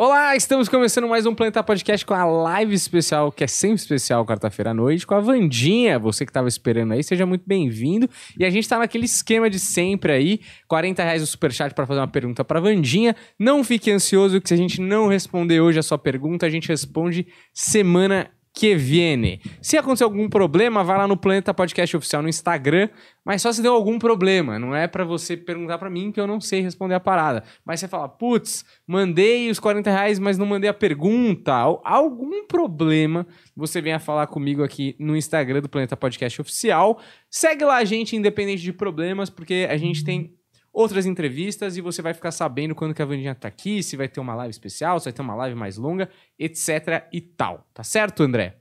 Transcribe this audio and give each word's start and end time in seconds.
Olá, 0.00 0.36
estamos 0.36 0.68
começando 0.68 1.08
mais 1.08 1.26
um 1.26 1.34
Planeta 1.34 1.60
Podcast 1.60 2.06
com 2.06 2.14
a 2.14 2.24
live 2.24 2.72
especial, 2.72 3.32
que 3.32 3.42
é 3.42 3.48
sempre 3.48 3.78
especial, 3.78 4.24
quarta-feira 4.24 4.70
à 4.70 4.72
noite, 4.72 5.04
com 5.04 5.12
a 5.12 5.18
Vandinha. 5.18 5.98
Você 5.98 6.24
que 6.24 6.30
estava 6.30 6.46
esperando 6.46 6.92
aí, 6.92 7.02
seja 7.02 7.26
muito 7.26 7.42
bem-vindo. 7.44 8.08
E 8.38 8.44
a 8.44 8.48
gente 8.48 8.62
está 8.62 8.78
naquele 8.78 9.06
esquema 9.06 9.50
de 9.50 9.58
sempre 9.58 10.12
aí, 10.12 10.40
40 10.68 11.02
reais 11.02 11.20
o 11.20 11.26
superchat 11.26 11.74
para 11.74 11.84
fazer 11.84 11.98
uma 11.98 12.06
pergunta 12.06 12.44
para 12.44 12.60
Vandinha. 12.60 13.16
Não 13.36 13.64
fique 13.64 13.90
ansioso 13.90 14.40
que 14.40 14.46
se 14.46 14.54
a 14.54 14.56
gente 14.56 14.80
não 14.80 15.08
responder 15.08 15.60
hoje 15.60 15.80
a 15.80 15.82
sua 15.82 15.98
pergunta, 15.98 16.46
a 16.46 16.50
gente 16.50 16.68
responde 16.68 17.26
semana 17.52 18.30
que 18.58 18.74
viene. 18.74 19.40
Se 19.62 19.78
acontecer 19.78 20.02
algum 20.02 20.28
problema, 20.28 20.82
vai 20.82 20.98
lá 20.98 21.06
no 21.06 21.16
Planeta 21.16 21.54
Podcast 21.54 21.96
Oficial 21.96 22.22
no 22.22 22.28
Instagram, 22.28 22.88
mas 23.24 23.40
só 23.40 23.52
se 23.52 23.62
deu 23.62 23.72
algum 23.72 24.00
problema. 24.00 24.58
Não 24.58 24.74
é 24.74 24.88
para 24.88 25.04
você 25.04 25.36
perguntar 25.36 25.78
para 25.78 25.88
mim 25.88 26.10
que 26.10 26.18
eu 26.18 26.26
não 26.26 26.40
sei 26.40 26.60
responder 26.60 26.94
a 26.94 27.00
parada. 27.00 27.44
Mas 27.64 27.78
você 27.78 27.86
fala, 27.86 28.08
putz, 28.08 28.64
mandei 28.84 29.48
os 29.48 29.60
40 29.60 29.88
reais, 29.88 30.18
mas 30.18 30.36
não 30.36 30.44
mandei 30.44 30.68
a 30.68 30.74
pergunta. 30.74 31.52
Algum 31.52 32.48
problema, 32.48 33.24
você 33.54 33.80
venha 33.80 34.00
falar 34.00 34.26
comigo 34.26 34.64
aqui 34.64 34.96
no 34.98 35.16
Instagram 35.16 35.60
do 35.60 35.68
Planeta 35.68 35.96
Podcast 35.96 36.40
Oficial. 36.40 37.00
Segue 37.30 37.64
lá 37.64 37.76
a 37.76 37.84
gente, 37.84 38.16
independente 38.16 38.62
de 38.62 38.72
problemas, 38.72 39.30
porque 39.30 39.68
a 39.70 39.76
gente 39.76 40.02
tem 40.02 40.36
outras 40.78 41.06
entrevistas 41.06 41.76
e 41.76 41.80
você 41.80 42.00
vai 42.00 42.14
ficar 42.14 42.30
sabendo 42.30 42.72
quando 42.72 42.94
que 42.94 43.02
a 43.02 43.04
Vandinha 43.04 43.34
tá 43.34 43.48
aqui, 43.48 43.82
se 43.82 43.96
vai 43.96 44.06
ter 44.06 44.20
uma 44.20 44.32
live 44.36 44.52
especial, 44.52 45.00
se 45.00 45.06
vai 45.06 45.12
ter 45.12 45.22
uma 45.22 45.34
live 45.34 45.56
mais 45.56 45.76
longa, 45.76 46.08
etc 46.38 47.04
e 47.12 47.20
tal. 47.20 47.66
Tá 47.74 47.82
certo, 47.82 48.22
André? 48.22 48.58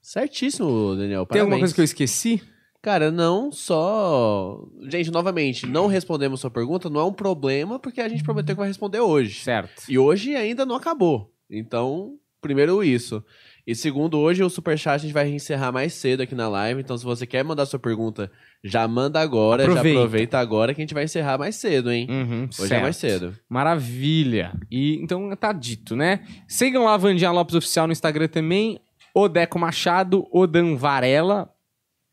Certíssimo, 0.00 0.94
Daniel. 0.94 1.26
Tem 1.26 1.40
alguma 1.40 1.58
coisa 1.58 1.74
que 1.74 1.80
eu 1.80 1.84
esqueci? 1.84 2.40
Cara, 2.80 3.10
não 3.10 3.50
só. 3.50 4.64
Gente, 4.88 5.10
novamente, 5.10 5.66
não 5.66 5.88
respondemos 5.88 6.40
sua 6.40 6.52
pergunta, 6.52 6.88
não 6.88 7.00
é 7.00 7.04
um 7.04 7.12
problema, 7.12 7.80
porque 7.80 8.00
a 8.00 8.08
gente 8.08 8.22
prometeu 8.22 8.54
que 8.54 8.60
vai 8.60 8.68
responder 8.68 9.00
hoje. 9.00 9.40
Certo. 9.40 9.82
E 9.88 9.98
hoje 9.98 10.36
ainda 10.36 10.64
não 10.64 10.76
acabou. 10.76 11.34
Então, 11.50 12.14
primeiro 12.40 12.84
isso. 12.84 13.24
E 13.70 13.74
segundo, 13.76 14.18
hoje 14.18 14.42
o 14.42 14.50
Superchat 14.50 14.96
a 14.96 14.98
gente 14.98 15.12
vai 15.12 15.28
encerrar 15.28 15.70
mais 15.70 15.94
cedo 15.94 16.22
aqui 16.24 16.34
na 16.34 16.48
live. 16.48 16.80
Então, 16.80 16.98
se 16.98 17.04
você 17.04 17.24
quer 17.24 17.44
mandar 17.44 17.66
sua 17.66 17.78
pergunta, 17.78 18.28
já 18.64 18.88
manda 18.88 19.20
agora, 19.20 19.62
Aproveita. 19.62 19.88
já 19.90 19.94
aproveita 20.00 20.38
agora 20.40 20.74
que 20.74 20.80
a 20.80 20.82
gente 20.82 20.92
vai 20.92 21.04
encerrar 21.04 21.38
mais 21.38 21.54
cedo, 21.54 21.92
hein? 21.92 22.08
Uhum, 22.10 22.48
Hoje 22.58 22.64
é 22.64 22.66
certo. 22.66 22.82
mais 22.82 22.96
cedo. 22.96 23.36
Maravilha. 23.48 24.58
E 24.68 24.96
então 25.00 25.30
tá 25.36 25.52
dito, 25.52 25.94
né? 25.94 26.24
Sigam 26.48 26.84
lá 26.84 26.94
a 26.94 26.96
Vandinha 26.96 27.30
Lopes 27.30 27.54
Oficial 27.54 27.86
no 27.86 27.92
Instagram 27.92 28.26
também, 28.26 28.80
o 29.14 29.28
Deco 29.28 29.56
Machado, 29.56 30.26
o 30.32 30.48
Dan 30.48 30.74
Varela 30.74 31.48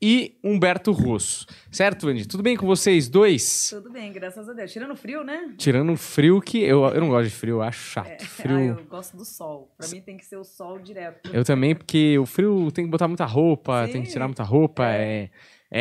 e 0.02 0.38
Humberto 0.44 0.92
Rosso. 0.92 1.46
Certo, 1.72 2.06
Vandi? 2.06 2.28
Tudo 2.28 2.44
bem 2.44 2.56
com 2.56 2.66
vocês 2.66 3.10
dois? 3.10 3.70
Tudo 3.70 3.92
bem, 3.92 4.12
graças 4.14 4.48
a 4.48 4.54
Deus. 4.54 4.72
Tirando 4.72 4.92
o 4.92 4.96
frio, 4.96 5.24
né? 5.24 5.54
Tirando 5.58 5.92
o 5.92 5.98
frio 5.98 6.40
que 6.40 6.60
eu, 6.62 6.86
eu 6.86 7.02
não 7.02 7.10
gosto 7.10 7.30
de 7.30 7.36
frio, 7.36 7.56
eu 7.56 7.62
acho 7.62 7.80
chato. 7.80 8.08
É, 8.08 8.20
Frio. 8.20 8.56
ah, 8.58 8.82
eu 8.82 8.86
gosto 8.86 9.18
do 9.18 9.26
sol. 9.26 9.74
Pra 9.78 9.88
mim 9.88 10.02
tem 10.02 10.18
que 10.18 10.26
ser 10.26 10.38
o 10.38 10.44
sol 10.44 10.78
direto. 10.80 11.30
Eu 11.34 11.44
também, 11.44 11.76
porque 11.76 12.18
o 12.20 12.26
frio 12.26 12.72
tem 12.72 12.86
que 12.86 12.92
botar 12.92 13.08
muita 13.08 13.26
roupa, 13.26 13.88
tem 13.92 14.02
que 14.02 14.08
Sim. 14.08 14.14
tirar 14.14 14.28
muita 14.28 14.44
roupa, 14.44 14.86
é, 14.88 15.24
é 15.24 15.30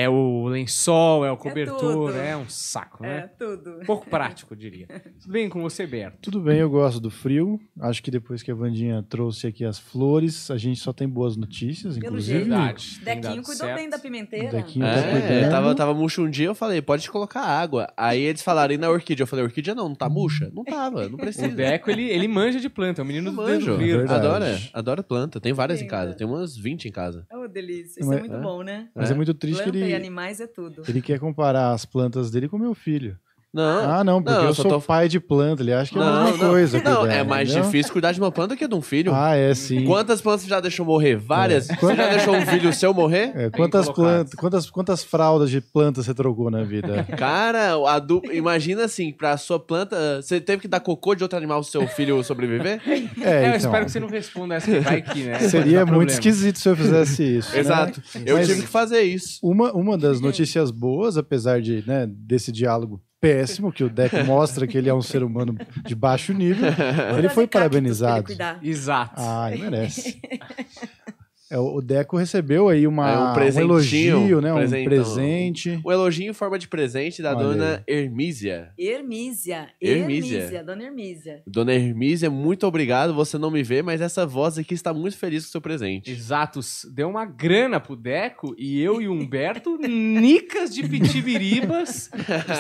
o 0.09 0.49
lençol, 0.49 1.25
é 1.25 1.31
o 1.31 1.37
cobertor, 1.37 1.79
tudo. 1.79 2.17
é, 2.19 2.37
um 2.37 2.49
saco, 2.49 3.05
É, 3.05 3.09
né? 3.21 3.31
tudo. 3.39 3.79
Pouco 3.87 4.09
prático, 4.11 4.53
eu 4.55 4.59
diria. 4.59 4.87
Tudo 5.23 5.33
bem 5.33 5.49
com 5.49 5.63
você, 5.63 5.87
Berto? 5.87 6.19
Tudo 6.23 6.41
bem, 6.41 6.59
eu 6.59 6.69
gosto 6.69 6.99
do 7.01 7.11
frio. 7.11 7.61
Acho 7.81 8.03
que 8.03 8.11
depois 8.11 8.43
que 8.43 8.51
a 8.51 8.55
Vandinha 8.55 9.05
trouxe 9.09 9.47
aqui 9.47 9.65
as 9.65 9.79
flores, 9.79 10.51
a 10.51 10.57
gente 10.57 10.81
só 10.81 10.93
tem 10.93 11.09
boas 11.09 11.37
notícias, 11.37 11.95
Pelo 11.97 12.07
inclusive. 12.07 12.39
Verdade. 12.41 13.01
Dequinho 13.05 13.43
cuidou 13.43 13.67
certo. 13.67 13.77
bem 13.79 13.89
da 13.89 13.99
pimenteira. 13.99 14.51
Dequinho 14.51 14.85
tá 14.85 14.93
É, 14.93 15.21
cuidando. 15.21 15.51
tava, 15.51 15.75
tava 15.75 15.95
murcho 15.95 16.23
um 16.23 16.31
dia, 16.31 16.47
eu 16.47 16.55
falei, 16.55 16.83
pode 16.83 17.09
colocar 17.11 17.41
água. 17.43 17.93
Aí 17.97 18.21
eles 18.23 18.43
falaram, 18.43 18.75
e 18.75 18.79
na 18.79 18.91
orquídea? 18.91 19.23
Eu 19.23 19.27
falei, 19.27 19.45
orquídea 19.45 19.75
não, 19.75 19.89
não 19.89 19.95
tá 19.95 20.09
murcha? 20.09 20.51
Não 20.53 20.65
tava, 20.65 21.09
não 21.09 21.17
precisa. 21.17 21.47
O 21.47 21.55
Deco, 21.55 21.91
ele, 21.91 22.03
ele 22.11 22.27
manja 22.29 22.59
de 22.61 22.69
planta, 22.69 23.01
é 23.01 23.05
o 23.05 23.07
menino 23.07 23.31
do 23.31 23.37
manjo. 23.37 23.77
dedo. 23.79 24.11
Adora, 24.13 24.59
adora 24.73 25.03
planta. 25.03 25.41
Tem 25.41 25.53
várias 25.53 25.81
em 25.81 25.87
casa, 25.87 26.15
tem 26.15 26.27
umas 26.27 26.57
20 26.57 26.87
em 26.89 26.93
casa. 26.93 27.27
Oh, 27.33 27.47
delícia. 27.49 28.01
Isso 28.01 28.09
Mas- 28.09 28.19
é 28.19 28.21
muito 28.21 28.35
é. 28.37 28.41
bom, 28.41 28.63
né? 28.63 28.89
Mas 28.95 29.11
é, 29.11 29.15
muito 29.15 29.33
triste 29.35 29.59
que 29.63 29.71
Planta 29.71 29.76
e 29.76 29.76
ele, 29.85 29.95
animais 29.95 30.41
é 30.41 30.47
tudo. 30.47 30.83
ele 30.89 31.03
quer 31.03 31.19
comparar 31.19 31.73
as 31.73 31.85
plantas 31.85 32.31
dele 32.31 32.49
com 32.49 32.59
meu 32.59 32.75
filho. 32.75 33.19
Não, 33.57 33.91
Ah, 33.91 34.05
não, 34.05 34.23
porque 34.23 34.37
Não, 34.37 34.43
eu 34.45 34.49
eu 34.51 34.55
sou 34.55 34.65
tô- 34.71 34.81
pai 34.81 35.09
de 35.09 35.19
planta. 35.19 35.63
Ele 35.63 35.73
acha 35.73 35.91
que 35.93 35.99
é 35.99 36.03
a 36.03 36.05
não, 36.05 36.25
mesma 36.25 36.43
não. 36.45 36.51
coisa. 36.51 36.83
Não, 36.83 36.97
cuidar, 37.01 37.15
é 37.15 37.25
mais 37.25 37.49
entendeu? 37.49 37.65
difícil 37.65 37.93
cuidar 37.93 38.13
de 38.13 38.21
uma 38.21 38.31
planta 38.31 38.55
que 38.57 38.69
de 38.69 38.75
um 38.75 38.83
filho. 38.83 39.13
Ah, 39.15 39.35
é 39.35 39.55
sim. 39.55 39.85
Quantas 39.87 40.21
plantas 40.21 40.43
você 40.43 40.49
já 40.49 40.61
deixou 40.61 40.85
morrer? 40.85 41.17
Várias? 41.17 41.71
É. 41.71 41.75
Você 41.77 41.95
já 41.97 42.09
deixou 42.11 42.35
um 42.37 42.45
filho 42.47 42.73
seu 42.73 42.93
morrer? 42.93 43.33
É, 43.35 43.51
quantas, 43.51 43.89
plantas, 43.89 44.35
quantas, 44.35 44.71
quantas 44.71 45.03
fraldas 45.05 45.49
de 45.51 45.61
planta 45.61 46.03
você 46.03 46.13
trocou 46.13 46.51
na 46.51 46.63
vida? 46.65 47.05
Cara, 47.17 47.79
o 47.79 47.87
adu... 47.87 48.21
imagina 48.33 48.85
assim, 48.85 49.11
pra 49.13 49.37
sua 49.39 49.59
planta, 49.59 50.21
você 50.21 50.41
teve 50.41 50.63
que 50.63 50.69
dar 50.69 50.81
cocô 50.81 51.15
de 51.15 51.23
outro 51.23 51.39
animal 51.39 51.63
pro 51.63 51.71
seu 51.71 51.87
filho 51.89 52.23
sobreviver? 52.23 52.81
É, 52.87 53.31
É, 53.31 53.43
eu 53.43 53.47
então. 53.47 53.57
espero 53.57 53.85
que 53.87 53.93
você 53.93 54.01
não 54.01 54.09
responda 54.09 54.55
essa 54.57 54.71
que 54.71 54.81
vai 54.81 54.99
aqui, 54.99 55.23
né? 55.25 55.39
Seria 55.41 55.79
muito 55.81 55.89
problema. 55.89 56.11
esquisito 56.13 56.59
se 56.59 56.69
eu 56.69 56.77
fizesse 56.77 57.23
isso. 57.39 57.53
né? 57.53 57.59
Exato. 57.61 58.03
Eu 58.27 58.37
Mas- 58.37 58.47
tive 58.49 58.63
que 58.63 58.69
fazer 58.69 59.01
isso. 59.03 59.39
Uma, 59.43 59.73
uma 59.73 59.97
das 59.97 60.21
notícias 60.21 60.71
boas, 60.71 61.17
apesar 61.17 61.61
de, 61.63 61.83
né, 61.87 62.07
desse 62.09 62.51
diálogo 62.53 63.01
péssimo, 63.21 63.73
que 63.73 63.85
o 63.85 63.91
Deco 63.91 64.23
mostra 64.25 64.67
que 64.67 64.77
ele 64.77 64.89
é 64.89 64.95
um 64.95 65.03
ser 65.03 65.23
humano 65.23 65.57
de 65.85 65.95
baixo 65.95 66.33
nível, 66.33 66.69
ele 67.19 67.29
foi 67.29 67.45
ele 67.45 67.51
parabenizado. 67.51 68.33
Exato. 68.63 69.15
Ah, 69.17 69.53
ele 69.53 69.63
merece. 69.63 70.21
É, 71.49 71.57
o 71.59 71.81
Deco 71.81 72.17
recebeu 72.17 72.69
aí 72.69 72.87
uma, 72.89 73.09
É, 73.09 73.19
um 73.19 73.57
um, 73.57 73.61
elogio, 73.61 74.41
né? 74.41 74.53
Um 74.53 74.57
presentão. 74.57 74.85
presente. 74.85 75.81
Um 75.85 75.93
elogio 75.93 76.29
em 76.31 76.33
forma 76.33 76.59
de 76.59 76.67
presente 76.67 77.23
da 77.23 77.37
Olha 77.37 77.39
dona 77.47 77.85
Hermísia. 77.87 78.73
Hermísia. 78.77 79.69
Hermísia. 79.81 80.39
Hermísia. 80.39 80.65
Dona 80.65 80.83
Hermísia. 80.85 81.43
Dona 81.47 81.73
Hermísia, 81.75 82.29
muito 82.31 82.67
obrigado. 82.67 83.15
Você 83.15 83.39
não 83.39 83.51
me 83.51 83.63
vê, 83.63 83.81
mas 83.81 84.01
essa 84.01 84.27
voz 84.27 84.59
aqui 84.59 84.75
está 84.75 84.93
muito 84.93 85.17
feliz 85.17 85.45
com 85.45 85.49
o 85.49 85.53
seu 85.53 85.61
presente. 85.61 86.11
Exato. 86.11 86.59
Deu 86.93 87.09
uma 87.09 87.25
grana 87.25 87.79
pro 87.79 87.95
Deco 87.95 88.53
e 88.59 88.81
eu 88.83 89.01
e 89.01 89.07
o 89.07 89.13
Humberto, 89.13 89.79
nicas 89.87 90.75
de 90.75 90.83
pitibiribas. 90.89 92.11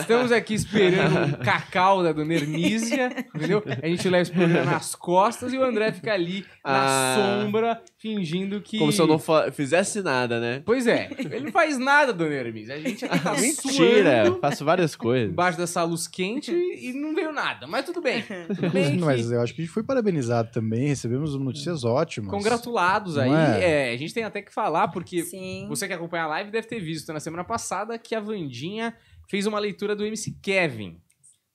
Estamos 0.00 0.30
aqui 0.30 0.54
esperando 0.54 1.18
um 1.18 1.32
cacau 1.44 2.04
da 2.04 2.12
Dona 2.12 2.34
Hermísia, 2.34 3.10
entendeu? 3.34 3.64
A 3.82 3.86
gente 3.88 4.08
leva 4.08 4.22
esse 4.22 4.32
programa 4.32 4.70
nas 4.70 4.94
costas 4.94 5.52
e 5.52 5.58
o 5.58 5.64
André 5.64 5.90
fica 5.92 6.12
ali 6.12 6.44
na 6.64 6.86
Ah. 6.86 7.16
sombra, 7.42 7.82
fingindo 7.98 8.60
que... 8.60 8.75
Como 8.78 8.92
se 8.92 9.00
eu 9.00 9.06
não 9.06 9.18
fizesse 9.52 10.02
nada, 10.02 10.40
né? 10.40 10.62
Pois 10.64 10.86
é, 10.86 11.10
ele 11.18 11.40
não 11.40 11.52
faz 11.52 11.78
nada, 11.78 12.12
Dona 12.12 12.34
Hermísia. 12.34 12.74
A 12.74 12.80
gente 12.80 13.04
aqui 13.04 13.18
tá 13.22 13.34
Mentira, 13.34 14.24
suando 14.26 14.40
faço 14.40 14.64
várias 14.64 14.94
coisas. 14.96 15.30
embaixo 15.32 15.58
dessa 15.58 15.82
luz 15.84 16.06
quente 16.08 16.52
e 16.52 16.92
não 16.92 17.14
veio 17.14 17.32
nada. 17.32 17.66
Mas 17.66 17.84
tudo 17.84 18.00
bem. 18.00 18.22
Tudo 18.48 18.70
bem 18.70 18.96
que- 18.98 19.04
Mas 19.04 19.30
eu 19.30 19.40
acho 19.40 19.54
que 19.54 19.62
a 19.62 19.64
gente 19.64 19.72
foi 19.72 19.82
parabenizado 19.82 20.50
também, 20.52 20.88
recebemos 20.88 21.34
notícias 21.38 21.84
ótimas. 21.84 22.30
Congratulados 22.30 23.18
aí. 23.18 23.30
É? 23.30 23.90
É, 23.90 23.94
a 23.94 23.96
gente 23.96 24.12
tem 24.14 24.24
até 24.24 24.42
que 24.42 24.52
falar, 24.52 24.88
porque 24.88 25.22
Sim. 25.22 25.66
você 25.68 25.86
que 25.86 25.92
acompanha 25.94 26.24
a 26.24 26.28
live 26.28 26.50
deve 26.50 26.66
ter 26.66 26.80
visto 26.80 27.12
na 27.12 27.20
semana 27.20 27.44
passada 27.44 27.98
que 27.98 28.14
a 28.14 28.20
Vandinha 28.20 28.94
fez 29.28 29.46
uma 29.46 29.58
leitura 29.58 29.94
do 29.96 30.04
MC 30.04 30.36
Kevin. 30.42 31.00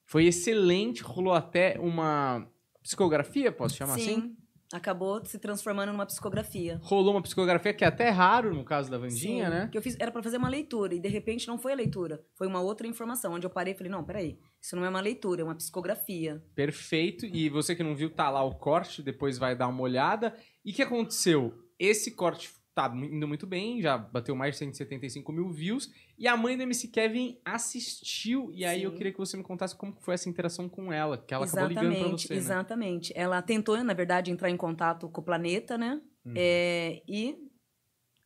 Foi 0.05 0.25
excelente, 0.25 1.01
rolou 1.03 1.33
até 1.33 1.77
uma 1.79 2.45
psicografia, 2.83 3.51
posso 3.51 3.75
chamar 3.75 3.97
Sim. 3.97 4.01
assim? 4.01 4.35
Acabou 4.71 5.23
se 5.25 5.37
transformando 5.37 5.91
numa 5.91 6.05
psicografia. 6.05 6.79
Rolou 6.83 7.13
uma 7.13 7.21
psicografia 7.21 7.73
que 7.73 7.83
é 7.83 7.87
até 7.87 8.09
raro 8.09 8.53
no 8.53 8.63
caso 8.63 8.89
da 8.89 8.97
Vandinha, 8.97 9.45
Sim, 9.45 9.51
né? 9.51 9.69
Que 9.71 9.77
eu 9.77 9.81
fiz, 9.81 9.95
era 9.99 10.11
pra 10.11 10.23
fazer 10.23 10.37
uma 10.37 10.49
leitura 10.49 10.95
e 10.95 10.99
de 10.99 11.09
repente 11.09 11.47
não 11.47 11.57
foi 11.57 11.73
a 11.73 11.75
leitura, 11.75 12.23
foi 12.35 12.47
uma 12.47 12.61
outra 12.61 12.87
informação, 12.87 13.33
onde 13.33 13.45
eu 13.45 13.49
parei 13.49 13.73
e 13.73 13.77
falei: 13.77 13.91
"Não, 13.91 14.03
peraí, 14.03 14.39
isso 14.61 14.75
não 14.75 14.85
é 14.85 14.89
uma 14.89 15.01
leitura, 15.01 15.41
é 15.41 15.43
uma 15.43 15.55
psicografia". 15.55 16.43
Perfeito. 16.55 17.25
E 17.25 17.49
você 17.49 17.75
que 17.75 17.83
não 17.83 17.95
viu, 17.95 18.09
tá 18.09 18.29
lá 18.29 18.43
o 18.43 18.55
corte, 18.55 19.01
depois 19.01 19.37
vai 19.37 19.55
dar 19.55 19.67
uma 19.67 19.81
olhada. 19.81 20.35
E 20.63 20.71
o 20.71 20.73
que 20.73 20.81
aconteceu? 20.81 21.53
Esse 21.77 22.11
corte 22.11 22.49
tá 22.73 22.91
indo 22.95 23.27
muito 23.27 23.45
bem, 23.45 23.81
já 23.81 23.97
bateu 23.97 24.35
mais 24.35 24.53
de 24.53 24.59
175 24.59 25.31
mil 25.31 25.49
views. 25.49 25.89
E 26.21 26.27
a 26.27 26.37
mãe 26.37 26.55
do 26.55 26.61
MC 26.61 26.87
Kevin 26.89 27.39
assistiu. 27.43 28.51
E 28.53 28.63
aí 28.63 28.83
eu 28.83 28.91
Sim. 28.91 28.97
queria 28.97 29.11
que 29.11 29.17
você 29.17 29.35
me 29.35 29.41
contasse 29.41 29.75
como 29.75 29.95
foi 30.01 30.13
essa 30.13 30.29
interação 30.29 30.69
com 30.69 30.93
ela, 30.93 31.17
que 31.17 31.33
ela 31.33 31.47
acabou 31.47 31.67
ligando 31.67 31.97
pra 31.97 32.09
você, 32.09 32.33
né? 32.35 32.39
exatamente. 32.39 33.11
Ela 33.15 33.41
tentou, 33.41 33.83
na 33.83 33.93
verdade, 33.95 34.29
entrar 34.29 34.47
em 34.47 34.55
contato 34.55 35.09
com 35.09 35.19
o 35.19 35.23
planeta, 35.23 35.79
né? 35.79 35.99
Uhum. 36.23 36.33
É, 36.37 37.01
e 37.07 37.35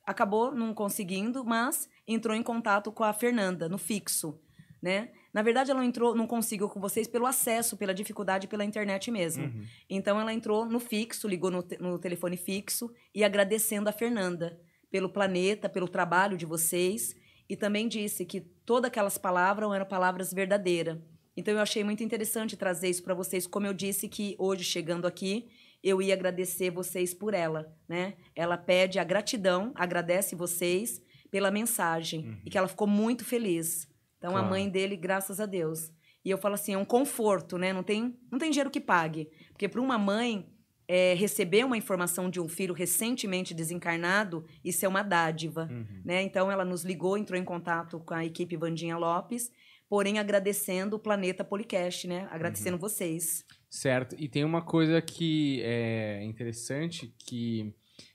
acabou 0.05 0.53
não 0.53 0.73
conseguindo, 0.73 1.45
mas 1.45 1.87
entrou 2.05 2.35
em 2.35 2.43
contato 2.43 2.91
com 2.91 3.05
a 3.05 3.13
Fernanda 3.13 3.69
no 3.69 3.77
fixo, 3.77 4.41
né? 4.83 5.13
Na 5.33 5.41
verdade, 5.41 5.71
ela 5.71 5.79
não 5.79 5.87
entrou, 5.87 6.13
não 6.13 6.27
conseguiu 6.27 6.67
com 6.67 6.81
vocês 6.81 7.07
pelo 7.07 7.25
acesso, 7.25 7.77
pela 7.77 7.93
dificuldade 7.93 8.45
pela 8.45 8.65
internet 8.65 9.09
mesmo. 9.09 9.45
Uhum. 9.45 9.65
Então 9.89 10.19
ela 10.19 10.33
entrou 10.33 10.65
no 10.65 10.81
fixo, 10.81 11.29
ligou 11.29 11.49
no, 11.49 11.63
te- 11.63 11.77
no 11.77 11.97
telefone 11.97 12.35
fixo 12.35 12.91
e 13.13 13.23
agradecendo 13.23 13.87
a 13.87 13.93
Fernanda 13.93 14.59
pelo 14.91 15.07
planeta, 15.09 15.69
pelo 15.69 15.87
trabalho 15.87 16.37
de 16.37 16.45
vocês 16.45 17.15
e 17.49 17.55
também 17.55 17.87
disse 17.87 18.25
que 18.25 18.41
todas 18.41 18.87
aquelas 18.89 19.17
palavras 19.17 19.71
eram 19.73 19.85
palavras 19.85 20.33
verdadeiras. 20.33 20.97
Então 21.37 21.53
eu 21.53 21.59
achei 21.59 21.83
muito 21.83 22.03
interessante 22.03 22.55
trazer 22.55 22.89
isso 22.89 23.03
para 23.03 23.13
vocês, 23.13 23.45
como 23.45 23.67
eu 23.67 23.73
disse 23.73 24.07
que 24.07 24.35
hoje 24.39 24.63
chegando 24.63 25.05
aqui 25.05 25.47
eu 25.83 26.01
ia 26.01 26.13
agradecer 26.13 26.71
vocês 26.71 27.13
por 27.13 27.33
ela, 27.33 27.71
né? 27.87 28.15
Ela 28.35 28.57
pede 28.57 28.97
a 28.97 29.03
gratidão, 29.03 29.71
agradece 29.75 30.33
vocês 30.35 31.01
pela 31.29 31.51
mensagem 31.51 32.21
Uhum. 32.27 32.37
e 32.45 32.49
que 32.49 32.57
ela 32.57 32.67
ficou 32.67 32.87
muito 32.87 33.23
feliz. 33.25 33.87
Então 34.17 34.31
Claro. 34.31 34.47
a 34.47 34.49
mãe 34.49 34.67
dele, 34.69 34.95
graças 34.95 35.39
a 35.39 35.45
Deus. 35.45 35.91
E 36.23 36.29
eu 36.31 36.37
falo 36.39 36.55
assim, 36.55 36.73
é 36.73 36.77
um 36.77 36.85
conforto, 36.85 37.57
né? 37.57 37.71
Não 37.71 37.83
tem, 37.83 38.17
não 38.31 38.39
tem 38.39 38.49
dinheiro 38.49 38.71
que 38.71 38.79
pague. 38.81 39.29
Porque 39.51 39.67
para 39.69 39.79
uma 39.81 39.97
mãe 39.99 40.47
é, 40.87 41.13
receber 41.15 41.65
uma 41.65 41.77
informação 41.77 42.29
de 42.29 42.39
um 42.39 42.47
filho 42.47 42.73
recentemente 42.73 43.53
desencarnado, 43.53 44.45
isso 44.63 44.85
é 44.85 44.87
uma 44.87 45.01
dádiva, 45.03 45.67
Uhum. 45.71 46.01
né? 46.05 46.21
Então 46.21 46.51
ela 46.51 46.63
nos 46.65 46.83
ligou, 46.83 47.17
entrou 47.17 47.39
em 47.39 47.43
contato 47.43 47.99
com 47.99 48.13
a 48.13 48.23
equipe 48.25 48.55
Vandinha 48.55 48.97
Lopes, 48.97 49.51
porém 49.89 50.19
agradecendo 50.19 50.95
o 50.95 50.99
Planeta 50.99 51.43
Policast, 51.43 52.07
né? 52.07 52.27
Agradecendo 52.31 52.77
vocês. 52.77 53.43
Certo. 53.69 54.15
E 54.19 54.27
tem 54.27 54.43
uma 54.43 54.61
coisa 54.61 55.01
que 55.01 55.61
é 55.63 56.23
interessante 56.23 57.13
que 57.19 57.73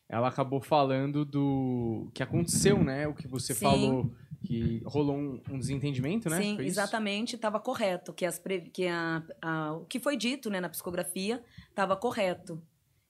ela 0.08 0.28
acabou 0.28 0.60
falando 0.60 1.24
do 1.24 2.10
que 2.14 2.22
aconteceu, 2.22 2.82
né? 2.82 3.06
O 3.06 3.14
que 3.14 3.28
você 3.28 3.54
Sim. 3.54 3.60
falou 3.60 4.12
que 4.44 4.82
rolou 4.86 5.16
um, 5.16 5.40
um 5.50 5.58
desentendimento, 5.58 6.28
né? 6.30 6.40
Sim, 6.40 6.56
Foi 6.56 6.66
exatamente, 6.66 7.36
estava 7.36 7.60
correto. 7.60 8.12
Que, 8.12 8.24
as 8.24 8.40
que 8.72 8.86
a, 8.86 9.22
a- 9.42 9.72
o 9.74 9.84
que 9.84 9.98
foi 10.00 10.16
dito 10.16 10.48
né, 10.50 10.60
na 10.60 10.68
psicografia 10.68 11.42
estava 11.68 11.96
correto. 11.96 12.62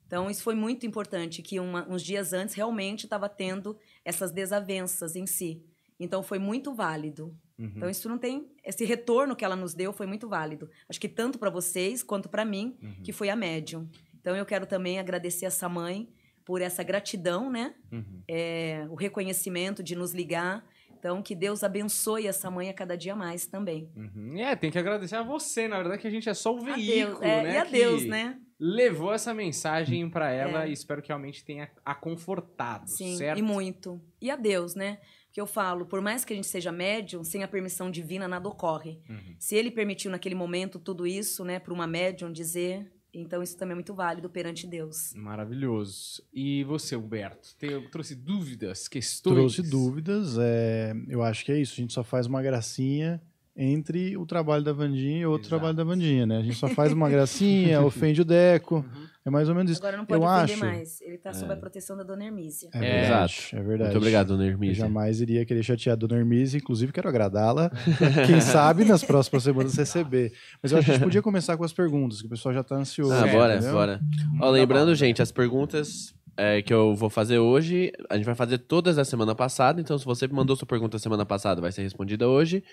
Então, 0.07 0.29
isso 0.29 0.43
foi 0.43 0.57
muito 0.57 0.85
importante, 0.87 1.41
que 1.41 1.61
uma- 1.61 1.87
uns 1.89 2.03
dias 2.03 2.33
antes 2.33 2.55
realmente 2.57 3.05
estava 3.05 3.29
tendo 3.29 3.79
essas 4.05 4.33
desavenças 4.33 5.15
em 5.15 5.25
si. 5.27 5.63
Então, 6.01 6.23
foi 6.23 6.39
muito 6.39 6.75
válido. 6.75 7.33
Uhum. 7.59 7.73
Então, 7.77 7.89
isso 7.91 8.09
não 8.09 8.19
tem. 8.19 8.49
Esse 8.65 8.85
retorno 8.85 9.37
que 9.37 9.45
ela 9.45 9.55
nos 9.55 9.73
deu 9.75 9.93
foi 9.93 10.07
muito 10.07 10.29
válido. 10.29 10.69
Acho 10.89 10.99
que 11.01 11.09
tanto 11.09 11.39
para 11.39 11.51
vocês 11.51 12.03
quanto 12.03 12.29
para 12.29 12.45
mim, 12.45 12.77
Uhum. 12.83 13.03
que 13.05 13.13
foi 13.13 13.29
a 13.29 13.37
médium. 13.37 13.87
Então, 14.21 14.35
eu 14.35 14.45
quero 14.45 14.67
também 14.67 14.99
agradecer 14.99 15.47
essa 15.47 15.69
mãe 15.69 16.09
por 16.45 16.61
essa 16.61 16.83
gratidão, 16.83 17.49
né? 17.51 17.75
Uhum. 17.93 18.23
É, 18.27 18.85
o 18.91 18.95
reconhecimento 18.97 19.81
de 19.83 19.95
nos 19.95 20.13
ligar. 20.13 20.67
Então, 21.01 21.23
que 21.23 21.35
Deus 21.35 21.65
abençoe 21.65 22.27
essa 22.27 22.51
mãe 22.51 22.69
a 22.69 22.75
cada 22.75 22.95
dia 22.95 23.17
mais 23.17 23.47
também. 23.47 23.91
Uhum. 23.97 24.39
É, 24.39 24.55
tem 24.55 24.71
que 24.71 24.79
agradecer 24.79 25.17
a 25.17 25.23
você, 25.23 25.67
na 25.67 25.79
verdade, 25.79 26.03
que 26.03 26.07
a 26.07 26.11
gente 26.11 26.29
é 26.29 26.35
só 26.35 26.55
o 26.55 26.61
veículo, 26.61 27.25
é, 27.25 27.43
né? 27.43 27.55
E 27.55 27.57
a 27.57 27.65
que 27.65 27.73
Deus, 27.73 28.05
né? 28.05 28.39
Levou 28.63 29.11
essa 29.15 29.33
mensagem 29.33 30.11
pra 30.11 30.31
ela 30.31 30.67
É. 30.67 30.69
e 30.69 30.73
espero 30.75 31.01
que 31.01 31.09
realmente 31.09 31.43
tenha 31.43 31.71
a 31.83 31.95
confortado, 31.95 32.87
Sim, 32.91 33.17
certo? 33.17 33.39
e 33.39 33.43
muito. 33.43 33.99
E 34.21 34.31
a 34.31 34.37
Deus, 34.37 34.75
né? 34.75 34.99
Porque 35.25 35.41
eu 35.41 35.47
falo, 35.47 35.87
por 35.87 36.03
mais 36.03 36.23
que 36.23 36.35
a 36.35 36.37
gente 36.37 36.49
seja 36.49 36.71
médium, 36.71 37.25
sem 37.25 37.43
a 37.43 37.49
permissão 37.49 37.91
divina 37.91 38.29
nada 38.29 38.47
ocorre. 38.47 39.01
Uhum. 39.09 39.37
Se 39.39 39.57
ele 39.57 39.71
permitiu 39.71 40.11
naquele 40.11 40.35
momento 40.35 40.79
tudo 40.79 41.07
isso, 41.07 41.43
né, 41.47 41.59
para 41.59 41.73
uma 41.73 41.87
médium 41.87 42.31
dizer, 42.31 42.93
então 43.13 43.43
isso 43.43 43.57
também 43.57 43.73
é 43.73 43.75
muito 43.75 43.95
válido 43.95 44.29
perante 44.29 44.67
Deus. 44.67 45.13
Maravilhoso. 45.15 46.23
E 46.33 46.65
você, 46.65 46.97
Humberto? 46.97 47.57
Tem, 47.59 47.89
trouxe 47.91 48.15
dúvidas, 48.15 48.89
questões? 48.89 49.35
Trouxe 49.35 49.63
dúvidas. 49.63 50.37
é, 50.39 50.93
eu 51.09 51.23
acho 51.23 51.45
que 51.45 51.53
é 51.53 51.59
isso. 51.61 51.75
A 51.75 51.77
gente 51.77 51.93
só 51.93 52.05
faz 52.05 52.27
uma 52.27 52.43
gracinha 52.43 53.21
entre 53.63 54.17
o 54.17 54.25
trabalho 54.25 54.65
da 54.65 54.73
Vandinha 54.73 55.21
e 55.21 55.27
outro 55.27 55.43
Exato. 55.49 55.49
trabalho 55.61 55.77
da 55.77 55.85
Vandinha, 55.85 56.27
né? 56.27 56.39
A 56.39 56.43
gente 56.43 56.57
só 56.57 56.67
faz 56.69 56.93
uma 56.93 57.11
gracinha, 57.11 57.81
ofende 57.85 58.23
o 58.23 58.25
Deco. 58.25 58.77
Uhum. 58.77 59.11
É 59.23 59.29
mais 59.29 59.51
ou 59.51 59.55
menos 59.55 59.71
isso. 59.71 59.81
Agora 59.83 59.99
não 59.99 60.07
pode 60.07 60.23
eu 60.23 60.27
ofender 60.27 60.55
acho. 60.55 60.65
mais. 60.65 61.01
Ele 61.03 61.19
tá 61.19 61.35
sob 61.35 61.53
a 61.53 61.57
proteção 61.57 61.95
da 61.95 62.03
dona 62.03 62.25
Hermísia. 62.25 62.71
É 62.73 62.79
É. 62.79 63.01
verdade. 63.03 63.33
Exato. 63.35 63.57
É 63.57 63.61
verdade. 63.63 63.83
Muito 63.91 63.97
obrigado, 63.99 64.29
dona 64.29 64.45
Eu 64.45 64.49
Hermísia. 64.49 64.75
jamais 64.77 65.21
iria 65.21 65.45
querer 65.45 65.63
chatear 65.63 65.93
a 65.93 65.97
Dona 65.97 66.17
Hermísia, 66.17 66.57
inclusive 66.57 66.91
quero 66.91 67.07
agradá-la. 67.07 67.71
Quem 68.27 68.41
sabe 68.41 68.83
nas 68.87 69.05
próximas 69.05 69.43
semanas 69.43 69.75
receber. 69.77 70.33
Mas 70.63 70.73
eu 70.73 70.79
acho 70.79 70.87
que 70.87 70.93
a 70.93 70.95
gente 70.95 71.05
podia 71.05 71.21
começar 71.21 71.55
com 71.59 71.65
as 71.65 71.73
perguntas, 71.73 72.23
que 72.23 72.27
o 72.29 72.31
pessoal 72.31 72.55
já 72.55 72.63
tá 72.65 72.77
ansioso. 72.77 73.13
Ah, 73.13 73.29
É, 73.29 73.33
bora, 73.33 73.55
entendeu? 73.57 73.75
bora. 73.75 74.01
Ó, 74.37 74.47
Manda 74.47 74.51
lembrando, 74.53 74.95
gente, 74.95 75.21
as 75.21 75.31
perguntas 75.31 76.15
é, 76.39 76.63
que 76.63 76.73
eu 76.73 76.95
vou 76.95 77.11
fazer 77.11 77.39
hoje, 77.39 77.93
a 78.09 78.17
gente 78.17 78.25
vai 78.25 78.35
fazer 78.35 78.57
todas 78.57 78.97
da 78.97 79.05
semana 79.05 79.35
passada. 79.35 79.83
Então, 79.83 79.99
se 79.99 80.05
você 80.07 80.27
mandou 80.29 80.57
sua 80.57 80.67
pergunta 80.67 80.99
semana 80.99 81.27
passada, 81.27 81.61
vai 81.61 81.71
ser 81.73 81.83
respondida 81.83 82.27
hoje. 82.27 82.65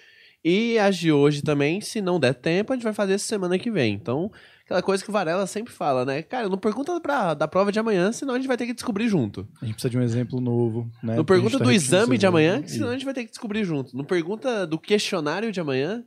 E 0.44 0.78
as 0.80 0.96
de 0.96 1.12
hoje 1.12 1.42
também, 1.42 1.82
se 1.82 2.02
não 2.02 2.20
der 2.20 2.34
tempo, 2.34 2.72
a 2.72 2.76
gente 2.76 2.84
vai 2.84 2.94
fazer 2.94 3.14
essa 3.14 3.26
semana 3.26 3.58
que 3.58 3.70
vem. 3.70 3.94
Então, 3.94 4.32
aquela 4.64 4.82
coisa 4.82 5.04
que 5.04 5.10
o 5.10 5.14
Varela 5.14 5.46
sempre 5.48 5.74
fala, 5.74 6.06
né? 6.06 6.22
Cara, 6.22 6.48
não 6.48 6.58
pergunta 6.58 7.00
pra, 7.02 7.34
da 7.34 7.48
prova 7.48 7.72
de 7.72 7.80
amanhã, 7.80 8.12
senão 8.12 8.34
a 8.34 8.38
gente 8.38 8.48
vai 8.48 8.58
ter 8.58 8.66
que 8.66 8.74
descobrir 8.74 9.08
junto. 9.08 9.48
A 9.62 9.66
gente 9.66 9.76
precisa 9.76 9.90
de 9.90 9.98
um 9.98 10.02
exemplo 10.02 10.40
novo. 10.40 10.90
Né? 11.04 11.16
Não 11.16 11.26
pergunta 11.26 11.58
tá 11.58 11.64
do 11.64 11.72
exame 11.72 12.18
de 12.18 12.26
amanhã, 12.26 12.62
senão 12.66 12.90
a 12.90 12.94
gente 12.94 13.06
vai 13.06 13.14
ter 13.14 13.26
que 13.26 13.32
descobrir 13.32 13.64
junto. 13.64 13.96
Não 13.96 14.06
pergunta 14.06 14.66
do 14.66 14.80
questionário 14.80 15.52
de 15.52 15.60
amanhã, 15.60 16.04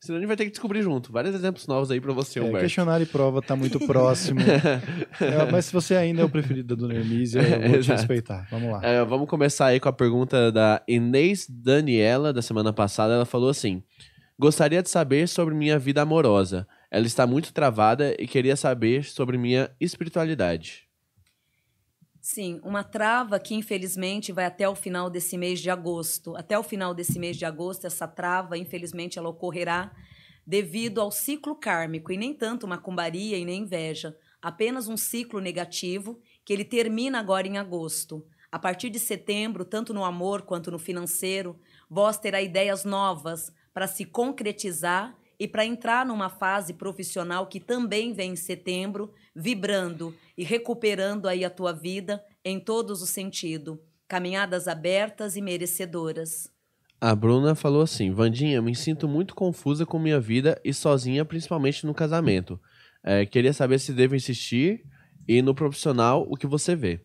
senão 0.00 0.18
a 0.18 0.20
gente 0.20 0.28
vai 0.28 0.36
ter 0.36 0.44
que 0.44 0.50
descobrir 0.50 0.82
junto. 0.82 1.12
Vários 1.12 1.34
exemplos 1.34 1.66
novos 1.66 1.90
aí 1.90 2.00
pra 2.00 2.12
você, 2.12 2.38
É, 2.38 2.42
Humberto. 2.42 2.60
questionário 2.60 3.04
e 3.04 3.06
prova 3.06 3.40
tá 3.42 3.54
muito 3.56 3.78
próximo. 3.86 4.40
É, 5.20 5.50
mas 5.50 5.64
se 5.66 5.72
você 5.72 5.96
ainda 5.96 6.22
é 6.22 6.24
o 6.24 6.28
preferido 6.28 6.74
da 6.76 6.80
Dona 6.80 6.94
Hermísia, 6.94 7.40
eu 7.40 7.70
vou 7.70 7.80
te 7.80 7.90
respeitar. 7.90 8.46
Vamos 8.50 8.70
lá. 8.70 8.80
É, 8.84 9.04
vamos 9.04 9.28
começar 9.28 9.66
aí 9.66 9.80
com 9.80 9.88
a 9.88 9.92
pergunta 9.92 10.52
da 10.52 10.80
Inês 10.86 11.46
Daniela, 11.48 12.32
da 12.32 12.40
semana 12.42 12.72
passada. 12.72 13.14
Ela 13.14 13.24
falou 13.26 13.48
assim: 13.50 13.82
Gostaria 14.38 14.80
de 14.82 14.88
saber 14.88 15.26
sobre 15.28 15.54
minha 15.54 15.78
vida 15.78 16.02
amorosa. 16.02 16.66
Ela 16.90 17.06
está 17.06 17.26
muito 17.26 17.52
travada 17.52 18.14
e 18.18 18.26
queria 18.26 18.54
saber 18.56 19.04
sobre 19.04 19.36
minha 19.36 19.68
espiritualidade. 19.80 20.87
Sim, 22.30 22.60
uma 22.62 22.84
trava 22.84 23.40
que 23.40 23.54
infelizmente 23.54 24.32
vai 24.32 24.44
até 24.44 24.68
o 24.68 24.74
final 24.74 25.08
desse 25.08 25.38
mês 25.38 25.60
de 25.60 25.70
agosto. 25.70 26.36
Até 26.36 26.58
o 26.58 26.62
final 26.62 26.92
desse 26.92 27.18
mês 27.18 27.38
de 27.38 27.46
agosto, 27.46 27.86
essa 27.86 28.06
trava, 28.06 28.58
infelizmente, 28.58 29.18
ela 29.18 29.30
ocorrerá 29.30 29.90
devido 30.46 31.00
ao 31.00 31.10
ciclo 31.10 31.56
kármico, 31.56 32.12
e 32.12 32.18
nem 32.18 32.34
tanto 32.34 32.68
macumbaria 32.68 33.38
e 33.38 33.46
nem 33.46 33.62
inveja. 33.62 34.14
Apenas 34.42 34.88
um 34.88 34.96
ciclo 34.96 35.40
negativo 35.40 36.20
que 36.44 36.52
ele 36.52 36.66
termina 36.66 37.18
agora 37.18 37.46
em 37.46 37.56
agosto. 37.56 38.22
A 38.52 38.58
partir 38.58 38.90
de 38.90 38.98
setembro, 38.98 39.64
tanto 39.64 39.94
no 39.94 40.04
amor 40.04 40.42
quanto 40.42 40.70
no 40.70 40.78
financeiro, 40.78 41.58
vós 41.88 42.18
terá 42.18 42.42
ideias 42.42 42.84
novas 42.84 43.50
para 43.72 43.86
se 43.86 44.04
concretizar 44.04 45.16
e 45.38 45.48
para 45.48 45.64
entrar 45.64 46.04
numa 46.04 46.28
fase 46.28 46.74
profissional 46.74 47.46
que 47.46 47.60
também 47.60 48.12
vem 48.12 48.32
em 48.32 48.36
setembro, 48.36 49.14
vibrando 49.34 50.14
e 50.38 50.44
recuperando 50.44 51.26
aí 51.26 51.44
a 51.44 51.50
tua 51.50 51.72
vida 51.72 52.24
em 52.44 52.60
todos 52.60 53.02
os 53.02 53.10
sentidos. 53.10 53.76
Caminhadas 54.06 54.68
abertas 54.68 55.36
e 55.36 55.42
merecedoras. 55.42 56.48
A 57.00 57.12
Bruna 57.14 57.56
falou 57.56 57.82
assim: 57.82 58.12
Vandinha, 58.12 58.62
me 58.62 58.74
sinto 58.74 59.08
muito 59.08 59.34
confusa 59.34 59.84
com 59.84 59.98
minha 59.98 60.20
vida 60.20 60.58
e 60.64 60.72
sozinha, 60.72 61.24
principalmente 61.24 61.84
no 61.84 61.92
casamento. 61.92 62.58
É, 63.02 63.26
queria 63.26 63.52
saber 63.52 63.80
se 63.80 63.92
devo 63.92 64.14
insistir 64.14 64.84
e 65.26 65.42
no 65.42 65.54
profissional 65.54 66.24
o 66.30 66.36
que 66.36 66.46
você 66.46 66.76
vê. 66.76 67.04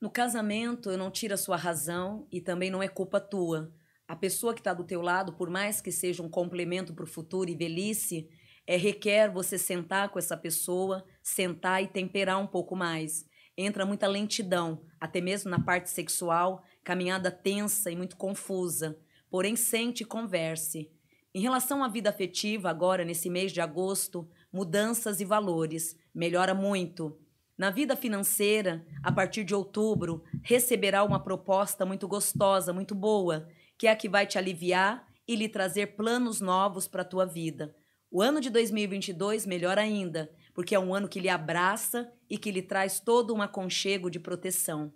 No 0.00 0.08
casamento, 0.08 0.90
eu 0.90 0.96
não 0.96 1.10
tiro 1.10 1.34
a 1.34 1.38
sua 1.38 1.56
razão 1.56 2.28
e 2.30 2.40
também 2.40 2.70
não 2.70 2.82
é 2.82 2.88
culpa 2.88 3.20
tua. 3.20 3.72
A 4.06 4.14
pessoa 4.14 4.54
que 4.54 4.60
está 4.60 4.72
do 4.72 4.84
teu 4.84 5.02
lado, 5.02 5.32
por 5.32 5.50
mais 5.50 5.80
que 5.80 5.90
seja 5.90 6.22
um 6.22 6.30
complemento 6.30 6.94
para 6.94 7.04
o 7.04 7.08
futuro 7.08 7.50
e 7.50 7.56
velhice, 7.56 8.28
é, 8.66 8.76
requer 8.76 9.30
você 9.30 9.58
sentar 9.58 10.10
com 10.10 10.18
essa 10.18 10.36
pessoa, 10.36 11.04
sentar 11.26 11.82
e 11.82 11.88
temperar 11.88 12.38
um 12.38 12.46
pouco 12.46 12.76
mais. 12.76 13.26
Entra 13.58 13.84
muita 13.84 14.06
lentidão, 14.06 14.82
até 15.00 15.20
mesmo 15.20 15.50
na 15.50 15.58
parte 15.58 15.90
sexual, 15.90 16.62
caminhada 16.84 17.32
tensa 17.32 17.90
e 17.90 17.96
muito 17.96 18.16
confusa. 18.16 18.96
Porém, 19.28 19.56
sente 19.56 20.04
e 20.04 20.06
converse. 20.06 20.88
Em 21.34 21.40
relação 21.40 21.82
à 21.82 21.88
vida 21.88 22.10
afetiva, 22.10 22.70
agora, 22.70 23.04
nesse 23.04 23.28
mês 23.28 23.50
de 23.50 23.60
agosto, 23.60 24.30
mudanças 24.52 25.20
e 25.20 25.24
valores. 25.24 25.98
Melhora 26.14 26.54
muito. 26.54 27.18
Na 27.58 27.70
vida 27.70 27.96
financeira, 27.96 28.86
a 29.02 29.10
partir 29.10 29.42
de 29.42 29.54
outubro, 29.54 30.22
receberá 30.44 31.02
uma 31.02 31.18
proposta 31.18 31.84
muito 31.84 32.06
gostosa, 32.06 32.72
muito 32.72 32.94
boa, 32.94 33.48
que 33.76 33.88
é 33.88 33.90
a 33.90 33.96
que 33.96 34.08
vai 34.08 34.28
te 34.28 34.38
aliviar 34.38 35.04
e 35.26 35.34
lhe 35.34 35.48
trazer 35.48 35.96
planos 35.96 36.40
novos 36.40 36.86
para 36.86 37.02
a 37.02 37.04
tua 37.04 37.26
vida. 37.26 37.74
O 38.10 38.22
ano 38.22 38.40
de 38.40 38.48
2022 38.48 39.44
melhor 39.44 39.78
ainda, 39.78 40.30
porque 40.56 40.74
é 40.74 40.80
um 40.80 40.94
ano 40.94 41.06
que 41.06 41.20
lhe 41.20 41.28
abraça 41.28 42.10
e 42.30 42.38
que 42.38 42.50
lhe 42.50 42.62
traz 42.62 42.98
todo 42.98 43.34
um 43.34 43.42
aconchego 43.42 44.10
de 44.10 44.18
proteção. 44.18 44.90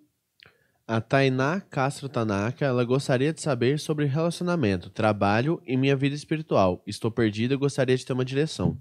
A 0.89 1.03
Tainá 1.03 1.61
Castro 1.61 2.09
Tanaka, 2.09 2.65
ela 2.65 2.83
gostaria 2.83 3.31
de 3.31 3.43
saber 3.43 3.79
sobre 3.79 4.07
relacionamento, 4.07 4.89
trabalho 4.89 5.61
e 5.67 5.77
minha 5.77 5.95
vida 5.95 6.17
espiritual. 6.17 6.83
Estou 6.87 7.11
perdida 7.11 7.53
e 7.53 7.59
gostaria 7.59 7.95
de 7.95 8.07
ter 8.07 8.15
uma 8.15 8.25
direção. 8.25 8.79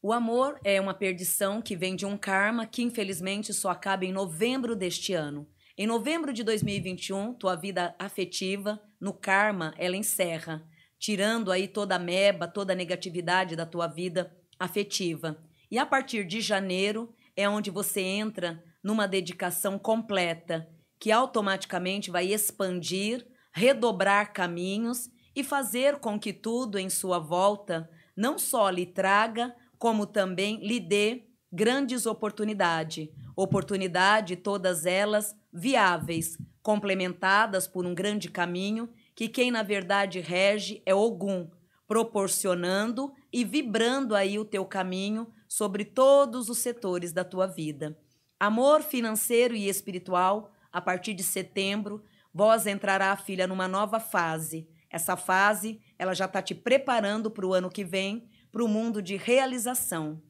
O 0.00 0.12
amor 0.12 0.60
é 0.62 0.80
uma 0.80 0.94
perdição 0.94 1.60
que 1.60 1.74
vem 1.74 1.96
de 1.96 2.06
um 2.06 2.16
karma 2.16 2.66
que 2.66 2.82
infelizmente 2.82 3.52
só 3.52 3.70
acaba 3.70 4.04
em 4.04 4.12
novembro 4.12 4.76
deste 4.76 5.12
ano. 5.12 5.48
Em 5.76 5.88
novembro 5.88 6.32
de 6.32 6.44
2021, 6.44 7.34
tua 7.34 7.56
vida 7.56 7.96
afetiva, 7.98 8.80
no 9.00 9.12
karma, 9.12 9.74
ela 9.76 9.96
encerra, 9.96 10.64
tirando 11.00 11.50
aí 11.50 11.66
toda 11.66 11.96
a 11.96 11.98
meba, 11.98 12.46
toda 12.46 12.74
a 12.74 12.76
negatividade 12.76 13.56
da 13.56 13.66
tua 13.66 13.88
vida 13.88 14.32
afetiva. 14.56 15.49
E 15.70 15.78
a 15.78 15.86
partir 15.86 16.24
de 16.24 16.40
janeiro 16.40 17.14
é 17.36 17.48
onde 17.48 17.70
você 17.70 18.00
entra 18.00 18.62
numa 18.82 19.06
dedicação 19.06 19.78
completa, 19.78 20.68
que 20.98 21.12
automaticamente 21.12 22.10
vai 22.10 22.26
expandir, 22.26 23.26
redobrar 23.52 24.32
caminhos 24.32 25.08
e 25.34 25.44
fazer 25.44 25.98
com 25.98 26.18
que 26.18 26.32
tudo 26.32 26.78
em 26.78 26.90
sua 26.90 27.18
volta 27.18 27.88
não 28.16 28.38
só 28.38 28.68
lhe 28.68 28.84
traga, 28.84 29.54
como 29.78 30.06
também 30.06 30.58
lhe 30.66 30.80
dê 30.80 31.24
grandes 31.52 32.04
oportunidades. 32.04 33.08
Oportunidade, 33.36 34.36
todas 34.36 34.84
elas 34.84 35.34
viáveis, 35.52 36.36
complementadas 36.62 37.66
por 37.66 37.86
um 37.86 37.94
grande 37.94 38.28
caminho 38.28 38.90
que 39.14 39.28
quem 39.28 39.50
na 39.50 39.62
verdade 39.62 40.20
rege 40.20 40.82
é 40.84 40.94
Ogum, 40.94 41.48
proporcionando 41.86 43.12
e 43.32 43.44
vibrando 43.44 44.14
aí 44.14 44.38
o 44.38 44.44
teu 44.44 44.64
caminho 44.64 45.32
sobre 45.50 45.84
todos 45.84 46.48
os 46.48 46.58
setores 46.58 47.12
da 47.12 47.24
tua 47.24 47.44
vida. 47.44 47.98
Amor 48.38 48.82
financeiro 48.82 49.52
e 49.56 49.68
espiritual, 49.68 50.52
a 50.72 50.80
partir 50.80 51.12
de 51.12 51.24
setembro, 51.24 52.04
vós 52.32 52.68
entrará, 52.68 53.14
filha, 53.16 53.48
numa 53.48 53.66
nova 53.66 53.98
fase. 53.98 54.68
Essa 54.88 55.16
fase, 55.16 55.80
ela 55.98 56.14
já 56.14 56.26
está 56.26 56.40
te 56.40 56.54
preparando 56.54 57.28
para 57.32 57.44
o 57.44 57.52
ano 57.52 57.68
que 57.68 57.84
vem, 57.84 58.28
para 58.52 58.62
o 58.64 58.68
mundo 58.68 59.02
de 59.02 59.16
realização. 59.16 60.22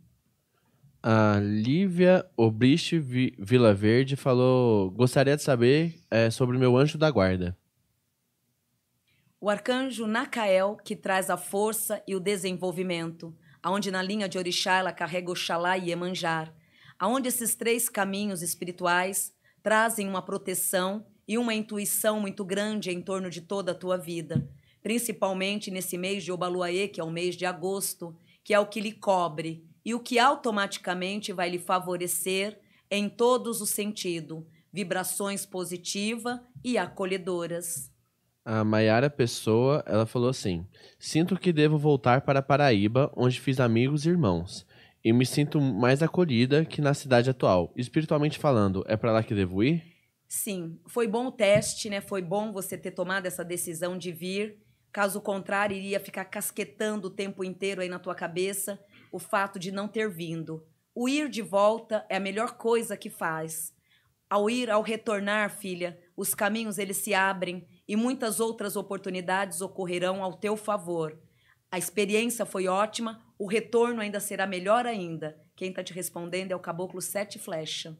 A 1.02 1.38
Lívia 1.38 2.26
Obriste 2.34 2.98
Vi- 2.98 3.34
Vila 3.38 3.74
Verde 3.74 4.16
falou: 4.16 4.90
gostaria 4.90 5.36
de 5.36 5.42
saber 5.42 6.00
é, 6.10 6.30
sobre 6.30 6.56
o 6.56 6.60
meu 6.60 6.76
anjo 6.78 6.96
da 6.96 7.10
guarda. 7.10 7.56
O 9.38 9.48
arcanjo 9.48 10.06
Nacael, 10.06 10.76
que 10.76 10.96
traz 10.96 11.30
a 11.30 11.36
força 11.36 12.02
e 12.06 12.14
o 12.14 12.20
desenvolvimento, 12.20 13.34
aonde 13.62 13.90
na 13.90 14.02
linha 14.02 14.29
de 14.29 14.38
Orixá 14.38 14.79
ela 14.79 14.93
carrega 14.93 15.31
Oxalá 15.31 15.76
e 15.76 15.90
Emanjar, 15.90 16.55
aonde 16.99 17.29
esses 17.29 17.55
três 17.55 17.88
caminhos 17.88 18.43
espirituais 18.43 19.33
trazem 19.62 20.09
uma 20.09 20.23
proteção 20.23 21.07
e 21.26 21.38
uma 21.38 21.55
intuição 21.55 22.21
muito 22.21 22.45
grande 22.45 22.90
em 22.90 23.00
torno 23.00 23.31
de 23.31 23.40
toda 23.40 23.73
a 23.73 23.75
tua 23.75 23.97
vida, 23.97 24.49
principalmente 24.83 25.71
nesse 25.71 25.97
mês 25.97 26.25
de 26.25 26.33
Obaluaê, 26.33 26.88
que 26.88 27.00
é 27.00 27.05
o 27.05 27.11
mês 27.11 27.37
de 27.37 27.47
agosto, 27.47 28.17
que 28.43 28.55
é 28.55 28.59
o 28.59 28.67
que 28.67 28.81
lhe 28.81 28.93
cobre 28.93 29.64
e 29.85 29.95
o 29.95 30.00
que 30.00 30.19
automaticamente 30.19 31.33
vai 31.33 31.50
lhe 31.50 31.59
favorecer 31.59 32.59
em 32.90 33.09
todos 33.09 33.61
os 33.61 33.71
sentidos, 33.71 34.43
vibrações 34.73 35.47
positivas 35.47 36.40
e 36.64 36.76
acolhedoras. 36.76 37.89
A 38.44 38.64
Maiara 38.64 39.11
Pessoa, 39.11 39.85
ela 39.87 40.06
falou 40.06 40.30
assim: 40.30 40.66
Sinto 40.99 41.38
que 41.38 41.52
devo 41.52 41.76
voltar 41.76 42.23
para 42.23 42.40
Paraíba, 42.40 43.12
onde 43.14 43.40
fiz 43.40 43.61
amigos 43.61 44.06
e 44.06 44.09
irmãos. 44.09 44.66
E 45.04 45.12
me 45.12 45.26
sinto 45.26 45.61
mais 45.61 46.02
acolhida 46.02 46.64
que 46.64 46.80
na 46.80 46.94
cidade 46.94 47.30
atual. 47.30 47.73
Espiritualmente 47.76 48.38
falando, 48.38 48.85
é 48.87 48.97
para 48.97 49.12
lá 49.12 49.23
que 49.23 49.35
devo 49.35 49.62
ir? 49.62 49.82
Sim, 50.28 50.78
foi 50.87 51.06
bom 51.06 51.26
o 51.26 51.32
teste, 51.32 51.90
né? 51.90 52.00
Foi 52.00 52.23
bom 52.23 52.52
você 52.52 52.78
ter 52.78 52.92
tomado 52.92 53.26
essa 53.26 53.44
decisão 53.44 53.97
de 53.97 54.12
vir. 54.12 54.59
Caso 54.92 55.20
contrário, 55.20 55.76
iria 55.76 56.00
ficar 56.00 56.25
casquetando 56.25 57.09
o 57.09 57.11
tempo 57.11 57.44
inteiro 57.44 57.80
aí 57.80 57.88
na 57.88 57.99
tua 57.99 58.14
cabeça 58.14 58.78
o 59.12 59.18
fato 59.18 59.59
de 59.59 59.70
não 59.70 59.88
ter 59.88 60.09
vindo. 60.09 60.64
O 60.94 61.09
ir 61.09 61.28
de 61.28 61.42
volta 61.42 62.04
é 62.09 62.16
a 62.16 62.20
melhor 62.20 62.56
coisa 62.56 62.97
que 62.97 63.11
faz. 63.11 63.73
Ao 64.28 64.49
ir, 64.49 64.70
ao 64.70 64.82
retornar, 64.82 65.50
filha, 65.50 65.99
os 66.16 66.35
caminhos 66.35 66.78
eles 66.78 66.99
se 66.99 67.12
abrem 67.12 67.66
e 67.90 67.97
muitas 67.97 68.38
outras 68.38 68.76
oportunidades 68.76 69.61
ocorrerão 69.61 70.23
ao 70.23 70.35
teu 70.35 70.56
favor. 70.56 71.18
A 71.73 71.76
experiência 71.76 72.47
foi 72.47 72.68
ótima, 72.68 73.20
o 73.37 73.49
retorno 73.49 74.00
ainda 74.00 74.20
será 74.20 74.47
melhor 74.47 74.87
ainda. 74.87 75.37
Quem 75.56 75.70
está 75.70 75.82
te 75.82 75.92
respondendo 75.92 76.52
é 76.52 76.54
o 76.54 76.61
Caboclo 76.61 77.02
Sete 77.02 77.37
Flecha. 77.37 77.99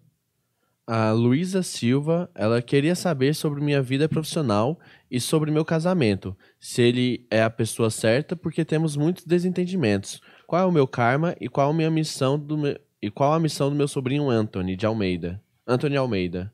A 0.87 1.11
Luísa 1.11 1.65
Silva, 1.65 2.31
ela 2.37 2.63
queria 2.63 2.95
saber 2.95 3.35
sobre 3.35 3.61
minha 3.61 3.83
vida 3.83 4.09
profissional 4.09 4.79
e 5.11 5.21
sobre 5.21 5.51
meu 5.51 5.65
casamento. 5.65 6.37
Se 6.61 6.83
ele 6.83 7.27
é 7.29 7.43
a 7.43 7.51
pessoa 7.51 7.91
certa, 7.91 8.37
porque 8.37 8.65
temos 8.65 8.97
muitos 8.97 9.25
desentendimentos. 9.25 10.21
Qual 10.47 10.63
é 10.63 10.65
o 10.65 10.71
meu 10.71 10.87
karma 10.87 11.35
e 11.41 11.49
qual 11.49 11.71
a 11.71 11.75
minha 11.75 11.91
missão 11.91 12.39
do 12.39 12.57
e 13.03 13.11
qual 13.11 13.33
a 13.33 13.41
missão 13.41 13.69
do 13.69 13.75
meu 13.75 13.89
sobrinho 13.89 14.31
Anthony 14.31 14.77
de 14.77 14.87
Almeida? 14.87 15.43
Anthony 15.67 15.97
Almeida. 15.97 16.53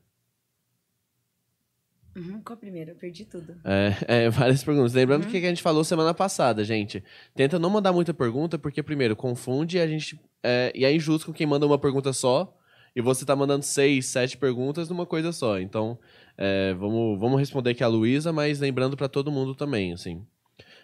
Uhum, 2.17 2.41
qual 2.43 2.55
a 2.55 2.59
primeira? 2.59 2.91
Eu 2.91 2.95
perdi 2.95 3.25
tudo. 3.25 3.55
É, 3.63 4.23
é, 4.25 4.29
várias 4.29 4.63
perguntas. 4.63 4.93
Lembrando 4.93 5.25
Uhum. 5.25 5.29
que 5.31 5.37
a 5.37 5.49
gente 5.49 5.61
falou 5.61 5.83
semana 5.83 6.13
passada, 6.13 6.63
gente. 6.63 7.03
Tenta 7.35 7.59
não 7.59 7.69
mandar 7.69 7.93
muita 7.93 8.13
pergunta, 8.13 8.57
porque 8.57 8.81
primeiro 8.81 9.15
confunde 9.15 9.77
e 9.77 9.79
a 9.79 9.87
gente. 9.87 10.19
É, 10.43 10.71
e 10.73 10.83
é 10.83 10.91
injusto 10.93 11.27
com 11.27 11.33
quem 11.33 11.45
manda 11.45 11.65
uma 11.65 11.77
pergunta 11.77 12.11
só. 12.11 12.53
E 12.95 13.01
você 13.01 13.23
tá 13.23 13.35
mandando 13.35 13.63
seis, 13.63 14.07
sete 14.07 14.35
perguntas 14.35 14.89
numa 14.89 15.05
coisa 15.05 15.31
só. 15.31 15.59
Então, 15.59 15.99
é, 16.35 16.73
vamos, 16.73 17.19
vamos 17.19 17.39
responder 17.39 17.69
aqui 17.71 17.83
a 17.83 17.87
Luísa, 17.87 18.33
mas 18.33 18.59
lembrando 18.59 18.97
para 18.97 19.07
todo 19.07 19.31
mundo 19.31 19.53
também, 19.53 19.93
assim. 19.93 20.25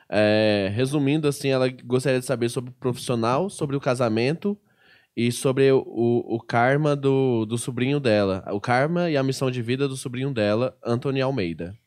É, 0.08 0.72
resumindo, 0.76 1.28
assim, 1.28 1.50
ela 1.50 1.68
gostaria 1.84 2.20
de 2.20 2.26
saber 2.28 2.50
sobre 2.50 2.70
o 2.70 2.74
profissional, 2.74 3.50
sobre 3.50 3.76
o 3.76 3.80
casamento 3.80 4.56
e 5.16 5.32
sobre 5.32 5.72
o, 5.72 5.84
o, 5.86 6.40
karma 6.40 6.96
do, 6.96 7.46
do 7.46 7.58
sobrinho 7.58 8.00
dela. 8.00 8.44
O 8.52 8.60
karma 8.60 9.10
e 9.10 9.18
a 9.18 9.24
missão 9.24 9.52
de 9.52 9.62
vida 9.62 9.88
do 9.88 9.96
sobrinho 9.96 10.34
dela, 10.34 10.78
Anthony 10.84 11.22
Almeida. 11.22 11.78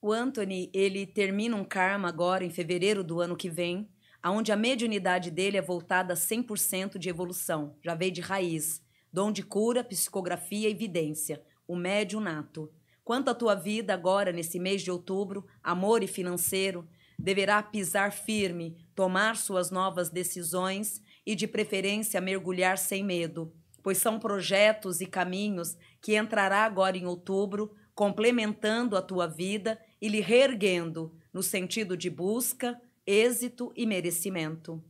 O 0.00 0.10
Anthony, 0.10 0.70
ele 0.72 1.06
termina 1.06 1.54
um 1.54 1.64
karma 1.64 2.08
agora 2.08 2.44
em 2.44 2.50
fevereiro 2.50 3.04
do 3.04 3.20
ano 3.20 3.36
que 3.36 3.48
vem, 3.48 3.88
aonde 4.22 4.50
a 4.50 4.56
mediunidade 4.56 5.30
dele 5.30 5.56
é 5.56 5.62
voltada 5.62 6.14
a 6.14 6.16
100% 6.16 6.98
de 6.98 7.08
evolução, 7.08 7.76
já 7.82 7.94
veio 7.94 8.12
de 8.12 8.20
raiz, 8.20 8.82
dom 9.12 9.30
de 9.30 9.42
cura, 9.42 9.84
psicografia 9.84 10.68
e 10.68 10.74
vidência, 10.74 11.42
o 11.68 11.76
médium 11.76 12.20
nato. 12.20 12.72
Quanto 13.04 13.28
à 13.30 13.34
tua 13.34 13.54
vida 13.54 13.92
agora 13.92 14.32
nesse 14.32 14.58
mês 14.58 14.82
de 14.82 14.90
outubro, 14.90 15.44
amor 15.62 16.02
e 16.02 16.06
financeiro, 16.06 16.88
deverá 17.18 17.62
pisar 17.62 18.12
firme, 18.12 18.76
tomar 18.94 19.36
suas 19.36 19.70
novas 19.70 20.08
decisões 20.08 21.02
e 21.26 21.34
de 21.34 21.46
preferência 21.46 22.20
mergulhar 22.20 22.78
sem 22.78 23.04
medo, 23.04 23.52
pois 23.82 23.98
são 23.98 24.18
projetos 24.18 25.00
e 25.00 25.06
caminhos 25.06 25.76
que 26.00 26.16
entrará 26.16 26.64
agora 26.64 26.96
em 26.96 27.06
outubro, 27.06 27.74
complementando 27.94 28.96
a 28.96 29.02
tua 29.02 29.26
vida 29.26 29.78
e 30.00 30.08
lhe 30.08 30.20
reerguendo 30.20 31.14
no 31.32 31.42
sentido 31.42 31.96
de 31.96 32.10
busca, 32.10 32.80
êxito 33.06 33.72
e 33.76 33.86
merecimento. 33.86 34.82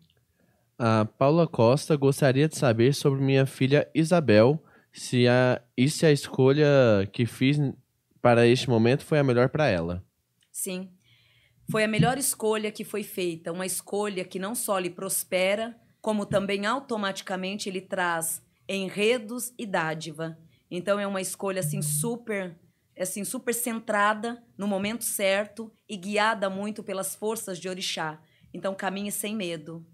A 0.79 1.05
Paula 1.05 1.47
Costa 1.47 1.97
gostaria 1.97 2.49
de 2.49 2.57
saber 2.57 2.95
sobre 2.95 3.21
minha 3.23 3.47
filha 3.47 3.89
Isabel 3.95 4.63
se 4.93 5.29
a, 5.29 5.63
e 5.77 5.89
se 5.89 6.05
a 6.05 6.13
escolha 6.13 7.09
que 7.13 7.25
fiz 7.25 7.57
para 8.21 8.47
este 8.47 8.69
momento 8.69 9.05
foi 9.05 9.19
a 9.19 9.25
melhor 9.25 9.49
para 9.49 9.67
ela. 9.67 10.05
Sim, 10.51 10.91
foi 11.71 11.85
a 11.85 11.89
melhor 11.89 12.19
escolha 12.19 12.71
que 12.71 12.85
foi 12.85 13.03
feita, 13.03 13.53
uma 13.53 13.65
escolha 13.65 14.25
que 14.25 14.39
não 14.39 14.55
só 14.55 14.79
lhe 14.79 14.91
prospera, 14.91 15.77
como 16.03 16.27
também 16.27 16.67
automaticamente 16.67 17.71
lhe 17.71 17.81
traz 17.81 18.43
enredos 18.69 19.55
e 19.57 19.65
dádiva. 19.65 20.37
Então 20.69 20.99
é 20.99 21.07
uma 21.07 21.21
escolha 21.21 21.61
assim 21.61 21.81
super, 21.81 22.59
assim 22.99 23.25
super 23.25 23.55
centrada 23.55 24.43
no 24.59 24.67
momento 24.67 25.05
certo 25.05 25.71
e 25.89 25.97
guiada 25.97 26.51
muito 26.51 26.83
pelas 26.83 27.15
forças 27.15 27.59
de 27.59 27.69
orixá. 27.69 28.21
Então 28.53 28.75
caminhe 28.75 29.13
sem 29.13 29.35
medo. 29.35 29.87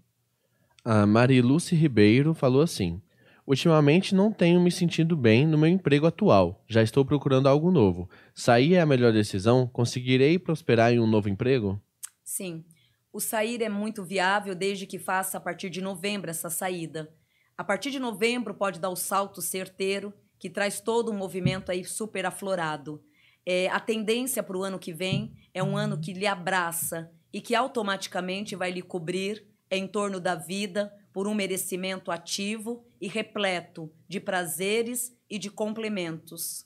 A 0.83 1.05
Mariluce 1.05 1.75
Ribeiro 1.75 2.33
falou 2.33 2.61
assim: 2.61 3.01
Ultimamente 3.45 4.15
não 4.15 4.31
tenho 4.31 4.59
me 4.59 4.71
sentido 4.71 5.15
bem 5.15 5.45
no 5.45 5.57
meu 5.57 5.69
emprego 5.69 6.07
atual. 6.07 6.63
Já 6.67 6.81
estou 6.81 7.05
procurando 7.05 7.47
algo 7.47 7.71
novo. 7.71 8.09
Sair 8.33 8.75
é 8.75 8.81
a 8.81 8.85
melhor 8.85 9.13
decisão? 9.13 9.67
Conseguirei 9.67 10.39
prosperar 10.39 10.91
em 10.91 10.99
um 10.99 11.07
novo 11.07 11.29
emprego? 11.29 11.79
Sim. 12.23 12.63
O 13.11 13.19
sair 13.19 13.61
é 13.63 13.69
muito 13.69 14.03
viável 14.03 14.53
desde 14.53 14.85
que 14.85 14.99
faça 14.99 15.37
a 15.37 15.41
partir 15.41 15.69
de 15.69 15.81
novembro 15.81 16.29
essa 16.29 16.49
saída. 16.49 17.11
A 17.57 17.63
partir 17.63 17.91
de 17.91 17.99
novembro 17.99 18.53
pode 18.53 18.79
dar 18.79 18.89
o 18.89 18.95
salto 18.95 19.41
certeiro, 19.41 20.13
que 20.37 20.49
traz 20.49 20.79
todo 20.79 21.11
um 21.11 21.17
movimento 21.17 21.71
aí 21.71 21.83
super 21.83 22.25
aflorado. 22.25 23.03
É, 23.45 23.67
a 23.69 23.79
tendência 23.79 24.43
para 24.43 24.57
o 24.57 24.63
ano 24.63 24.79
que 24.79 24.93
vem 24.93 25.33
é 25.53 25.63
um 25.63 25.75
ano 25.75 25.99
que 25.99 26.13
lhe 26.13 26.27
abraça 26.27 27.11
e 27.33 27.41
que 27.41 27.55
automaticamente 27.55 28.55
vai 28.55 28.71
lhe 28.71 28.81
cobrir 28.81 29.45
em 29.71 29.87
torno 29.87 30.19
da 30.19 30.35
vida 30.35 30.93
por 31.11 31.27
um 31.27 31.33
merecimento 31.33 32.11
ativo 32.11 32.85
e 33.01 33.07
repleto 33.07 33.91
de 34.07 34.19
prazeres 34.19 35.15
e 35.29 35.37
de 35.37 35.49
complementos. 35.49 36.65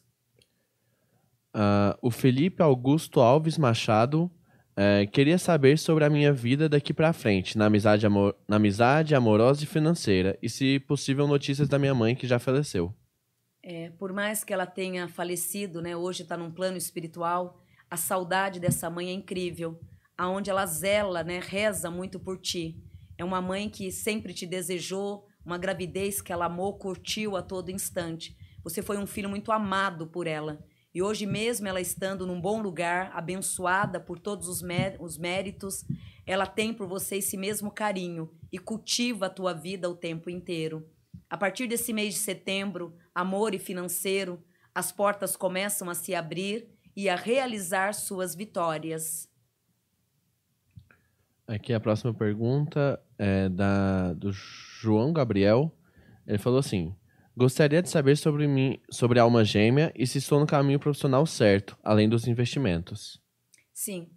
Ah, 1.54 1.98
o 2.02 2.12
Felipe 2.12 2.62
Augusto 2.62 3.20
Alves 3.20 3.58
Machado 3.58 4.30
eh, 4.76 5.06
queria 5.08 5.38
saber 5.38 5.78
sobre 5.78 6.04
a 6.04 6.10
minha 6.10 6.34
vida 6.34 6.68
daqui 6.68 6.94
para 6.94 7.14
frente, 7.14 7.58
na 7.58 7.68
amizade, 7.68 8.06
amor, 8.06 8.36
na 8.48 8.56
amizade 8.56 9.16
amorosa 9.16 9.64
e 9.64 9.68
financeira, 9.68 10.38
e 10.42 10.50
se 10.50 10.80
possível 10.80 11.28
notícias 11.28 11.68
da 11.68 11.78
minha 11.78 11.94
mãe 11.94 12.16
que 12.16 12.28
já 12.28 12.40
faleceu. 12.40 12.94
É, 13.62 13.92
por 13.92 14.12
mais 14.12 14.44
que 14.44 14.52
ela 14.52 14.66
tenha 14.66 15.08
falecido, 15.08 15.82
né, 15.82 15.96
hoje 15.96 16.24
está 16.24 16.36
num 16.36 16.52
plano 16.52 16.78
espiritual, 16.78 17.62
a 17.90 17.96
saudade 17.96 18.60
dessa 18.60 18.90
mãe 18.90 19.10
é 19.10 19.14
incrível, 19.14 19.80
aonde 20.18 20.50
ela 20.50 20.66
zela, 20.66 21.24
né, 21.24 21.40
reza 21.40 21.90
muito 21.90 22.20
por 22.20 22.40
ti. 22.40 22.84
É 23.18 23.24
uma 23.24 23.42
mãe 23.42 23.70
que 23.70 23.92
sempre 23.92 24.34
te 24.34 24.46
desejou, 24.46 25.26
uma 25.46 25.58
gravidez 25.58 26.22
que 26.22 26.34
ela 26.34 26.46
amou, 26.46 26.78
curtiu 26.78 27.38
a 27.38 27.42
todo 27.42 27.70
instante. 27.70 28.36
Você 28.64 28.82
foi 28.82 28.98
um 28.98 29.06
filho 29.06 29.30
muito 29.30 29.52
amado 29.52 30.08
por 30.08 30.26
ela. 30.26 30.64
E 30.94 31.02
hoje 31.02 31.26
mesmo 31.26 31.68
ela 31.68 31.82
estando 31.82 32.28
num 32.28 32.40
bom 32.40 32.62
lugar, 32.62 33.12
abençoada 33.14 34.00
por 34.00 34.20
todos 34.20 34.48
os, 34.48 34.62
mé 34.62 34.96
os 35.00 35.18
méritos, 35.18 35.84
ela 36.26 36.46
tem 36.46 36.74
por 36.74 36.88
você 36.88 37.18
esse 37.18 37.36
mesmo 37.36 37.72
carinho 37.72 38.32
e 38.52 38.60
cultiva 38.60 39.26
a 39.26 39.30
tua 39.30 39.54
vida 39.54 39.90
o 39.90 39.96
tempo 39.96 40.30
inteiro. 40.30 40.88
A 41.30 41.36
partir 41.36 41.68
desse 41.68 41.92
mês 41.92 42.14
de 42.14 42.20
setembro, 42.20 42.96
amor 43.14 43.56
e 43.56 43.60
financeiro, 43.60 44.44
as 44.74 44.92
portas 44.92 45.36
começam 45.36 45.90
a 45.90 45.96
se 45.96 46.14
abrir 46.14 46.70
e 46.96 47.10
a 47.10 47.16
realizar 47.16 47.94
suas 47.94 48.36
vitórias. 48.36 49.28
Aqui 51.48 51.74
a 51.74 51.80
próxima 51.80 52.14
pergunta 52.14 53.02
é 53.18 53.50
da, 53.50 54.14
do 54.14 54.32
João 54.32 55.12
Gabriel. 55.12 55.76
Ele 56.26 56.38
falou 56.38 56.60
assim: 56.60 56.96
Gostaria 57.36 57.82
de 57.82 57.90
saber 57.90 58.16
sobre 58.16 58.48
mim, 58.48 58.80
sobre 58.92 59.20
a 59.20 59.24
alma 59.24 59.44
gêmea 59.44 59.92
e 59.96 60.06
se 60.06 60.20
estou 60.20 60.40
no 60.40 60.46
caminho 60.46 60.80
profissional 60.80 61.26
certo, 61.26 61.76
além 61.84 62.08
dos 62.08 62.28
investimentos. 62.28 63.20
Sim. 63.74 64.08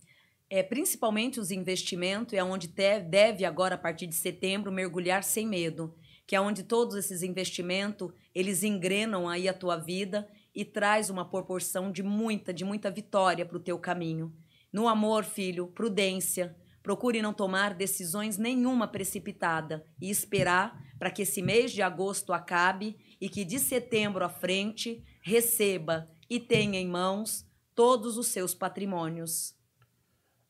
É, 0.50 0.62
principalmente 0.62 1.40
os 1.40 1.50
investimentos, 1.50 2.34
é 2.34 2.44
onde 2.44 2.68
deve 2.68 3.44
agora, 3.44 3.74
a 3.74 3.78
partir 3.78 4.06
de 4.06 4.14
setembro, 4.14 4.70
mergulhar 4.70 5.24
sem 5.24 5.46
medo. 5.46 5.94
Que 6.26 6.36
é 6.36 6.40
onde 6.40 6.62
todos 6.62 6.94
esses 6.94 7.22
investimentos, 7.22 8.12
eles 8.34 8.62
engrenam 8.62 9.28
aí 9.28 9.48
a 9.48 9.54
tua 9.54 9.76
vida 9.76 10.28
e 10.54 10.64
traz 10.64 11.08
uma 11.08 11.28
proporção 11.28 11.90
de 11.90 12.02
muita, 12.02 12.52
de 12.52 12.64
muita 12.64 12.90
vitória 12.90 13.46
para 13.46 13.56
o 13.56 13.60
teu 13.60 13.78
caminho. 13.78 14.32
No 14.72 14.88
amor, 14.88 15.24
filho, 15.24 15.68
prudência. 15.68 16.54
Procure 16.82 17.22
não 17.22 17.32
tomar 17.32 17.74
decisões 17.74 18.38
nenhuma 18.38 18.86
precipitada 18.86 19.84
e 20.00 20.10
esperar 20.10 20.80
para 20.98 21.10
que 21.10 21.22
esse 21.22 21.42
mês 21.42 21.72
de 21.72 21.82
agosto 21.82 22.32
acabe 22.32 22.96
e 23.20 23.28
que 23.28 23.44
de 23.44 23.58
setembro 23.58 24.24
à 24.24 24.28
frente 24.28 25.02
receba 25.22 26.08
e 26.28 26.40
tenha 26.40 26.78
em 26.78 26.86
mãos 26.86 27.46
todos 27.74 28.16
os 28.16 28.28
seus 28.28 28.54
patrimônios. 28.54 29.54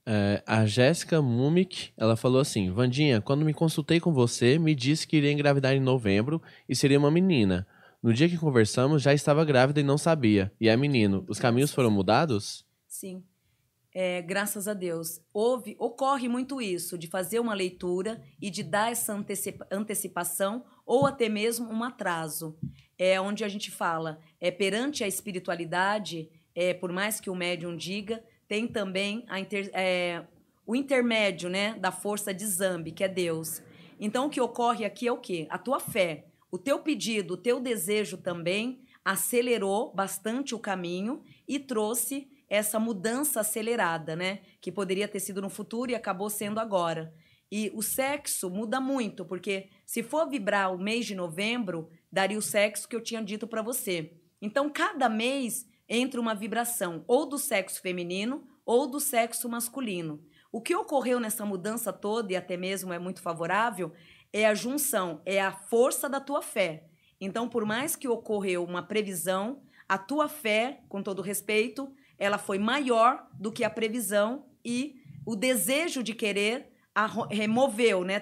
É, 0.08 0.42
a 0.46 0.64
Jéssica 0.64 1.20
Mumik, 1.20 1.90
ela 1.96 2.16
falou 2.16 2.40
assim: 2.40 2.70
Vandinha, 2.70 3.20
quando 3.20 3.44
me 3.44 3.52
consultei 3.52 3.98
com 3.98 4.12
você, 4.12 4.58
me 4.58 4.74
disse 4.74 5.06
que 5.06 5.16
iria 5.16 5.32
engravidar 5.32 5.74
em 5.74 5.80
novembro 5.80 6.40
e 6.68 6.76
seria 6.76 6.98
uma 6.98 7.10
menina. 7.10 7.66
No 8.00 8.14
dia 8.14 8.28
que 8.28 8.38
conversamos, 8.38 9.02
já 9.02 9.12
estava 9.12 9.44
grávida 9.44 9.80
e 9.80 9.82
não 9.82 9.98
sabia. 9.98 10.52
E 10.60 10.68
é 10.68 10.76
menino. 10.76 11.24
Os 11.28 11.40
caminhos 11.40 11.72
foram 11.72 11.90
mudados? 11.90 12.64
Sim. 12.86 13.24
É, 13.98 14.20
graças 14.20 14.68
a 14.68 14.74
Deus. 14.74 15.22
Houve, 15.32 15.74
ocorre 15.78 16.28
muito 16.28 16.60
isso, 16.60 16.98
de 16.98 17.06
fazer 17.06 17.40
uma 17.40 17.54
leitura 17.54 18.22
e 18.38 18.50
de 18.50 18.62
dar 18.62 18.92
essa 18.92 19.14
antecipa- 19.14 19.66
antecipação 19.70 20.66
ou 20.84 21.06
até 21.06 21.30
mesmo 21.30 21.72
um 21.72 21.82
atraso. 21.82 22.58
É 22.98 23.18
onde 23.18 23.42
a 23.42 23.48
gente 23.48 23.70
fala, 23.70 24.20
é 24.38 24.50
perante 24.50 25.02
a 25.02 25.08
espiritualidade, 25.08 26.28
é, 26.54 26.74
por 26.74 26.92
mais 26.92 27.20
que 27.20 27.30
o 27.30 27.34
médium 27.34 27.74
diga, 27.74 28.22
tem 28.46 28.68
também 28.68 29.24
inter- 29.30 29.70
é, 29.72 30.26
o 30.66 30.76
intermédio 30.76 31.48
né, 31.48 31.72
da 31.78 31.90
força 31.90 32.34
de 32.34 32.44
Zambi, 32.44 32.92
que 32.92 33.02
é 33.02 33.08
Deus. 33.08 33.62
Então, 33.98 34.26
o 34.26 34.30
que 34.30 34.42
ocorre 34.42 34.84
aqui 34.84 35.08
é 35.08 35.12
o 35.12 35.16
quê? 35.16 35.46
A 35.48 35.56
tua 35.56 35.80
fé. 35.80 36.26
O 36.50 36.58
teu 36.58 36.80
pedido, 36.80 37.32
o 37.32 37.38
teu 37.38 37.58
desejo 37.58 38.18
também 38.18 38.78
acelerou 39.02 39.90
bastante 39.94 40.54
o 40.54 40.58
caminho 40.58 41.22
e 41.48 41.58
trouxe 41.58 42.28
essa 42.48 42.78
mudança 42.78 43.40
acelerada, 43.40 44.14
né? 44.14 44.40
Que 44.60 44.70
poderia 44.70 45.08
ter 45.08 45.20
sido 45.20 45.42
no 45.42 45.50
futuro 45.50 45.90
e 45.90 45.94
acabou 45.94 46.30
sendo 46.30 46.60
agora. 46.60 47.14
E 47.50 47.70
o 47.74 47.82
sexo 47.82 48.50
muda 48.50 48.80
muito, 48.80 49.24
porque 49.24 49.68
se 49.84 50.02
for 50.02 50.28
vibrar 50.28 50.74
o 50.74 50.78
mês 50.78 51.06
de 51.06 51.14
novembro, 51.14 51.88
daria 52.10 52.38
o 52.38 52.42
sexo 52.42 52.88
que 52.88 52.96
eu 52.96 53.00
tinha 53.00 53.22
dito 53.22 53.46
para 53.46 53.62
você. 53.62 54.12
Então, 54.42 54.68
cada 54.68 55.08
mês 55.08 55.66
entra 55.88 56.20
uma 56.20 56.34
vibração, 56.34 57.04
ou 57.06 57.26
do 57.26 57.38
sexo 57.38 57.80
feminino 57.80 58.46
ou 58.64 58.88
do 58.88 58.98
sexo 58.98 59.48
masculino. 59.48 60.20
O 60.50 60.60
que 60.60 60.74
ocorreu 60.74 61.20
nessa 61.20 61.46
mudança 61.46 61.92
toda, 61.92 62.32
e 62.32 62.36
até 62.36 62.56
mesmo 62.56 62.92
é 62.92 62.98
muito 62.98 63.22
favorável, 63.22 63.92
é 64.32 64.44
a 64.44 64.54
junção, 64.54 65.22
é 65.24 65.40
a 65.40 65.52
força 65.52 66.08
da 66.08 66.20
tua 66.20 66.42
fé. 66.42 66.88
Então, 67.20 67.48
por 67.48 67.64
mais 67.64 67.94
que 67.94 68.08
ocorreu 68.08 68.64
uma 68.64 68.82
previsão, 68.82 69.62
a 69.88 69.96
tua 69.96 70.28
fé, 70.28 70.80
com 70.88 71.00
todo 71.00 71.22
respeito, 71.22 71.94
ela 72.18 72.38
foi 72.38 72.58
maior 72.58 73.26
do 73.34 73.52
que 73.52 73.64
a 73.64 73.70
previsão 73.70 74.46
e 74.64 74.96
o 75.24 75.36
desejo 75.36 76.02
de 76.02 76.14
querer 76.14 76.72
removeu, 77.30 78.04
né? 78.04 78.18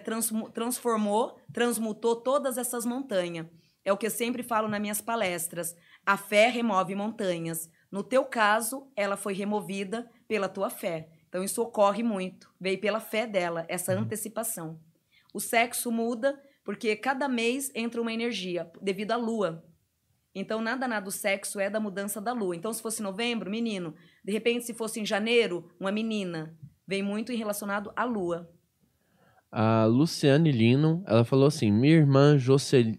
Transformou, 0.52 1.38
transmutou 1.52 2.16
todas 2.16 2.58
essas 2.58 2.84
montanhas. 2.84 3.46
É 3.84 3.92
o 3.92 3.96
que 3.96 4.06
eu 4.06 4.10
sempre 4.10 4.42
falo 4.42 4.66
nas 4.66 4.80
minhas 4.80 5.00
palestras. 5.00 5.76
A 6.04 6.16
fé 6.16 6.48
remove 6.48 6.94
montanhas. 6.94 7.70
No 7.90 8.02
teu 8.02 8.24
caso, 8.24 8.90
ela 8.96 9.16
foi 9.16 9.34
removida 9.34 10.10
pela 10.26 10.48
tua 10.48 10.70
fé. 10.70 11.08
Então 11.28 11.44
isso 11.44 11.62
ocorre 11.62 12.02
muito. 12.02 12.52
Veio 12.58 12.80
pela 12.80 12.98
fé 12.98 13.26
dela, 13.26 13.64
essa 13.68 13.92
antecipação. 13.92 14.80
O 15.32 15.40
sexo 15.40 15.92
muda 15.92 16.40
porque 16.64 16.96
cada 16.96 17.28
mês 17.28 17.70
entra 17.74 18.00
uma 18.00 18.12
energia 18.12 18.70
devido 18.80 19.12
à 19.12 19.16
lua. 19.16 19.64
Então, 20.34 20.60
nada, 20.60 20.88
nada, 20.88 21.08
o 21.08 21.12
sexo 21.12 21.60
é 21.60 21.70
da 21.70 21.78
mudança 21.78 22.20
da 22.20 22.32
lua. 22.32 22.56
Então, 22.56 22.72
se 22.72 22.82
fosse 22.82 23.02
novembro, 23.02 23.50
menino. 23.50 23.94
De 24.24 24.32
repente, 24.32 24.64
se 24.64 24.74
fosse 24.74 25.00
em 25.00 25.06
janeiro, 25.06 25.70
uma 25.78 25.92
menina. 25.92 26.58
Vem 26.86 27.02
muito 27.02 27.32
em 27.32 27.36
relacionado 27.36 27.92
à 27.94 28.04
lua. 28.04 28.50
A 29.50 29.84
Luciane 29.84 30.50
Lino, 30.50 31.04
ela 31.06 31.24
falou 31.24 31.46
assim: 31.46 31.70
Minha 31.70 31.94
irmã 31.94 32.36
Jocel... 32.36 32.98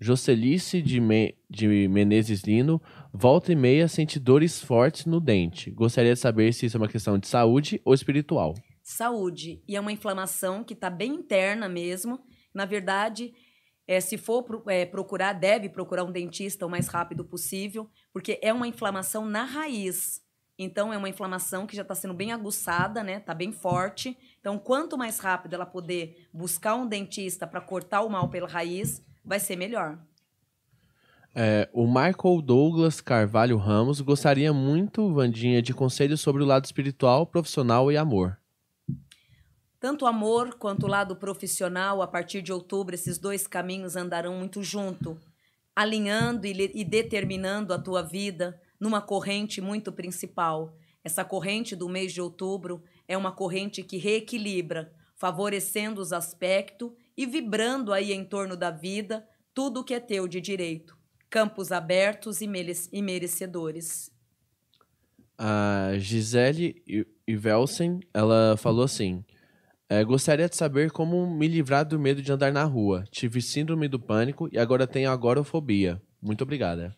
Jocelice 0.00 0.80
de, 0.80 0.98
Me... 0.98 1.36
de 1.48 1.86
Menezes 1.86 2.40
Lino 2.42 2.80
volta 3.12 3.52
e 3.52 3.56
meia 3.56 3.86
sente 3.86 4.18
dores 4.18 4.62
fortes 4.62 5.04
no 5.04 5.20
dente. 5.20 5.70
Gostaria 5.70 6.14
de 6.14 6.18
saber 6.18 6.54
se 6.54 6.64
isso 6.64 6.78
é 6.78 6.80
uma 6.80 6.88
questão 6.88 7.18
de 7.18 7.28
saúde 7.28 7.82
ou 7.84 7.92
espiritual. 7.92 8.54
Saúde. 8.82 9.62
E 9.68 9.76
é 9.76 9.80
uma 9.80 9.92
inflamação 9.92 10.64
que 10.64 10.72
está 10.72 10.88
bem 10.88 11.12
interna 11.12 11.68
mesmo. 11.68 12.18
Na 12.54 12.64
verdade, 12.64 13.34
é, 13.90 14.00
se 14.00 14.16
for 14.16 14.62
é, 14.68 14.86
procurar, 14.86 15.32
deve 15.32 15.68
procurar 15.68 16.04
um 16.04 16.12
dentista 16.12 16.64
o 16.64 16.70
mais 16.70 16.86
rápido 16.86 17.24
possível, 17.24 17.90
porque 18.12 18.38
é 18.40 18.52
uma 18.52 18.68
inflamação 18.68 19.26
na 19.26 19.42
raiz. 19.42 20.22
Então, 20.56 20.92
é 20.92 20.96
uma 20.96 21.08
inflamação 21.08 21.66
que 21.66 21.74
já 21.74 21.82
está 21.82 21.96
sendo 21.96 22.14
bem 22.14 22.30
aguçada, 22.30 23.02
né? 23.02 23.16
Está 23.16 23.34
bem 23.34 23.50
forte. 23.50 24.16
Então, 24.38 24.56
quanto 24.60 24.96
mais 24.96 25.18
rápido 25.18 25.54
ela 25.54 25.66
puder 25.66 26.14
buscar 26.32 26.76
um 26.76 26.86
dentista 26.86 27.48
para 27.48 27.60
cortar 27.60 28.02
o 28.02 28.08
mal 28.08 28.28
pela 28.28 28.46
raiz, 28.46 29.04
vai 29.24 29.40
ser 29.40 29.56
melhor. 29.56 29.98
É, 31.34 31.68
o 31.72 31.84
Michael 31.84 32.42
Douglas 32.44 33.00
Carvalho 33.00 33.56
Ramos 33.56 34.00
gostaria 34.00 34.52
muito, 34.52 35.12
Vandinha, 35.12 35.60
de 35.60 35.74
conselhos 35.74 36.20
sobre 36.20 36.44
o 36.44 36.46
lado 36.46 36.64
espiritual, 36.64 37.26
profissional 37.26 37.90
e 37.90 37.96
amor. 37.96 38.39
Tanto 39.80 40.04
o 40.04 40.08
amor 40.08 40.56
quanto 40.56 40.84
o 40.84 40.88
lado 40.88 41.16
profissional, 41.16 42.02
a 42.02 42.06
partir 42.06 42.42
de 42.42 42.52
outubro, 42.52 42.94
esses 42.94 43.16
dois 43.16 43.46
caminhos 43.46 43.96
andarão 43.96 44.34
muito 44.36 44.62
junto, 44.62 45.18
alinhando 45.74 46.46
e, 46.46 46.70
e 46.74 46.84
determinando 46.84 47.72
a 47.72 47.78
tua 47.78 48.02
vida 48.02 48.60
numa 48.78 49.00
corrente 49.00 49.58
muito 49.58 49.90
principal. 49.90 50.76
Essa 51.02 51.24
corrente 51.24 51.74
do 51.74 51.88
mês 51.88 52.12
de 52.12 52.20
outubro 52.20 52.82
é 53.08 53.16
uma 53.16 53.32
corrente 53.32 53.82
que 53.82 53.96
reequilibra, 53.96 54.92
favorecendo 55.16 56.00
os 56.02 56.12
aspectos 56.12 56.92
e 57.16 57.24
vibrando 57.24 57.90
aí 57.90 58.12
em 58.12 58.24
torno 58.24 58.58
da 58.58 58.70
vida 58.70 59.26
tudo 59.54 59.82
que 59.82 59.94
é 59.94 60.00
teu 60.00 60.28
de 60.28 60.42
direito. 60.42 60.94
Campos 61.30 61.72
abertos 61.72 62.42
e 62.42 62.46
mere- 62.46 62.74
merecedores. 62.92 64.10
A 65.38 65.92
Gisele 65.96 67.06
Ivelsen, 67.26 68.00
ela 68.12 68.56
falou 68.58 68.84
assim: 68.84 69.24
é, 69.90 70.04
Gostaria 70.04 70.48
de 70.48 70.54
saber 70.54 70.92
como 70.92 71.28
me 71.28 71.48
livrar 71.48 71.84
do 71.84 71.98
medo 71.98 72.22
de 72.22 72.30
andar 72.30 72.52
na 72.52 72.62
rua. 72.62 73.04
Tive 73.10 73.42
síndrome 73.42 73.88
do 73.88 73.98
pânico 73.98 74.48
e 74.52 74.58
agora 74.58 74.86
tenho 74.86 75.10
agorafobia. 75.10 76.00
Muito 76.22 76.42
obrigada. 76.42 76.96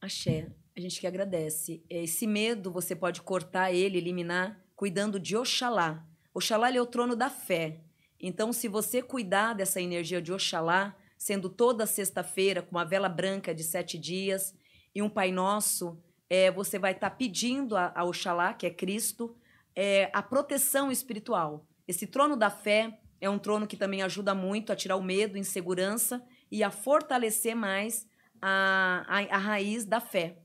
Axé, 0.00 0.46
a 0.76 0.80
gente 0.80 1.00
que 1.00 1.06
agradece. 1.08 1.82
Esse 1.90 2.28
medo 2.28 2.70
você 2.70 2.94
pode 2.94 3.20
cortar 3.22 3.72
ele, 3.72 3.98
eliminar, 3.98 4.64
cuidando 4.76 5.18
de 5.18 5.36
Oxalá. 5.36 6.06
Oxalá 6.32 6.72
é 6.72 6.80
o 6.80 6.86
trono 6.86 7.16
da 7.16 7.28
fé. 7.28 7.80
Então, 8.20 8.52
se 8.52 8.68
você 8.68 9.02
cuidar 9.02 9.54
dessa 9.54 9.80
energia 9.80 10.22
de 10.22 10.32
Oxalá, 10.32 10.96
sendo 11.16 11.48
toda 11.48 11.86
sexta-feira 11.86 12.62
com 12.62 12.70
uma 12.70 12.84
vela 12.84 13.08
branca 13.08 13.52
de 13.52 13.64
sete 13.64 13.98
dias 13.98 14.54
e 14.94 15.02
um 15.02 15.10
Pai 15.10 15.32
Nosso, 15.32 16.00
é, 16.30 16.50
você 16.52 16.78
vai 16.78 16.92
estar 16.92 17.10
pedindo 17.10 17.76
a, 17.76 17.92
a 17.92 18.04
Oxalá, 18.04 18.54
que 18.54 18.66
é 18.66 18.70
Cristo, 18.70 19.36
é, 19.74 20.08
a 20.12 20.22
proteção 20.22 20.92
espiritual. 20.92 21.66
Esse 21.88 22.06
trono 22.06 22.36
da 22.36 22.50
fé 22.50 23.00
é 23.18 23.30
um 23.30 23.38
trono 23.38 23.66
que 23.66 23.76
também 23.76 24.02
ajuda 24.02 24.34
muito 24.34 24.70
a 24.70 24.76
tirar 24.76 24.96
o 24.96 25.02
medo, 25.02 25.38
insegurança 25.38 26.22
e 26.52 26.62
a 26.62 26.70
fortalecer 26.70 27.56
mais 27.56 28.06
a, 28.42 29.04
a, 29.08 29.36
a 29.36 29.38
raiz 29.38 29.86
da 29.86 29.98
fé, 29.98 30.36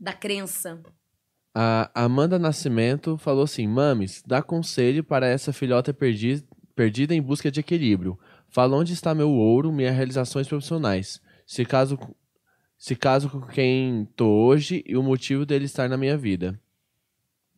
da 0.00 0.14
crença. 0.14 0.82
A 1.54 1.90
Amanda 1.94 2.38
Nascimento 2.38 3.18
falou 3.18 3.44
assim: 3.44 3.66
Mames, 3.66 4.22
dá 4.26 4.42
conselho 4.42 5.04
para 5.04 5.26
essa 5.26 5.52
filhota 5.52 5.92
perdi 5.92 6.42
perdida 6.74 7.14
em 7.14 7.20
busca 7.20 7.50
de 7.50 7.60
equilíbrio. 7.60 8.18
Fala 8.48 8.76
onde 8.76 8.92
está 8.92 9.14
meu 9.14 9.30
ouro, 9.30 9.72
minhas 9.72 9.96
realizações 9.96 10.46
profissionais. 10.46 11.20
Se 11.44 11.64
caso, 11.64 11.98
se 12.78 12.94
caso 12.94 13.28
com 13.28 13.40
quem 13.42 14.06
tô 14.14 14.28
hoje 14.46 14.84
e 14.86 14.96
o 14.96 15.02
motivo 15.02 15.44
dele 15.44 15.64
estar 15.64 15.88
na 15.88 15.96
minha 15.96 16.16
vida. 16.16 16.58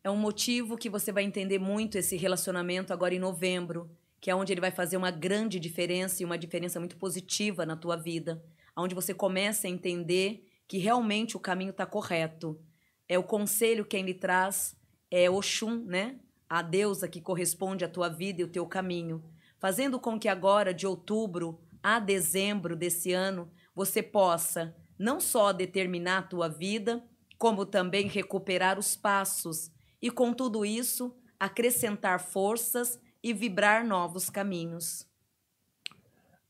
É 0.03 0.09
um 0.09 0.15
motivo 0.15 0.77
que 0.77 0.89
você 0.89 1.11
vai 1.11 1.23
entender 1.23 1.59
muito 1.59 1.95
esse 1.95 2.17
relacionamento 2.17 2.91
agora 2.91 3.13
em 3.13 3.19
novembro, 3.19 3.87
que 4.19 4.31
é 4.31 4.35
onde 4.35 4.51
ele 4.51 4.61
vai 4.61 4.71
fazer 4.71 4.97
uma 4.97 5.11
grande 5.11 5.59
diferença 5.59 6.21
e 6.21 6.25
uma 6.25 6.39
diferença 6.39 6.79
muito 6.79 6.97
positiva 6.97 7.67
na 7.67 7.75
tua 7.75 7.95
vida, 7.95 8.43
onde 8.75 8.95
você 8.95 9.13
começa 9.13 9.67
a 9.67 9.69
entender 9.69 10.47
que 10.67 10.79
realmente 10.79 11.37
o 11.37 11.39
caminho 11.39 11.69
está 11.69 11.85
correto. 11.85 12.59
É 13.07 13.19
o 13.19 13.23
conselho 13.23 13.85
que 13.85 13.95
ele 13.95 14.15
traz 14.15 14.75
é 15.11 15.29
Oxum, 15.29 15.83
né? 15.85 16.19
a 16.49 16.61
deusa 16.61 17.07
que 17.07 17.21
corresponde 17.21 17.85
à 17.85 17.87
tua 17.87 18.09
vida 18.09 18.41
e 18.41 18.43
o 18.43 18.47
teu 18.47 18.65
caminho, 18.65 19.23
fazendo 19.59 19.99
com 19.99 20.19
que 20.19 20.27
agora, 20.27 20.73
de 20.73 20.87
outubro 20.87 21.61
a 21.83 21.99
dezembro 21.99 22.75
desse 22.75 23.13
ano, 23.13 23.51
você 23.75 24.01
possa 24.01 24.75
não 24.97 25.19
só 25.19 25.53
determinar 25.53 26.17
a 26.17 26.23
tua 26.23 26.47
vida, 26.47 27.03
como 27.37 27.65
também 27.65 28.07
recuperar 28.07 28.79
os 28.79 28.95
passos 28.95 29.71
e, 30.01 30.09
com 30.09 30.33
tudo 30.33 30.65
isso, 30.65 31.15
acrescentar 31.39 32.19
forças 32.19 32.99
e 33.23 33.33
vibrar 33.33 33.85
novos 33.85 34.29
caminhos. 34.29 35.05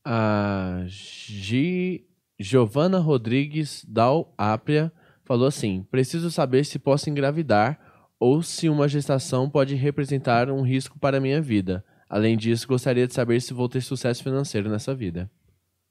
A 0.04 0.82
Gi... 0.86 2.08
Giovana 2.38 2.98
Rodrigues 2.98 3.84
Dal 3.86 4.34
Apria 4.36 4.92
falou 5.24 5.46
assim: 5.46 5.86
preciso 5.90 6.30
saber 6.30 6.64
se 6.64 6.78
posso 6.78 7.08
engravidar 7.08 7.78
ou 8.18 8.42
se 8.42 8.68
uma 8.68 8.88
gestação 8.88 9.48
pode 9.48 9.74
representar 9.74 10.50
um 10.50 10.62
risco 10.62 10.98
para 10.98 11.18
a 11.18 11.20
minha 11.20 11.40
vida. 11.40 11.84
Além 12.08 12.36
disso, 12.36 12.68
gostaria 12.68 13.06
de 13.06 13.14
saber 13.14 13.40
se 13.40 13.54
vou 13.54 13.68
ter 13.68 13.80
sucesso 13.80 14.22
financeiro 14.22 14.68
nessa 14.68 14.94
vida. 14.94 15.30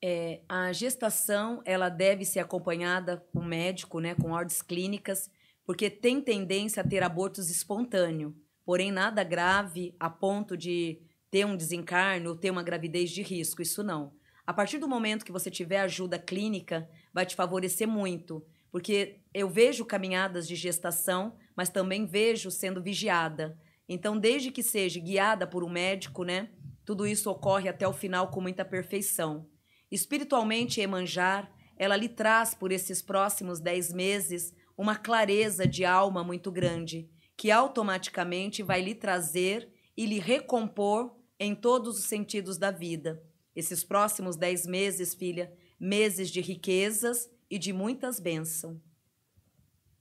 É, 0.03 0.41
a 0.47 0.71
gestação 0.71 1.61
ela 1.65 1.89
deve 1.89 2.25
ser 2.25 2.39
acompanhada 2.39 3.23
com 3.33 3.43
médico, 3.43 3.99
né, 3.99 4.15
com 4.15 4.31
ordens 4.31 4.61
clínicas, 4.61 5.29
porque 5.65 5.89
tem 5.89 6.21
tendência 6.21 6.81
a 6.81 6.87
ter 6.87 7.03
abortos 7.03 7.49
espontâneos, 7.49 8.33
porém 8.65 8.91
nada 8.91 9.23
grave 9.23 9.95
a 9.99 10.09
ponto 10.09 10.57
de 10.57 11.01
ter 11.29 11.45
um 11.45 11.55
desencarne 11.55 12.27
ou 12.27 12.35
ter 12.35 12.51
uma 12.51 12.63
gravidez 12.63 13.09
de 13.09 13.21
risco, 13.21 13.61
isso 13.61 13.81
não. 13.83 14.13
A 14.45 14.53
partir 14.53 14.79
do 14.79 14.87
momento 14.87 15.23
que 15.23 15.31
você 15.31 15.49
tiver 15.49 15.79
ajuda 15.79 16.19
clínica, 16.19 16.89
vai 17.13 17.25
te 17.25 17.35
favorecer 17.35 17.87
muito, 17.87 18.45
porque 18.71 19.21
eu 19.33 19.49
vejo 19.49 19.85
caminhadas 19.85 20.47
de 20.47 20.55
gestação, 20.55 21.37
mas 21.55 21.69
também 21.69 22.05
vejo 22.05 22.51
sendo 22.51 22.81
vigiada. 22.81 23.57
Então, 23.87 24.17
desde 24.17 24.51
que 24.51 24.63
seja 24.63 24.99
guiada 24.99 25.45
por 25.45 25.63
um 25.63 25.69
médico, 25.69 26.23
né, 26.23 26.49
tudo 26.85 27.05
isso 27.05 27.29
ocorre 27.29 27.69
até 27.69 27.87
o 27.87 27.93
final 27.93 28.29
com 28.29 28.41
muita 28.41 28.65
perfeição. 28.65 29.47
Espiritualmente, 29.91 30.81
Emanjar, 30.81 31.51
ela 31.77 31.95
lhe 31.95 32.09
traz 32.09 32.53
por 32.53 32.71
esses 32.71 33.01
próximos 33.01 33.59
dez 33.59 33.91
meses 33.91 34.53
uma 34.81 34.95
clareza 34.95 35.67
de 35.67 35.85
alma 35.85 36.23
muito 36.23 36.51
grande, 36.51 37.07
que 37.37 37.51
automaticamente 37.51 38.63
vai 38.63 38.81
lhe 38.81 38.95
trazer 38.95 39.71
e 39.95 40.07
lhe 40.07 40.17
recompor 40.17 41.15
em 41.39 41.53
todos 41.53 41.99
os 41.99 42.05
sentidos 42.05 42.57
da 42.57 42.71
vida. 42.71 43.21
Esses 43.55 43.83
próximos 43.83 44.35
dez 44.35 44.65
meses, 44.65 45.13
filha, 45.13 45.53
meses 45.79 46.31
de 46.31 46.41
riquezas 46.41 47.29
e 47.47 47.59
de 47.59 47.71
muitas 47.71 48.19
bênçãos. 48.19 48.79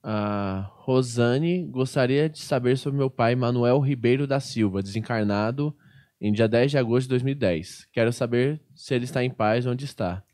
A 0.02 0.70
Rosane 0.76 1.66
gostaria 1.66 2.26
de 2.26 2.38
saber 2.38 2.78
sobre 2.78 2.98
meu 2.98 3.10
pai 3.10 3.34
Manuel 3.34 3.80
Ribeiro 3.80 4.26
da 4.26 4.40
Silva, 4.40 4.82
desencarnado 4.82 5.76
em 6.18 6.32
dia 6.32 6.48
10 6.48 6.70
de 6.70 6.78
agosto 6.78 7.02
de 7.02 7.10
2010. 7.10 7.86
Quero 7.92 8.14
saber 8.14 8.62
se 8.74 8.94
ele 8.94 9.04
está 9.04 9.22
em 9.22 9.30
paz 9.30 9.66
onde 9.66 9.84
está. 9.84 10.24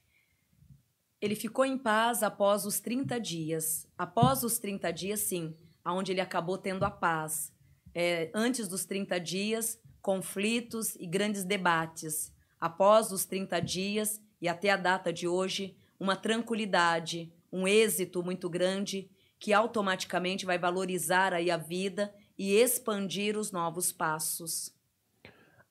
Ele 1.20 1.34
ficou 1.34 1.64
em 1.64 1.78
paz 1.78 2.22
após 2.22 2.64
os 2.66 2.78
30 2.80 3.18
dias. 3.20 3.88
Após 3.96 4.42
os 4.42 4.58
30 4.58 4.92
dias, 4.92 5.20
sim, 5.20 5.54
aonde 5.84 6.12
ele 6.12 6.20
acabou 6.20 6.58
tendo 6.58 6.84
a 6.84 6.90
paz. 6.90 7.52
É, 7.94 8.30
antes 8.34 8.68
dos 8.68 8.84
30 8.84 9.18
dias, 9.18 9.80
conflitos 10.02 10.94
e 10.96 11.06
grandes 11.06 11.44
debates. 11.44 12.32
Após 12.60 13.10
os 13.10 13.24
30 13.24 13.60
dias 13.60 14.20
e 14.40 14.48
até 14.48 14.70
a 14.70 14.76
data 14.76 15.12
de 15.12 15.26
hoje, 15.26 15.76
uma 15.98 16.14
tranquilidade, 16.14 17.32
um 17.52 17.66
êxito 17.66 18.22
muito 18.22 18.50
grande 18.50 19.10
que 19.38 19.52
automaticamente 19.52 20.44
vai 20.46 20.58
valorizar 20.58 21.32
aí 21.32 21.50
a 21.50 21.56
vida 21.56 22.12
e 22.38 22.52
expandir 22.52 23.38
os 23.38 23.50
novos 23.50 23.92
passos. 23.92 24.74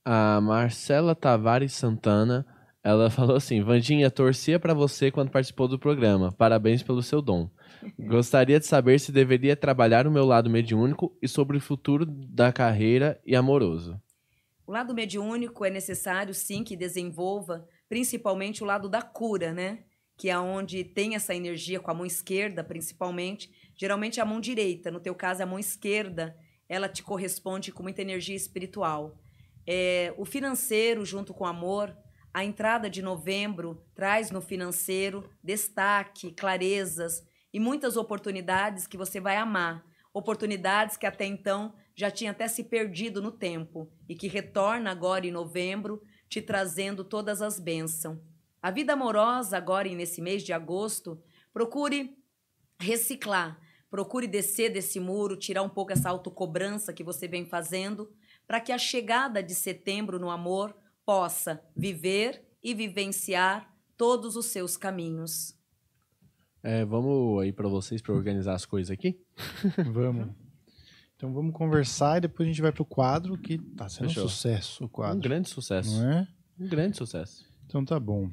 A 0.04 0.40
Marcela 0.42 1.16
Tavares 1.16 1.74
Santana, 1.74 2.46
ela 2.86 3.10
falou 3.10 3.36
assim: 3.36 3.64
Vandinha, 3.64 4.12
torcia 4.12 4.60
para 4.60 4.72
você 4.72 5.10
quando 5.10 5.32
participou 5.32 5.68
do 5.68 5.80
programa. 5.80 6.32
Parabéns 6.32 6.84
pelo 6.84 7.02
seu 7.02 7.20
dom. 7.20 7.50
Gostaria 7.98 8.60
de 8.60 8.68
saber 8.68 9.00
se 9.00 9.12
deveria 9.12 9.56
trabalhar 9.56 10.06
o 10.06 10.12
meu 10.12 10.24
lado 10.24 10.52
mediúnico 10.52 11.18
e 11.20 11.28
sobre 11.28 11.58
o 11.58 11.62
futuro 11.62 12.06
da 12.06 12.54
carreira 12.54 13.20
e 13.26 13.36
amoroso. 13.36 14.00
O 14.68 14.72
lado 14.72 14.94
mediúnico 14.94 15.66
é 15.66 15.72
necessário 15.72 16.32
sim 16.32 16.64
que 16.64 16.78
desenvolva, 16.78 17.68
principalmente 17.90 18.62
o 18.62 18.68
lado 18.68 18.88
da 18.88 19.02
cura, 19.02 19.52
né? 19.52 19.80
Que 20.16 20.30
é 20.30 20.38
onde 20.38 20.84
tem 20.84 21.16
essa 21.16 21.34
energia 21.34 21.80
com 21.80 21.90
a 21.90 21.94
mão 21.94 22.06
esquerda, 22.06 22.64
principalmente. 22.64 23.50
Geralmente 23.76 24.20
é 24.20 24.24
a 24.24 24.28
mão 24.28 24.40
direita, 24.40 24.92
no 24.92 25.00
teu 25.00 25.16
caso 25.16 25.42
é 25.42 25.44
a 25.44 25.48
mão 25.48 25.58
esquerda, 25.58 26.38
ela 26.70 26.88
te 26.88 27.02
corresponde 27.02 27.72
com 27.72 27.82
muita 27.82 28.04
energia 28.04 28.36
espiritual. 28.36 29.18
É, 29.66 30.14
o 30.18 30.24
financeiro, 30.24 31.04
junto 31.04 31.34
com 31.34 31.46
o 31.46 31.48
amor, 31.48 31.96
a 32.36 32.44
entrada 32.44 32.90
de 32.90 33.02
novembro 33.02 33.82
traz 33.96 34.30
no 34.30 34.42
financeiro 34.42 35.24
destaque, 35.42 36.34
clarezas 36.34 37.24
e 37.54 37.62
muitas 37.62 37.96
oportunidades 37.96 38.86
que 38.86 38.98
você 38.98 39.22
vai 39.22 39.38
amar. 39.38 39.86
Oportunidades 40.14 40.98
que 40.98 41.06
até 41.06 41.26
então 41.26 41.74
já 41.96 42.12
tinha 42.12 42.32
até 42.32 42.50
se 42.50 42.66
perdido 42.66 43.22
no 43.22 43.32
tempo 43.32 43.90
e 44.10 44.16
que 44.16 44.28
retorna 44.28 44.92
agora 44.92 45.26
em 45.26 45.32
novembro, 45.32 46.02
te 46.28 46.42
trazendo 46.42 47.06
todas 47.06 47.42
as 47.42 47.58
bênçãos. 47.58 48.20
A 48.62 48.70
vida 48.70 48.92
amorosa, 48.92 49.56
agora 49.56 49.88
nesse 49.88 50.22
mês 50.22 50.44
de 50.44 50.52
agosto, 50.52 51.24
procure 51.54 52.18
reciclar, 52.78 53.58
procure 53.90 54.28
descer 54.28 54.74
desse 54.74 55.00
muro, 55.00 55.38
tirar 55.38 55.64
um 55.64 55.70
pouco 55.70 55.94
essa 55.94 56.10
autocobrança 56.10 56.92
que 56.92 57.02
você 57.02 57.30
vem 57.30 57.46
fazendo, 57.46 58.12
para 58.46 58.60
que 58.60 58.74
a 58.74 58.78
chegada 58.78 59.42
de 59.42 59.56
setembro 59.56 60.20
no 60.20 60.30
amor 60.30 60.76
possa 61.06 61.62
viver 61.76 62.44
e 62.64 62.74
vivenciar 62.74 63.72
todos 63.96 64.36
os 64.36 64.48
seus 64.48 64.76
caminhos. 64.76 65.56
É, 66.64 66.84
vamos 66.84 67.44
aí 67.44 67.54
para 67.54 67.68
vocês 67.68 68.02
para 68.02 68.14
organizar 68.14 68.56
as 68.56 68.66
coisas 68.66 68.90
aqui? 68.90 69.20
vamos. 69.94 70.30
Então 71.16 71.32
vamos 71.32 71.54
conversar 71.54 72.18
e 72.18 72.22
depois 72.22 72.48
a 72.48 72.52
gente 72.52 72.62
vai 72.62 72.72
pro 72.72 72.84
quadro 72.84 73.38
que 73.38 73.58
tá 73.58 73.88
sendo 73.88 74.10
Fechou. 74.10 74.26
um 74.26 74.30
sucesso 74.30 74.84
o 74.84 74.90
quadro. 74.90 75.18
Um 75.18 75.22
grande 75.22 75.48
sucesso. 75.48 75.92
Não 75.92 76.12
é? 76.12 76.28
Um 76.60 76.68
grande 76.68 76.98
sucesso. 76.98 77.46
Então 77.66 77.86
tá 77.86 78.00
bom. 78.00 78.30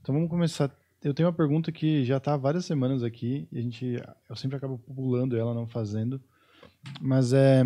Então 0.00 0.14
vamos 0.14 0.30
começar. 0.30 0.70
Eu 1.02 1.12
tenho 1.12 1.28
uma 1.28 1.34
pergunta 1.34 1.72
que 1.72 2.04
já 2.04 2.20
tá 2.20 2.34
há 2.34 2.36
várias 2.36 2.64
semanas 2.64 3.02
aqui 3.02 3.48
e 3.50 3.58
a 3.58 3.62
gente 3.62 4.00
eu 4.30 4.36
sempre 4.36 4.56
acabo 4.56 4.78
pulando 4.78 5.36
ela 5.36 5.52
não 5.52 5.66
fazendo. 5.66 6.22
Mas 7.00 7.32
é 7.32 7.64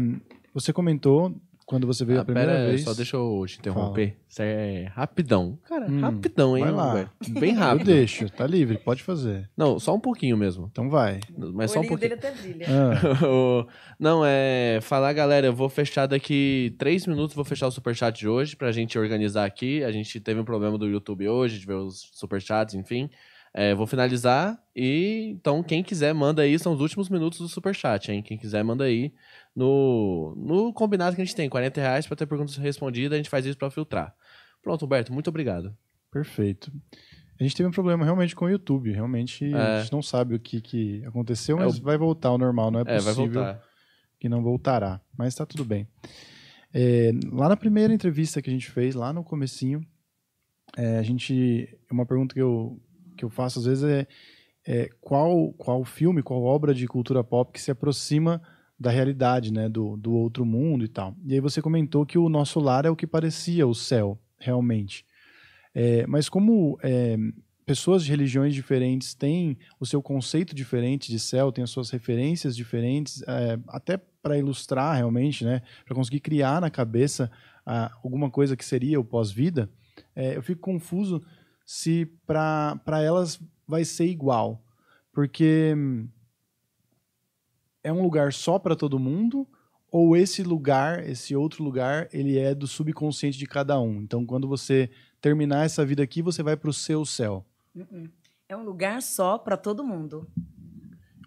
você 0.52 0.72
comentou 0.72 1.38
quando 1.66 1.86
você 1.86 2.04
veio 2.04 2.20
Ah, 2.20 2.22
a 2.22 2.24
primeira 2.24 2.52
pera, 2.52 2.66
vez. 2.68 2.82
só 2.84 2.94
deixa 2.94 3.16
eu 3.16 3.44
te 3.46 3.58
interromper. 3.58 4.16
Isso 4.28 4.40
é 4.40 4.84
rapidão. 4.94 5.58
Cara, 5.68 5.86
Hum, 5.90 6.00
rapidão, 6.00 6.56
hein, 6.56 6.62
vai 6.64 6.72
lá. 6.72 6.88
Roberto? 6.90 7.10
Bem 7.40 7.52
Eu 7.54 7.58
rápido. 7.58 7.86
deixo, 7.86 8.30
tá 8.30 8.46
livre, 8.46 8.78
pode 8.78 9.02
fazer. 9.02 9.50
Não, 9.56 9.78
só 9.80 9.92
um 9.94 9.98
pouquinho 10.00 10.36
mesmo. 10.36 10.68
Então 10.70 10.88
vai. 10.88 11.18
Mas 11.52 11.72
só 11.72 11.80
o 11.80 11.82
um 11.82 11.84
olhinho 11.86 11.98
pouquinho. 11.98 11.98
dele 11.98 12.14
até 12.14 12.30
brilha. 12.30 12.66
Ah, 12.70 13.66
Não, 13.98 14.22
é. 14.24 14.78
Falar, 14.80 15.12
galera, 15.12 15.46
eu 15.48 15.52
vou 15.52 15.68
fechar 15.68 16.06
daqui 16.06 16.74
três 16.78 17.06
minutos, 17.06 17.34
vou 17.34 17.44
fechar 17.44 17.66
o 17.66 17.70
superchat 17.72 18.16
de 18.18 18.28
hoje 18.28 18.54
pra 18.54 18.70
gente 18.70 18.98
organizar 18.98 19.44
aqui. 19.44 19.82
A 19.82 19.90
gente 19.90 20.20
teve 20.20 20.38
um 20.38 20.44
problema 20.44 20.78
do 20.78 20.86
YouTube 20.86 21.28
hoje, 21.28 21.58
de 21.58 21.66
ver 21.66 21.74
os 21.74 22.10
superchats, 22.14 22.74
enfim. 22.74 23.10
É, 23.58 23.74
vou 23.74 23.86
finalizar 23.86 24.62
e 24.76 25.30
então 25.34 25.62
quem 25.62 25.82
quiser 25.82 26.12
manda 26.12 26.42
aí, 26.42 26.58
são 26.58 26.74
os 26.74 26.80
últimos 26.82 27.08
minutos 27.08 27.38
do 27.38 27.48
superchat, 27.48 28.12
hein? 28.12 28.22
Quem 28.22 28.36
quiser 28.36 28.62
manda 28.62 28.84
aí 28.84 29.14
no, 29.54 30.34
no 30.36 30.72
combinado 30.74 31.16
que 31.16 31.22
a 31.22 31.24
gente 31.24 31.34
tem, 31.34 31.48
40 31.48 31.80
reais 31.80 32.06
pra 32.06 32.14
ter 32.14 32.26
perguntas 32.26 32.54
respondidas, 32.56 33.14
a 33.14 33.16
gente 33.16 33.30
faz 33.30 33.46
isso 33.46 33.56
pra 33.56 33.70
filtrar. 33.70 34.14
Pronto, 34.62 34.84
Humberto, 34.84 35.10
muito 35.12 35.28
obrigado. 35.30 35.74
perfeito. 36.10 36.70
A 37.40 37.42
gente 37.42 37.54
teve 37.56 37.68
um 37.68 37.72
problema 37.72 38.04
realmente 38.04 38.34
com 38.36 38.44
o 38.46 38.50
YouTube. 38.50 38.90
Realmente 38.92 39.44
a 39.54 39.58
É. 39.78 39.80
gente 39.82 39.92
não 39.92 40.02
sabe 40.02 40.34
o 40.34 40.40
que, 40.40 40.60
que 40.60 41.02
aconteceu, 41.06 41.58
É, 41.60 41.64
mas 41.64 41.78
o- 41.78 41.82
vai 41.82 41.96
voltar 41.98 42.28
ao 42.30 42.38
normal. 42.38 42.70
Não 42.70 42.80
é 42.80 42.82
É, 42.86 42.96
possível 42.96 43.42
que 44.18 44.28
não 44.28 44.42
voltará. 44.42 45.00
Mas 45.16 45.34
tá 45.34 45.44
tudo 45.46 45.62
bem. 45.64 45.86
É, 46.74 47.10
lá 47.32 47.48
na 47.48 47.56
primeira 47.56 47.92
entrevista 47.92 48.40
que 48.42 48.48
a 48.50 48.52
gente 48.52 48.70
fez, 48.70 48.94
lá 48.94 49.12
no 49.12 49.22
comecinho, 49.24 49.80
é, 50.76 50.98
a 50.98 51.02
gente. 51.02 51.68
Uma 51.90 52.06
pergunta 52.06 52.34
que 52.34 52.40
eu, 52.40 52.80
que 53.16 53.24
eu 53.24 53.30
faço 53.30 53.58
às 53.58 53.64
vezes 53.64 53.84
é, 53.84 54.06
é 54.66 54.90
qual, 55.00 55.52
qual 55.54 55.84
filme, 55.84 56.22
qual 56.22 56.42
obra 56.42 56.74
de 56.74 56.86
cultura 56.86 57.24
pop 57.24 57.52
que 57.52 57.60
se 57.60 57.70
aproxima 57.70 58.42
da 58.78 58.90
realidade, 58.90 59.52
né? 59.52 59.68
Do, 59.68 59.96
do 59.96 60.12
outro 60.12 60.44
mundo 60.44 60.84
e 60.84 60.88
tal. 60.88 61.16
E 61.24 61.34
aí 61.34 61.40
você 61.40 61.62
comentou 61.62 62.04
que 62.04 62.18
o 62.18 62.28
nosso 62.28 62.60
lar 62.60 62.84
é 62.84 62.90
o 62.90 62.96
que 62.96 63.06
parecia 63.06 63.66
o 63.66 63.74
céu, 63.74 64.18
realmente. 64.38 65.04
É, 65.74 66.06
mas 66.06 66.28
como 66.28 66.78
é, 66.82 67.16
pessoas 67.66 68.04
de 68.04 68.10
religiões 68.10 68.54
diferentes 68.54 69.12
têm 69.12 69.58
o 69.80 69.84
seu 69.84 70.00
conceito 70.00 70.54
diferente 70.54 71.10
de 71.10 71.18
céu, 71.18 71.50
têm 71.50 71.64
as 71.64 71.70
suas 71.70 71.90
referências 71.90 72.54
diferentes, 72.54 73.22
é, 73.26 73.58
até 73.68 73.98
para 74.22 74.38
ilustrar 74.38 74.96
realmente, 74.96 75.44
né, 75.44 75.62
para 75.84 75.94
conseguir 75.94 76.20
criar 76.20 76.60
na 76.60 76.70
cabeça 76.70 77.30
ah, 77.64 77.90
alguma 78.02 78.30
coisa 78.30 78.56
que 78.56 78.64
seria 78.64 78.98
o 78.98 79.04
pós-vida, 79.04 79.68
é, 80.14 80.36
eu 80.36 80.42
fico 80.42 80.60
confuso 80.60 81.22
se 81.66 82.06
para 82.24 83.02
elas 83.02 83.38
vai 83.66 83.84
ser 83.84 84.06
igual, 84.06 84.62
porque 85.12 85.74
é 87.82 87.92
um 87.92 88.00
lugar 88.02 88.32
só 88.32 88.58
para 88.58 88.76
todo 88.76 88.98
mundo 88.98 89.46
ou 89.90 90.16
esse 90.16 90.42
lugar, 90.42 91.08
esse 91.08 91.34
outro 91.34 91.64
lugar, 91.64 92.08
ele 92.12 92.38
é 92.38 92.54
do 92.54 92.66
subconsciente 92.66 93.38
de 93.38 93.46
cada 93.46 93.80
um. 93.80 94.00
Então, 94.02 94.24
quando 94.24 94.46
você 94.48 94.90
terminar 95.20 95.64
essa 95.64 95.84
vida 95.84 96.02
aqui, 96.02 96.22
você 96.22 96.42
vai 96.42 96.56
para 96.56 96.70
o 96.70 96.72
seu 96.72 97.04
céu. 97.04 97.44
Uh-uh. 97.74 98.08
É 98.48 98.56
um 98.56 98.62
lugar 98.64 99.02
só 99.02 99.38
para 99.38 99.56
todo 99.56 99.84
mundo. 99.84 100.28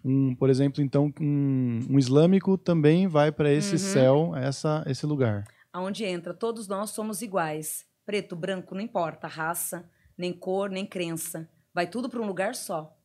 Um, 0.04 0.34
por 0.34 0.48
exemplo, 0.48 0.82
então, 0.82 1.12
um, 1.20 1.80
um 1.90 1.98
islâmico 1.98 2.56
também 2.56 3.06
vai 3.06 3.30
para 3.30 3.52
esse 3.52 3.72
Uhum. 3.72 3.78
céu, 3.78 4.36
essa, 4.36 4.82
esse 4.86 5.04
lugar. 5.04 5.44
Aonde 5.72 6.04
entra, 6.04 6.32
todos 6.32 6.66
nós 6.66 6.90
somos 6.90 7.20
iguais. 7.20 7.84
Preto, 8.06 8.34
branco, 8.34 8.74
não 8.74 8.80
importa, 8.80 9.26
raça, 9.26 9.88
nem 10.20 10.32
cor, 10.32 10.70
nem 10.70 10.86
crença. 10.86 11.48
Vai 11.74 11.86
tudo 11.86 12.08
para 12.08 12.20
um 12.20 12.26
lugar 12.26 12.54
só. 12.54 12.96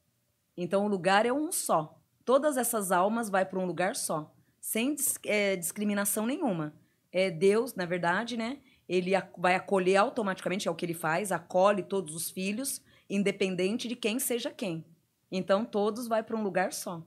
Então 0.58 0.86
o 0.86 0.88
lugar 0.88 1.26
é 1.26 1.34
um 1.34 1.52
só. 1.52 1.98
Todas 2.24 2.58
essas 2.58 2.92
almas 2.92 3.30
vai 3.30 3.46
para 3.46 3.60
um 3.60 3.66
lugar 3.66 3.96
só, 3.96 4.34
sem 4.60 4.96
eh, 5.26 5.56
discriminação 5.56 6.26
nenhuma. 6.26 6.74
É 7.12 7.32
Deus, 7.32 7.74
na 7.76 7.86
verdade, 7.86 8.36
né? 8.36 8.58
Ele 8.88 9.12
vai 9.38 9.56
acolher 9.56 9.96
automaticamente, 9.96 10.68
é 10.68 10.72
o 10.72 10.76
que 10.76 10.86
ele 10.86 10.94
faz, 10.94 11.32
acolhe 11.32 11.84
todos 11.84 12.16
os 12.16 12.30
filhos, 12.30 12.82
independente 13.10 13.88
de 13.88 13.96
quem 13.96 14.20
seja 14.20 14.52
quem. 14.52 14.84
Então 15.32 15.64
todos 15.64 16.08
vai 16.08 16.24
para 16.24 16.36
um 16.36 16.44
lugar 16.44 16.74
só. 16.74 17.04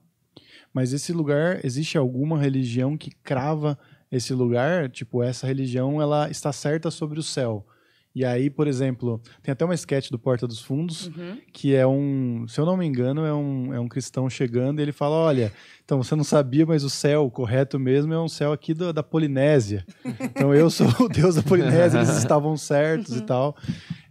Mas 0.73 0.93
esse 0.93 1.11
lugar, 1.11 1.63
existe 1.63 1.97
alguma 1.97 2.39
religião 2.39 2.97
que 2.97 3.11
crava 3.11 3.77
esse 4.11 4.33
lugar? 4.33 4.89
Tipo, 4.89 5.21
essa 5.21 5.45
religião, 5.45 6.01
ela 6.01 6.29
está 6.29 6.51
certa 6.51 6.89
sobre 6.89 7.19
o 7.19 7.23
céu. 7.23 7.65
E 8.15 8.25
aí, 8.25 8.49
por 8.49 8.67
exemplo, 8.67 9.21
tem 9.41 9.51
até 9.51 9.63
uma 9.63 9.75
sketch 9.75 10.09
do 10.09 10.17
Porta 10.17 10.47
dos 10.47 10.59
Fundos, 10.61 11.07
Uhum. 11.07 11.39
que 11.53 11.75
é 11.75 11.85
um, 11.85 12.45
se 12.47 12.59
eu 12.59 12.65
não 12.65 12.75
me 12.75 12.85
engano, 12.85 13.23
é 13.23 13.33
um, 13.33 13.73
é 13.73 13.79
um 13.79 13.87
cristão 13.87 14.29
chegando 14.29 14.79
e 14.79 14.81
ele 14.81 14.91
fala: 14.91 15.15
Olha, 15.15 15.53
então 15.85 16.01
você 16.01 16.15
não 16.15 16.23
sabia, 16.23 16.65
mas 16.65 16.83
o 16.83 16.89
céu 16.89 17.29
correto 17.29 17.79
mesmo 17.79 18.11
é 18.13 18.19
um 18.19 18.27
céu 18.27 18.51
aqui 18.51 18.73
da, 18.73 18.91
da 18.91 19.03
Polinésia. 19.03 19.85
Então 20.19 20.53
eu 20.53 20.69
sou 20.69 20.87
o 20.99 21.07
deus 21.07 21.35
da 21.35 21.43
Polinésia, 21.43 21.99
eles 21.99 22.09
estavam 22.17 22.57
certos 22.57 23.15
e 23.15 23.21
tal. 23.21 23.55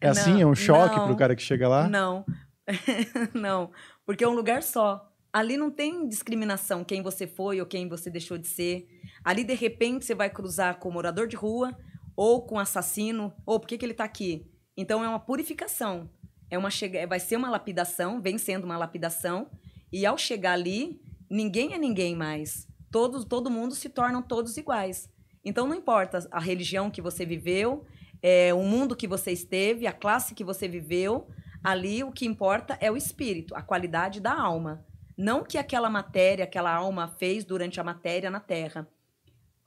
É 0.01 0.09
assim? 0.09 0.35
Não, 0.35 0.41
é 0.43 0.47
um 0.47 0.55
choque 0.55 0.97
não. 0.97 1.07
pro 1.07 1.17
cara 1.17 1.35
que 1.35 1.43
chega 1.43 1.69
lá? 1.69 1.89
Não. 1.89 2.25
não. 3.35 3.71
Porque 4.07 4.23
é 4.25 4.29
um 4.29 4.35
lugar 4.35 4.63
só. 4.63 5.05
Ali 5.33 5.57
não 5.57 5.71
tem 5.71 6.09
discriminação 6.09 6.83
quem 6.83 7.03
você 7.03 7.27
foi 7.27 7.61
ou 7.61 7.67
quem 7.67 7.89
você 7.89 8.09
deixou 8.09 8.39
de 8.39 8.47
ser. 8.47 8.89
Ali, 9.23 9.45
de 9.45 9.55
repente, 9.55 10.05
você 10.07 10.15
vai 10.15 10.31
cruzar 10.31 10.79
com 10.79 10.91
morador 10.91 11.27
de 11.27 11.37
rua 11.37 11.77
ou 12.19 12.43
com 12.43 12.59
assassino. 12.59 13.33
Ou 13.47 13.61
por 13.61 13.69
que, 13.69 13.79
que 13.79 13.85
ele 13.85 13.93
está 13.93 14.03
aqui? 14.03 14.51
Então, 14.77 15.05
é 15.05 15.09
uma 15.09 15.21
purificação. 15.21 16.11
É 16.51 16.59
uma 16.59 16.69
chega... 16.69 17.07
Vai 17.07 17.21
ser 17.21 17.37
uma 17.37 17.49
lapidação, 17.49 18.21
vem 18.21 18.37
sendo 18.37 18.65
uma 18.65 18.77
lapidação. 18.77 19.49
E 19.93 20.05
ao 20.05 20.19
chegar 20.19 20.55
ali, 20.55 21.01
ninguém 21.31 21.75
é 21.75 21.79
ninguém 21.79 22.17
mais. 22.17 22.67
Todos, 22.91 23.25
todo 23.25 23.49
mundo 23.49 23.73
se 23.77 23.89
tornam 23.89 24.21
todos 24.21 24.57
iguais. 24.57 25.09
Então, 25.45 25.69
não 25.69 25.77
importa 25.77 26.27
a 26.33 26.41
religião 26.41 26.91
que 26.91 27.01
você 27.01 27.25
viveu, 27.25 27.87
é, 28.21 28.53
o 28.53 28.65
mundo 28.65 28.97
que 28.97 29.07
você 29.07 29.31
esteve, 29.31 29.87
a 29.87 29.93
classe 29.93 30.35
que 30.35 30.43
você 30.43 30.67
viveu, 30.67 31.29
ali 31.63 32.03
o 32.03 32.11
que 32.11 32.27
importa 32.27 32.77
é 32.81 32.91
o 32.91 32.97
espírito, 32.97 33.55
a 33.55 33.63
qualidade 33.63 34.19
da 34.19 34.35
alma. 34.35 34.85
Não 35.17 35.45
que 35.45 35.57
aquela 35.57 35.89
matéria, 35.89 36.45
aquela 36.45 36.75
alma 36.75 37.07
fez 37.07 37.45
durante 37.45 37.79
a 37.79 37.85
matéria 37.85 38.29
na 38.29 38.41
Terra. 38.41 38.89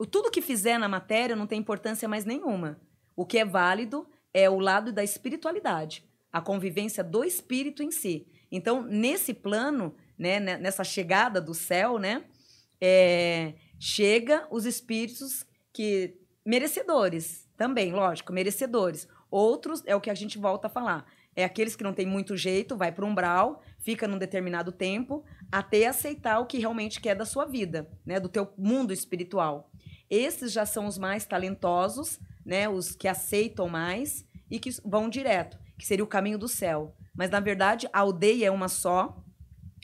Tudo 0.06 0.30
que 0.30 0.42
fizer 0.42 0.78
na 0.78 0.88
matéria 0.88 1.36
não 1.36 1.46
tem 1.46 1.58
importância 1.58 2.08
mais 2.08 2.24
nenhuma. 2.24 2.80
O 3.14 3.26
que 3.26 3.38
é 3.38 3.44
válido 3.44 4.06
é 4.32 4.48
o 4.48 4.58
lado 4.58 4.92
da 4.92 5.04
espiritualidade, 5.04 6.04
a 6.32 6.40
convivência 6.40 7.04
do 7.04 7.24
espírito 7.24 7.82
em 7.82 7.90
si. 7.90 8.26
Então, 8.50 8.82
nesse 8.82 9.34
plano, 9.34 9.94
né, 10.18 10.40
ne- 10.40 10.58
nessa 10.58 10.84
chegada 10.84 11.40
do 11.40 11.54
céu, 11.54 11.98
né, 11.98 12.24
é, 12.80 13.54
chega 13.78 14.46
os 14.50 14.64
espíritos 14.64 15.46
que 15.72 16.18
merecedores 16.44 17.48
também, 17.56 17.92
lógico, 17.92 18.32
merecedores. 18.32 19.08
Outros 19.30 19.82
é 19.86 19.94
o 19.94 20.00
que 20.00 20.10
a 20.10 20.14
gente 20.14 20.38
volta 20.38 20.66
a 20.66 20.70
falar. 20.70 21.06
É 21.34 21.44
aqueles 21.44 21.74
que 21.74 21.84
não 21.84 21.94
têm 21.94 22.06
muito 22.06 22.36
jeito, 22.36 22.76
vai 22.76 22.92
para 22.92 23.04
o 23.04 23.08
umbral, 23.08 23.62
fica 23.78 24.06
num 24.06 24.18
determinado 24.18 24.70
tempo, 24.70 25.24
até 25.50 25.86
aceitar 25.86 26.38
o 26.40 26.46
que 26.46 26.58
realmente 26.58 27.00
quer 27.00 27.14
da 27.14 27.24
sua 27.24 27.46
vida, 27.46 27.90
né, 28.04 28.20
do 28.20 28.28
teu 28.28 28.52
mundo 28.58 28.92
espiritual. 28.92 29.70
Esses 30.14 30.52
já 30.52 30.66
são 30.66 30.86
os 30.86 30.98
mais 30.98 31.24
talentosos, 31.24 32.20
né, 32.44 32.68
os 32.68 32.94
que 32.94 33.08
aceitam 33.08 33.66
mais 33.66 34.26
e 34.50 34.60
que 34.60 34.68
vão 34.84 35.08
direto, 35.08 35.58
que 35.78 35.86
seria 35.86 36.04
o 36.04 36.06
caminho 36.06 36.36
do 36.36 36.48
céu. 36.48 36.94
Mas 37.16 37.30
na 37.30 37.40
verdade, 37.40 37.88
a 37.94 38.00
aldeia 38.00 38.48
é 38.48 38.50
uma 38.50 38.68
só, 38.68 39.24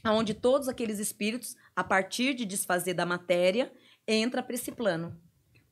onde 0.04 0.34
todos 0.34 0.68
aqueles 0.68 0.98
espíritos, 0.98 1.56
a 1.74 1.82
partir 1.82 2.34
de 2.34 2.44
desfazer 2.44 2.92
da 2.92 3.06
matéria, 3.06 3.72
entra 4.06 4.42
para 4.42 4.54
esse 4.54 4.70
plano. 4.70 5.18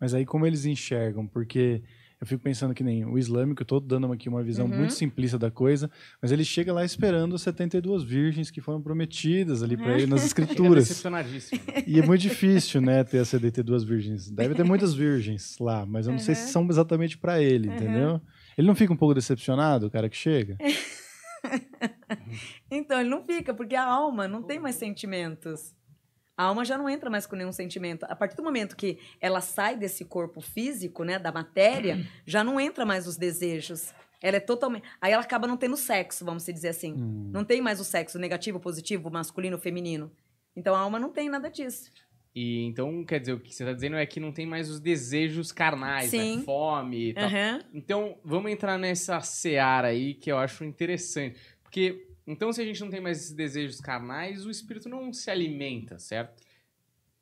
Mas 0.00 0.14
aí 0.14 0.24
como 0.24 0.46
eles 0.46 0.64
enxergam? 0.64 1.26
Porque 1.26 1.82
eu 2.20 2.26
fico 2.26 2.42
pensando 2.42 2.72
que 2.74 2.82
nem 2.82 3.04
o 3.04 3.18
islâmico, 3.18 3.62
eu 3.62 3.66
tô 3.66 3.78
dando 3.78 4.10
aqui 4.12 4.28
uma 4.28 4.42
visão 4.42 4.66
Uhum. 4.66 4.76
muito 4.78 4.94
simplista 4.94 5.38
da 5.38 5.50
coisa, 5.50 5.90
mas 6.20 6.32
ele 6.32 6.44
chega 6.44 6.72
lá 6.72 6.84
esperando 6.84 7.34
as 7.34 7.42
72 7.42 8.02
virgens 8.02 8.50
que 8.50 8.60
foram 8.60 8.80
prometidas 8.80 9.62
ali 9.62 9.76
para 9.76 9.86
Uhum. 9.88 9.92
ele 9.96 10.06
nas 10.06 10.24
escrituras. 10.26 10.84
decepcionadíssimo. 10.88 11.60
e 11.86 11.98
é 12.00 12.06
muito 12.06 12.22
difícil, 12.22 12.80
né, 12.80 13.04
ter 13.04 13.18
as 13.18 13.28
72 13.28 13.84
virgens. 13.84 14.30
Deve 14.30 14.54
ter 14.54 14.64
muitas 14.64 14.94
virgens 14.94 15.56
lá, 15.60 15.84
mas 15.84 16.06
eu 16.06 16.12
não 16.12 16.18
sei 16.18 16.34
se 16.34 16.42
Uhum. 16.46 16.48
são 16.48 16.68
exatamente 16.70 17.18
para 17.18 17.42
ele, 17.42 17.68
entendeu? 17.68 18.20
Ele 18.56 18.66
não 18.66 18.74
fica 18.74 18.92
um 18.92 18.96
pouco 18.96 19.14
decepcionado, 19.14 19.86
o 19.86 19.90
cara 19.90 20.08
que 20.08 20.16
chega? 20.16 20.56
Então, 22.70 22.98
ele 23.00 23.08
não 23.08 23.22
fica, 23.24 23.54
porque 23.54 23.74
a 23.76 23.84
alma 23.84 24.26
não 24.26 24.42
tem 24.42 24.58
mais 24.58 24.74
sentimentos. 24.76 25.74
A 26.36 26.44
alma 26.44 26.64
já 26.64 26.76
não 26.76 26.88
entra 26.88 27.08
mais 27.08 27.26
com 27.26 27.34
nenhum 27.34 27.52
sentimento. 27.52 28.04
A 28.04 28.14
partir 28.14 28.36
do 28.36 28.42
momento 28.42 28.76
que 28.76 28.98
ela 29.20 29.40
sai 29.40 29.76
desse 29.76 30.04
corpo 30.04 30.40
físico, 30.40 31.02
né, 31.02 31.18
da 31.18 31.32
matéria, 31.32 32.06
já 32.26 32.44
não 32.44 32.60
entra 32.60 32.84
mais 32.84 33.06
os 33.06 33.16
desejos. 33.16 33.94
Ela 34.20 34.36
é 34.36 34.40
totalmente. 34.40 34.84
Aí 35.00 35.12
ela 35.12 35.22
acaba 35.22 35.46
não 35.46 35.56
tendo 35.56 35.76
sexo, 35.76 36.24
vamos 36.24 36.44
dizer 36.44 36.68
assim. 36.68 36.92
Hum. 36.92 37.30
Não 37.32 37.44
tem 37.44 37.60
mais 37.60 37.80
o 37.80 37.84
sexo 37.84 38.18
negativo, 38.18 38.60
positivo, 38.60 39.10
masculino, 39.10 39.58
feminino. 39.58 40.10
Então 40.54 40.74
a 40.74 40.80
alma 40.80 40.98
não 40.98 41.10
tem 41.10 41.28
nada 41.28 41.48
disso. 41.50 41.90
E 42.34 42.64
então, 42.64 43.02
quer 43.02 43.18
dizer, 43.18 43.32
o 43.32 43.40
que 43.40 43.54
você 43.54 43.64
tá 43.64 43.72
dizendo 43.72 43.96
é 43.96 44.04
que 44.04 44.20
não 44.20 44.30
tem 44.30 44.44
mais 44.44 44.68
os 44.68 44.78
desejos 44.78 45.52
carnais, 45.52 46.12
né? 46.12 46.18
Sim. 46.18 46.42
Fome 46.44 47.08
e 47.08 47.14
tal. 47.14 47.24
Aham. 47.24 47.60
Então, 47.72 48.18
vamos 48.22 48.52
entrar 48.52 48.78
nessa 48.78 49.22
seara 49.22 49.88
aí 49.88 50.12
que 50.12 50.30
eu 50.30 50.36
acho 50.36 50.62
interessante. 50.62 51.40
Porque, 51.62 52.06
então, 52.26 52.52
se 52.52 52.60
a 52.60 52.64
gente 52.64 52.80
não 52.80 52.90
tem 52.90 53.00
mais 53.00 53.18
esses 53.18 53.32
desejos 53.32 53.80
carnais, 53.80 54.44
o 54.44 54.50
espírito 54.50 54.88
não 54.88 55.12
se 55.12 55.30
alimenta, 55.30 55.98
certo? 55.98 56.42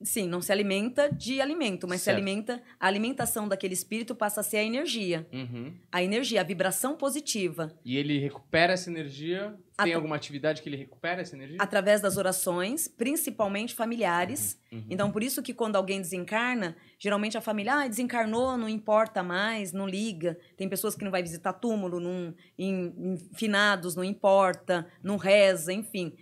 Sim, 0.02 0.28
não 0.28 0.42
se 0.42 0.50
alimenta 0.52 1.08
de 1.10 1.40
alimento, 1.40 1.86
mas 1.88 2.02
Certo. 2.02 2.16
se 2.16 2.20
alimenta. 2.20 2.62
A 2.80 2.86
alimentação 2.88 3.48
daquele 3.48 3.74
espírito 3.74 4.14
passa 4.14 4.40
a 4.40 4.44
ser 4.44 4.58
a 4.58 4.62
energia. 4.64 5.26
Uhum. 5.32 5.72
A 5.90 6.02
energia, 6.02 6.40
a 6.40 6.44
vibração 6.44 6.96
positiva. 6.96 7.72
E 7.84 7.96
ele 7.96 8.18
recupera 8.18 8.72
essa 8.72 8.90
energia? 8.90 9.54
Tem 9.76 9.86
Atra- 9.86 9.96
alguma 9.96 10.14
atividade 10.16 10.62
que 10.62 10.68
ele 10.68 10.76
recupera 10.76 11.22
essa 11.22 11.34
energia? 11.34 11.56
através 11.60 12.00
das 12.00 12.16
orações, 12.16 12.86
principalmente 12.86 13.74
familiares. 13.74 14.60
Uhum. 14.70 14.84
Então, 14.90 15.10
por 15.10 15.22
isso 15.22 15.42
que 15.42 15.54
quando 15.54 15.76
alguém 15.76 16.00
desencarna, 16.00 16.76
geralmente 16.98 17.38
a 17.38 17.40
família, 17.40 17.74
ah, 17.74 17.88
desencarnou, 17.88 18.56
não 18.58 18.68
importa 18.68 19.22
mais, 19.22 19.72
não 19.72 19.86
liga. 19.88 20.36
Tem 20.56 20.68
pessoas 20.68 20.94
que 20.94 21.04
não 21.04 21.10
vai 21.10 21.22
visitar 21.22 21.52
túmulo, 21.54 21.98
não, 22.00 22.34
em, 22.58 22.92
em 22.98 23.16
finados, 23.34 23.94
não 23.96 24.04
importa, 24.04 24.86
não 25.02 25.16
reza, 25.16 25.72
enfim. 25.72 26.14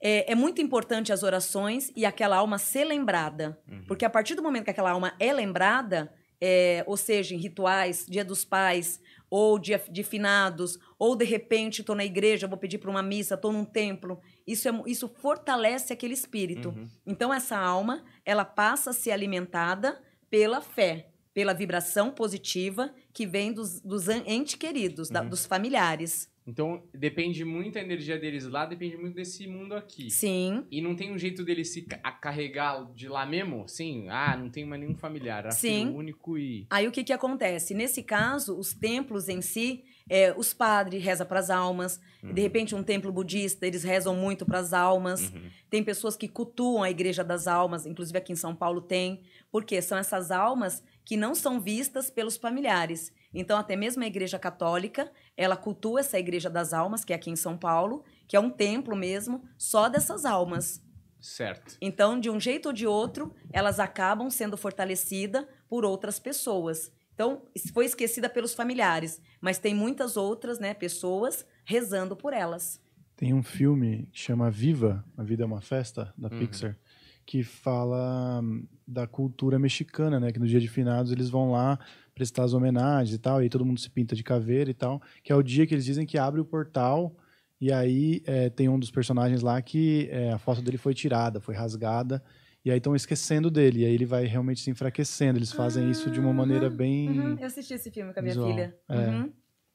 É, 0.00 0.32
é 0.32 0.34
muito 0.34 0.60
importante 0.62 1.12
as 1.12 1.22
orações 1.22 1.92
e 1.94 2.04
aquela 2.06 2.36
alma 2.38 2.58
ser 2.58 2.84
lembrada. 2.84 3.58
Uhum. 3.70 3.84
Porque 3.86 4.04
a 4.04 4.10
partir 4.10 4.34
do 4.34 4.42
momento 4.42 4.64
que 4.64 4.70
aquela 4.70 4.90
alma 4.90 5.12
é 5.18 5.32
lembrada, 5.32 6.12
é, 6.40 6.82
ou 6.86 6.96
seja, 6.96 7.34
em 7.34 7.38
rituais, 7.38 8.06
dia 8.08 8.24
dos 8.24 8.44
pais, 8.44 8.98
ou 9.28 9.58
dia 9.58 9.80
de 9.90 10.02
finados, 10.02 10.78
ou 10.98 11.14
de 11.14 11.24
repente 11.24 11.82
estou 11.82 11.94
na 11.94 12.04
igreja, 12.04 12.48
vou 12.48 12.56
pedir 12.58 12.78
para 12.78 12.90
uma 12.90 13.02
missa, 13.02 13.34
estou 13.34 13.52
num 13.52 13.64
templo, 13.64 14.18
isso, 14.46 14.68
é, 14.68 14.72
isso 14.86 15.06
fortalece 15.06 15.92
aquele 15.92 16.14
espírito. 16.14 16.70
Uhum. 16.70 16.88
Então 17.06 17.32
essa 17.32 17.56
alma, 17.58 18.02
ela 18.24 18.44
passa 18.44 18.90
a 18.90 18.92
ser 18.94 19.12
alimentada 19.12 20.00
pela 20.30 20.60
fé, 20.60 21.10
pela 21.34 21.52
vibração 21.54 22.10
positiva 22.10 22.92
que 23.12 23.26
vem 23.26 23.52
dos, 23.52 23.80
dos 23.80 24.08
entes 24.08 24.54
queridos, 24.56 25.10
da- 25.10 25.22
Uhum. 25.22 25.28
dos 25.28 25.44
familiares. 25.46 26.28
Então, 26.50 26.82
depende 26.92 27.44
muito 27.44 27.78
a 27.78 27.80
energia 27.80 28.18
deles 28.18 28.44
lá, 28.44 28.66
depende 28.66 28.96
muito 28.96 29.14
desse 29.14 29.46
mundo 29.46 29.72
aqui. 29.74 30.10
Sim, 30.10 30.64
E 30.68 30.80
não 30.82 30.96
tem 30.96 31.12
um 31.12 31.18
jeito 31.18 31.44
dele 31.44 31.64
se 31.64 31.82
carregar 32.20 32.92
de 32.92 33.08
lá 33.08 33.24
mesmo? 33.24 33.68
Sim, 33.68 34.08
ah, 34.08 34.36
não 34.36 34.50
tem 34.50 34.64
mais 34.64 34.82
nenhum 34.82 34.96
familiar. 34.96 35.44
Era 35.44 35.52
Sim. 35.52 35.86
filho 35.86 35.96
único 35.96 36.36
e. 36.36 36.66
Aí 36.68 36.88
o 36.88 36.90
que, 36.90 37.04
que 37.04 37.12
acontece? 37.12 37.72
Nesse 37.72 38.02
caso, 38.02 38.58
os 38.58 38.74
templos 38.74 39.28
em 39.28 39.40
si, 39.40 39.84
é, 40.08 40.34
os 40.36 40.52
padres 40.52 41.02
rezam 41.04 41.24
para 41.26 41.38
as 41.38 41.50
almas. 41.50 42.00
De 42.22 42.42
repente, 42.42 42.74
um 42.74 42.82
templo 42.82 43.12
budista, 43.12 43.66
eles 43.66 43.84
rezam 43.84 44.14
muito 44.14 44.44
para 44.44 44.58
as 44.58 44.72
almas. 44.72 45.30
Uhum. 45.32 45.50
Tem 45.70 45.84
pessoas 45.84 46.16
que 46.16 46.28
cultuam 46.28 46.82
a 46.82 46.90
Igreja 46.90 47.22
das 47.22 47.46
Almas, 47.46 47.86
inclusive 47.86 48.18
aqui 48.18 48.32
em 48.32 48.36
São 48.36 48.54
Paulo 48.54 48.82
tem, 48.82 49.22
porque 49.50 49.80
são 49.80 49.96
essas 49.96 50.30
almas 50.30 50.82
que 51.04 51.16
não 51.16 51.34
são 51.34 51.60
vistas 51.60 52.10
pelos 52.10 52.36
familiares. 52.36 53.12
Então, 53.32 53.58
até 53.58 53.76
mesmo 53.76 54.02
a 54.02 54.06
Igreja 54.06 54.38
Católica, 54.38 55.10
ela 55.36 55.56
cultua 55.56 56.00
essa 56.00 56.18
Igreja 56.18 56.50
das 56.50 56.72
Almas, 56.72 57.04
que 57.04 57.12
é 57.12 57.16
aqui 57.16 57.30
em 57.30 57.36
São 57.36 57.56
Paulo, 57.56 58.04
que 58.26 58.36
é 58.36 58.40
um 58.40 58.50
templo 58.50 58.96
mesmo, 58.96 59.44
só 59.56 59.88
dessas 59.88 60.24
almas. 60.24 60.82
Certo. 61.20 61.76
Então, 61.80 62.18
de 62.18 62.30
um 62.30 62.40
jeito 62.40 62.66
ou 62.66 62.72
de 62.72 62.86
outro, 62.86 63.34
elas 63.52 63.78
acabam 63.78 64.30
sendo 64.30 64.56
fortalecidas 64.56 65.44
por 65.68 65.84
outras 65.84 66.18
pessoas. 66.18 66.90
Então, 67.14 67.42
foi 67.74 67.84
esquecida 67.84 68.28
pelos 68.28 68.54
familiares, 68.54 69.20
mas 69.40 69.58
tem 69.58 69.74
muitas 69.74 70.16
outras, 70.16 70.58
né, 70.58 70.72
pessoas 70.72 71.44
rezando 71.64 72.16
por 72.16 72.32
elas. 72.32 72.80
Tem 73.14 73.34
um 73.34 73.42
filme 73.42 74.08
que 74.12 74.18
chama 74.18 74.50
Viva, 74.50 75.04
A 75.16 75.22
Vida 75.22 75.42
é 75.42 75.46
uma 75.46 75.60
Festa, 75.60 76.14
da 76.16 76.28
Uhum. 76.30 76.38
Pixar, 76.38 76.78
que 77.26 77.42
fala 77.42 78.40
hum, 78.42 78.66
da 78.88 79.06
cultura 79.06 79.58
mexicana, 79.58 80.18
né? 80.18 80.32
Que 80.32 80.38
no 80.38 80.46
dia 80.46 80.58
de 80.58 80.68
finados 80.68 81.12
eles 81.12 81.28
vão 81.28 81.52
lá 81.52 81.78
prestar 82.20 82.44
as 82.44 82.52
homenagens 82.52 83.14
e 83.14 83.18
tal, 83.18 83.42
e 83.42 83.48
todo 83.48 83.64
mundo 83.64 83.80
se 83.80 83.88
pinta 83.88 84.14
de 84.14 84.22
caveira 84.22 84.70
e 84.70 84.74
tal, 84.74 85.00
que 85.22 85.32
é 85.32 85.34
o 85.34 85.42
dia 85.42 85.66
que 85.66 85.72
eles 85.74 85.86
dizem 85.86 86.04
que 86.04 86.18
abre 86.18 86.38
o 86.38 86.44
portal 86.44 87.16
e 87.58 87.72
aí 87.72 88.22
é, 88.26 88.50
tem 88.50 88.68
um 88.68 88.78
dos 88.78 88.90
personagens 88.90 89.40
lá 89.40 89.60
que 89.62 90.06
é, 90.10 90.30
a 90.32 90.38
foto 90.38 90.60
dele 90.60 90.76
foi 90.76 90.92
tirada, 90.92 91.40
foi 91.40 91.54
rasgada, 91.54 92.22
e 92.62 92.70
aí 92.70 92.76
estão 92.76 92.94
esquecendo 92.94 93.50
dele, 93.50 93.80
e 93.80 93.84
aí 93.86 93.94
ele 93.94 94.04
vai 94.04 94.26
realmente 94.26 94.60
se 94.60 94.70
enfraquecendo. 94.70 95.38
Eles 95.38 95.50
fazem 95.50 95.90
isso 95.90 96.10
de 96.10 96.20
uma 96.20 96.30
maneira 96.32 96.68
Uhum, 96.68 96.76
bem... 96.76 97.08
Uhum, 97.18 97.38
Eu 97.38 97.46
assisti 97.46 97.72
esse 97.72 97.90
filme 97.90 98.12
com 98.12 98.20
a 98.20 98.22
minha 98.22 98.34
visual. 98.34 98.50
filha. 98.50 98.76
É. 98.86 98.96
Uhum. 98.98 99.32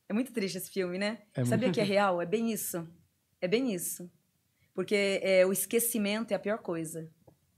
É 0.08 0.14
muito 0.14 0.32
triste 0.32 0.58
esse 0.60 0.70
filme, 0.70 1.00
né? 1.00 1.18
É 1.34 1.44
Sabia 1.44 1.66
muito- 1.68 1.74
que 1.76 1.82
é 1.82 1.84
real? 1.84 2.22
É 2.22 2.28
bem 2.28 2.52
isso. 2.52 2.88
É 3.42 3.48
bem 3.48 3.74
isso. 3.74 4.08
Porque 4.76 5.20
é, 5.24 5.44
o 5.48 5.52
esquecimento 5.52 6.32
é 6.32 6.36
a 6.36 6.40
pior 6.40 6.60
coisa. 6.60 7.10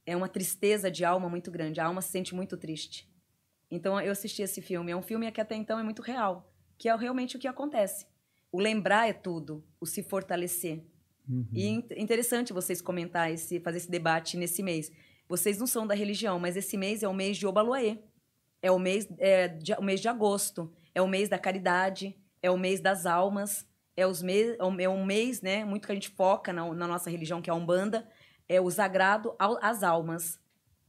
É 0.06 0.15
uma 0.15 0.30
tristeza 0.30 0.89
de 0.89 1.04
alma 1.04 1.28
muito 1.30 1.52
grande. 1.52 1.82
A 1.82 1.86
alma 1.88 2.02
se 2.02 2.10
sente 2.10 2.34
muito 2.34 2.56
triste. 2.56 3.07
Então 3.70 4.00
eu 4.00 4.12
assisti 4.12 4.42
esse 4.42 4.62
filme. 4.62 4.92
É 4.92 4.96
um 4.96 5.02
filme 5.02 5.30
que 5.32 5.42
até 5.42 5.56
então 5.56 5.80
é 5.80 5.84
muito 5.84 6.02
real. 6.02 6.52
Que 6.78 6.90
é 6.90 6.96
realmente 6.96 7.36
o 7.36 7.40
que 7.40 7.48
acontece. 7.48 8.06
O 8.52 8.60
lembrar 8.60 9.08
é 9.10 9.14
tudo. 9.14 9.64
O 9.80 9.86
se 9.86 10.04
fortalecer. 10.04 10.84
Uhum. 11.28 11.46
E 11.54 11.68
in- 11.68 11.88
interessante 11.98 12.54
vocês 12.54 12.82
comentar 12.82 13.32
esse, 13.32 13.60
fazer 13.60 13.78
esse 13.78 13.92
debate 13.92 14.38
nesse 14.38 14.64
mês. 14.64 14.92
Vocês 15.28 15.58
não 15.58 15.68
são 15.68 15.86
da 15.86 15.94
religião, 15.94 16.40
mas 16.40 16.56
esse 16.56 16.78
mês 16.78 17.04
é 17.04 17.08
o 17.08 17.14
mês 17.14 17.36
de 17.38 17.46
Obaluaê. 17.46 18.00
É 18.62 18.72
o 18.72 18.80
mês, 18.80 19.08
é, 19.20 19.48
de, 19.50 19.74
o 19.74 19.82
mês 19.84 20.00
de 20.00 20.08
agosto. 20.08 20.74
É 20.96 21.02
o 21.02 21.08
mês 21.08 21.28
da 21.28 21.38
caridade. 21.38 22.16
É 22.42 22.50
o 22.50 22.58
mês 22.58 22.80
das 22.80 23.06
almas. 23.06 23.68
É, 23.98 24.08
os 24.08 24.22
me, 24.22 24.56
é 24.58 24.64
um- 24.64 24.80
é 24.80 24.88
um 24.88 25.04
mês, 25.06 25.42
né? 25.42 25.66
Muito 25.66 25.86
que 25.86 25.92
a 25.92 25.96
gente 25.96 26.10
foca 26.10 26.54
na, 26.54 26.72
na 26.74 26.88
nossa 26.88 27.10
religião, 27.10 27.42
que 27.42 27.50
é 27.50 27.54
a 27.54 27.56
Umbanda. 27.56 28.08
É 28.48 28.62
o 28.62 28.70
sagrado 28.72 29.36
às 29.40 29.84
almas. 29.84 30.40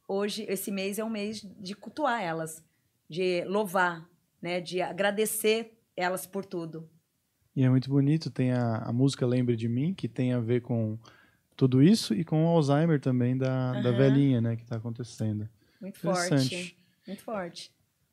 Hoje, 0.07 0.47
esse 0.49 0.71
mês 0.71 0.99
é 0.99 1.05
um 1.05 1.11
mês 1.11 1.41
de 1.43 1.75
cultuar 1.75 2.23
elas. 2.23 2.65
De 3.09 3.45
louvar, 3.45 4.09
né? 4.41 4.61
De 4.61 4.81
agradecer 4.83 5.73
elas 5.97 6.27
por 6.27 6.45
tudo. 6.45 6.89
E 7.57 7.65
é 7.65 7.69
muito 7.69 7.91
bonito, 7.91 8.31
tem 8.31 8.53
a, 8.53 8.77
a 8.79 8.93
música 8.93 9.27
Lembre 9.27 9.57
de 9.57 9.69
Mim, 9.69 9.93
que 9.93 10.07
tem 10.09 10.33
a 10.33 10.39
ver 10.39 10.61
com 10.63 10.97
tudo 11.57 11.83
isso 11.83 12.15
e 12.15 12.25
com 12.25 12.45
o 12.45 12.49
Alzheimer 12.49 13.01
também 13.01 13.37
da, 13.37 13.81
da 13.81 13.91
velhinha, 13.91 14.41
né, 14.41 14.55
que 14.55 14.65
tá 14.65 14.77
acontecendo. 14.77 15.49
Muito 15.81 15.99
forte. 15.99 16.77
Muito 17.07 17.23
forte. 17.23 17.73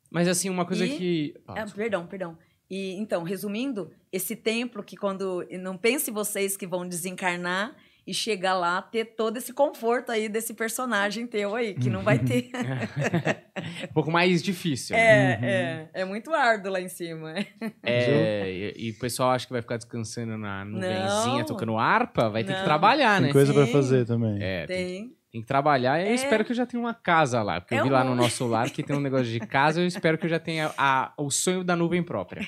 Mas 0.10 0.28
assim, 0.28 0.50
uma 0.50 0.66
coisa 0.66 0.86
E- 0.86 0.98
que. 0.98 1.36
Ah, 1.48 1.62
Ah, 1.62 1.66
perdão, 1.68 2.08
perdão. 2.08 2.38
E 2.68 2.94
então, 2.94 3.22
resumindo, 3.22 3.92
esse 4.12 4.36
templo 4.36 4.82
que 4.84 4.98
quando 4.98 5.46
não 5.60 5.78
pense 5.78 6.10
vocês 6.10 6.58
que 6.58 6.66
vão 6.66 6.88
desencarnar 6.88 7.76
e 8.08 8.14
chegar 8.14 8.54
lá 8.54 8.82
ter 8.82 9.06
todo 9.16 9.38
esse 9.38 9.52
conforto 9.52 10.12
aí 10.12 10.30
desse 10.30 10.54
personagem 10.54 11.26
teu 11.26 11.56
aí, 11.56 11.74
que 11.74 11.90
não 11.90 12.04
vai 12.04 12.20
ter. 12.20 12.52
um 13.90 13.94
pouco 13.94 14.12
mais 14.12 14.44
difícil. 14.44 14.96
né? 14.96 15.02
é, 15.02 15.90
é, 15.94 16.02
é 16.02 16.06
muito 16.06 16.34
árduo 16.34 16.72
lá 16.72 16.80
em 16.80 16.88
cima. 16.88 17.34
É, 17.82 18.52
e, 18.78 18.88
e 18.88 18.92
o 18.92 19.00
pessoal 19.00 19.32
acha 19.32 19.46
que 19.48 19.52
vai 19.54 19.62
ficar 19.62 19.78
descansando 19.78 20.38
na 20.38 20.64
nuvenzinha, 20.66 21.40
Não. 21.40 21.46
tocando 21.46 21.78
harpa, 21.78 22.30
vai 22.30 22.44
ter 22.44 22.54
que 22.54 22.60
Não. 22.60 22.66
trabalhar, 22.66 23.18
Tem 23.18 23.28
né? 23.28 23.32
coisa 23.34 23.54
pra 23.54 23.66
Sim. 23.66 23.72
fazer 23.72 24.06
também. 24.06 24.38
É, 24.42 24.66
tem, 24.68 24.78
Tem. 24.88 25.10
tem 25.32 25.42
que 25.42 25.48
trabalhar. 25.48 26.00
E 26.00 26.04
eu 26.06 26.12
É. 26.12 26.14
espero 26.14 26.46
que 26.46 26.52
eu 26.52 26.56
já 26.56 26.66
tenha 26.66 26.82
uma 26.82 26.94
casa 26.94 27.42
lá. 27.42 27.60
Porque 27.60 27.74
eu 27.74 27.80
É 27.80 27.84
vi 27.84 27.90
lá 27.90 28.04
um- 28.04 28.10
no 28.10 28.16
nosso 28.16 28.46
lar 28.48 28.70
que 28.70 28.84
tem 28.84 28.96
um 28.96 29.00
negócio 29.02 29.26
de 29.26 29.40
casa. 29.40 29.82
Eu 29.82 29.88
espero 29.88 30.18
que 30.18 30.26
eu 30.26 30.30
já 30.30 30.40
tenha 30.40 30.72
a- 30.78 31.12
o 31.18 31.30
sonho 31.32 31.64
da 31.64 31.76
nuvem 31.76 32.04
própria. 32.04 32.42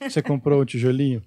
Você 0.00 0.22
comprou 0.22 0.60
o 0.60 0.64
tijolinho? 0.64 1.22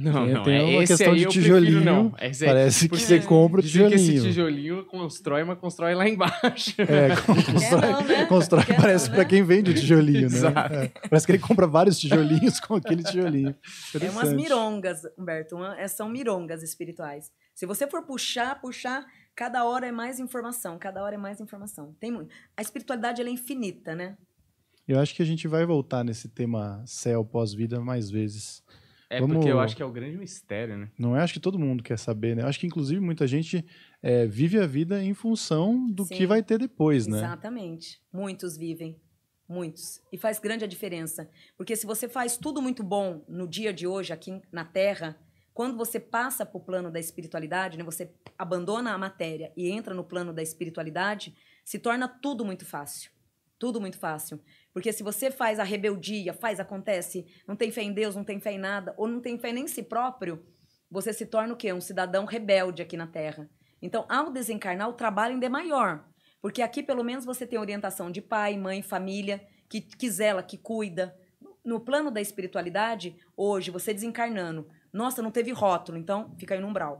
Não, 0.00 0.26
não. 0.26 0.42
tem 0.42 0.56
é 0.56 0.62
uma 0.62 0.82
esse 0.84 0.92
questão 0.96 1.12
aí 1.12 1.18
de 1.20 1.24
prefiro 1.24 1.42
tijolinho, 1.44 1.80
não. 1.84 2.14
Esse 2.20 2.44
aí- 2.44 2.50
Parece 2.50 2.88
que 2.88 2.96
você 2.98 3.20
compra 3.20 3.60
o 3.60 3.62
dizem 3.62 3.88
que 3.88 3.94
esse 3.94 4.04
tijolinho. 4.06 4.32
tijolinho 4.32 4.84
constrói, 4.86 5.44
mas 5.44 5.58
constrói 5.58 5.94
lá 5.94 6.08
embaixo. 6.08 6.74
É, 6.80 7.16
constrói, 7.26 7.92
não, 7.92 8.00
né? 8.04 8.26
constrói 8.26 8.64
parece 8.64 9.06
não, 9.06 9.14
pra 9.14 9.24
né? 9.24 9.28
quem 9.30 9.42
vende 9.42 9.70
o 9.70 9.74
tijolinho, 9.74 10.20
né? 10.30 10.36
Exato. 10.36 10.74
É, 10.74 10.88
parece 11.08 11.26
que 11.26 11.32
ele 11.32 11.38
compra 11.38 11.66
vários 11.66 11.98
tijolinhos 11.98 12.58
com 12.60 12.74
aquele 12.74 13.02
tijolinho. 13.02 13.54
É 14.00 14.10
umas 14.10 14.32
mirongas, 14.32 15.02
Humberto. 15.18 15.56
uma- 15.56 15.78
é- 15.78 15.88
são 15.88 16.08
mirongas 16.08 16.62
espirituais. 16.62 17.30
Se 17.54 17.66
você 17.66 17.86
for 17.88 18.02
puxar, 18.04 18.60
puxar, 18.60 19.04
cada 19.34 19.64
hora 19.64 19.86
é 19.86 19.92
mais 19.92 20.18
informação, 20.20 20.78
cada 20.78 21.02
hora 21.02 21.14
é 21.14 21.18
mais 21.18 21.40
informação. 21.40 21.94
Tem 22.00 22.10
muito. 22.10 22.32
A 22.56 22.62
espiritualidade 22.62 23.20
ela 23.20 23.28
é 23.30 23.32
infinita, 23.32 23.94
né? 23.94 24.16
Eu 24.86 24.98
acho 24.98 25.14
que 25.14 25.22
a 25.22 25.26
gente 25.26 25.46
vai 25.46 25.66
voltar 25.66 26.02
nesse 26.02 26.28
tema 26.28 26.82
céu 26.86 27.22
pós-vida 27.24 27.78
mais 27.80 28.10
vezes. 28.10 28.62
É 29.10 29.20
Vamos- 29.20 29.36
porque 29.36 29.50
eu 29.50 29.58
acho 29.58 29.74
que 29.74 29.82
é 29.82 29.86
o 29.86 29.90
grande 29.90 30.18
mistério, 30.18 30.76
né? 30.76 30.90
Não 30.98 31.16
é? 31.16 31.22
Acho 31.22 31.32
que 31.34 31.40
todo 31.40 31.58
mundo 31.58 31.82
quer 31.82 31.98
saber, 31.98 32.36
né? 32.36 32.44
Acho 32.44 32.60
que, 32.60 32.66
inclusive, 32.66 33.00
muita 33.00 33.26
gente 33.26 33.64
é, 34.02 34.26
vive 34.26 34.58
a 34.58 34.66
vida 34.66 35.02
em 35.02 35.14
função 35.14 35.90
do 35.90 36.04
Sim. 36.04 36.14
que 36.14 36.26
vai 36.26 36.42
ter 36.42 36.58
depois, 36.58 37.06
né? 37.06 37.18
Exatamente. 37.18 38.02
Muitos 38.12 38.56
vivem. 38.56 39.00
Muitos. 39.48 40.02
E 40.12 40.18
faz 40.18 40.38
grande 40.38 40.64
a 40.64 40.68
diferença. 40.68 41.28
Porque 41.56 41.74
se 41.74 41.86
você 41.86 42.06
faz 42.06 42.36
tudo 42.36 42.60
muito 42.60 42.82
bom 42.84 43.24
no 43.26 43.48
dia 43.48 43.72
de 43.72 43.86
hoje, 43.86 44.12
aqui 44.12 44.42
na 44.52 44.64
Terra, 44.64 45.18
quando 45.54 45.74
você 45.76 45.98
passa 45.98 46.44
para 46.44 46.58
o 46.58 46.62
plano 46.62 46.90
da 46.90 47.00
espiritualidade, 47.00 47.78
né, 47.78 47.82
você 47.82 48.12
abandona 48.36 48.92
a 48.92 48.98
matéria 48.98 49.50
e 49.56 49.70
entra 49.70 49.94
no 49.94 50.04
plano 50.04 50.34
da 50.34 50.42
espiritualidade, 50.42 51.34
se 51.64 51.78
torna 51.78 52.06
tudo 52.06 52.44
muito 52.44 52.66
fácil. 52.66 53.10
Tudo 53.58 53.80
muito 53.80 53.98
fácil. 53.98 54.38
Porque 54.72 54.92
se 54.92 55.02
você 55.02 55.30
faz 55.30 55.58
a 55.58 55.64
rebeldia, 55.64 56.32
faz, 56.32 56.60
acontece, 56.60 57.26
não 57.46 57.56
tem 57.56 57.70
fé 57.70 57.82
em 57.82 57.92
Deus, 57.92 58.14
não 58.14 58.24
tem 58.24 58.38
fé 58.38 58.52
em 58.52 58.58
nada, 58.58 58.94
ou 58.96 59.08
não 59.08 59.20
tem 59.20 59.38
fé 59.38 59.52
nem 59.52 59.64
em 59.64 59.68
si 59.68 59.82
próprio, 59.82 60.44
você 60.90 61.12
se 61.12 61.26
torna 61.26 61.52
o 61.52 61.56
quê? 61.56 61.72
Um 61.72 61.80
cidadão 61.80 62.24
rebelde 62.24 62.80
aqui 62.80 62.96
na 62.96 63.06
Terra. 63.06 63.48
Então, 63.80 64.06
ao 64.08 64.30
desencarnar, 64.30 64.88
o 64.88 64.94
trabalho 64.94 65.34
ainda 65.34 65.46
é 65.46 65.50
maior. 65.50 66.04
Porque 66.40 66.62
aqui, 66.62 66.82
pelo 66.82 67.04
menos, 67.04 67.24
você 67.24 67.46
tem 67.46 67.58
orientação 67.58 68.10
de 68.10 68.22
pai, 68.22 68.56
mãe, 68.56 68.82
família, 68.82 69.46
que, 69.68 69.80
que 69.80 70.10
zela, 70.10 70.42
que 70.42 70.56
cuida. 70.56 71.16
No 71.64 71.80
plano 71.80 72.10
da 72.10 72.20
espiritualidade, 72.20 73.16
hoje, 73.36 73.70
você 73.70 73.92
desencarnando, 73.92 74.68
nossa, 74.92 75.20
não 75.20 75.30
teve 75.30 75.50
rótulo, 75.52 75.98
então 75.98 76.34
fica 76.38 76.54
aí 76.54 76.60
no 76.60 76.68
umbral. 76.68 76.98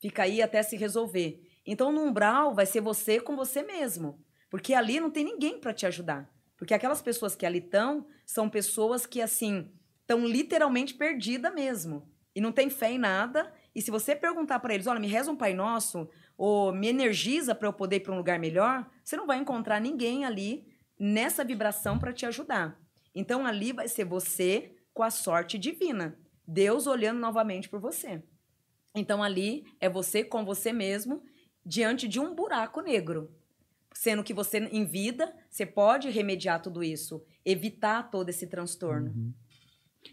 Fica 0.00 0.24
aí 0.24 0.42
até 0.42 0.62
se 0.62 0.76
resolver. 0.76 1.40
Então, 1.64 1.92
no 1.92 2.02
umbral, 2.02 2.54
vai 2.54 2.66
ser 2.66 2.80
você 2.80 3.20
com 3.20 3.36
você 3.36 3.62
mesmo. 3.62 4.20
Porque 4.50 4.74
ali 4.74 5.00
não 5.00 5.10
tem 5.10 5.24
ninguém 5.24 5.60
para 5.60 5.72
te 5.72 5.86
ajudar. 5.86 6.28
Porque 6.56 6.74
aquelas 6.74 7.02
pessoas 7.02 7.34
que 7.34 7.44
ali 7.44 7.58
estão, 7.58 8.06
são 8.24 8.48
pessoas 8.48 9.06
que, 9.06 9.20
assim, 9.20 9.70
estão 10.00 10.26
literalmente 10.26 10.94
perdidas 10.94 11.52
mesmo. 11.54 12.08
E 12.34 12.40
não 12.40 12.52
tem 12.52 12.70
fé 12.70 12.92
em 12.92 12.98
nada. 12.98 13.52
E 13.74 13.82
se 13.82 13.90
você 13.90 14.14
perguntar 14.14 14.60
para 14.60 14.74
eles, 14.74 14.86
olha, 14.86 15.00
me 15.00 15.06
reza 15.06 15.30
um 15.30 15.36
Pai 15.36 15.54
Nosso, 15.54 16.08
ou 16.36 16.72
me 16.72 16.88
energiza 16.88 17.54
para 17.54 17.68
eu 17.68 17.72
poder 17.72 17.96
ir 17.96 18.00
para 18.00 18.12
um 18.12 18.18
lugar 18.18 18.38
melhor, 18.38 18.88
você 19.02 19.16
não 19.16 19.26
vai 19.26 19.38
encontrar 19.38 19.80
ninguém 19.80 20.24
ali 20.24 20.66
nessa 20.98 21.44
vibração 21.44 21.98
para 21.98 22.12
te 22.12 22.26
ajudar. 22.26 22.78
Então 23.14 23.46
ali 23.46 23.72
vai 23.72 23.88
ser 23.88 24.04
você 24.04 24.76
com 24.92 25.02
a 25.02 25.10
sorte 25.10 25.58
divina. 25.58 26.18
Deus 26.46 26.86
olhando 26.86 27.18
novamente 27.18 27.68
por 27.68 27.80
você. 27.80 28.22
Então 28.94 29.22
ali 29.22 29.64
é 29.80 29.88
você 29.88 30.22
com 30.22 30.44
você 30.44 30.72
mesmo 30.72 31.22
diante 31.64 32.06
de 32.06 32.20
um 32.20 32.34
buraco 32.34 32.80
negro. 32.80 33.34
Sendo 33.98 34.22
que 34.22 34.34
você, 34.34 34.58
em 34.58 34.84
vida, 34.84 35.32
você 35.50 35.64
pode 35.64 36.10
remediar 36.10 36.60
tudo 36.60 36.84
isso, 36.84 37.24
evitar 37.44 38.10
todo 38.10 38.28
esse 38.28 38.46
transtorno. 38.46 39.08
Uhum. 39.08 39.32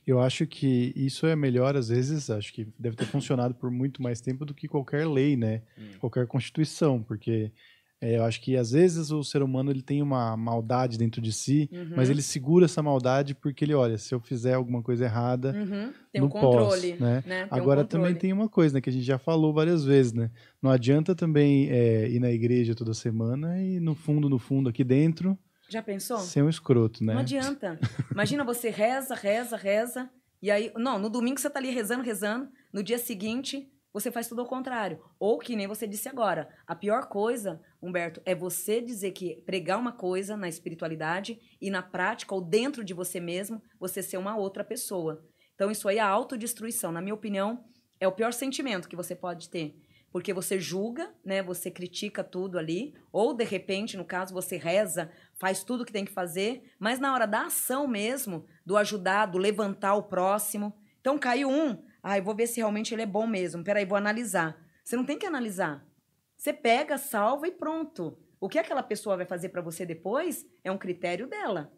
Eu 0.07 0.19
acho 0.19 0.47
que 0.47 0.91
isso 0.95 1.27
é 1.27 1.35
melhor, 1.35 1.75
às 1.75 1.89
vezes, 1.89 2.29
acho 2.29 2.51
que 2.53 2.67
deve 2.79 2.95
ter 2.95 3.05
funcionado 3.05 3.53
por 3.53 3.69
muito 3.69 4.01
mais 4.01 4.21
tempo 4.21 4.45
do 4.45 4.53
que 4.53 4.67
qualquer 4.67 5.07
lei, 5.07 5.35
né? 5.35 5.61
Hum. 5.77 5.91
Qualquer 5.99 6.25
constituição, 6.27 7.03
porque 7.03 7.51
é, 8.03 8.17
eu 8.17 8.23
acho 8.23 8.41
que 8.41 8.57
às 8.57 8.71
vezes 8.71 9.11
o 9.11 9.23
ser 9.23 9.41
humano 9.41 9.71
ele 9.71 9.81
tem 9.81 10.01
uma 10.01 10.35
maldade 10.35 10.97
dentro 10.97 11.21
de 11.21 11.31
si, 11.31 11.69
Uhum. 11.71 11.93
mas 11.95 12.09
ele 12.09 12.21
segura 12.21 12.65
essa 12.65 12.81
maldade 12.83 13.33
porque 13.33 13.63
ele 13.65 13.73
olha, 13.73 13.97
se 13.97 14.13
eu 14.13 14.19
fizer 14.19 14.53
alguma 14.55 14.81
coisa 14.83 15.05
errada, 15.05 15.51
Uhum. 15.53 15.91
Tem 16.11 16.21
no 16.21 16.27
um 16.27 16.29
controle. 16.29 16.93
né? 16.99 17.23
né? 17.25 17.43
Tem 17.43 17.57
um 17.57 17.61
Agora 17.61 17.83
também 17.85 18.07
controle. 18.13 18.19
tem 18.19 18.33
uma 18.33 18.49
coisa, 18.49 18.75
né, 18.75 18.81
que 18.81 18.89
a 18.89 18.93
gente 18.93 19.05
já 19.05 19.17
falou 19.17 19.53
várias 19.53 19.83
vezes, 19.83 20.13
né? 20.13 20.29
Não 20.61 20.69
adianta 20.69 21.15
também 21.15 21.69
é, 21.69 22.07
ir 22.09 22.19
na 22.19 22.31
igreja 22.31 22.75
toda 22.75 22.93
semana 22.93 23.59
e 23.61 23.79
no 23.79 23.95
fundo, 23.95 24.29
no 24.29 24.37
fundo, 24.37 24.69
aqui 24.69 24.83
dentro, 24.83 25.37
Já 25.69 25.81
pensou? 25.81 26.17
ser 26.19 26.43
um 26.43 26.49
escroto, 26.49 27.03
né? 27.03 27.13
Não 27.13 27.21
adianta. 27.21 27.79
Imagina 28.11 28.43
você 28.43 28.69
reza, 28.69 29.15
reza, 29.15 29.55
reza, 29.57 30.09
e 30.41 30.51
aí. 30.51 30.71
Não, 30.77 30.99
no 30.99 31.09
domingo 31.09 31.39
você 31.39 31.49
tá 31.49 31.57
ali 31.59 31.69
rezando, 31.71 32.03
rezando, 32.03 32.47
no 32.71 32.83
dia 32.83 32.97
seguinte 32.99 33.67
você 33.93 34.11
faz 34.11 34.27
tudo 34.27 34.41
ao 34.41 34.47
contrário. 34.47 34.99
Ou 35.19 35.37
que 35.37 35.55
nem 35.55 35.67
você 35.67 35.85
disse 35.85 36.09
agora. 36.09 36.49
A 36.65 36.75
pior 36.75 37.07
coisa, 37.07 37.61
Humberto, 37.79 38.21
é 38.25 38.33
você 38.33 38.81
dizer 38.81 39.11
que 39.11 39.35
pregar 39.45 39.79
uma 39.79 39.91
coisa 39.91 40.35
na 40.35 40.49
espiritualidade 40.49 41.39
e 41.61 41.69
na 41.69 41.83
prática, 41.83 42.33
ou 42.33 42.41
dentro 42.41 42.83
de 42.83 42.93
você 42.93 43.19
mesmo, 43.19 43.61
você 43.79 44.01
ser 44.01 44.17
uma 44.17 44.35
outra 44.35 44.63
pessoa. 44.63 45.23
Então, 45.53 45.69
isso 45.69 45.87
aí 45.87 45.97
é 45.97 46.01
a 46.01 46.07
autodestruição. 46.07 46.91
Na 46.91 47.01
minha 47.01 47.13
opinião, 47.13 47.63
é 47.99 48.07
o 48.07 48.11
pior 48.11 48.33
sentimento 48.33 48.89
que 48.89 48.95
você 48.95 49.15
pode 49.15 49.47
ter. 49.49 49.75
porque 50.13 50.31
você 50.31 50.59
julga, 50.59 51.11
né? 51.25 51.41
Você 51.41 51.71
critica 51.71 52.23
tudo 52.23 52.59
ali, 52.59 52.93
ou 53.11 53.33
de 53.33 53.43
repente, 53.43 53.97
no 53.97 54.05
caso, 54.05 54.31
você 54.31 54.57
reza, 54.57 55.11
faz 55.33 55.63
tudo 55.63 55.81
o 55.81 55.85
que 55.85 55.91
tem 55.91 56.05
que 56.05 56.11
fazer, 56.11 56.71
mas 56.79 56.99
na 56.99 57.11
hora 57.11 57.25
da 57.25 57.47
ação 57.47 57.87
mesmo, 57.87 58.45
do 58.63 58.77
ajudar, 58.77 59.25
do 59.25 59.39
levantar 59.39 59.95
o 59.95 60.03
próximo. 60.03 60.71
Então 61.01 61.17
caiu 61.17 61.49
um, 61.49 61.83
ah, 62.03 62.17
eu 62.17 62.23
vou 62.23 62.35
ver 62.35 62.47
se 62.47 62.57
realmente 62.57 62.93
ele 62.93 63.03
é 63.03 63.05
bom 63.05 63.25
mesmo. 63.25 63.63
Peraí, 63.63 63.85
vou 63.85 63.97
analisar. 63.97 64.61
Você 64.83 64.97
não 64.97 65.05
tem 65.05 65.17
que 65.17 65.25
analisar. 65.25 65.87
Você 66.35 66.51
pega, 66.51 66.97
salva 66.97 67.47
e 67.47 67.51
pronto. 67.51 68.19
O 68.41 68.49
que 68.49 68.59
aquela 68.59 68.83
pessoa 68.83 69.15
vai 69.15 69.25
fazer 69.25 69.49
para 69.49 69.61
você 69.61 69.85
depois 69.85 70.45
é 70.65 70.69
um 70.69 70.77
critério 70.77 71.27
dela. 71.27 71.71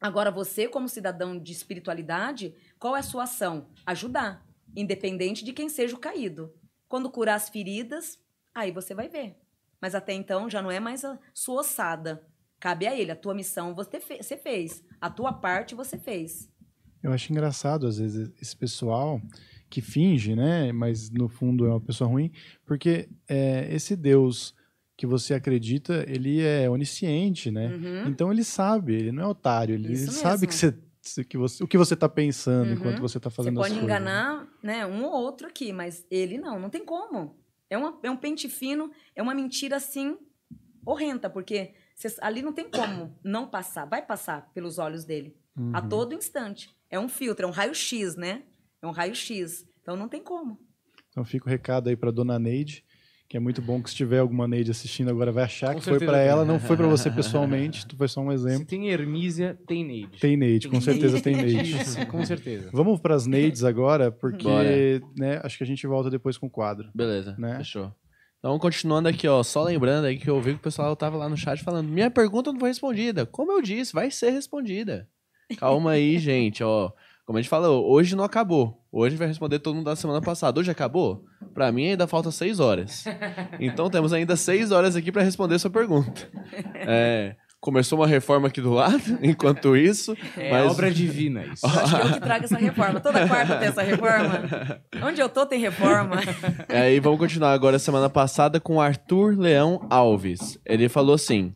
Agora, 0.00 0.30
você, 0.30 0.66
como 0.66 0.88
cidadão 0.88 1.38
de 1.38 1.52
espiritualidade, 1.52 2.54
qual 2.78 2.96
é 2.96 3.00
a 3.00 3.02
sua 3.02 3.24
ação? 3.24 3.68
Ajudar, 3.84 4.46
independente 4.74 5.44
de 5.44 5.52
quem 5.52 5.68
seja 5.68 5.94
o 5.94 6.00
caído. 6.00 6.54
Quando 6.88 7.10
curar 7.10 7.34
as 7.34 7.50
feridas, 7.50 8.18
aí 8.54 8.72
você 8.72 8.94
vai 8.94 9.10
ver. 9.10 9.36
Mas 9.78 9.94
até 9.94 10.14
então 10.14 10.48
já 10.48 10.62
não 10.62 10.70
é 10.70 10.80
mais 10.80 11.04
a 11.04 11.18
sua 11.34 11.60
ossada. 11.60 12.26
Cabe 12.58 12.86
a 12.86 12.96
ele. 12.96 13.10
A 13.10 13.16
tua 13.16 13.34
missão 13.34 13.74
você, 13.74 14.00
você 14.00 14.38
fez. 14.38 14.82
A 14.98 15.10
tua 15.10 15.34
parte 15.34 15.74
você 15.74 15.98
fez. 15.98 16.49
Eu 17.02 17.12
acho 17.12 17.32
engraçado, 17.32 17.86
às 17.86 17.98
vezes, 17.98 18.30
esse 18.40 18.56
pessoal 18.56 19.20
que 19.68 19.80
finge, 19.80 20.34
né? 20.34 20.72
Mas 20.72 21.10
no 21.10 21.28
fundo 21.28 21.64
é 21.66 21.70
uma 21.70 21.80
pessoa 21.80 22.08
ruim, 22.10 22.30
porque 22.66 23.08
é, 23.28 23.68
esse 23.74 23.94
Deus 23.96 24.54
que 24.96 25.06
você 25.06 25.32
acredita, 25.32 26.04
ele 26.06 26.42
é 26.42 26.68
onisciente, 26.68 27.50
né? 27.50 27.68
Uhum. 27.68 28.08
Então 28.08 28.30
ele 28.30 28.44
sabe, 28.44 28.94
ele 28.94 29.12
não 29.12 29.22
é 29.22 29.26
otário, 29.26 29.74
ele 29.74 29.96
sabe 29.96 30.46
que 30.46 30.54
você, 30.54 30.74
que 31.24 31.38
você, 31.38 31.64
o 31.64 31.66
que 31.66 31.78
você 31.78 31.94
está 31.94 32.06
pensando 32.08 32.66
Uhum. 32.68 32.74
enquanto 32.74 33.00
você 33.00 33.16
está 33.16 33.30
Você 33.30 33.36
fazendo 33.36 33.58
as 33.60 33.68
pode 33.68 33.80
coisas. 33.80 33.84
enganar 33.84 34.46
né, 34.62 34.84
um 34.84 35.04
ou 35.04 35.12
outro 35.12 35.46
aqui, 35.46 35.72
mas 35.72 36.04
ele 36.10 36.36
não, 36.36 36.58
não 36.60 36.68
tem 36.68 36.84
como. 36.84 37.34
É, 37.70 37.78
uma, 37.78 37.98
é 38.02 38.10
um 38.10 38.16
pente 38.16 38.46
fino, 38.48 38.90
é 39.16 39.22
uma 39.22 39.32
mentira 39.34 39.76
assim 39.76 40.18
horrenda, 40.84 41.30
porque 41.30 41.72
ali 42.20 42.42
não 42.42 42.52
tem 42.52 42.68
como 42.68 43.16
não 43.24 43.46
passar, 43.46 43.84
vai 43.86 44.04
passar 44.04 44.50
pelos 44.52 44.78
olhos 44.78 45.04
dele 45.04 45.34
a 45.72 45.80
Uhum. 45.80 45.88
todo 45.88 46.14
instante. 46.14 46.68
É 46.90 46.98
um 46.98 47.08
filtro, 47.08 47.44
é 47.46 47.48
um 47.48 47.52
raio-x, 47.52 48.16
né? 48.16 48.42
É 48.82 48.86
um 48.86 48.90
raio-x. 48.90 49.64
Então 49.82 49.96
não 49.96 50.08
tem 50.08 50.22
como. 50.22 50.58
Então 51.10 51.24
fica 51.24 51.46
o 51.46 51.48
recado 51.48 51.88
aí 51.88 51.96
para 51.96 52.10
dona 52.10 52.38
Neide, 52.38 52.84
que 53.28 53.36
é 53.36 53.40
muito 53.40 53.62
bom 53.62 53.80
que 53.82 53.90
se 53.90 53.96
tiver 53.96 54.18
alguma 54.18 54.46
Neide 54.48 54.70
assistindo 54.70 55.08
agora 55.10 55.30
vai 55.32 55.44
achar 55.44 55.72
Com 55.74 55.80
que 55.80 55.84
foi 55.84 55.98
para 56.00 56.18
ela, 56.18 56.44
não 56.44 56.58
foi 56.58 56.76
para 56.76 56.86
você 56.86 57.10
pessoalmente, 57.12 57.86
tu 57.86 57.96
foi 57.96 58.08
só 58.08 58.20
um 58.20 58.28
Se 58.28 58.34
exemplo. 58.34 58.66
tem 58.66 58.88
Hermísia, 58.88 59.58
tem 59.66 59.84
Neide. 59.84 60.18
Tem 60.18 60.36
Neide, 60.36 60.68
com 60.68 60.80
certeza 60.80 61.20
tem 61.20 61.36
Neide. 61.36 61.76
Isso, 61.80 62.06
com 62.06 62.24
certeza. 62.24 62.70
Vamos 62.72 63.00
para 63.00 63.14
as 63.14 63.26
Neides 63.26 63.64
agora, 63.64 64.10
porque 64.10 65.00
né, 65.16 65.40
acho 65.44 65.56
que 65.58 65.64
a 65.64 65.66
gente 65.66 65.86
volta 65.86 66.10
depois 66.10 66.36
com 66.36 66.46
o 66.46 66.50
quadro. 66.50 66.90
Beleza, 66.94 67.36
Né? 67.38 67.56
fechou. 67.58 67.92
Então, 68.38 68.58
continuando 68.58 69.06
aqui, 69.08 69.28
ó, 69.28 69.42
só 69.42 69.62
lembrando 69.62 70.06
aí 70.06 70.16
que 70.18 70.30
eu 70.30 70.40
vi 70.40 70.52
que 70.52 70.58
o 70.60 70.62
pessoal 70.62 70.96
tava 70.96 71.16
lá 71.18 71.28
no 71.28 71.36
chat 71.36 71.62
falando, 71.62 71.88
minha 71.90 72.10
pergunta 72.10 72.50
não 72.50 72.58
foi 72.58 72.70
respondida. 72.70 73.26
Como 73.26 73.52
eu 73.52 73.60
disse, 73.60 73.92
vai 73.92 74.10
ser 74.10 74.30
respondida. 74.30 75.06
Calma 75.58 75.92
aí, 75.92 76.18
gente, 76.18 76.62
ó. 76.62 76.90
Como 77.24 77.38
a 77.38 77.42
gente 77.42 77.48
falou, 77.50 77.88
hoje 77.88 78.16
não 78.16 78.24
acabou. 78.24 78.82
Hoje 78.90 79.16
vai 79.16 79.28
responder 79.28 79.60
todo 79.60 79.76
mundo 79.76 79.84
da 79.84 79.94
semana 79.94 80.20
passada. 80.20 80.58
Hoje 80.58 80.70
acabou? 80.70 81.24
Pra 81.54 81.70
mim 81.70 81.86
ainda 81.90 82.06
falta 82.06 82.30
seis 82.32 82.58
horas. 82.58 83.04
Então 83.60 83.88
temos 83.88 84.12
ainda 84.12 84.36
seis 84.36 84.72
horas 84.72 84.96
aqui 84.96 85.12
pra 85.12 85.22
responder 85.22 85.58
sua 85.58 85.70
pergunta. 85.70 86.28
É, 86.74 87.36
começou 87.60 87.98
uma 87.98 88.06
reforma 88.06 88.48
aqui 88.48 88.60
do 88.60 88.72
lado, 88.72 89.18
enquanto 89.22 89.76
isso. 89.76 90.16
É 90.36 90.50
mas... 90.50 90.70
obra 90.70 90.90
divina 90.90 91.44
isso. 91.44 91.66
Eu 91.66 91.70
acho 91.70 91.96
que 91.96 92.06
eu 92.06 92.12
que 92.14 92.20
trago 92.20 92.44
essa 92.44 92.58
reforma. 92.58 93.00
Toda 93.00 93.26
quarta 93.28 93.56
tem 93.56 93.68
essa 93.68 93.82
reforma. 93.82 94.80
Onde 95.02 95.20
eu 95.20 95.28
tô 95.28 95.44
tem 95.44 95.60
reforma. 95.60 96.16
E 96.68 96.74
aí 96.74 97.00
vamos 97.00 97.18
continuar 97.18 97.52
agora 97.52 97.78
semana 97.78 98.08
passada 98.08 98.58
com 98.58 98.76
o 98.76 98.80
Arthur 98.80 99.38
Leão 99.38 99.86
Alves. 99.90 100.58
Ele 100.64 100.88
falou 100.88 101.14
assim: 101.14 101.52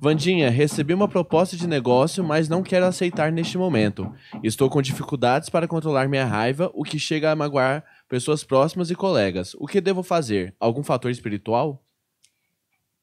Vandinha, 0.00 0.50
recebi 0.50 0.92
uma 0.92 1.08
proposta 1.08 1.56
de 1.56 1.66
negócio, 1.66 2.24
mas 2.24 2.48
não 2.48 2.62
quero 2.62 2.86
aceitar 2.86 3.30
neste 3.30 3.56
momento. 3.56 4.10
Estou 4.42 4.68
com 4.68 4.82
dificuldades 4.82 5.48
para 5.48 5.68
controlar 5.68 6.08
minha 6.08 6.24
raiva, 6.24 6.70
o 6.74 6.82
que 6.82 6.98
chega 6.98 7.30
a 7.30 7.36
magoar 7.36 7.84
pessoas 8.08 8.44
próximas 8.44 8.90
e 8.90 8.94
colegas. 8.94 9.54
O 9.58 9.66
que 9.66 9.80
devo 9.80 10.02
fazer? 10.02 10.54
Algum 10.60 10.82
fator 10.82 11.10
espiritual? 11.10 11.83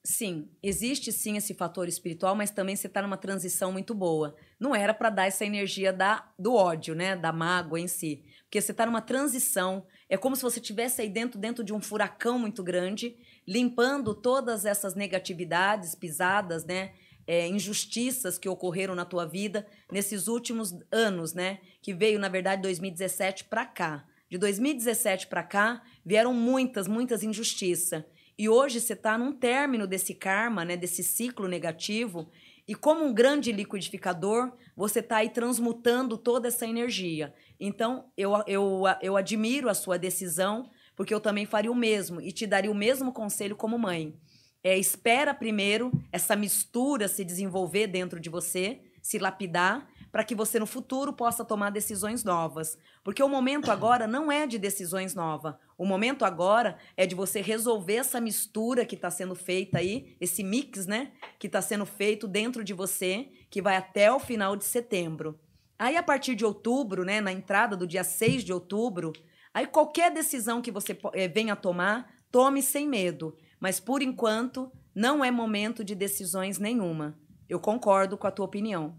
Sim, 0.03 0.49
existe 0.63 1.11
sim 1.11 1.37
esse 1.37 1.53
fator 1.53 1.87
espiritual, 1.87 2.35
mas 2.35 2.49
também 2.49 2.75
você 2.75 2.87
está 2.87 3.03
numa 3.03 3.17
transição 3.17 3.71
muito 3.71 3.93
boa. 3.93 4.35
Não 4.59 4.75
era 4.75 4.95
para 4.95 5.11
dar 5.11 5.27
essa 5.27 5.45
energia 5.45 5.93
da, 5.93 6.27
do 6.39 6.55
ódio, 6.55 6.95
né? 6.95 7.15
Da 7.15 7.31
mágoa 7.31 7.79
em 7.79 7.87
si. 7.87 8.23
Porque 8.43 8.59
você 8.59 8.71
está 8.71 8.83
numa 8.83 9.01
transição. 9.01 9.85
É 10.09 10.17
como 10.17 10.35
se 10.35 10.41
você 10.41 10.59
estivesse 10.59 11.01
aí 11.03 11.09
dentro, 11.09 11.39
dentro 11.39 11.63
de 11.63 11.71
um 11.71 11.79
furacão 11.79 12.39
muito 12.39 12.63
grande, 12.63 13.15
limpando 13.47 14.15
todas 14.15 14.65
essas 14.65 14.95
negatividades, 14.95 15.93
pisadas, 15.93 16.65
né? 16.65 16.93
É, 17.27 17.47
injustiças 17.47 18.39
que 18.39 18.49
ocorreram 18.49 18.95
na 18.95 19.05
tua 19.05 19.27
vida 19.27 19.67
nesses 19.91 20.27
últimos 20.27 20.73
anos, 20.91 21.33
né? 21.33 21.59
Que 21.79 21.93
veio, 21.93 22.17
na 22.17 22.27
verdade, 22.27 22.63
2017 22.63 23.43
para 23.43 23.67
cá. 23.67 24.03
De 24.27 24.39
2017 24.39 25.27
para 25.27 25.43
cá, 25.43 25.83
vieram 26.03 26.33
muitas, 26.33 26.87
muitas 26.87 27.21
injustiças. 27.21 28.03
E 28.37 28.49
hoje 28.49 28.79
você 28.79 28.93
está 28.93 29.17
num 29.17 29.31
término 29.31 29.85
desse 29.85 30.15
karma, 30.15 30.65
né, 30.65 30.75
desse 30.75 31.03
ciclo 31.03 31.47
negativo, 31.47 32.29
e 32.67 32.75
como 32.75 33.03
um 33.03 33.13
grande 33.13 33.51
liquidificador, 33.51 34.51
você 34.75 34.99
está 34.99 35.17
aí 35.17 35.29
transmutando 35.29 36.17
toda 36.17 36.47
essa 36.47 36.65
energia. 36.65 37.33
Então, 37.59 38.05
eu, 38.15 38.31
eu, 38.47 38.83
eu 39.01 39.17
admiro 39.17 39.67
a 39.67 39.73
sua 39.73 39.97
decisão, 39.97 40.69
porque 40.95 41.13
eu 41.13 41.19
também 41.19 41.45
faria 41.45 41.71
o 41.71 41.75
mesmo 41.75 42.21
e 42.21 42.31
te 42.31 42.47
daria 42.47 42.71
o 42.71 42.75
mesmo 42.75 43.11
conselho 43.11 43.55
como 43.55 43.77
mãe. 43.77 44.15
É, 44.63 44.77
espera 44.77 45.33
primeiro 45.33 45.91
essa 46.11 46.35
mistura 46.35 47.07
se 47.07 47.25
desenvolver 47.25 47.87
dentro 47.87 48.19
de 48.19 48.29
você, 48.29 48.81
se 49.01 49.17
lapidar, 49.17 49.87
para 50.11 50.23
que 50.23 50.35
você 50.35 50.59
no 50.59 50.65
futuro 50.65 51.13
possa 51.13 51.43
tomar 51.43 51.71
decisões 51.71 52.23
novas. 52.23 52.77
Porque 53.03 53.23
o 53.23 53.29
momento 53.29 53.71
agora 53.71 54.05
não 54.05 54.31
é 54.31 54.45
de 54.45 54.59
decisões 54.59 55.15
novas. 55.15 55.55
O 55.81 55.85
momento 55.87 56.23
agora 56.23 56.77
é 56.95 57.07
de 57.07 57.15
você 57.15 57.41
resolver 57.41 57.95
essa 57.95 58.21
mistura 58.21 58.85
que 58.85 58.93
está 58.93 59.09
sendo 59.09 59.33
feita 59.33 59.79
aí, 59.79 60.15
esse 60.21 60.43
mix, 60.43 60.85
né? 60.85 61.11
Que 61.39 61.47
está 61.47 61.59
sendo 61.59 61.87
feito 61.87 62.27
dentro 62.27 62.63
de 62.63 62.71
você, 62.71 63.29
que 63.49 63.63
vai 63.63 63.75
até 63.75 64.11
o 64.11 64.19
final 64.19 64.55
de 64.55 64.63
setembro. 64.63 65.39
Aí, 65.79 65.97
a 65.97 66.03
partir 66.03 66.35
de 66.35 66.45
outubro, 66.45 67.03
né? 67.03 67.19
Na 67.19 67.31
entrada 67.31 67.75
do 67.75 67.87
dia 67.87 68.03
6 68.03 68.43
de 68.43 68.53
outubro, 68.53 69.11
aí 69.51 69.65
qualquer 69.65 70.13
decisão 70.13 70.61
que 70.61 70.69
você 70.69 70.95
eh, 71.15 71.27
venha 71.27 71.55
tomar, 71.55 72.13
tome 72.31 72.61
sem 72.61 72.87
medo. 72.87 73.35
Mas, 73.59 73.79
por 73.79 74.03
enquanto, 74.03 74.71
não 74.93 75.25
é 75.25 75.31
momento 75.31 75.83
de 75.83 75.95
decisões 75.95 76.59
nenhuma. 76.59 77.17
Eu 77.49 77.59
concordo 77.59 78.19
com 78.19 78.27
a 78.27 78.31
tua 78.31 78.45
opinião. 78.45 78.95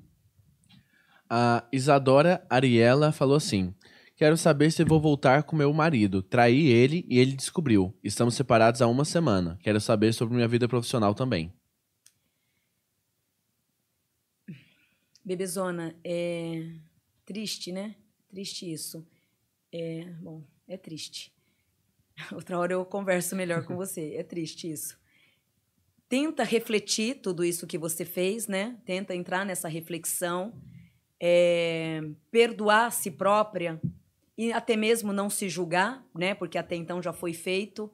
A 1.31 1.63
Isadora 1.71 2.45
Ariela 2.51 3.13
falou 3.13 3.37
assim: 3.37 3.73
Quero 4.23 4.37
saber 4.37 4.71
se 4.71 4.85
vou 4.85 5.01
voltar 5.01 5.43
com 5.43 5.57
meu 5.57 5.73
marido. 5.73 6.23
Traí 6.23 6.69
ele 6.69 7.05
e 7.09 7.19
ele 7.19 7.33
descobriu. 7.33 7.93
Estamos 8.05 8.37
separados 8.37 8.81
há 8.81 8.87
uma 8.87 9.05
semana. 9.05 9.59
Quero 9.61 9.81
saber 9.81 10.13
sobre 10.13 10.37
minha 10.37 10.47
vida 10.47 10.69
profissional 10.69 11.13
também. 11.13 11.53
Bebezona, 15.25 15.97
é 16.05 16.71
triste, 17.27 17.73
né? 17.73 17.97
Triste 18.29 18.73
isso. 18.73 19.05
É, 19.73 20.05
bom, 20.21 20.45
é 20.69 20.77
triste. 20.77 21.35
Outra 22.31 22.57
hora 22.61 22.75
eu 22.75 22.85
converso 22.85 23.35
melhor 23.35 23.65
com 23.65 23.75
você. 23.75 24.15
É 24.15 24.23
triste 24.23 24.71
isso. 24.71 24.97
Tenta 26.09 26.45
refletir 26.45 27.17
tudo 27.17 27.45
isso 27.45 27.67
que 27.67 27.77
você 27.77 28.05
fez, 28.05 28.47
né? 28.47 28.79
Tenta 28.85 29.17
entrar 29.17 29.45
nessa 29.45 29.67
reflexão, 29.67 30.55
é, 31.19 32.03
perdoar 32.31 32.87
a 32.87 32.91
si 32.93 33.11
própria 33.11 33.81
e 34.37 34.53
até 34.53 34.77
mesmo 34.77 35.13
não 35.13 35.29
se 35.29 35.49
julgar, 35.49 36.05
né? 36.15 36.35
Porque 36.35 36.59
até 36.59 36.75
então 36.75 37.03
já 37.03 37.13
foi 37.13 37.33
feito. 37.33 37.91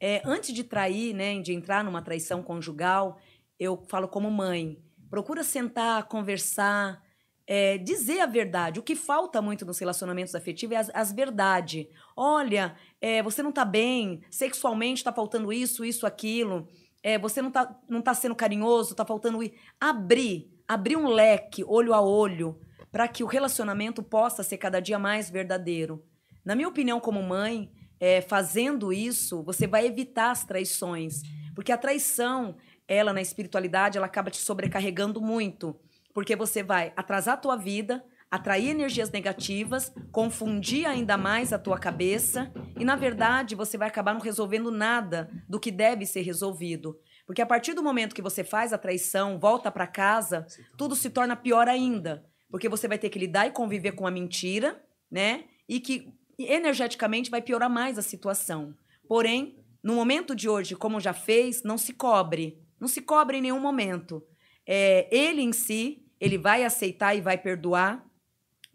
É, 0.00 0.20
antes 0.24 0.52
de 0.52 0.64
trair, 0.64 1.14
né? 1.14 1.40
De 1.40 1.52
entrar 1.52 1.84
numa 1.84 2.02
traição 2.02 2.42
conjugal, 2.42 3.18
eu 3.58 3.84
falo 3.88 4.08
como 4.08 4.30
mãe, 4.30 4.78
procura 5.08 5.42
sentar, 5.42 6.04
conversar, 6.04 7.02
é, 7.46 7.78
dizer 7.78 8.20
a 8.20 8.26
verdade. 8.26 8.80
O 8.80 8.82
que 8.82 8.96
falta 8.96 9.40
muito 9.40 9.64
nos 9.64 9.78
relacionamentos 9.78 10.34
afetivos 10.34 10.76
é 10.76 10.80
as, 10.80 10.90
as 10.92 11.12
verdades. 11.12 11.86
Olha, 12.16 12.74
é, 13.00 13.22
você 13.22 13.42
não 13.42 13.50
está 13.50 13.64
bem, 13.64 14.22
sexualmente 14.30 14.98
está 15.00 15.12
faltando 15.12 15.52
isso, 15.52 15.84
isso, 15.84 16.06
aquilo. 16.06 16.68
É, 17.02 17.18
você 17.18 17.40
não 17.40 17.48
está 17.48 17.78
não 17.88 18.02
tá 18.02 18.12
sendo 18.14 18.34
carinhoso, 18.34 18.90
está 18.92 19.04
faltando. 19.04 19.38
Abrir, 19.80 20.50
abrir 20.66 20.96
um 20.96 21.06
leque, 21.06 21.62
olho 21.64 21.94
a 21.94 22.00
olho, 22.00 22.58
para 22.90 23.08
que 23.08 23.24
o 23.24 23.26
relacionamento 23.26 24.02
possa 24.02 24.42
ser 24.42 24.58
cada 24.58 24.80
dia 24.80 24.98
mais 24.98 25.30
verdadeiro. 25.30 26.04
Na 26.44 26.54
minha 26.54 26.68
opinião, 26.68 27.00
como 27.00 27.22
mãe, 27.22 27.70
é, 27.98 28.20
fazendo 28.20 28.92
isso, 28.92 29.42
você 29.42 29.66
vai 29.66 29.86
evitar 29.86 30.30
as 30.30 30.44
traições. 30.44 31.22
Porque 31.54 31.72
a 31.72 31.78
traição, 31.78 32.56
ela 32.86 33.12
na 33.12 33.20
espiritualidade, 33.20 33.96
ela 33.96 34.06
acaba 34.06 34.30
te 34.30 34.38
sobrecarregando 34.38 35.20
muito. 35.20 35.78
Porque 36.14 36.36
você 36.36 36.62
vai 36.62 36.92
atrasar 36.96 37.34
a 37.34 37.38
tua 37.38 37.56
vida, 37.56 38.04
atrair 38.30 38.70
energias 38.70 39.10
negativas, 39.10 39.92
confundir 40.10 40.86
ainda 40.86 41.16
mais 41.16 41.52
a 41.52 41.58
tua 41.58 41.78
cabeça 41.78 42.52
e 42.78 42.84
na 42.84 42.96
verdade 42.96 43.54
você 43.54 43.78
vai 43.78 43.88
acabar 43.88 44.12
não 44.12 44.20
resolvendo 44.20 44.70
nada 44.70 45.30
do 45.48 45.60
que 45.60 45.70
deve 45.70 46.04
ser 46.04 46.22
resolvido. 46.22 46.98
Porque 47.24 47.42
a 47.42 47.46
partir 47.46 47.74
do 47.74 47.82
momento 47.82 48.14
que 48.14 48.22
você 48.22 48.44
faz 48.44 48.72
a 48.72 48.78
traição, 48.78 49.38
volta 49.38 49.70
para 49.70 49.86
casa, 49.86 50.46
tudo 50.76 50.94
se 50.94 51.10
torna 51.10 51.36
pior 51.36 51.68
ainda, 51.68 52.24
porque 52.50 52.68
você 52.68 52.86
vai 52.88 52.98
ter 52.98 53.10
que 53.10 53.18
lidar 53.18 53.46
e 53.46 53.52
conviver 53.52 53.92
com 53.92 54.06
a 54.06 54.10
mentira, 54.10 54.82
né? 55.10 55.44
E 55.68 55.80
que 55.80 56.12
energeticamente 56.38 57.30
vai 57.30 57.42
piorar 57.42 57.70
mais 57.70 57.98
a 57.98 58.02
situação. 58.02 58.74
Porém, 59.08 59.58
no 59.82 59.94
momento 59.94 60.34
de 60.34 60.48
hoje, 60.48 60.74
como 60.74 61.00
já 61.00 61.12
fez, 61.12 61.62
não 61.62 61.78
se 61.78 61.92
cobre. 61.92 62.60
Não 62.78 62.88
se 62.88 63.00
cobre 63.00 63.38
em 63.38 63.42
nenhum 63.42 63.60
momento. 63.60 64.22
É, 64.66 65.08
ele 65.10 65.42
em 65.42 65.52
si, 65.52 66.04
ele 66.20 66.36
vai 66.36 66.64
aceitar 66.64 67.14
e 67.14 67.20
vai 67.20 67.38
perdoar, 67.38 68.04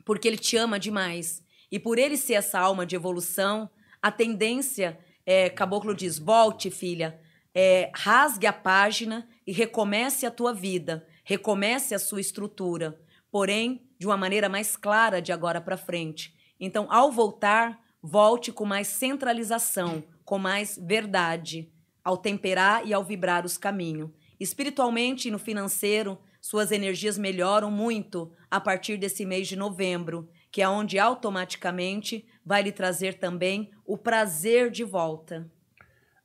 porque 0.06 0.28
ele 0.28 0.38
te 0.38 0.58
ama 0.58 0.80
demais. 0.80 1.44
E 1.72 1.80
por 1.80 2.00
ele 2.00 2.18
ser 2.18 2.34
essa 2.34 2.60
alma 2.60 2.86
de 2.86 2.96
evolução, 2.96 3.70
a 4.02 4.12
tendência, 4.12 4.98
é, 5.26 5.50
Caboclo 5.50 5.94
diz: 5.94 6.18
volte, 6.18 6.72
filha, 6.72 7.20
é, 7.54 7.92
rasgue 7.94 8.48
a 8.48 8.54
página 8.54 9.28
e 9.46 9.52
recomece 9.52 10.26
a 10.26 10.32
tua 10.32 10.54
vida, 10.54 11.06
recomece 11.24 11.94
a 11.94 12.00
sua 12.00 12.22
estrutura, 12.22 13.00
porém 13.32 13.82
de 13.98 14.06
uma 14.06 14.18
maneira 14.18 14.50
mais 14.50 14.76
clara 14.76 15.22
de 15.22 15.32
agora 15.32 15.62
para 15.62 15.78
frente. 15.78 16.36
Então, 16.60 16.88
ao 16.92 17.12
voltar, 17.12 17.80
volte 18.02 18.52
com 18.52 18.66
mais 18.66 18.88
centralização, 18.88 20.04
com 20.26 20.38
mais 20.38 20.78
verdade, 20.78 21.72
ao 22.04 22.18
temperar 22.18 22.86
e 22.86 22.94
ao 22.94 23.04
vibrar 23.04 23.46
os 23.46 23.58
caminhos. 23.58 24.10
Espiritualmente 24.40 25.28
e 25.28 25.32
no 25.32 25.40
financeiro, 25.40 26.18
suas 26.42 26.72
energias 26.72 27.18
melhoram 27.18 27.70
muito 27.70 28.32
a 28.50 28.60
partir 28.60 28.98
desse 28.98 29.26
mês 29.26 29.48
de 29.48 29.56
novembro, 29.56 30.28
que 30.52 30.62
é 30.62 30.68
onde 30.68 30.98
automaticamente 30.98 32.26
vai 32.44 32.64
lhe 32.64 32.72
trazer 32.72 33.20
também 33.20 33.72
o 33.86 33.98
prazer 33.98 34.72
de 34.72 34.84
volta. 34.84 35.50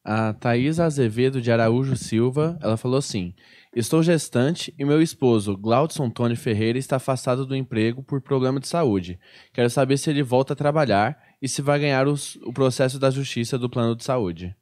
A 0.02 0.32
Thaís 0.32 0.80
Azevedo 0.80 1.42
de 1.42 1.50
Araújo 1.50 1.96
Silva, 1.96 2.58
ela 2.62 2.76
falou 2.76 2.96
assim: 2.96 3.34
Estou 3.76 4.02
gestante 4.02 4.74
e 4.78 4.86
meu 4.86 5.02
esposo, 5.02 5.54
Glaudson 5.54 6.08
Tony 6.08 6.34
Ferreira, 6.34 6.78
está 6.78 6.96
afastado 6.96 7.44
do 7.44 7.54
emprego 7.54 8.02
por 8.02 8.22
problema 8.22 8.58
de 8.58 8.66
saúde. 8.66 9.20
Quero 9.52 9.68
saber 9.68 9.98
se 9.98 10.08
ele 10.08 10.22
volta 10.22 10.54
a 10.54 10.56
trabalhar 10.56 11.22
e 11.42 11.46
se 11.46 11.60
vai 11.60 11.78
ganhar 11.78 12.08
os, 12.08 12.36
o 12.36 12.54
processo 12.54 12.98
da 12.98 13.10
justiça 13.10 13.58
do 13.58 13.68
plano 13.68 13.94
de 13.94 14.02
saúde. 14.02 14.56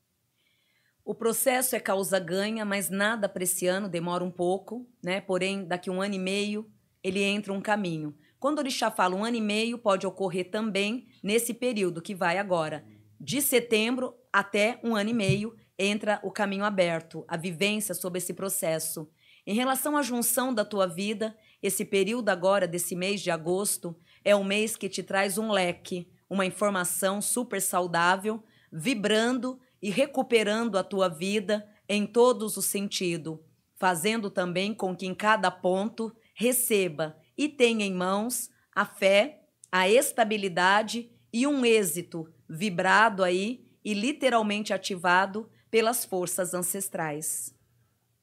O 1.05 1.15
processo 1.15 1.77
é 1.77 1.79
causa-ganha, 1.79 2.65
mas 2.65 2.91
nada 2.91 3.29
para 3.29 3.45
esse 3.45 3.69
ano, 3.69 3.89
demora 3.89 4.25
um 4.25 4.33
pouco, 4.33 4.85
né? 5.01 5.21
Porém, 5.21 5.65
daqui 5.65 5.89
um 5.89 6.03
ano 6.03 6.15
e 6.15 6.19
meio, 6.19 6.69
ele 7.01 7.23
entra 7.23 7.53
um 7.53 7.61
caminho. 7.61 8.17
Quando 8.41 8.59
o 8.59 8.63
Orixá 8.63 8.91
fala 8.91 9.15
um 9.15 9.25
ano 9.25 9.37
e 9.37 9.41
meio, 9.41 9.79
pode 9.79 10.09
ocorrer 10.09 10.51
também 10.51 11.07
nesse 11.23 11.55
período 11.55 12.03
que 12.03 12.17
vai 12.17 12.37
agora 12.37 12.85
de 13.21 13.41
setembro 13.41 14.15
até 14.33 14.79
um 14.83 14.95
ano 14.95 15.11
e 15.11 15.15
meio 15.15 15.55
entra 15.79 16.21
o 16.23 16.31
caminho 16.31 16.65
aberto, 16.65 17.25
a 17.29 17.37
vivência 17.37 17.95
sobre 17.95 18.19
esse 18.19 18.33
processo. 18.33 19.09
Em 19.47 19.55
relação 19.55 19.97
à 19.97 20.03
junção 20.03 20.55
da 20.55 20.65
tua 20.65 20.87
vida, 20.87 21.37
esse 21.63 21.85
período 21.85 22.29
agora, 22.29 22.67
desse 22.67 22.97
mês 22.97 23.21
de 23.21 23.31
agosto, 23.31 23.97
é 24.25 24.35
um 24.35 24.45
mês 24.45 24.77
que 24.77 24.89
te 24.89 25.03
traz 25.03 25.37
um 25.37 25.51
leque, 25.51 26.09
uma 26.29 26.47
informação 26.47 27.21
super 27.21 27.61
saudável, 27.61 28.43
vibrando 28.73 29.61
e 29.83 29.91
recuperando 29.91 30.77
a 30.77 30.83
tua 30.83 31.09
vida 31.09 31.69
em 31.89 32.07
todos 32.07 32.57
os 32.57 32.65
sentidos, 32.65 33.39
fazendo 33.77 34.31
também 34.31 34.73
com 34.73 34.97
que 34.97 35.07
em 35.07 35.15
cada 35.15 35.51
ponto 35.51 36.15
receba 36.35 37.17
e 37.37 37.49
tenha 37.49 37.85
em 37.85 37.93
mãos 37.93 38.49
a 38.75 38.87
fé, 38.87 39.43
a 39.71 39.89
estabilidade 39.89 41.11
e 41.33 41.47
um 41.47 41.65
êxito 41.65 42.27
vibrado 42.49 43.23
aí 43.23 43.65
e 43.85 43.93
literalmente 43.93 44.73
ativado 44.73 45.51
pelas 45.75 46.05
forças 46.05 46.55
ancestrais. 46.55 47.53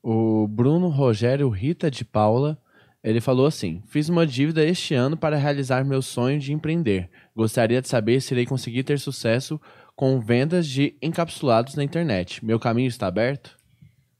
O 0.01 0.47
Bruno 0.47 0.87
Rogério 0.87 1.49
Rita 1.49 1.91
de 1.91 2.05
Paula, 2.05 2.57
ele 3.03 3.19
falou 3.19 3.45
assim: 3.45 3.83
Fiz 3.87 4.07
uma 4.07 4.25
dívida 4.25 4.63
este 4.63 4.93
ano 4.93 5.17
para 5.17 5.35
realizar 5.35 5.83
meu 5.83 6.01
sonho 6.01 6.39
de 6.39 6.53
empreender. 6.53 7.09
Gostaria 7.35 7.81
de 7.81 7.89
saber 7.89 8.21
se 8.21 8.33
irei 8.33 8.45
conseguir 8.45 8.85
ter 8.85 8.97
sucesso 8.97 9.59
com 9.97 10.17
vendas 10.21 10.65
de 10.65 10.97
encapsulados 11.01 11.75
na 11.75 11.83
internet. 11.83 12.43
Meu 12.45 12.57
caminho 12.57 12.87
está 12.87 13.07
aberto? 13.07 13.57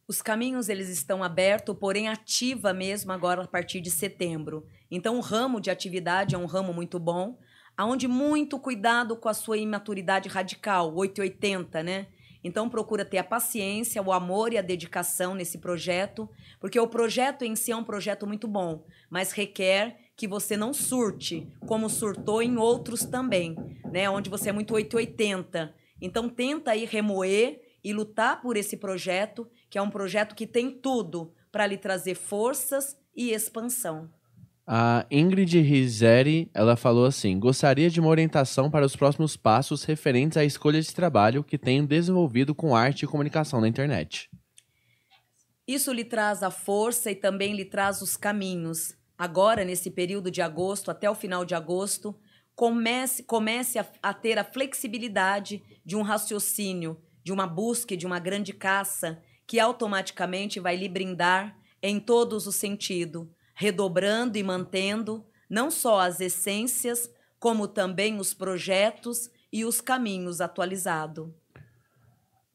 Os 0.09 0.21
caminhos 0.21 0.67
eles 0.67 0.89
estão 0.89 1.23
abertos, 1.23 1.73
porém 1.79 2.09
ativa 2.09 2.73
mesmo 2.73 3.13
agora 3.13 3.43
a 3.43 3.47
partir 3.47 3.79
de 3.79 3.89
setembro. 3.89 4.65
Então 4.91 5.15
o 5.15 5.21
ramo 5.21 5.61
de 5.61 5.71
atividade 5.71 6.35
é 6.35 6.37
um 6.37 6.45
ramo 6.45 6.73
muito 6.73 6.99
bom, 6.99 7.39
aonde 7.77 8.09
muito 8.09 8.59
cuidado 8.59 9.15
com 9.15 9.29
a 9.29 9.33
sua 9.33 9.57
imaturidade 9.57 10.27
radical, 10.27 10.93
880, 10.93 11.81
né? 11.81 12.07
Então 12.43 12.69
procura 12.69 13.05
ter 13.05 13.17
a 13.17 13.23
paciência, 13.23 14.01
o 14.01 14.11
amor 14.11 14.53
e 14.53 14.57
a 14.57 14.61
dedicação 14.61 15.35
nesse 15.35 15.59
projeto, 15.59 16.29
porque 16.59 16.79
o 16.79 16.87
projeto 16.87 17.43
em 17.43 17.55
si 17.55 17.71
é 17.71 17.75
um 17.75 17.83
projeto 17.83 18.25
muito 18.25 18.47
bom, 18.47 18.85
mas 19.09 19.31
requer 19.31 19.97
que 20.15 20.27
você 20.27 20.55
não 20.55 20.73
surte, 20.73 21.47
como 21.67 21.89
surtou 21.89 22.41
em 22.41 22.57
outros 22.57 23.05
também, 23.05 23.55
né? 23.91 24.09
Onde 24.09 24.29
você 24.29 24.49
é 24.49 24.53
muito 24.53 24.73
880. 24.73 25.73
Então 25.99 26.29
tenta 26.29 26.71
aí 26.71 26.85
remoer 26.85 27.61
e 27.83 27.93
lutar 27.93 28.41
por 28.41 28.57
esse 28.57 28.77
projeto, 28.77 29.47
que 29.69 29.77
é 29.77 29.81
um 29.81 29.89
projeto 29.89 30.35
que 30.35 30.45
tem 30.45 30.71
tudo 30.71 31.33
para 31.51 31.65
lhe 31.65 31.77
trazer 31.77 32.15
forças 32.15 32.97
e 33.15 33.31
expansão. 33.31 34.09
A 34.65 35.05
Ingrid 35.09 35.59
Rizeri, 35.59 36.49
ela 36.53 36.75
falou 36.75 37.05
assim: 37.05 37.39
"Gostaria 37.39 37.89
de 37.89 37.99
uma 37.99 38.09
orientação 38.09 38.69
para 38.69 38.85
os 38.85 38.95
próximos 38.95 39.35
passos 39.35 39.83
referentes 39.83 40.37
à 40.37 40.45
escolha 40.45 40.79
de 40.79 40.93
trabalho 40.93 41.43
que 41.43 41.57
tenho 41.57 41.85
desenvolvido 41.85 42.53
com 42.53 42.75
arte 42.75 43.03
e 43.03 43.07
comunicação 43.07 43.59
na 43.59 43.67
internet." 43.67 44.29
Isso 45.67 45.91
lhe 45.91 46.03
traz 46.03 46.43
a 46.43 46.51
força 46.51 47.09
e 47.09 47.15
também 47.15 47.55
lhe 47.55 47.65
traz 47.65 48.01
os 48.01 48.15
caminhos. 48.15 48.95
Agora, 49.17 49.63
nesse 49.63 49.89
período 49.89 50.29
de 50.29 50.41
agosto 50.41 50.91
até 50.91 51.09
o 51.09 51.15
final 51.15 51.45
de 51.45 51.55
agosto, 51.55 52.15
comece, 52.55 53.23
comece 53.23 53.79
a, 53.79 53.85
a 54.01 54.13
ter 54.13 54.37
a 54.37 54.43
flexibilidade 54.43 55.61
de 55.85 55.95
um 55.95 56.01
raciocínio, 56.01 56.99
de 57.23 57.31
uma 57.31 57.47
busca, 57.47 57.95
de 57.95 58.05
uma 58.05 58.19
grande 58.19 58.53
caça, 58.53 59.21
que 59.47 59.59
automaticamente 59.59 60.59
vai 60.59 60.75
lhe 60.75 60.89
brindar 60.89 61.55
em 61.81 61.99
todos 61.99 62.47
os 62.47 62.55
sentidos 62.55 63.27
redobrando 63.61 64.39
e 64.39 64.43
mantendo 64.43 65.23
não 65.47 65.69
só 65.69 65.99
as 65.99 66.19
essências, 66.19 67.07
como 67.39 67.67
também 67.67 68.19
os 68.19 68.33
projetos 68.33 69.29
e 69.53 69.63
os 69.63 69.79
caminhos 69.79 70.41
atualizados. 70.41 71.29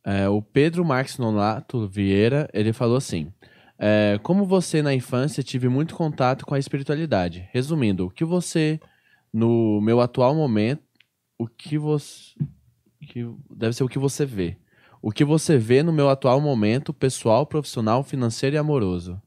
É, 0.05 0.29
o 0.29 0.43
Pedro 0.43 0.85
Marques 0.85 1.17
Nonato 1.17 1.87
Vieira, 1.87 2.49
ele 2.53 2.73
falou 2.73 2.97
assim: 2.97 3.33
é, 3.79 4.19
Como 4.21 4.45
você 4.45 4.83
na 4.83 4.93
infância 4.93 5.45
tive 5.45 5.69
muito 5.69 5.95
contato 5.95 6.45
com 6.45 6.57
a 6.57 6.59
espiritualidade. 6.59 7.49
Resumindo, 7.53 8.07
o 8.07 8.11
que 8.11 8.25
você, 8.25 8.81
no 9.33 9.81
meu 9.81 10.01
atual 10.01 10.35
momento, 10.35 10.83
o 11.39 11.47
que 11.47 11.79
você. 11.79 12.35
Que 13.01 13.25
deve 13.49 13.75
ser 13.75 13.85
o 13.85 13.89
que 13.89 13.99
você 13.99 14.27
vê. 14.27 14.59
O 15.01 15.13
que 15.13 15.25
você 15.25 15.57
vê 15.57 15.85
no 15.85 15.93
meu 15.93 16.09
atual 16.09 16.41
momento, 16.41 16.93
pessoal, 16.93 17.47
profissional, 17.47 18.03
financeiro 18.03 18.57
e 18.57 18.59
amoroso. 18.59 19.23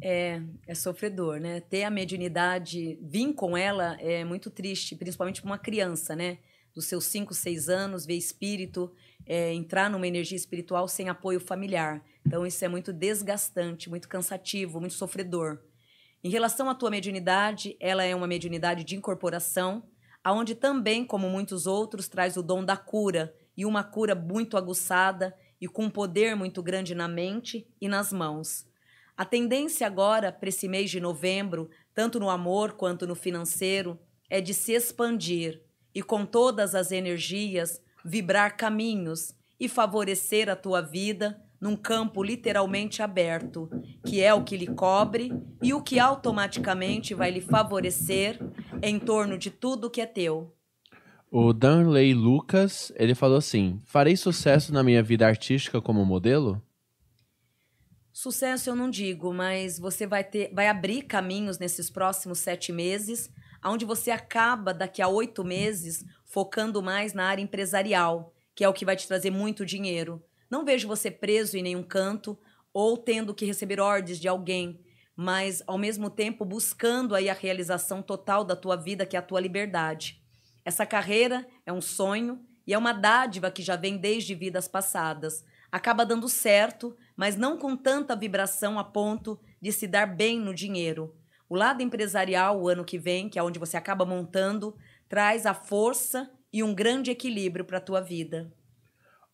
É, 0.00 0.40
é 0.66 0.74
sofredor, 0.74 1.40
né? 1.40 1.60
Ter 1.60 1.84
a 1.84 1.90
mediunidade, 1.90 2.98
vir 3.02 3.32
com 3.34 3.56
ela 3.56 3.96
é 4.00 4.24
muito 4.24 4.50
triste, 4.50 4.94
principalmente 4.94 5.40
para 5.42 5.50
uma 5.50 5.58
criança, 5.58 6.14
né? 6.14 6.38
Dos 6.74 6.86
seus 6.86 7.04
5, 7.06 7.34
6 7.34 7.68
anos, 7.68 8.06
ver 8.06 8.14
espírito, 8.14 8.92
é, 9.26 9.52
entrar 9.52 9.90
numa 9.90 10.06
energia 10.06 10.36
espiritual 10.36 10.86
sem 10.86 11.08
apoio 11.08 11.40
familiar. 11.40 12.04
Então, 12.24 12.46
isso 12.46 12.64
é 12.64 12.68
muito 12.68 12.92
desgastante, 12.92 13.90
muito 13.90 14.08
cansativo, 14.08 14.78
muito 14.78 14.94
sofredor. 14.94 15.58
Em 16.22 16.30
relação 16.30 16.68
à 16.68 16.74
tua 16.74 16.90
mediunidade, 16.90 17.76
ela 17.80 18.04
é 18.04 18.14
uma 18.14 18.26
mediunidade 18.26 18.84
de 18.84 18.94
incorporação, 18.94 19.82
aonde 20.22 20.54
também, 20.54 21.04
como 21.04 21.28
muitos 21.28 21.66
outros, 21.66 22.08
traz 22.08 22.36
o 22.36 22.42
dom 22.42 22.64
da 22.64 22.76
cura, 22.76 23.34
e 23.58 23.66
uma 23.66 23.82
cura 23.82 24.14
muito 24.14 24.56
aguçada 24.56 25.34
e 25.60 25.66
com 25.66 25.86
um 25.86 25.90
poder 25.90 26.36
muito 26.36 26.62
grande 26.62 26.94
na 26.94 27.08
mente 27.08 27.66
e 27.80 27.88
nas 27.88 28.12
mãos. 28.12 28.67
A 29.18 29.24
tendência 29.24 29.84
agora 29.84 30.30
para 30.30 30.48
esse 30.48 30.68
mês 30.68 30.92
de 30.92 31.00
novembro, 31.00 31.68
tanto 31.92 32.20
no 32.20 32.30
amor 32.30 32.74
quanto 32.74 33.04
no 33.04 33.16
financeiro, 33.16 33.98
é 34.30 34.40
de 34.40 34.54
se 34.54 34.70
expandir 34.70 35.60
e 35.92 36.04
com 36.04 36.24
todas 36.24 36.72
as 36.72 36.92
energias 36.92 37.82
vibrar 38.04 38.56
caminhos 38.56 39.34
e 39.58 39.68
favorecer 39.68 40.48
a 40.48 40.54
tua 40.54 40.80
vida 40.80 41.42
num 41.60 41.74
campo 41.74 42.22
literalmente 42.22 43.02
aberto, 43.02 43.68
que 44.06 44.22
é 44.22 44.32
o 44.32 44.44
que 44.44 44.56
lhe 44.56 44.68
cobre 44.68 45.32
e 45.60 45.74
o 45.74 45.82
que 45.82 45.98
automaticamente 45.98 47.12
vai 47.12 47.32
lhe 47.32 47.40
favorecer 47.40 48.38
em 48.80 49.00
torno 49.00 49.36
de 49.36 49.50
tudo 49.50 49.90
que 49.90 50.00
é 50.00 50.06
teu. 50.06 50.54
O 51.28 51.52
Danley 51.52 52.14
Lucas, 52.14 52.92
ele 52.94 53.16
falou 53.16 53.38
assim: 53.38 53.80
"Farei 53.84 54.16
sucesso 54.16 54.72
na 54.72 54.84
minha 54.84 55.02
vida 55.02 55.26
artística 55.26 55.82
como 55.82 56.04
modelo?" 56.04 56.62
Sucesso 58.20 58.68
eu 58.68 58.74
não 58.74 58.90
digo, 58.90 59.32
mas 59.32 59.78
você 59.78 60.04
vai 60.04 60.24
ter, 60.24 60.52
vai 60.52 60.66
abrir 60.66 61.02
caminhos 61.02 61.56
nesses 61.56 61.88
próximos 61.88 62.40
sete 62.40 62.72
meses, 62.72 63.30
onde 63.64 63.84
você 63.84 64.10
acaba 64.10 64.74
daqui 64.74 65.00
a 65.00 65.06
oito 65.06 65.44
meses 65.44 66.04
focando 66.24 66.82
mais 66.82 67.12
na 67.12 67.26
área 67.26 67.40
empresarial, 67.40 68.34
que 68.56 68.64
é 68.64 68.68
o 68.68 68.72
que 68.72 68.84
vai 68.84 68.96
te 68.96 69.06
trazer 69.06 69.30
muito 69.30 69.64
dinheiro. 69.64 70.20
Não 70.50 70.64
vejo 70.64 70.88
você 70.88 71.12
preso 71.12 71.56
em 71.56 71.62
nenhum 71.62 71.84
canto 71.84 72.36
ou 72.72 72.96
tendo 72.96 73.32
que 73.32 73.46
receber 73.46 73.78
ordens 73.78 74.18
de 74.18 74.26
alguém, 74.26 74.80
mas 75.14 75.62
ao 75.64 75.78
mesmo 75.78 76.10
tempo 76.10 76.44
buscando 76.44 77.14
aí 77.14 77.30
a 77.30 77.34
realização 77.34 78.02
total 78.02 78.42
da 78.42 78.56
tua 78.56 78.74
vida, 78.74 79.06
que 79.06 79.14
é 79.14 79.20
a 79.20 79.22
tua 79.22 79.38
liberdade. 79.38 80.20
Essa 80.64 80.84
carreira 80.84 81.46
é 81.64 81.72
um 81.72 81.80
sonho 81.80 82.44
e 82.66 82.74
é 82.74 82.78
uma 82.78 82.92
dádiva 82.92 83.48
que 83.48 83.62
já 83.62 83.76
vem 83.76 83.96
desde 83.96 84.34
vidas 84.34 84.66
passadas. 84.66 85.44
Acaba 85.70 86.04
dando 86.04 86.28
certo, 86.28 86.96
mas 87.18 87.36
não 87.36 87.58
com 87.58 87.76
tanta 87.76 88.14
vibração 88.14 88.78
a 88.78 88.84
ponto 88.84 89.40
de 89.60 89.72
se 89.72 89.88
dar 89.88 90.06
bem 90.06 90.38
no 90.38 90.54
dinheiro. 90.54 91.16
O 91.48 91.56
lado 91.56 91.82
empresarial, 91.82 92.62
o 92.62 92.68
ano 92.68 92.84
que 92.84 92.96
vem, 92.96 93.28
que 93.28 93.40
é 93.40 93.42
onde 93.42 93.58
você 93.58 93.76
acaba 93.76 94.06
montando, 94.06 94.76
traz 95.08 95.44
a 95.44 95.52
força 95.52 96.30
e 96.52 96.62
um 96.62 96.72
grande 96.72 97.10
equilíbrio 97.10 97.64
para 97.64 97.78
a 97.78 97.80
tua 97.80 98.00
vida. 98.00 98.52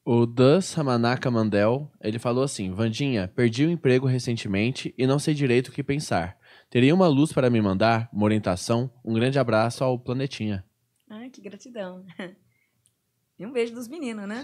O 0.02 0.24
Dus 0.24 0.72
Ramanaka 0.72 1.30
Mandel, 1.30 1.90
ele 2.00 2.18
falou 2.18 2.42
assim: 2.44 2.70
Vandinha, 2.72 3.28
perdi 3.28 3.66
o 3.66 3.70
emprego 3.70 4.06
recentemente 4.06 4.94
e 4.96 5.06
não 5.06 5.18
sei 5.18 5.34
direito 5.34 5.68
o 5.68 5.72
que 5.72 5.82
pensar. 5.82 6.38
Teria 6.70 6.94
uma 6.94 7.06
luz 7.06 7.32
para 7.34 7.50
me 7.50 7.60
mandar? 7.60 8.08
Uma 8.12 8.24
orientação? 8.24 8.90
Um 9.04 9.12
grande 9.12 9.38
abraço 9.38 9.84
ao 9.84 9.98
Planetinha. 9.98 10.64
Ai, 11.08 11.28
que 11.28 11.42
gratidão. 11.42 12.04
E 13.38 13.44
um 13.44 13.52
beijo 13.52 13.74
dos 13.74 13.88
meninos, 13.88 14.28
né? 14.28 14.40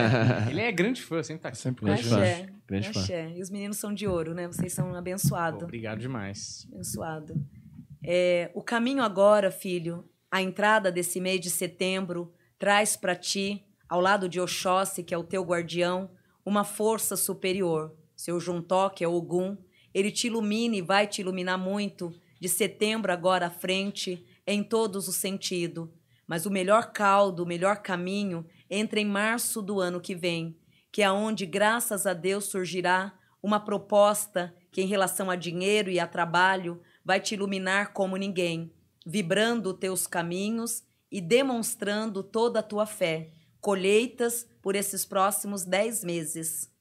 Ele 0.50 0.60
é 0.60 0.70
grande 0.70 1.02
fã, 1.02 1.22
sempre 1.22 1.42
tá 1.42 1.48
aqui. 1.48 1.58
Sempre 1.58 1.86
Grande 1.86 2.04
fã. 2.04 2.16
Axé. 2.16 2.48
Grande 2.66 2.92
fã. 2.92 3.00
E 3.34 3.40
os 3.40 3.50
meninos 3.50 3.78
são 3.78 3.92
de 3.92 4.06
ouro, 4.06 4.34
né? 4.34 4.46
Vocês 4.46 4.72
são 4.72 4.94
abençoados. 4.94 5.62
obrigado 5.62 6.00
demais. 6.00 6.66
Abençoado. 6.70 7.34
É, 8.02 8.50
o 8.54 8.62
caminho 8.62 9.02
agora, 9.02 9.50
filho, 9.50 10.04
a 10.30 10.42
entrada 10.42 10.92
desse 10.92 11.20
mês 11.20 11.40
de 11.40 11.48
setembro, 11.48 12.32
traz 12.58 12.96
para 12.96 13.16
ti, 13.16 13.64
ao 13.88 14.00
lado 14.00 14.28
de 14.28 14.40
Oxóssi, 14.40 15.02
que 15.02 15.14
é 15.14 15.18
o 15.18 15.24
teu 15.24 15.42
guardião, 15.42 16.10
uma 16.44 16.64
força 16.64 17.16
superior. 17.16 17.96
Seu 18.14 18.38
Juntó, 18.38 18.90
que 18.90 19.02
é 19.02 19.08
Ogum, 19.08 19.56
ele 19.94 20.10
te 20.10 20.26
ilumina 20.26 20.76
e 20.76 20.82
vai 20.82 21.06
te 21.06 21.20
iluminar 21.20 21.58
muito 21.58 22.12
de 22.40 22.48
setembro 22.48 23.10
agora 23.10 23.46
à 23.46 23.50
frente, 23.50 24.24
em 24.46 24.62
todos 24.62 25.08
os 25.08 25.16
sentidos. 25.16 25.88
Mas 26.26 26.46
o 26.46 26.50
melhor 26.50 26.92
caldo, 26.92 27.42
o 27.42 27.46
melhor 27.46 27.78
caminho 27.78 28.46
entra 28.70 29.00
em 29.00 29.04
março 29.04 29.60
do 29.60 29.80
ano 29.80 30.00
que 30.00 30.14
vem, 30.14 30.58
que 30.90 31.02
é 31.02 31.10
onde, 31.10 31.44
graças 31.44 32.06
a 32.06 32.12
Deus, 32.12 32.44
surgirá 32.44 33.12
uma 33.42 33.60
proposta 33.60 34.54
que, 34.72 34.80
em 34.80 34.86
relação 34.86 35.30
a 35.30 35.36
dinheiro 35.36 35.90
e 35.90 36.00
a 36.00 36.06
trabalho, 36.06 36.80
vai 37.04 37.20
te 37.20 37.34
iluminar 37.34 37.92
como 37.92 38.16
ninguém, 38.16 38.72
vibrando 39.06 39.74
teus 39.74 40.06
caminhos 40.06 40.82
e 41.10 41.20
demonstrando 41.20 42.22
toda 42.22 42.60
a 42.60 42.62
tua 42.62 42.86
fé. 42.86 43.30
Colheitas 43.60 44.46
por 44.62 44.74
esses 44.74 45.04
próximos 45.04 45.64
dez 45.64 46.02
meses. 46.02 46.73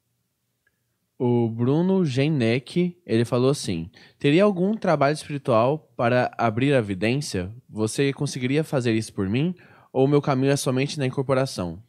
O 1.25 1.47
Bruno 1.47 2.03
Genek, 2.03 3.01
ele 3.05 3.23
falou 3.23 3.49
assim: 3.49 3.89
Teria 4.19 4.43
algum 4.43 4.75
trabalho 4.75 5.13
espiritual 5.13 5.79
para 5.95 6.29
abrir 6.37 6.73
a 6.73 6.81
vidência? 6.81 7.49
Você 7.69 8.11
conseguiria 8.11 8.61
fazer 8.61 8.91
isso 8.91 9.13
por 9.13 9.29
mim? 9.29 9.55
Ou 9.93 10.03
o 10.03 10.07
meu 10.09 10.21
caminho 10.21 10.51
é 10.51 10.57
somente 10.57 10.99
na 10.99 11.05
incorporação? 11.05 11.81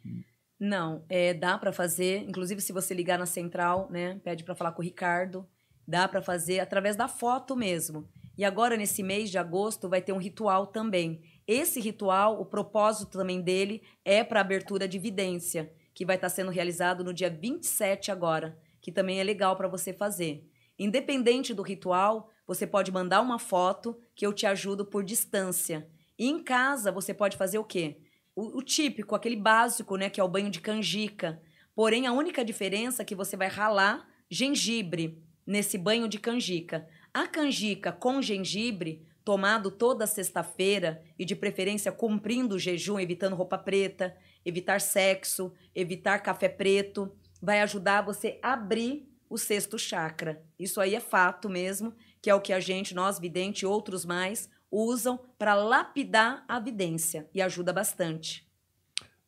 Não, 0.57 1.03
é, 1.09 1.33
dá 1.33 1.57
para 1.57 1.73
fazer, 1.73 2.23
inclusive 2.25 2.61
se 2.61 2.71
você 2.71 2.93
ligar 2.93 3.19
na 3.19 3.25
central, 3.25 3.89
né, 3.91 4.21
pede 4.23 4.45
para 4.45 4.55
falar 4.55 4.71
com 4.71 4.81
o 4.81 4.85
Ricardo, 4.85 5.45
dá 5.85 6.07
para 6.07 6.21
fazer 6.21 6.61
através 6.61 6.95
da 6.95 7.09
foto 7.09 7.57
mesmo. 7.57 8.07
E 8.37 8.45
agora 8.45 8.77
nesse 8.77 9.03
mês 9.03 9.29
de 9.29 9.37
agosto 9.37 9.89
vai 9.89 10.01
ter 10.01 10.13
um 10.13 10.17
ritual 10.17 10.67
também. 10.67 11.21
Esse 11.45 11.81
ritual, 11.81 12.39
o 12.39 12.45
propósito 12.45 13.17
também 13.17 13.41
dele 13.41 13.81
é 14.05 14.23
para 14.23 14.39
abertura 14.39 14.87
de 14.87 14.97
vidência, 14.97 15.69
que 15.93 16.05
vai 16.05 16.15
estar 16.15 16.29
sendo 16.29 16.51
realizado 16.51 17.03
no 17.03 17.13
dia 17.13 17.29
27 17.29 18.11
agora, 18.11 18.57
que 18.85 18.91
também 18.91 19.19
é 19.19 19.23
legal 19.23 19.55
para 19.55 19.67
você 19.67 19.91
fazer. 19.91 20.47
Independente 20.77 21.55
do 21.55 21.63
ritual, 21.63 22.29
você 22.45 22.67
pode 22.67 22.91
mandar 22.91 23.19
uma 23.19 23.39
foto 23.39 23.99
que 24.13 24.23
eu 24.23 24.31
te 24.31 24.45
ajudo 24.45 24.85
por 24.85 25.03
distância. 25.03 25.89
E 26.19 26.29
em 26.29 26.43
casa 26.43 26.91
você 26.91 27.11
pode 27.11 27.35
fazer 27.35 27.57
o 27.57 27.63
quê? 27.63 27.97
O, 28.35 28.59
o 28.59 28.61
típico, 28.61 29.15
aquele 29.15 29.37
básico, 29.37 29.97
né, 29.97 30.07
que 30.07 30.21
é 30.21 30.23
o 30.23 30.27
banho 30.27 30.51
de 30.51 30.61
canjica. 30.61 31.41
Porém, 31.73 32.05
a 32.05 32.13
única 32.13 32.45
diferença 32.45 33.01
é 33.01 33.05
que 33.05 33.15
você 33.15 33.35
vai 33.35 33.47
ralar 33.47 34.07
gengibre 34.29 35.19
nesse 35.47 35.79
banho 35.79 36.07
de 36.07 36.19
canjica. 36.19 36.87
A 37.11 37.27
canjica 37.27 37.91
com 37.91 38.21
gengibre, 38.21 39.03
tomado 39.23 39.71
toda 39.71 40.05
sexta-feira 40.05 41.01
e 41.17 41.25
de 41.25 41.35
preferência 41.35 41.91
cumprindo 41.91 42.53
o 42.53 42.59
jejum, 42.59 42.99
evitando 42.99 43.35
roupa 43.35 43.57
preta, 43.57 44.15
evitar 44.45 44.79
sexo, 44.79 45.51
evitar 45.73 46.19
café 46.19 46.47
preto, 46.47 47.11
vai 47.41 47.61
ajudar 47.61 48.01
você 48.01 48.39
a 48.41 48.53
abrir 48.53 49.09
o 49.29 49.37
sexto 49.37 49.77
chakra. 49.77 50.43
Isso 50.57 50.79
aí 50.79 50.95
é 50.95 50.99
fato 50.99 51.49
mesmo, 51.49 51.93
que 52.21 52.29
é 52.29 52.35
o 52.35 52.41
que 52.41 52.53
a 52.53 52.59
gente, 52.59 52.95
nós 52.95 53.19
vidente 53.19 53.61
e 53.61 53.65
outros 53.65 54.05
mais, 54.05 54.49
usam 54.71 55.19
para 55.37 55.53
lapidar 55.53 56.43
a 56.47 56.59
vidência 56.59 57.29
e 57.33 57.41
ajuda 57.41 57.71
bastante. 57.71 58.45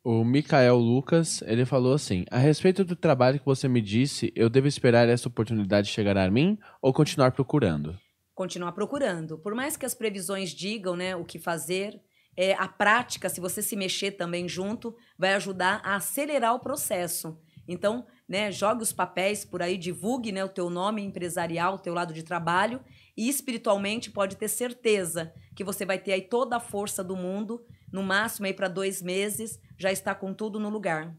O 0.04 0.24
Mikael 0.24 0.76
Lucas, 0.76 1.42
ele 1.42 1.66
falou 1.66 1.92
assim: 1.92 2.24
A 2.30 2.38
respeito 2.38 2.84
do 2.84 2.96
trabalho 2.96 3.38
que 3.38 3.44
você 3.44 3.68
me 3.68 3.80
disse, 3.80 4.32
eu 4.34 4.48
devo 4.48 4.66
esperar 4.66 5.08
essa 5.08 5.28
oportunidade 5.28 5.88
chegar 5.88 6.16
a 6.16 6.30
mim 6.30 6.58
ou 6.80 6.92
continuar 6.92 7.32
procurando? 7.32 7.98
Continuar 8.34 8.72
procurando. 8.72 9.36
Por 9.38 9.54
mais 9.54 9.76
que 9.76 9.84
as 9.84 9.94
previsões 9.94 10.50
digam 10.50 10.94
né, 10.94 11.16
o 11.16 11.24
que 11.24 11.38
fazer, 11.38 12.00
é, 12.36 12.54
a 12.54 12.68
prática, 12.68 13.28
se 13.28 13.40
você 13.40 13.60
se 13.60 13.74
mexer 13.74 14.12
também 14.12 14.48
junto, 14.48 14.96
vai 15.18 15.34
ajudar 15.34 15.80
a 15.84 15.96
acelerar 15.96 16.54
o 16.54 16.60
processo. 16.60 17.36
Então, 17.68 18.06
né, 18.26 18.50
jogue 18.50 18.82
os 18.82 18.92
papéis 18.92 19.44
por 19.44 19.60
aí, 19.60 19.76
divulgue 19.76 20.32
né, 20.32 20.42
o 20.42 20.48
teu 20.48 20.70
nome 20.70 21.02
empresarial, 21.02 21.74
o 21.74 21.78
teu 21.78 21.92
lado 21.92 22.14
de 22.14 22.22
trabalho 22.22 22.80
e 23.14 23.28
espiritualmente 23.28 24.10
pode 24.10 24.36
ter 24.36 24.48
certeza 24.48 25.32
que 25.54 25.62
você 25.62 25.84
vai 25.84 25.98
ter 25.98 26.12
aí 26.14 26.22
toda 26.22 26.56
a 26.56 26.60
força 26.60 27.04
do 27.04 27.14
mundo, 27.14 27.62
no 27.92 28.02
máximo 28.02 28.46
aí 28.46 28.54
para 28.54 28.68
dois 28.68 29.02
meses, 29.02 29.60
já 29.76 29.92
está 29.92 30.14
com 30.14 30.32
tudo 30.32 30.58
no 30.58 30.70
lugar. 30.70 31.14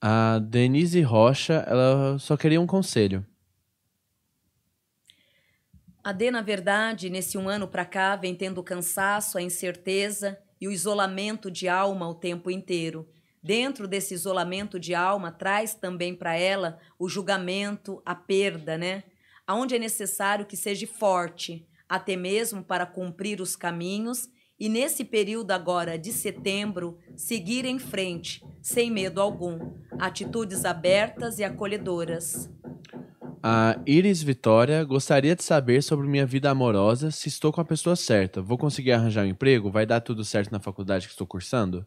A 0.00 0.38
Denise 0.38 1.00
Rocha, 1.00 1.64
ela 1.66 2.18
só 2.18 2.36
queria 2.36 2.60
um 2.60 2.66
conselho. 2.66 3.24
A 6.04 6.12
D, 6.12 6.30
na 6.30 6.42
verdade, 6.42 7.10
nesse 7.10 7.36
um 7.36 7.48
ano 7.48 7.66
para 7.66 7.84
cá, 7.84 8.14
vem 8.14 8.34
tendo 8.34 8.58
o 8.58 8.64
cansaço, 8.64 9.38
a 9.38 9.42
incerteza 9.42 10.38
e 10.60 10.68
o 10.68 10.70
isolamento 10.70 11.50
de 11.50 11.68
alma 11.68 12.08
o 12.08 12.14
tempo 12.14 12.50
inteiro. 12.50 13.08
Dentro 13.46 13.86
desse 13.86 14.12
isolamento 14.12 14.76
de 14.76 14.92
alma, 14.92 15.30
traz 15.30 15.72
também 15.72 16.16
para 16.16 16.34
ela 16.36 16.80
o 16.98 17.08
julgamento, 17.08 18.02
a 18.04 18.12
perda, 18.12 18.76
né? 18.76 19.04
Aonde 19.46 19.76
é 19.76 19.78
necessário 19.78 20.44
que 20.44 20.56
seja 20.56 20.84
forte, 20.84 21.64
até 21.88 22.16
mesmo 22.16 22.64
para 22.64 22.84
cumprir 22.84 23.40
os 23.40 23.54
caminhos 23.54 24.28
e 24.58 24.68
nesse 24.68 25.04
período 25.04 25.52
agora 25.52 25.96
de 25.96 26.12
setembro, 26.12 26.98
seguir 27.14 27.64
em 27.64 27.78
frente, 27.78 28.44
sem 28.60 28.90
medo 28.90 29.20
algum. 29.20 29.60
Atitudes 29.96 30.64
abertas 30.64 31.38
e 31.38 31.44
acolhedoras. 31.44 32.50
A 33.40 33.80
Iris 33.86 34.24
Vitória 34.24 34.82
gostaria 34.82 35.36
de 35.36 35.44
saber 35.44 35.84
sobre 35.84 36.08
minha 36.08 36.26
vida 36.26 36.50
amorosa, 36.50 37.12
se 37.12 37.28
estou 37.28 37.52
com 37.52 37.60
a 37.60 37.64
pessoa 37.64 37.94
certa. 37.94 38.42
Vou 38.42 38.58
conseguir 38.58 38.90
arranjar 38.90 39.24
um 39.24 39.28
emprego? 39.28 39.70
Vai 39.70 39.86
dar 39.86 40.00
tudo 40.00 40.24
certo 40.24 40.50
na 40.50 40.58
faculdade 40.58 41.06
que 41.06 41.12
estou 41.12 41.28
cursando? 41.28 41.86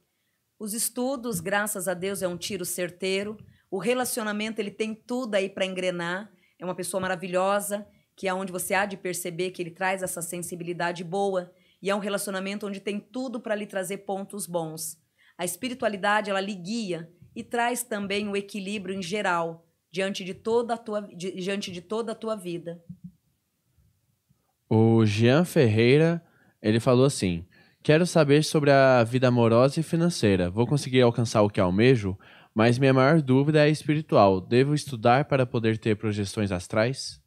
Os 0.60 0.74
estudos, 0.74 1.40
graças 1.40 1.88
a 1.88 1.94
Deus, 1.94 2.22
é 2.22 2.28
um 2.28 2.36
tiro 2.36 2.66
certeiro. 2.66 3.38
O 3.72 3.78
relacionamento, 3.78 4.60
ele 4.60 4.72
tem 4.72 4.94
tudo 4.94 5.36
aí 5.36 5.48
para 5.48 5.66
engrenar. 5.66 6.30
É 6.60 6.66
uma 6.66 6.76
pessoa 6.76 7.00
maravilhosa, 7.00 7.88
que 8.14 8.28
é 8.28 8.34
onde 8.34 8.52
você 8.52 8.74
há 8.74 8.86
de 8.86 8.98
perceber 8.98 9.52
que 9.52 9.62
ele 9.62 9.72
traz 9.72 10.04
essa 10.04 10.22
sensibilidade 10.22 11.02
boa. 11.04 11.54
E 11.82 11.90
é 11.90 11.96
um 11.96 12.00
relacionamento 12.00 12.68
onde 12.68 12.82
tem 12.82 13.00
tudo 13.00 13.40
para 13.40 13.56
lhe 13.56 13.66
trazer 13.66 14.00
pontos 14.00 14.46
bons. 14.46 14.98
A 15.38 15.46
espiritualidade, 15.46 16.30
ela 16.30 16.42
lhe 16.42 16.54
guia 16.54 17.10
e 17.34 17.42
traz 17.42 17.82
também 17.82 18.28
o 18.28 18.36
equilíbrio 18.36 18.94
em 18.94 19.02
geral 19.02 19.66
diante 19.90 20.26
de 20.26 20.34
toda 20.34 20.74
a 20.74 20.78
tua, 20.78 21.02
di- 21.02 21.32
diante 21.32 21.72
de 21.72 21.80
toda 21.80 22.12
a 22.12 22.16
tua 22.16 22.36
vida. 22.36 22.84
O 24.70 25.06
Jean 25.06 25.46
Ferreira, 25.46 26.22
ele 26.62 26.82
falou 26.82 27.06
assim: 27.06 27.48
Quero 27.90 28.06
saber 28.06 28.44
sobre 28.44 28.70
a 28.70 29.04
vida 29.04 29.30
amorosa 29.30 29.80
e 29.80 29.84
financeira. 29.84 30.48
Vou 30.48 30.68
conseguir 30.68 31.02
alcançar 31.02 31.42
o 31.42 31.50
que 31.50 31.60
almejo, 31.60 32.16
mas 32.54 32.78
minha 32.78 32.94
maior 32.94 33.20
dúvida 33.20 33.66
é 33.66 33.70
espiritual. 33.72 34.40
Devo 34.40 34.76
estudar 34.76 35.26
para 35.26 35.44
poder 35.44 35.80
ter 35.80 35.96
projeções 35.96 36.52
astrais? 36.52 37.20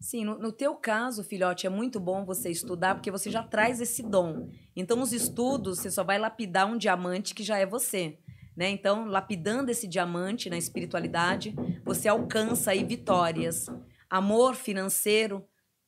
Sim, 0.00 0.24
no, 0.24 0.40
no 0.40 0.50
teu 0.50 0.74
caso, 0.74 1.22
filhote, 1.22 1.68
é 1.68 1.70
muito 1.70 2.00
bom 2.00 2.24
você 2.24 2.50
estudar 2.50 2.96
porque 2.96 3.12
você 3.12 3.30
já 3.30 3.44
traz 3.44 3.80
esse 3.80 4.02
dom. 4.02 4.50
Então, 4.74 5.00
os 5.00 5.12
estudos, 5.12 5.78
você 5.78 5.88
só 5.88 6.02
vai 6.02 6.18
lapidar 6.18 6.66
um 6.66 6.76
diamante 6.76 7.32
que 7.32 7.44
já 7.44 7.56
é 7.56 7.64
você. 7.64 8.18
Né? 8.56 8.68
Então, 8.68 9.06
lapidando 9.06 9.70
esse 9.70 9.86
diamante 9.86 10.50
na 10.50 10.58
espiritualidade, 10.58 11.54
você 11.84 12.08
alcança 12.08 12.72
aí 12.72 12.82
vitórias. 12.82 13.66
Amor 14.10 14.56
financeiro, 14.56 15.44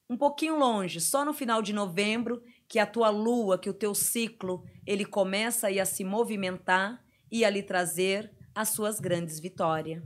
um 0.08 0.16
pouquinho 0.16 0.56
longe, 0.56 1.00
só 1.00 1.24
no 1.24 1.34
final 1.34 1.60
de 1.60 1.72
novembro, 1.72 2.40
que 2.68 2.78
a 2.78 2.86
tua 2.86 3.08
lua, 3.08 3.58
que 3.58 3.70
o 3.70 3.74
teu 3.74 3.94
ciclo, 3.94 4.62
ele 4.86 5.04
começa 5.04 5.68
a 5.68 5.84
se 5.84 6.04
movimentar 6.04 7.02
e 7.32 7.44
a 7.44 7.50
lhe 7.50 7.62
trazer 7.62 8.30
as 8.54 8.70
suas 8.70 9.00
grandes 9.00 9.40
vitórias. 9.40 10.02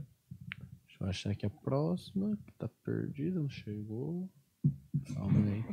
Deixa 0.87 1.03
eu 1.03 1.07
achar 1.07 1.31
aqui 1.31 1.45
a 1.45 1.49
próxima, 1.49 2.37
que 2.45 2.53
tá 2.53 2.69
perdida, 2.83 3.39
não 3.39 3.49
chegou. 3.49 4.29
Calma 5.13 5.51
aí. 5.51 5.65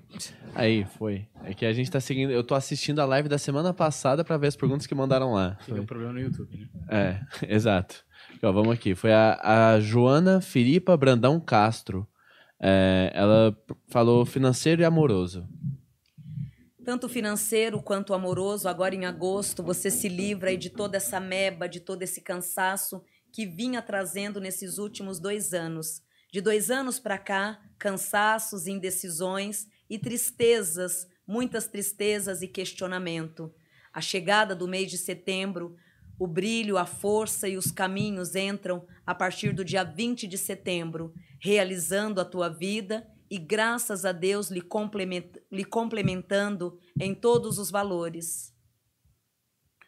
Aí, 0.55 0.85
foi. 0.85 1.29
É 1.45 1.55
que 1.55 1.65
a 1.65 1.73
gente 1.73 1.91
tá 1.91 2.01
seguindo. 2.01 2.33
Eu 2.33 2.43
tô 2.43 2.57
assistindo 2.57 2.99
a 2.99 3.05
live 3.05 3.29
da 3.29 3.39
semana 3.39 3.73
passada 3.73 4.25
pra 4.25 4.37
ver 4.37 4.49
as 4.49 4.57
perguntas 4.57 4.87
que 4.87 4.95
mandaram 4.95 5.33
lá. 5.33 5.57
Teve 5.65 5.79
um 5.79 5.87
problema 5.87 6.15
no 6.15 6.21
YouTube, 6.21 6.57
né? 6.57 6.69
É, 6.89 7.21
exato. 7.55 8.05
Ó, 8.43 8.51
vamos 8.51 8.73
aqui. 8.73 8.97
Foi 8.97 9.13
a, 9.13 9.75
a 9.75 9.81
Joana 9.81 10.41
Filipa 10.41 10.97
Brandão 10.97 11.39
Castro. 11.39 12.09
É, 12.61 13.13
ela 13.15 13.57
falou 13.89 14.27
financeiro 14.27 14.83
e 14.83 14.85
amoroso. 14.85 15.49
Tanto 16.85 17.11
financeiro 17.11 17.83
quanto 17.83 18.15
amoroso, 18.15 18.67
agora 18.67 18.95
em 18.95 19.05
agosto, 19.05 19.63
você 19.63 19.91
se 19.91 20.09
livra 20.09 20.57
de 20.57 20.71
toda 20.71 20.97
essa 20.97 21.21
meba, 21.21 21.69
de 21.69 21.79
todo 21.79 22.03
esse 22.03 22.23
cansaço 22.23 23.05
que 23.31 23.45
vinha 23.45 23.83
trazendo 23.83 24.41
nesses 24.41 24.79
últimos 24.79 25.21
dois 25.21 25.53
anos. 25.53 26.03
De 26.33 26.41
dois 26.41 26.71
anos 26.71 26.99
para 26.99 27.19
cá, 27.19 27.61
cansaços, 27.79 28.67
indecisões 28.67 29.67
e 29.91 29.99
tristezas, 29.99 31.07
muitas 31.27 31.67
tristezas 31.67 32.41
e 32.41 32.49
questionamento. 32.49 33.53
A 33.93 34.01
chegada 34.01 34.55
do 34.55 34.67
mês 34.67 34.91
de 34.91 34.97
setembro, 34.97 35.77
o 36.19 36.27
brilho, 36.27 36.79
a 36.79 36.87
força 36.87 37.47
e 37.47 37.59
os 37.59 37.71
caminhos 37.71 38.35
entram 38.35 38.87
a 39.05 39.15
partir 39.15 39.53
do 39.53 39.65
dia 39.65 39.85
20 39.85 40.27
de 40.27 40.39
setembro, 40.39 41.13
realizando 41.41 42.21
a 42.21 42.25
tua 42.25 42.49
vida 42.49 43.07
e, 43.31 43.39
graças 43.39 44.05
a 44.05 44.13
Deus, 44.13 44.51
lhe, 44.51 44.63
lhe 45.53 45.65
complementando 45.65 46.79
em 46.99 47.15
todos 47.15 47.59
os 47.59 47.71
valores. 47.71 48.53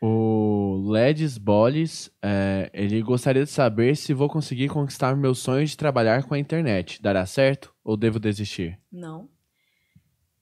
O 0.00 0.84
Ledes 0.88 1.38
Boles, 1.38 2.10
é, 2.22 2.70
ele 2.72 3.02
gostaria 3.02 3.44
de 3.44 3.50
saber 3.50 3.96
se 3.96 4.14
vou 4.14 4.28
conseguir 4.28 4.68
conquistar 4.68 5.16
meu 5.16 5.34
sonho 5.34 5.66
de 5.66 5.76
trabalhar 5.76 6.24
com 6.24 6.34
a 6.34 6.38
internet. 6.38 7.00
Dará 7.00 7.24
certo 7.26 7.74
ou 7.84 7.96
devo 7.96 8.18
desistir? 8.18 8.80
Não. 8.90 9.28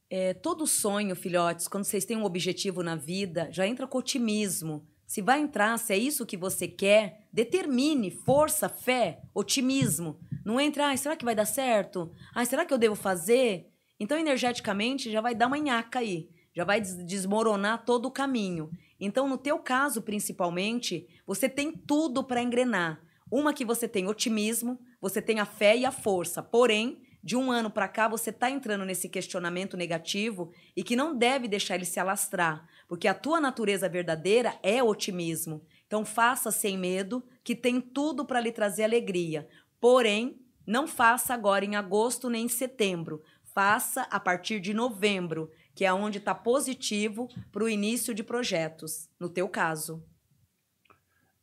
É, 0.09 0.35
todo 0.35 0.67
sonho, 0.67 1.15
filhotes, 1.15 1.69
quando 1.69 1.85
vocês 1.85 2.05
têm 2.05 2.17
um 2.17 2.25
objetivo 2.25 2.83
na 2.83 2.97
vida, 2.97 3.49
já 3.53 3.67
entra 3.67 3.87
com 3.87 3.99
otimismo. 3.99 4.87
Se 5.11 5.21
vai 5.21 5.41
entrar, 5.41 5.77
se 5.77 5.93
é 5.93 5.99
isso 5.99 6.25
que 6.25 6.37
você 6.37 6.69
quer, 6.69 7.27
determine, 7.33 8.13
força, 8.13 8.69
fé, 8.69 9.21
otimismo. 9.35 10.21
Não 10.45 10.61
entra, 10.61 10.87
ai, 10.87 10.97
será 10.97 11.17
que 11.17 11.25
vai 11.25 11.35
dar 11.35 11.47
certo? 11.47 12.13
Ai, 12.33 12.47
será 12.47 12.65
que 12.65 12.73
eu 12.73 12.79
devo 12.79 12.95
fazer? 12.95 13.73
Então, 13.99 14.17
energeticamente, 14.17 15.11
já 15.11 15.21
vai 15.21 15.35
dar 15.35 15.49
uma 15.49 15.59
nhaca 15.59 15.99
aí. 15.99 16.29
Já 16.55 16.63
vai 16.63 16.81
des- 16.81 17.05
desmoronar 17.05 17.85
todo 17.85 18.07
o 18.07 18.11
caminho. 18.13 18.71
Então, 19.01 19.29
no 19.29 19.37
teu 19.37 19.59
caso, 19.59 20.01
principalmente, 20.01 21.09
você 21.27 21.49
tem 21.49 21.73
tudo 21.73 22.23
para 22.23 22.41
engrenar. 22.41 23.03
Uma 23.29 23.53
que 23.53 23.65
você 23.65 23.89
tem 23.89 24.07
otimismo, 24.07 24.79
você 25.01 25.21
tem 25.21 25.41
a 25.41 25.45
fé 25.45 25.77
e 25.77 25.85
a 25.85 25.91
força. 25.91 26.41
Porém, 26.41 27.03
de 27.23 27.37
um 27.37 27.51
ano 27.51 27.71
para 27.71 27.89
cá, 27.89 28.09
você 28.09 28.31
está 28.31 28.51
entrando 28.51 28.85
nesse 28.85 29.09
questionamento 29.09 29.77
negativo 29.77 30.53
e 30.77 30.83
que 30.83 30.97
não 30.97 31.17
deve 31.17 31.49
deixar 31.49 31.75
ele 31.75 31.85
se 31.85 32.01
alastrar, 32.01 32.67
porque 32.91 33.07
a 33.07 33.15
tua 33.15 33.41
natureza 33.41 33.89
verdadeira 33.89 34.59
é 34.65 34.83
otimismo. 34.83 35.65
Então, 35.87 36.05
faça 36.05 36.51
sem 36.51 36.77
medo, 36.77 37.23
que 37.45 37.55
tem 37.55 37.81
tudo 37.81 38.25
para 38.25 38.41
lhe 38.41 38.51
trazer 38.51 38.83
alegria. 38.83 39.47
Porém, 39.81 40.41
não 40.67 40.89
faça 40.89 41.33
agora 41.33 41.65
em 41.65 41.77
agosto 41.77 42.29
nem 42.29 42.47
em 42.47 42.49
setembro. 42.49 43.23
Faça 43.45 44.03
a 44.11 44.19
partir 44.19 44.59
de 44.59 44.75
novembro, 44.75 45.53
que 45.73 45.85
é 45.85 45.93
onde 45.93 46.19
está 46.19 46.35
positivo 46.35 47.29
para 47.53 47.63
o 47.63 47.69
início 47.69 48.13
de 48.13 48.25
projetos, 48.25 49.09
no 49.21 49.29
teu 49.29 49.49
caso. 49.49 50.03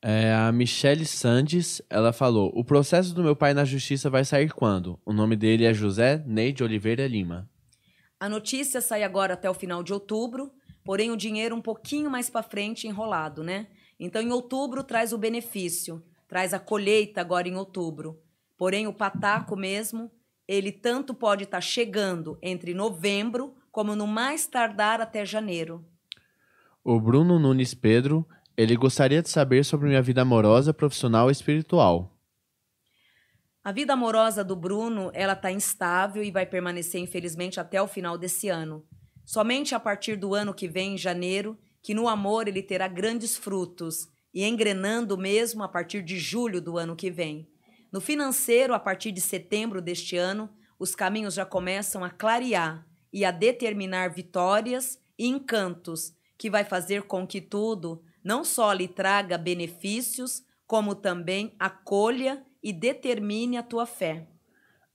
É, 0.01 0.33
a 0.33 0.51
Michelle 0.51 1.05
Sandes, 1.05 1.81
ela 1.89 2.11
falou: 2.11 2.51
O 2.55 2.65
processo 2.65 3.15
do 3.15 3.23
meu 3.23 3.37
pai 3.37 3.53
na 3.53 3.63
justiça 3.63 4.09
vai 4.09 4.25
sair 4.25 4.51
quando? 4.51 4.99
O 5.05 5.13
nome 5.13 5.37
dele 5.37 5.63
é 5.63 5.73
José 5.73 6.21
Neide 6.27 6.61
Oliveira 6.61 7.07
Lima. 7.07 7.49
A 8.19 8.27
notícia 8.27 8.81
sai 8.81 9.03
agora 9.03 9.35
até 9.35 9.49
o 9.49 9.53
final 9.53 9.81
de 9.81 9.93
outubro, 9.93 10.51
porém 10.87 11.11
o 11.11 11.17
dinheiro 11.17 11.53
um 11.53 11.61
pouquinho 11.61 12.09
mais 12.09 12.29
para 12.29 12.41
frente 12.41 12.87
enrolado, 12.87 13.43
né? 13.43 13.67
Então 13.99 14.21
em 14.21 14.31
outubro 14.31 14.81
traz 14.85 15.11
o 15.11 15.17
benefício, 15.17 16.01
traz 16.29 16.53
a 16.53 16.59
colheita 16.59 17.19
agora 17.19 17.45
em 17.45 17.57
outubro. 17.57 18.21
Porém 18.57 18.87
o 18.87 18.93
pataco 18.93 19.57
mesmo, 19.57 20.09
ele 20.47 20.71
tanto 20.71 21.13
pode 21.13 21.43
estar 21.43 21.59
chegando 21.59 22.39
entre 22.41 22.73
novembro 22.73 23.53
como 23.69 23.97
no 23.97 24.07
mais 24.07 24.47
tardar 24.47 25.01
até 25.01 25.25
janeiro. 25.25 25.85
O 26.81 27.01
Bruno 27.01 27.37
Nunes 27.37 27.73
Pedro, 27.73 28.25
ele 28.55 28.77
gostaria 28.77 29.21
de 29.21 29.27
saber 29.27 29.65
sobre 29.65 29.89
minha 29.89 30.01
vida 30.01 30.21
amorosa, 30.21 30.73
profissional 30.73 31.27
e 31.27 31.33
espiritual. 31.33 32.17
A 33.61 33.73
vida 33.73 33.91
amorosa 33.91 34.41
do 34.41 34.55
Bruno, 34.55 35.11
ela 35.13 35.35
tá 35.35 35.51
instável 35.51 36.23
e 36.23 36.31
vai 36.31 36.45
permanecer 36.45 37.01
infelizmente 37.01 37.59
até 37.59 37.81
o 37.81 37.89
final 37.89 38.17
desse 38.17 38.47
ano. 38.47 38.87
Somente 39.27 39.75
a 39.75 39.79
partir 39.79 40.15
do 40.15 40.33
ano 40.33 40.53
que 40.53 40.69
vem, 40.69 40.93
em 40.93 40.97
janeiro, 40.97 41.59
que 41.83 41.93
no 41.93 42.07
amor 42.07 42.47
ele 42.47 42.63
terá 42.63 42.87
grandes 42.87 43.35
frutos 43.35 44.07
e 44.33 44.45
engrenando 44.45 45.17
mesmo 45.17 45.63
a 45.63 45.67
partir 45.67 46.01
de 46.01 46.17
julho 46.17 46.61
do 46.61 46.77
ano 46.77 46.95
que 46.95 47.11
vem. 47.11 47.45
No 47.91 47.99
financeiro, 47.99 48.73
a 48.73 48.79
partir 48.79 49.11
de 49.11 49.19
setembro 49.19 49.81
deste 49.81 50.15
ano, 50.15 50.49
os 50.79 50.95
caminhos 50.95 51.33
já 51.33 51.45
começam 51.45 52.05
a 52.05 52.09
clarear 52.09 52.87
e 53.11 53.25
a 53.25 53.31
determinar 53.31 54.13
vitórias 54.13 54.97
e 55.19 55.27
encantos 55.27 56.13
que 56.37 56.49
vai 56.49 56.63
fazer 56.63 57.01
com 57.01 57.27
que 57.27 57.41
tudo 57.41 58.01
não 58.23 58.45
só 58.45 58.71
lhe 58.71 58.87
traga 58.87 59.37
benefícios, 59.37 60.41
como 60.65 60.95
também 60.95 61.53
acolha 61.59 62.45
e 62.63 62.71
determine 62.71 63.57
a 63.57 63.63
tua 63.63 63.85
fé. 63.85 64.25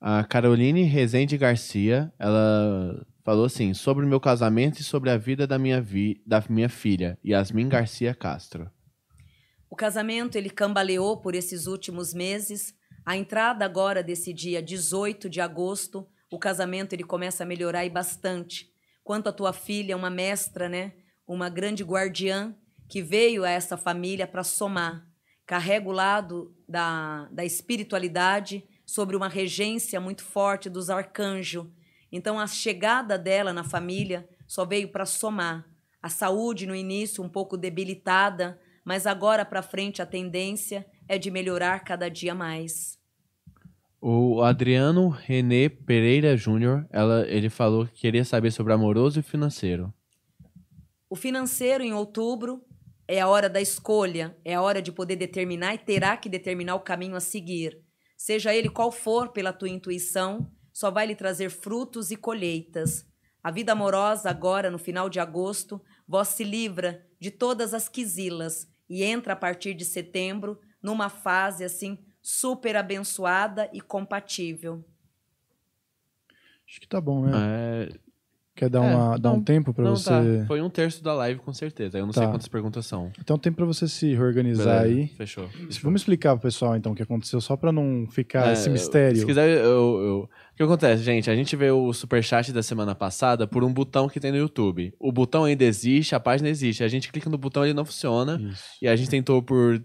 A 0.00 0.24
Caroline 0.24 0.84
Rezende 0.84 1.36
Garcia, 1.36 2.10
ela 2.18 3.06
falou 3.24 3.46
assim: 3.46 3.74
sobre 3.74 4.04
o 4.04 4.08
meu 4.08 4.20
casamento 4.20 4.80
e 4.80 4.84
sobre 4.84 5.10
a 5.10 5.16
vida 5.16 5.46
da 5.46 5.58
minha, 5.58 5.80
vi 5.80 6.22
da 6.26 6.42
minha 6.48 6.68
filha, 6.68 7.18
Yasmin 7.24 7.68
Garcia 7.68 8.14
Castro. 8.14 8.70
O 9.70 9.76
casamento 9.76 10.36
ele 10.36 10.50
cambaleou 10.50 11.16
por 11.16 11.34
esses 11.34 11.66
últimos 11.66 12.12
meses. 12.12 12.74
A 13.06 13.16
entrada 13.16 13.64
agora 13.64 14.02
desse 14.02 14.32
dia 14.32 14.62
18 14.62 15.28
de 15.30 15.40
agosto, 15.40 16.06
o 16.30 16.38
casamento 16.38 16.92
ele 16.92 17.02
começa 17.02 17.42
a 17.42 17.46
melhorar 17.46 17.84
e 17.84 17.90
bastante. 17.90 18.70
Quanto 19.02 19.28
a 19.28 19.32
tua 19.32 19.52
filha, 19.52 19.96
uma 19.96 20.10
mestra, 20.10 20.68
né? 20.68 20.92
Uma 21.26 21.48
grande 21.48 21.82
guardiã 21.82 22.54
que 22.88 23.02
veio 23.02 23.44
a 23.44 23.50
essa 23.50 23.76
família 23.76 24.26
para 24.26 24.44
somar. 24.44 25.06
Carrega 25.46 25.88
o 25.88 25.92
lado 25.92 26.54
da, 26.68 27.28
da 27.32 27.44
espiritualidade 27.44 28.64
sobre 28.86 29.16
uma 29.16 29.28
regência 29.28 29.98
muito 29.98 30.22
forte 30.22 30.68
dos 30.68 30.90
arcanjos. 30.90 31.66
Então 32.12 32.38
a 32.38 32.46
chegada 32.46 33.18
dela 33.18 33.52
na 33.52 33.64
família 33.64 34.28
só 34.46 34.66
veio 34.66 34.88
para 34.88 35.06
somar. 35.06 35.66
A 36.02 36.10
saúde 36.10 36.66
no 36.66 36.76
início 36.76 37.24
um 37.24 37.28
pouco 37.28 37.56
debilitada, 37.56 38.60
mas 38.84 39.06
agora 39.06 39.44
para 39.44 39.62
frente 39.62 40.02
a 40.02 40.06
tendência 40.06 40.86
é 41.08 41.16
de 41.16 41.30
melhorar 41.30 41.80
cada 41.80 42.10
dia 42.10 42.34
mais. 42.34 43.00
O 44.00 44.42
Adriano 44.42 45.08
René 45.08 45.68
Pereira 45.68 46.36
Júnior, 46.36 46.86
ele 47.28 47.48
falou 47.48 47.86
que 47.86 48.00
queria 48.00 48.24
saber 48.24 48.50
sobre 48.50 48.72
amoroso 48.72 49.20
e 49.20 49.22
financeiro. 49.22 49.94
O 51.08 51.14
financeiro 51.14 51.84
em 51.84 51.92
outubro 51.92 52.64
é 53.06 53.20
a 53.20 53.28
hora 53.28 53.48
da 53.48 53.60
escolha, 53.60 54.36
é 54.44 54.54
a 54.54 54.62
hora 54.62 54.82
de 54.82 54.90
poder 54.90 55.16
determinar 55.16 55.74
e 55.74 55.78
terá 55.78 56.16
que 56.16 56.28
determinar 56.28 56.74
o 56.74 56.80
caminho 56.80 57.14
a 57.14 57.20
seguir. 57.20 57.78
Seja 58.16 58.54
ele 58.54 58.68
qual 58.68 58.90
for 58.90 59.28
pela 59.28 59.52
tua 59.52 59.68
intuição, 59.68 60.50
só 60.82 60.90
vai 60.90 61.06
lhe 61.06 61.14
trazer 61.14 61.48
frutos 61.48 62.10
e 62.10 62.16
colheitas. 62.16 63.06
A 63.40 63.52
vida 63.52 63.70
amorosa 63.70 64.28
agora 64.28 64.68
no 64.68 64.78
final 64.78 65.08
de 65.08 65.20
agosto, 65.20 65.80
vós 66.08 66.26
se 66.28 66.42
livra 66.42 67.06
de 67.20 67.30
todas 67.30 67.72
as 67.72 67.88
quisilas 67.88 68.66
e 68.90 69.04
entra 69.04 69.34
a 69.34 69.36
partir 69.36 69.74
de 69.74 69.84
setembro 69.84 70.58
numa 70.82 71.08
fase 71.08 71.62
assim 71.62 71.96
super 72.20 72.74
abençoada 72.76 73.70
e 73.72 73.80
compatível. 73.80 74.84
Acho 76.68 76.80
que 76.80 76.88
tá 76.88 77.00
bom, 77.00 77.26
né? 77.26 77.30
É, 77.34 77.88
Quer 78.54 78.68
dar, 78.68 78.84
é, 78.84 78.94
uma, 78.94 79.18
dar 79.18 79.32
um 79.32 79.42
tempo 79.42 79.72
pra 79.72 79.82
não, 79.84 79.96
você. 79.96 80.10
tá. 80.10 80.46
Foi 80.46 80.60
um 80.60 80.68
terço 80.68 81.02
da 81.02 81.14
live, 81.14 81.40
com 81.40 81.54
certeza. 81.54 81.96
Eu 81.98 82.04
não 82.04 82.12
sei 82.12 82.22
Tá. 82.24 82.30
quantas 82.30 82.48
perguntas 82.48 82.84
são. 82.84 83.10
Então 83.18 83.38
tem 83.38 83.50
pra 83.50 83.64
você 83.64 83.88
se 83.88 84.14
reorganizar 84.14 84.82
Beleza, 84.82 85.00
aí. 85.00 85.08
Fechou. 85.16 85.48
Vamos 85.82 86.02
explicar 86.02 86.34
pro 86.34 86.42
pessoal 86.42 86.76
então 86.76 86.92
o 86.92 86.94
que 86.94 87.02
aconteceu, 87.02 87.40
só 87.40 87.56
pra 87.56 87.72
não 87.72 88.06
ficar 88.10 88.48
É, 88.50 88.52
esse 88.52 88.68
mistério. 88.68 89.18
Se 89.20 89.24
quiser, 89.26 89.48
eu, 89.56 89.64
eu- 89.64 90.30
O 90.52 90.56
que 90.56 90.62
acontece, 90.62 91.02
gente? 91.02 91.30
A 91.30 91.34
gente 91.34 91.56
vê 91.56 91.70
o 91.70 91.92
superchat 91.92 92.52
da 92.52 92.62
semana 92.62 92.94
passada 92.94 93.46
por 93.46 93.64
um 93.64 93.72
botão 93.72 94.08
que 94.08 94.20
tem 94.20 94.30
no 94.30 94.36
YouTube. 94.38 94.92
O 95.00 95.10
botão 95.10 95.44
ainda 95.44 95.64
existe, 95.64 96.14
a 96.14 96.20
página 96.20 96.48
existe. 96.48 96.84
A 96.84 96.88
gente 96.88 97.10
clica 97.10 97.30
no 97.30 97.38
botão, 97.38 97.64
ele 97.64 97.74
não 97.74 97.84
funciona. 97.84 98.38
Isso. 98.40 98.62
E 98.82 98.86
a 98.88 98.94
gente 98.94 99.08
tentou 99.10 99.42
por 99.42 99.82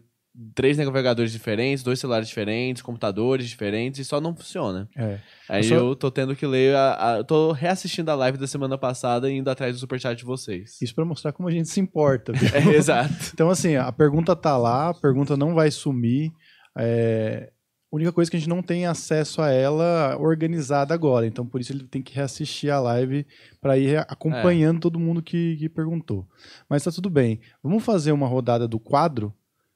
três 0.54 0.78
navegadores 0.78 1.32
diferentes, 1.32 1.82
dois 1.84 2.00
celulares 2.00 2.28
diferentes, 2.28 2.84
computadores 2.84 3.48
diferentes 3.50 4.00
e 4.02 4.06
só 4.06 4.22
não 4.22 4.36
funciona. 4.36 4.88
É. 4.96 5.18
Aí 5.50 5.68
Eu 5.68 5.78
eu, 5.88 5.96
tô 5.96 6.12
tendo 6.12 6.36
que 6.36 6.46
ler, 6.46 6.76
a, 6.76 7.14
a- 7.14 7.18
eu 7.18 7.24
tô 7.24 7.52
reassistindo 7.54 8.12
a 8.12 8.16
live 8.16 8.38
da 8.38 8.46
semana 8.46 8.78
passada 8.78 9.32
e 9.32 9.38
indo 9.38 9.50
atrás 9.50 9.74
do 9.74 9.80
superchat 9.80 10.16
de 10.16 10.26
vocês. 10.26 10.80
Isso 10.80 10.94
pra 10.94 11.04
mostrar 11.06 11.32
como 11.32 11.48
a 11.50 11.52
gente 11.52 11.70
se 11.70 11.80
importa. 11.80 12.34
viu? 12.34 12.50
É, 12.54 12.76
exato. 12.76 13.16
Então, 13.34 13.50
assim, 13.50 13.78
a 13.78 13.92
pergunta 13.92 14.36
tá 14.36 14.56
lá, 14.58 14.90
a 14.90 14.94
pergunta 14.94 15.36
não 15.36 15.56
vai 15.56 15.72
sumir. 15.72 16.32
É... 16.78 17.50
A 17.92 17.96
única 17.96 18.12
coisa 18.12 18.30
que 18.30 18.36
a 18.36 18.40
gente 18.40 18.50
não 18.50 18.62
tem 18.62 18.86
acesso 18.86 19.42
a 19.42 19.50
ela 19.50 20.18
organizada 20.20 20.94
agora. 20.94 21.26
Então, 21.26 21.46
por 21.46 21.62
isso 21.62 21.72
ele 21.72 21.88
tem 21.88 22.02
que 22.02 22.14
reassistir 22.14 22.70
a 22.70 22.80
live 22.80 23.26
para 23.62 23.78
ir 23.78 23.98
acompanhando 24.00 24.82
todo 24.82 25.00
mundo 25.00 25.22
que, 25.22 25.56
que 25.56 25.70
perguntou. 25.70 26.28
Mas 26.70 26.84
tá 26.84 26.92
tudo 26.92 27.10
bem. 27.10 27.40
Vamos 27.64 27.84
fazer 27.84 28.12
uma 28.12 28.28
rodada 28.28 28.68
do 28.68 28.78
quadro. 28.78 29.34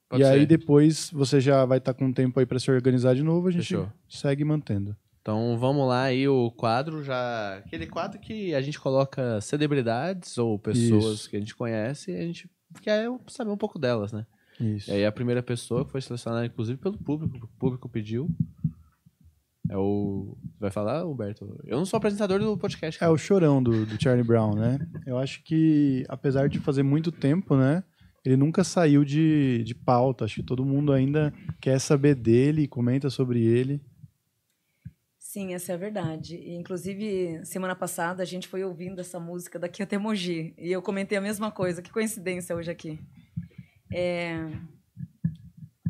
Pode 0.10 0.24
e 0.24 0.26
aí 0.26 0.42
ser. 0.42 0.46
depois 0.46 1.10
você 1.12 1.40
já 1.40 1.64
vai 1.64 1.78
estar 1.78 1.94
com 1.94 2.12
tempo 2.12 2.38
aí 2.38 2.46
para 2.46 2.60
se 2.60 2.70
organizar 2.70 3.16
de 3.16 3.24
novo. 3.24 3.48
A 3.48 3.52
gente 3.52 3.68
Fechou. 3.68 3.90
segue 4.10 4.44
mantendo. 4.44 4.94
Então 5.22 5.58
vamos 5.58 5.88
lá 5.88 6.04
aí 6.04 6.28
o 6.28 6.52
quadro 6.52 7.04
já. 7.04 7.60
Aquele 7.60 7.88
quadro 7.88 8.20
que 8.20 8.54
a 8.54 8.62
gente 8.62 8.78
coloca 8.80 9.40
celebridades 9.40 10.38
ou 10.38 10.60
pessoas 10.60 11.20
Isso. 11.20 11.30
que 11.30 11.38
a 11.38 11.40
gente 11.40 11.56
conhece 11.56 12.12
e 12.12 12.18
a 12.18 12.24
gente 12.24 12.50
quer 12.82 13.08
saber 13.28 13.52
um 13.52 13.58
pouco 13.58 13.80
delas, 13.80 14.12
né? 14.12 14.26
Isso. 14.62 14.90
E 14.90 14.94
aí 14.94 15.06
a 15.06 15.12
primeira 15.12 15.42
pessoa 15.42 15.84
que 15.84 15.92
foi 15.92 16.02
selecionada, 16.02 16.46
inclusive, 16.46 16.78
pelo 16.78 16.98
público, 16.98 17.46
o 17.46 17.60
público 17.60 17.90
pediu. 17.90 18.30
É 19.70 19.78
o. 19.78 20.38
Vai 20.60 20.70
falar, 20.70 21.06
Humberto? 21.06 21.58
Eu 21.66 21.78
não 21.78 21.86
sou 21.86 21.98
apresentador 21.98 22.40
do 22.40 22.58
podcast. 22.58 22.98
É 22.98 23.00
cara. 23.00 23.12
o 23.12 23.18
chorão 23.18 23.64
do, 23.64 23.86
do 23.86 24.02
Charlie 24.02 24.26
Brown, 24.26 24.54
né? 24.54 24.80
Eu 25.06 25.18
acho 25.18 25.44
que, 25.44 26.06
apesar 26.10 26.50
de 26.50 26.60
fazer 26.60 26.84
muito 26.84 27.12
tempo, 27.12 27.56
né? 27.56 27.84
Ele 28.24 28.38
nunca 28.38 28.64
saiu 28.64 29.04
de, 29.04 29.64
de 29.64 29.74
pauta. 29.74 30.26
Acho 30.26 30.36
que 30.36 30.44
todo 30.44 30.66
mundo 30.66 30.94
ainda 30.94 31.34
quer 31.60 31.80
saber 31.80 32.16
dele, 32.16 32.68
comenta 32.68 33.10
sobre 33.10 33.44
ele. 33.44 33.82
Sim, 35.18 35.54
essa 35.54 35.72
é 35.72 35.76
a 35.76 35.78
verdade. 35.78 36.36
E, 36.36 36.54
inclusive, 36.54 37.40
semana 37.46 37.74
passada 37.74 38.22
a 38.22 38.26
gente 38.26 38.50
foi 38.50 38.66
ouvindo 38.66 39.00
essa 39.00 39.20
música 39.20 39.58
daqui 39.58 39.82
até 39.82 39.98
Mogi. 39.98 40.54
E 40.58 40.72
eu 40.72 40.82
comentei 40.82 41.18
a 41.18 41.22
mesma 41.22 41.50
coisa. 41.50 41.82
Que 41.82 41.90
coincidência 41.90 42.54
hoje 42.54 42.70
aqui. 42.70 43.00
É, 43.92 44.50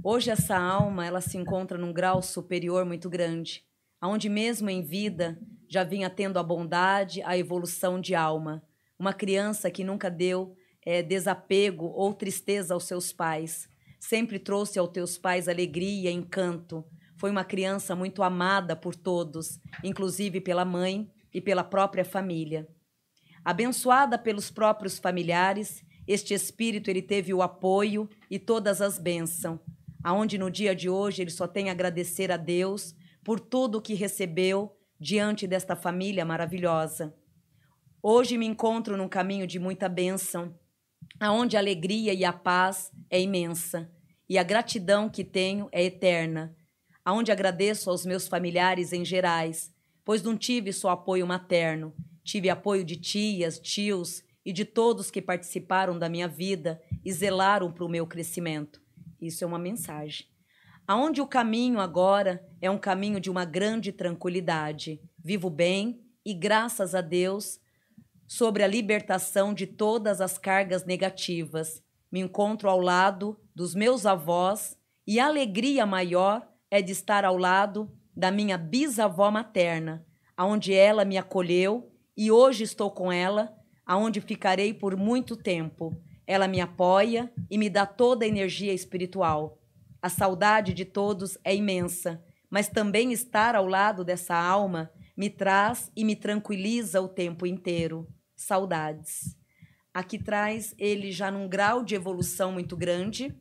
Hoje 0.04 0.32
essa 0.32 0.58
alma 0.58 1.06
ela 1.06 1.22
se 1.22 1.38
encontra 1.38 1.78
num 1.78 1.94
grau 1.94 2.24
superior 2.24 2.84
muito 2.84 3.08
grande, 3.08 3.64
aonde 4.00 4.30
mesmo 4.30 4.68
em 4.68 4.82
vida 4.82 5.40
já 5.70 5.84
vinha 5.84 6.10
tendo 6.10 6.40
a 6.40 6.44
bondade, 6.44 7.22
a 7.22 7.38
evolução 7.38 8.02
de 8.02 8.16
alma. 8.16 8.64
Uma 8.98 9.14
criança 9.14 9.70
que 9.70 9.84
nunca 9.84 10.10
deu 10.10 10.56
é, 10.84 11.04
desapego 11.04 11.86
ou 11.86 12.16
tristeza 12.16 12.74
aos 12.74 12.86
seus 12.86 13.14
pais, 13.14 13.70
sempre 14.00 14.40
trouxe 14.40 14.80
aos 14.80 14.90
teus 14.90 15.20
pais 15.20 15.48
alegria, 15.48 16.10
encanto. 16.10 16.84
Foi 17.16 17.30
uma 17.30 17.44
criança 17.44 17.96
muito 17.96 18.24
amada 18.24 18.76
por 18.76 18.96
todos, 18.96 19.60
inclusive 19.84 20.42
pela 20.42 20.66
mãe 20.66 21.12
e 21.32 21.40
pela 21.40 21.64
própria 21.64 22.04
família. 22.04 22.68
Abençoada 23.46 24.18
pelos 24.18 24.50
próprios 24.50 24.98
familiares, 24.98 25.86
este 26.12 26.34
espírito 26.34 26.90
ele 26.90 27.02
teve 27.02 27.34
o 27.34 27.42
apoio 27.42 28.10
e 28.30 28.38
todas 28.38 28.82
as 28.82 28.98
bênçãos, 28.98 29.60
aonde 30.04 30.38
no 30.38 30.52
dia 30.52 30.76
de 30.76 30.90
hoje 30.90 31.22
ele 31.22 31.32
só 31.32 31.48
tem 31.48 31.70
a 31.70 31.72
agradecer 31.72 32.32
a 32.32 32.38
Deus 32.38 32.94
por 33.24 33.40
tudo 33.40 33.82
que 33.82 33.94
recebeu 33.94 34.76
diante 35.00 35.48
desta 35.48 35.76
família 35.76 36.26
maravilhosa. 36.26 37.16
Hoje 38.04 38.38
me 38.38 38.46
encontro 38.46 38.98
num 38.98 39.08
caminho 39.08 39.48
de 39.48 39.58
muita 39.58 39.88
bênção, 39.88 40.54
aonde 41.20 41.56
a 41.56 41.60
alegria 41.60 42.14
e 42.14 42.26
a 42.26 42.34
paz 42.34 42.92
é 43.10 43.22
imensa 43.22 43.90
e 44.28 44.38
a 44.38 44.44
gratidão 44.44 45.10
que 45.10 45.24
tenho 45.24 45.70
é 45.72 45.84
eterna, 45.84 46.56
aonde 47.06 47.32
agradeço 47.32 47.90
aos 47.90 48.06
meus 48.06 48.28
familiares 48.28 48.92
em 48.92 49.06
gerais, 49.06 49.74
pois 50.04 50.24
não 50.24 50.36
tive 50.36 50.74
só 50.74 50.90
apoio 50.90 51.26
materno, 51.26 51.94
tive 52.24 52.50
apoio 52.50 52.84
de 52.84 52.96
tias, 52.96 53.60
tios 53.60 54.24
e 54.46 54.52
de 54.52 54.66
todos 54.66 55.12
que 55.12 55.22
participaram 55.22 55.98
da 55.98 56.10
minha 56.10 56.28
vida 56.28 56.82
e 57.04 57.12
zelaram 57.12 57.72
para 57.72 57.86
o 57.86 57.90
meu 57.90 58.08
crescimento. 58.08 58.82
Isso 59.20 59.44
é 59.44 59.48
uma 59.48 59.60
mensagem. 59.60 60.26
Aonde 60.88 61.22
o 61.22 61.28
caminho 61.28 61.80
agora 61.80 62.46
é 62.60 62.70
um 62.70 62.78
caminho 62.78 63.20
de 63.20 63.30
uma 63.30 63.46
grande 63.46 63.92
tranquilidade. 63.92 65.00
Vivo 65.18 65.50
bem 65.50 66.02
e 66.26 66.34
graças 66.34 66.96
a 66.96 67.02
Deus 67.02 67.60
sobre 68.28 68.64
a 68.64 68.68
libertação 68.68 69.54
de 69.54 69.68
todas 69.68 70.22
as 70.22 70.38
cargas 70.38 70.86
negativas. 70.86 71.84
Me 72.12 72.20
encontro 72.20 72.70
ao 72.70 72.80
lado 72.80 73.40
dos 73.56 73.76
meus 73.76 74.06
avós 74.06 74.78
e 75.06 75.20
a 75.20 75.28
alegria 75.28 75.86
maior 75.86 76.48
é 76.70 76.82
de 76.82 76.92
estar 76.92 77.26
ao 77.26 77.38
lado 77.38 77.92
da 78.16 78.32
minha 78.32 78.58
bisavó 78.58 79.30
materna, 79.32 80.06
aonde 80.36 80.74
ela 80.74 81.06
me 81.06 81.18
acolheu 81.18 81.92
e 82.16 82.32
hoje 82.32 82.64
estou 82.64 82.92
com 82.92 83.12
ela, 83.12 83.56
aonde 83.86 84.22
ficarei 84.22 84.74
por 84.74 84.96
muito 84.96 85.36
tempo. 85.36 85.96
Ela 86.26 86.48
me 86.48 86.62
apoia 86.62 87.32
e 87.50 87.58
me 87.58 87.70
dá 87.70 87.86
toda 87.86 88.26
a 88.26 88.28
energia 88.28 88.74
espiritual. 88.74 89.60
A 90.02 90.10
saudade 90.10 90.74
de 90.74 90.86
todos 90.86 91.38
é 91.44 91.56
imensa, 91.56 92.24
mas 92.50 92.68
também 92.68 93.12
estar 93.12 93.56
ao 93.56 93.68
lado 93.68 94.04
dessa 94.04 94.36
alma 94.36 94.92
me 95.16 95.30
traz 95.30 95.92
e 95.96 96.04
me 96.04 96.16
tranquiliza 96.16 97.02
o 97.02 97.08
tempo 97.08 97.46
inteiro. 97.46 98.08
Saudades. 98.36 99.36
Aqui 99.94 100.18
traz 100.18 100.74
ele 100.78 101.12
já 101.12 101.30
num 101.30 101.48
grau 101.48 101.84
de 101.84 101.96
evolução 101.96 102.52
muito 102.52 102.78
grande, 102.78 103.36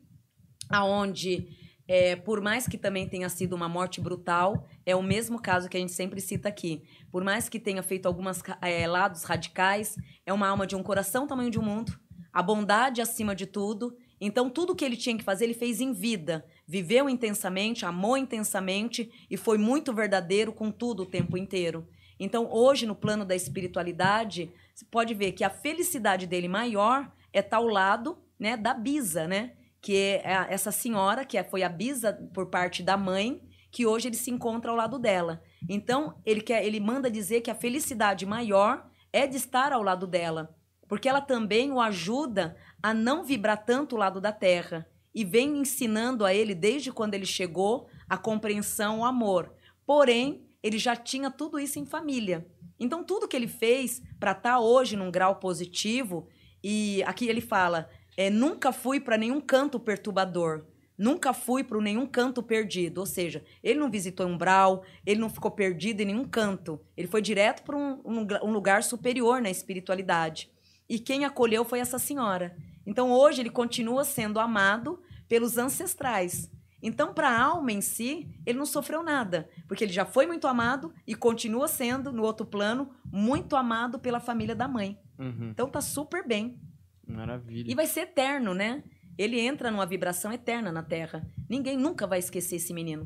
aonde 0.69 1.47
é, 1.87 2.15
por 2.15 2.39
mais 2.41 2.67
que 2.67 2.77
também 2.77 3.07
tenha 3.07 3.27
sido 3.29 3.53
uma 3.53 3.67
morte 3.67 3.99
brutal, 3.99 4.67
é 4.85 4.95
o 4.95 5.01
mesmo 5.01 5.41
caso 5.41 5.67
que 5.67 5.75
a 5.75 5.79
gente 5.79 5.91
sempre 5.91 6.21
cita 6.21 6.47
aqui. 6.47 6.83
Por 7.11 7.23
mais 7.23 7.49
que 7.49 7.59
tenha 7.59 7.83
feito 7.83 8.05
alguns 8.05 8.41
é, 8.61 8.87
lados 8.87 9.23
radicais, 9.23 9.95
é 10.25 10.31
uma 10.31 10.47
alma 10.47 10.65
de 10.65 10.75
um 10.75 10.83
coração 10.83 11.27
tamanho 11.27 11.51
de 11.51 11.59
um 11.59 11.63
mundo, 11.63 11.99
a 12.31 12.41
bondade 12.41 13.01
acima 13.01 13.35
de 13.35 13.45
tudo. 13.45 13.95
Então, 14.19 14.49
tudo 14.49 14.75
que 14.75 14.85
ele 14.85 14.95
tinha 14.95 15.17
que 15.17 15.23
fazer, 15.23 15.45
ele 15.45 15.53
fez 15.53 15.81
em 15.81 15.91
vida. 15.91 16.45
Viveu 16.67 17.09
intensamente, 17.09 17.85
amou 17.85 18.15
intensamente 18.15 19.11
e 19.29 19.35
foi 19.35 19.57
muito 19.57 19.93
verdadeiro 19.93 20.53
com 20.53 20.71
tudo 20.71 21.03
o 21.03 21.05
tempo 21.05 21.37
inteiro. 21.37 21.87
Então, 22.19 22.47
hoje, 22.51 22.85
no 22.85 22.95
plano 22.95 23.25
da 23.25 23.35
espiritualidade, 23.35 24.51
você 24.73 24.85
pode 24.85 25.13
ver 25.13 25.31
que 25.31 25.43
a 25.43 25.49
felicidade 25.49 26.27
dele 26.27 26.47
maior 26.47 27.11
é 27.33 27.39
estar 27.39 27.57
ao 27.57 27.67
lado 27.67 28.17
né, 28.39 28.55
da 28.55 28.73
Bisa, 28.73 29.27
né? 29.27 29.53
Que 29.81 29.95
é 30.23 30.47
essa 30.49 30.71
senhora, 30.71 31.25
que 31.25 31.37
é- 31.37 31.43
foi 31.43 31.63
a 31.63 31.69
Bisa 31.69 32.13
por 32.33 32.45
parte 32.45 32.83
da 32.83 32.95
mãe, 32.95 33.41
que 33.71 33.85
hoje 33.85 34.09
ele 34.09 34.17
se 34.17 34.29
encontra 34.29 34.69
ao 34.69 34.77
lado 34.77 34.99
dela. 34.99 35.41
Então, 35.67 36.15
ele, 36.25 36.41
quer, 36.41 36.65
ele 36.65 36.79
manda 36.79 37.09
dizer 37.09 37.41
que 37.41 37.49
a 37.49 37.55
felicidade 37.55 38.25
maior 38.25 38.85
é 39.13 39.25
de 39.25 39.37
estar 39.37 39.71
ao 39.71 39.81
lado 39.81 40.05
dela, 40.05 40.55
porque 40.87 41.07
ela 41.07 41.21
também 41.21 41.71
o 41.71 41.79
ajuda 41.79 42.57
a 42.83 42.93
não 42.93 43.23
vibrar 43.23 43.63
tanto 43.63 43.95
o 43.95 43.99
lado 43.99 44.19
da 44.19 44.31
terra 44.31 44.87
e 45.13 45.23
vem 45.23 45.59
ensinando 45.59 46.25
a 46.25 46.33
ele 46.33 46.53
desde 46.53 46.91
quando 46.91 47.13
ele 47.13 47.25
chegou 47.25 47.87
a 48.09 48.17
compreensão, 48.17 48.99
o 48.99 49.05
amor. 49.05 49.53
Porém, 49.85 50.45
ele 50.61 50.77
já 50.77 50.95
tinha 50.95 51.31
tudo 51.31 51.59
isso 51.59 51.79
em 51.79 51.85
família. 51.85 52.45
Então, 52.79 53.03
tudo 53.03 53.27
que 53.27 53.35
ele 53.35 53.47
fez 53.47 54.01
para 54.19 54.31
estar 54.31 54.59
hoje 54.59 54.95
num 54.95 55.11
grau 55.11 55.35
positivo, 55.35 56.27
e 56.63 57.03
aqui 57.03 57.27
ele 57.27 57.41
fala: 57.41 57.89
é, 58.17 58.29
nunca 58.29 58.71
fui 58.71 58.99
para 58.99 59.17
nenhum 59.17 59.41
canto 59.41 59.79
perturbador. 59.79 60.65
Nunca 61.01 61.33
fui 61.33 61.63
para 61.63 61.81
nenhum 61.81 62.05
canto 62.05 62.43
perdido. 62.43 62.99
Ou 62.99 63.07
seja, 63.07 63.43
ele 63.63 63.79
não 63.79 63.89
visitou 63.89 64.27
um 64.27 64.33
umbral, 64.33 64.83
ele 65.03 65.19
não 65.19 65.31
ficou 65.31 65.49
perdido 65.49 66.01
em 66.01 66.05
nenhum 66.05 66.25
canto. 66.25 66.79
Ele 66.95 67.07
foi 67.07 67.23
direto 67.23 67.63
para 67.63 67.75
um, 67.75 68.19
lugar- 68.19 68.43
um 68.43 68.51
lugar 68.51 68.83
superior 68.83 69.41
na 69.41 69.49
espiritualidade. 69.49 70.51
E 70.87 70.99
quem 70.99 71.25
acolheu 71.25 71.65
foi 71.65 71.79
essa 71.79 71.97
senhora. 71.97 72.55
Então, 72.85 73.11
hoje, 73.11 73.41
ele 73.41 73.49
continua 73.49 74.03
sendo 74.03 74.39
amado 74.39 75.01
pelos 75.27 75.57
ancestrais. 75.57 76.51
Então, 76.83 77.15
para 77.15 77.29
a 77.29 77.41
alma 77.41 77.71
em 77.71 77.81
si, 77.81 78.29
ele 78.45 78.59
não 78.59 78.65
sofreu 78.67 79.01
nada, 79.01 79.49
porque 79.67 79.83
ele 79.83 79.93
já 79.93 80.05
foi 80.05 80.27
muito 80.27 80.45
amado 80.45 80.93
e 81.07 81.15
continua 81.15 81.67
sendo, 81.67 82.11
no 82.11 82.21
outro 82.21 82.45
plano, 82.45 82.91
muito 83.11 83.55
amado 83.55 83.97
pela 83.97 84.19
família 84.19 84.55
da 84.55 84.67
mãe. 84.67 84.99
Uhum. 85.17 85.49
Então, 85.49 85.67
tá 85.67 85.81
super 85.81 86.27
bem. 86.27 86.59
Maravilha. 87.07 87.71
E 87.71 87.73
vai 87.73 87.87
ser 87.87 88.01
eterno, 88.01 88.53
né? 88.53 88.83
Ele 89.21 89.39
entra 89.39 89.69
numa 89.69 89.85
vibração 89.85 90.33
eterna 90.33 90.71
na 90.71 90.81
Terra. 90.81 91.21
Ninguém 91.47 91.77
nunca 91.77 92.07
vai 92.07 92.17
esquecer 92.17 92.55
esse 92.55 92.73
menino. 92.73 93.05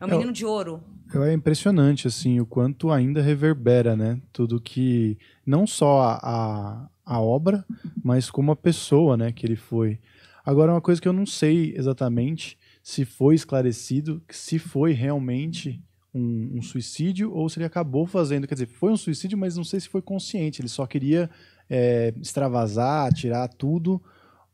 É 0.00 0.04
um 0.04 0.08
É, 0.08 0.12
menino 0.12 0.32
de 0.32 0.46
ouro. 0.46 0.80
É 1.12 1.32
impressionante, 1.32 2.06
assim, 2.06 2.38
o 2.38 2.46
quanto 2.46 2.92
ainda 2.92 3.20
reverbera, 3.20 3.96
né? 3.96 4.20
Tudo 4.32 4.60
que. 4.60 5.18
Não 5.44 5.66
só 5.66 6.18
a, 6.22 6.88
a, 7.04 7.20
obra, 7.20 7.64
mas 8.04 8.30
como 8.30 8.52
a 8.52 8.56
pessoa, 8.56 9.16
né, 9.16 9.32
que 9.32 9.44
ele 9.44 9.56
foi. 9.56 9.98
Agora, 10.46 10.72
uma 10.72 10.80
coisa 10.80 11.00
que 11.00 11.08
eu 11.08 11.12
não 11.12 11.26
sei 11.26 11.74
exatamente 11.76 12.56
se 12.80 13.04
foi 13.04 13.34
esclarecido, 13.34 14.22
se 14.30 14.60
foi 14.60 14.92
realmente 14.92 15.82
um, 16.14 16.58
um 16.58 16.62
suicídio 16.62 17.32
ou 17.32 17.48
se 17.48 17.58
ele 17.58 17.66
acabou 17.66 18.06
fazendo. 18.06 18.46
Quer 18.46 18.54
dizer, 18.54 18.66
foi 18.66 18.92
um 18.92 18.96
suicídio, 18.96 19.36
mas 19.36 19.56
não 19.56 19.64
sei 19.64 19.80
se 19.80 19.88
foi 19.88 20.02
consciente. 20.02 20.60
Ele 20.60 20.68
só 20.68 20.86
queria 20.86 21.28
é, 21.68 22.14
extravasar, 22.20 23.12
tirar 23.12 23.48
tudo. 23.48 24.00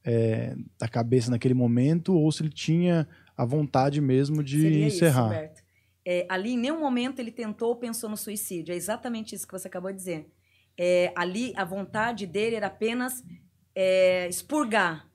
É, 0.05 0.55
da 0.78 0.86
cabeça 0.86 1.30
naquele 1.30 1.55
momento 1.55 2.14
ou 2.14 2.30
se 2.30 2.42
ele 2.42 2.50
tinha 2.50 3.09
a 3.36 3.44
vontade 3.44 4.00
mesmo 4.00 4.42
de 4.42 4.61
Seria 4.61 4.86
encerrar. 4.86 5.11
isso, 5.11 5.34
Roberto. 5.34 5.64
É, 6.07 6.26
ali, 6.28 6.52
em 6.52 6.59
nenhum 6.59 6.78
momento, 6.78 7.18
ele 7.18 7.32
tentou 7.32 7.70
ou 7.70 7.76
pensou 7.76 8.11
no 8.11 8.16
suicídio. 8.16 8.72
É 8.72 8.76
exatamente 8.76 9.34
isso 9.34 9.46
que 9.46 9.52
você 9.52 9.68
acabou 9.68 9.90
de 9.90 9.96
dizer. 9.96 10.30
É, 10.76 11.12
ali, 11.16 11.52
a 11.57 11.64
vontade 11.64 12.26
dele 12.26 12.57
era 12.57 12.66
apenas 12.66 13.24
é, 13.74 14.28
expurgar. 14.28 15.09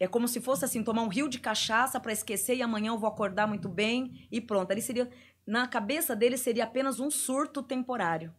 É 0.00 0.08
como 0.08 0.26
se 0.26 0.40
fosse 0.40 0.64
assim, 0.64 0.82
tomar 0.82 1.02
um 1.02 1.08
rio 1.08 1.28
de 1.28 1.38
cachaça 1.38 2.00
para 2.00 2.12
esquecer 2.12 2.56
e 2.56 2.62
amanhã 2.62 2.88
eu 2.88 2.98
vou 2.98 3.08
acordar 3.08 3.46
muito 3.46 3.68
bem 3.68 4.26
e 4.32 4.40
pronto. 4.40 4.72
Ali 4.72 4.82
seria, 4.82 5.08
na 5.46 5.68
cabeça 5.68 6.16
dele 6.16 6.36
seria 6.36 6.64
apenas 6.64 6.98
um 6.98 7.08
surto 7.08 7.62
temporário. 7.62 8.34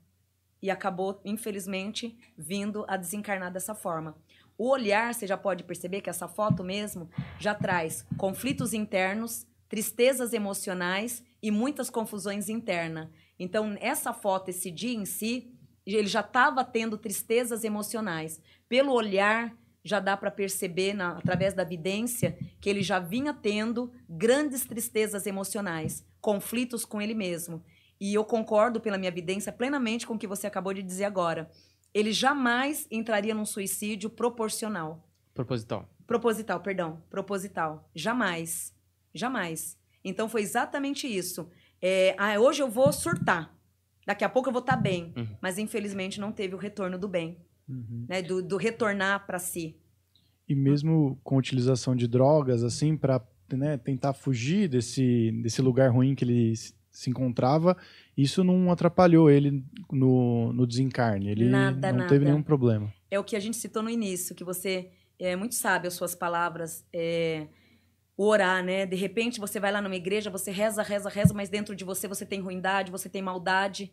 E 0.62 0.70
acabou, 0.70 1.22
infelizmente, 1.24 2.18
vindo 2.38 2.86
a 2.88 2.98
desencarnar 2.98 3.52
dessa 3.52 3.74
forma. 3.74 4.16
O 4.58 4.70
olhar, 4.70 5.14
você 5.14 5.26
já 5.26 5.38
pode 5.38 5.64
perceber 5.64 6.02
que 6.02 6.10
essa 6.10 6.28
foto 6.28 6.64
mesmo 6.64 7.10
já 7.40 7.56
traz 7.56 8.06
conflitos 8.18 8.74
internos, 8.74 9.48
tristezas 9.68 10.34
emocionais 10.34 11.24
e 11.42 11.50
muitas 11.50 11.90
confusões 11.90 12.50
internas. 12.50 13.10
Então, 13.40 13.76
essa 13.80 14.14
foto, 14.14 14.50
esse 14.50 14.70
dia 14.70 14.94
em 14.94 15.06
si, 15.06 15.52
ele 15.86 16.08
já 16.08 16.22
estava 16.22 16.64
tendo 16.64 16.98
tristezas 16.98 17.64
emocionais. 17.64 18.40
Pelo 18.70 18.94
olhar, 18.94 19.56
já 19.84 20.00
dá 20.00 20.16
para 20.16 20.32
perceber, 20.32 20.94
na, 20.94 21.18
através 21.18 21.54
da 21.54 21.64
vidência, 21.64 22.38
que 22.62 22.70
ele 22.70 22.82
já 22.82 23.00
vinha 23.00 23.34
tendo 23.34 23.92
grandes 24.08 24.64
tristezas 24.66 25.26
emocionais, 25.26 26.06
conflitos 26.22 26.86
com 26.86 27.02
ele 27.02 27.14
mesmo. 27.14 27.64
E 28.00 28.14
eu 28.14 28.24
concordo, 28.24 28.80
pela 28.80 28.98
minha 28.98 29.12
vidência, 29.12 29.52
plenamente 29.52 30.08
com 30.08 30.14
o 30.14 30.18
que 30.18 30.28
você 30.28 30.48
acabou 30.48 30.74
de 30.74 30.82
dizer 30.82 31.06
agora. 31.06 31.50
Ele 31.94 32.12
jamais 32.12 32.88
entraria 32.90 33.36
num 33.36 33.46
suicídio 33.46 34.10
proporcional. 34.10 35.08
Proposital. 35.34 35.90
Proposital, 36.08 36.60
perdão. 36.60 37.02
Proposital. 37.10 37.90
Jamais. 37.96 38.74
Jamais. 39.14 39.78
Então 40.04 40.28
foi 40.28 40.42
exatamente 40.42 41.08
isso. 41.08 41.50
É, 41.82 42.16
ah, 42.18 42.40
hoje 42.40 42.62
eu 42.62 42.70
vou 42.70 42.92
surtar. 42.92 43.56
Daqui 44.06 44.24
a 44.24 44.30
pouco 44.30 44.50
eu 44.50 44.54
vou 44.54 44.62
estar 44.62 44.76
bem. 44.76 45.14
Uhum. 45.16 45.38
Mas 45.42 45.58
infelizmente 45.58 46.20
não 46.20 46.32
teve 46.32 46.56
o 46.56 46.58
retorno 46.58 46.98
do 46.98 47.08
bem. 47.08 47.38
Uhum. 47.68 48.06
Né? 48.10 48.22
Do, 48.22 48.42
do 48.42 48.58
retornar 48.58 49.26
para 49.26 49.40
si. 49.40 49.78
E 50.48 50.56
mesmo 50.56 51.20
com 51.24 51.36
a 51.36 51.40
utilização 51.40 51.96
de 51.96 52.08
drogas, 52.08 52.64
assim, 52.64 52.98
para 52.98 53.26
né, 53.52 53.78
tentar 53.78 54.14
fugir 54.14 54.68
desse, 54.68 55.32
desse 55.42 55.62
lugar 55.62 55.92
ruim 55.92 56.16
que 56.16 56.26
ele 56.26 56.54
se- 56.94 57.10
encontrava, 57.10 57.76
isso 58.16 58.44
não 58.44 58.72
atrapalhou 58.72 59.30
ele 59.30 59.62
no, 59.92 60.54
no 60.54 60.66
desencarne. 60.66 61.30
Ele 61.30 61.50
Nada, 61.50 61.92
não 61.92 61.98
nada. 62.00 62.10
teve 62.10 62.24
nenhum 62.24 62.42
problema. 62.44 62.94
É 63.12 63.20
o 63.20 63.24
que 63.24 63.36
a 63.36 63.40
gente 63.40 63.58
citou 63.58 63.84
no 63.84 63.90
início, 63.90 64.34
que 64.36 64.44
você 64.44 64.90
é 65.20 65.36
muito 65.36 65.56
sabe 65.56 65.88
as 65.88 65.94
suas 65.96 66.16
palavras. 66.16 66.86
É, 66.94 67.48
orar, 68.16 68.64
né? 68.64 68.86
De 68.86 68.96
repente 68.96 69.40
você 69.40 69.60
vai 69.60 69.72
lá 69.72 69.82
numa 69.82 69.96
igreja, 69.96 70.30
você 70.30 70.52
reza, 70.52 70.82
reza, 70.84 71.10
reza, 71.10 71.34
mas 71.34 71.50
dentro 71.50 71.76
de 71.76 71.84
você 71.84 72.08
você 72.08 72.26
tem 72.26 72.40
ruindade, 72.40 72.92
você 72.92 73.10
tem 73.10 73.22
maldade. 73.22 73.92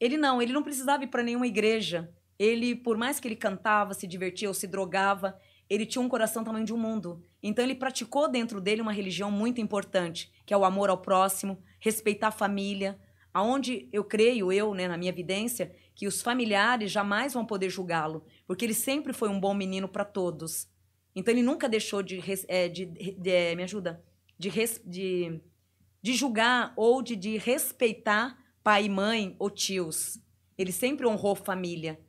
Ele 0.00 0.16
não, 0.16 0.40
ele 0.40 0.52
não 0.52 0.62
precisava 0.62 1.04
ir 1.04 1.08
para 1.08 1.22
nenhuma 1.22 1.46
igreja. 1.46 2.10
Ele, 2.38 2.74
por 2.74 2.96
mais 2.96 3.18
que 3.18 3.26
ele 3.26 3.36
cantava, 3.36 3.94
se 3.94 4.06
divertia 4.06 4.46
ou 4.48 4.54
se 4.54 4.66
drogava, 4.66 5.36
ele 5.70 5.86
tinha 5.86 6.02
um 6.02 6.08
coração 6.08 6.44
tamanho 6.44 6.66
de 6.66 6.72
um 6.72 6.78
mundo. 6.78 7.22
Então 7.48 7.64
ele 7.64 7.76
praticou 7.76 8.28
dentro 8.28 8.60
dele 8.60 8.82
uma 8.82 8.90
religião 8.92 9.30
muito 9.30 9.60
importante, 9.60 10.32
que 10.44 10.52
é 10.52 10.56
o 10.56 10.64
amor 10.64 10.90
ao 10.90 10.98
próximo, 10.98 11.62
respeitar 11.78 12.28
a 12.28 12.32
família, 12.32 12.98
aonde 13.32 13.88
eu 13.92 14.02
creio 14.02 14.52
eu, 14.52 14.74
né, 14.74 14.88
na 14.88 14.96
minha 14.96 15.10
evidência, 15.10 15.72
que 15.94 16.08
os 16.08 16.20
familiares 16.20 16.90
jamais 16.90 17.34
vão 17.34 17.46
poder 17.46 17.70
julgá-lo, 17.70 18.24
porque 18.48 18.64
ele 18.64 18.74
sempre 18.74 19.12
foi 19.12 19.28
um 19.28 19.38
bom 19.38 19.54
menino 19.54 19.86
para 19.86 20.04
todos. 20.04 20.68
Então 21.14 21.32
ele 21.32 21.42
nunca 21.42 21.68
deixou 21.68 22.02
de, 22.02 22.20
é, 22.48 22.68
de, 22.68 22.84
de- 22.86 23.30
é, 23.30 23.54
me 23.54 23.62
ajuda, 23.62 24.02
de, 24.36 24.50
de, 24.84 25.40
de 26.02 26.14
julgar 26.14 26.72
ou 26.76 27.00
de, 27.00 27.14
de 27.14 27.38
respeitar 27.38 28.36
pai 28.64 28.88
mãe 28.88 29.36
ou 29.38 29.48
tios. 29.48 30.18
Ele 30.58 30.72
sempre 30.72 31.06
honrou 31.06 31.36
família. 31.36 32.00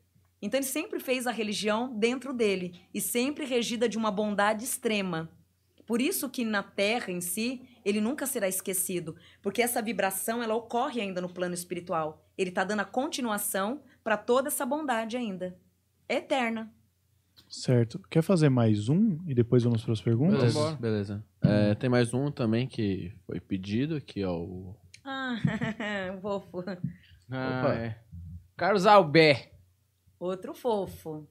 Então 0.47 0.57
ele 0.57 0.65
sempre 0.65 0.97
fez 1.01 1.27
a 1.27 1.31
religião 1.31 1.93
dentro 1.93 2.31
dele 2.31 2.79
e 2.93 3.01
sempre 3.01 3.43
regida 3.43 3.89
de 3.89 3.97
uma 3.97 4.09
bondade 4.09 4.63
extrema. 4.63 5.29
Por 5.85 6.01
isso 6.01 6.29
que 6.29 6.45
na 6.45 6.63
Terra 6.63 7.11
em 7.11 7.19
si, 7.19 7.61
ele 7.83 7.99
nunca 7.99 8.25
será 8.25 8.47
esquecido, 8.47 9.13
porque 9.41 9.61
essa 9.61 9.81
vibração 9.81 10.41
ela 10.41 10.55
ocorre 10.55 11.01
ainda 11.01 11.19
no 11.19 11.27
plano 11.27 11.53
espiritual. 11.53 12.25
Ele 12.37 12.49
está 12.49 12.63
dando 12.63 12.79
a 12.79 12.85
continuação 12.85 13.81
para 14.01 14.15
toda 14.15 14.47
essa 14.47 14.65
bondade 14.65 15.17
ainda. 15.17 15.57
É 16.07 16.15
eterna. 16.15 16.71
Certo. 17.49 17.99
Quer 18.09 18.21
fazer 18.21 18.47
mais 18.47 18.87
um 18.87 19.19
e 19.27 19.35
depois 19.35 19.63
vamos 19.63 19.83
para 19.83 19.91
as 19.91 20.01
perguntas? 20.01 20.53
Beleza. 20.53 20.75
Beleza. 20.77 21.25
É, 21.41 21.75
tem 21.75 21.89
mais 21.89 22.13
um 22.13 22.31
também 22.31 22.67
que 22.67 23.11
foi 23.25 23.41
pedido, 23.41 23.99
que 23.99 24.21
é 24.21 24.29
o. 24.29 24.73
Ah, 25.03 25.35
fofo. 26.21 26.63
Ah, 27.29 27.61
Opa. 27.63 27.73
é. 27.73 27.97
Carlos 28.55 28.85
Albert. 28.85 29.56
Outro 30.19 30.53
fofo. 30.53 31.27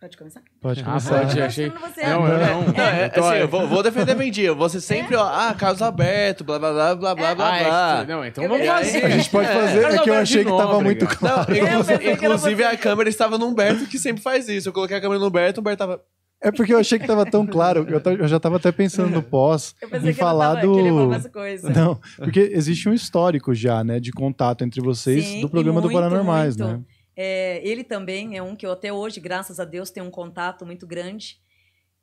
Pode 0.00 0.16
começar? 0.16 0.40
Pode 0.62 0.80
Ah, 0.80 0.84
começar. 0.84 1.18
pode, 1.18 1.38
Eu 1.38 1.44
achei- 1.44 1.68
você. 1.68 2.02
Não, 2.06 2.26
eu 2.26 2.38
não. 2.38 2.64
Não, 2.72 2.84
é, 2.84 3.08
tô- 3.10 3.20
assim, 3.22 3.36
eu 3.40 3.48
vou, 3.48 3.68
vou 3.68 3.82
defender 3.82 4.14
bem 4.14 4.30
dia. 4.30 4.54
Você 4.54 4.80
sempre, 4.80 5.14
ó, 5.14 5.22
ah, 5.26 5.54
caso 5.54 5.84
aberto, 5.84 6.42
blá 6.42 6.58
blá 6.58 6.72
blá 6.72 6.94
blá 6.94 7.14
blá 7.14 7.34
blá 7.34 7.50
Ah, 7.98 8.00
é 8.02 8.06
não, 8.06 8.24
então 8.24 8.42
Eu 8.42 8.48
vamos 8.48 8.66
fazer. 8.66 9.04
A 9.04 9.10
gente 9.10 9.28
pode 9.28 9.48
fazer, 9.48 9.84
é 9.84 9.98
que 9.98 10.08
eu 10.08 10.14
achei 10.14 10.42
que 10.42 10.50
tava 10.50 10.80
muito 10.80 11.04
Não, 11.04 11.14
claro. 11.14 11.44
pensei 11.52 12.12
inclusive, 12.12 12.64
a 12.64 12.78
câmera 12.78 13.10
estava 13.10 13.36
no 13.36 13.46
Humberto, 13.46 13.84
que 13.86 13.98
sempre 13.98 14.22
faz 14.22 14.48
isso. 14.48 14.70
Eu 14.70 14.72
coloquei 14.72 14.96
a 14.96 15.00
câmera 15.02 15.20
no 15.20 15.26
Humberto, 15.26 15.58
o 15.58 15.62
Humberto 15.62 15.78
tava. 15.78 16.02
É 16.42 16.50
porque 16.50 16.72
eu 16.72 16.78
achei 16.78 16.98
que 16.98 17.06
tava 17.06 17.26
tão 17.26 17.46
claro. 17.46 17.86
Eu, 17.88 18.00
eu 18.16 18.26
já 18.28 18.40
tava 18.40 18.56
até 18.56 18.72
pensando 18.72 19.10
no 19.10 19.22
pós 19.22 19.74
Eu 19.82 19.88
em 20.08 20.14
falar 20.14 20.54
tava, 20.54 20.60
que 20.72 20.78
ele 20.78 20.88
ia 20.88 20.94
falar 20.94 21.18
do. 21.18 21.70
Não, 21.70 22.00
porque 22.16 22.40
existe 22.40 22.88
um 22.88 22.94
histórico 22.94 23.54
já, 23.54 23.84
né, 23.84 24.00
de 24.00 24.10
contato 24.10 24.64
entre 24.64 24.80
vocês 24.80 25.24
Sim, 25.24 25.40
do 25.42 25.50
programa 25.50 25.80
e 25.80 25.82
do 25.82 25.90
muito, 25.90 26.00
Paranormais, 26.00 26.56
muito. 26.56 26.78
né? 26.78 26.84
É, 27.14 27.60
ele 27.62 27.84
também 27.84 28.38
é 28.38 28.42
um 28.42 28.56
que 28.56 28.64
eu 28.64 28.72
até 28.72 28.90
hoje, 28.90 29.20
graças 29.20 29.60
a 29.60 29.64
Deus, 29.66 29.90
tenho 29.90 30.06
um 30.06 30.10
contato 30.10 30.64
muito 30.64 30.86
grande. 30.86 31.36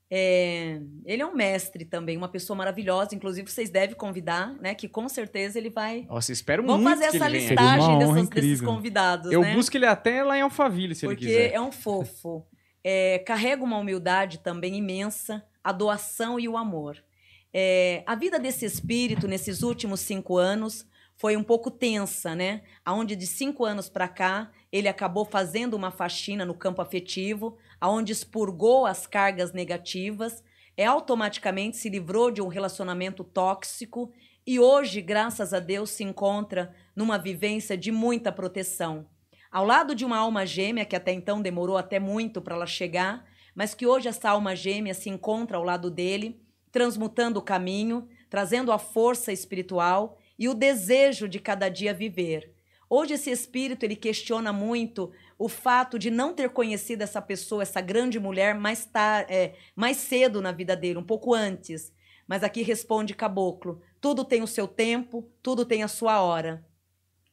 É, 0.09 0.79
ele 1.05 1.21
é 1.21 1.25
um 1.25 1.35
mestre 1.35 1.83
também, 1.83 2.15
uma 2.15 2.29
pessoa 2.29 2.55
maravilhosa. 2.55 3.13
Inclusive, 3.13 3.49
vocês 3.49 3.69
devem 3.69 3.95
convidar, 3.95 4.53
né? 4.61 4.73
Que 4.73 4.87
com 4.87 5.09
certeza 5.09 5.57
ele 5.57 5.69
vai. 5.69 6.05
Nossa, 6.07 6.31
espero 6.31 6.63
Vamos 6.63 6.81
muito 6.83 6.97
fazer 6.99 7.09
que 7.11 7.17
essa 7.17 7.27
listagem 7.27 7.99
dessas- 7.99 8.29
desses 8.29 8.61
convidados. 8.61 9.31
Eu 9.31 9.41
né? 9.41 9.53
busco 9.55 9.75
ele 9.75 9.85
até 9.85 10.23
lá 10.23 10.37
em 10.37 10.41
Alphaville, 10.41 10.95
se 10.95 11.05
Porque 11.05 11.25
ele 11.25 11.33
quiser. 11.33 11.53
é 11.53 11.59
um 11.59 11.71
fofo. 11.71 12.45
É, 12.89 13.19
carrega 13.19 13.65
uma 13.65 13.77
humildade 13.77 14.37
também 14.37 14.77
imensa, 14.77 15.45
a 15.61 15.73
doação 15.73 16.39
e 16.39 16.47
o 16.47 16.55
amor. 16.55 17.03
É, 17.53 18.01
a 18.07 18.15
vida 18.15 18.39
desse 18.39 18.63
espírito 18.63 19.27
nesses 19.27 19.61
últimos 19.61 19.99
cinco 19.99 20.37
anos 20.37 20.87
foi 21.17 21.35
um 21.35 21.43
pouco 21.43 21.69
tensa, 21.69 22.33
né? 22.33 22.61
Aonde 22.85 23.17
de 23.17 23.27
cinco 23.27 23.65
anos 23.65 23.89
para 23.89 24.07
cá 24.07 24.53
ele 24.71 24.87
acabou 24.87 25.25
fazendo 25.25 25.73
uma 25.73 25.91
faxina 25.91 26.45
no 26.45 26.53
campo 26.53 26.81
afetivo, 26.81 27.57
aonde 27.81 28.13
expurgou 28.13 28.85
as 28.85 29.05
cargas 29.05 29.51
negativas, 29.51 30.41
é 30.77 30.85
automaticamente 30.85 31.75
se 31.75 31.89
livrou 31.89 32.31
de 32.31 32.41
um 32.41 32.47
relacionamento 32.47 33.21
tóxico 33.21 34.13
e 34.45 34.61
hoje, 34.61 35.01
graças 35.01 35.53
a 35.53 35.59
Deus, 35.59 35.89
se 35.89 36.05
encontra 36.05 36.73
numa 36.95 37.17
vivência 37.17 37.77
de 37.77 37.91
muita 37.91 38.31
proteção. 38.31 39.05
Ao 39.57 39.65
lado 39.65 39.95
de 39.95 40.05
uma 40.05 40.19
alma 40.19 40.45
gêmea 40.45 40.85
que 40.85 40.95
até 40.95 41.11
então 41.11 41.41
demorou 41.41 41.77
até 41.77 41.99
muito 41.99 42.39
para 42.39 42.53
ela 42.53 42.67
chegar, 42.67 43.25
mas 43.55 43.73
que 43.73 43.87
hoje 43.87 44.07
essa 44.07 44.29
alma 44.29 44.55
gêmea 44.55 44.93
se 44.93 45.09
encontra 45.09 45.57
ao 45.57 45.63
lado 45.63 45.89
dele, 45.89 46.39
transmutando 46.71 47.39
o 47.39 47.41
caminho, 47.41 48.07
trazendo 48.29 48.71
a 48.71 48.77
força 48.77 49.33
espiritual 49.33 50.19
e 50.37 50.47
o 50.47 50.53
desejo 50.53 51.27
de 51.27 51.39
cada 51.39 51.69
dia 51.69 51.91
viver. 51.91 52.53
Hoje 52.87 53.15
esse 53.15 53.31
espírito 53.31 53.83
ele 53.83 53.95
questiona 53.95 54.53
muito 54.53 55.11
o 55.39 55.49
fato 55.49 55.97
de 55.97 56.11
não 56.11 56.35
ter 56.35 56.49
conhecido 56.49 57.01
essa 57.01 57.19
pessoa, 57.19 57.63
essa 57.63 57.81
grande 57.81 58.19
mulher, 58.19 58.53
mais, 58.53 58.87
é, 59.27 59.55
mais 59.75 59.97
cedo 59.97 60.39
na 60.39 60.51
vida 60.51 60.75
dele, 60.75 60.99
um 60.99 61.03
pouco 61.03 61.33
antes. 61.33 61.91
Mas 62.27 62.43
aqui 62.43 62.61
responde 62.61 63.15
Caboclo: 63.15 63.81
tudo 63.99 64.23
tem 64.23 64.43
o 64.43 64.47
seu 64.47 64.67
tempo, 64.67 65.27
tudo 65.41 65.65
tem 65.65 65.81
a 65.81 65.87
sua 65.87 66.21
hora. 66.21 66.63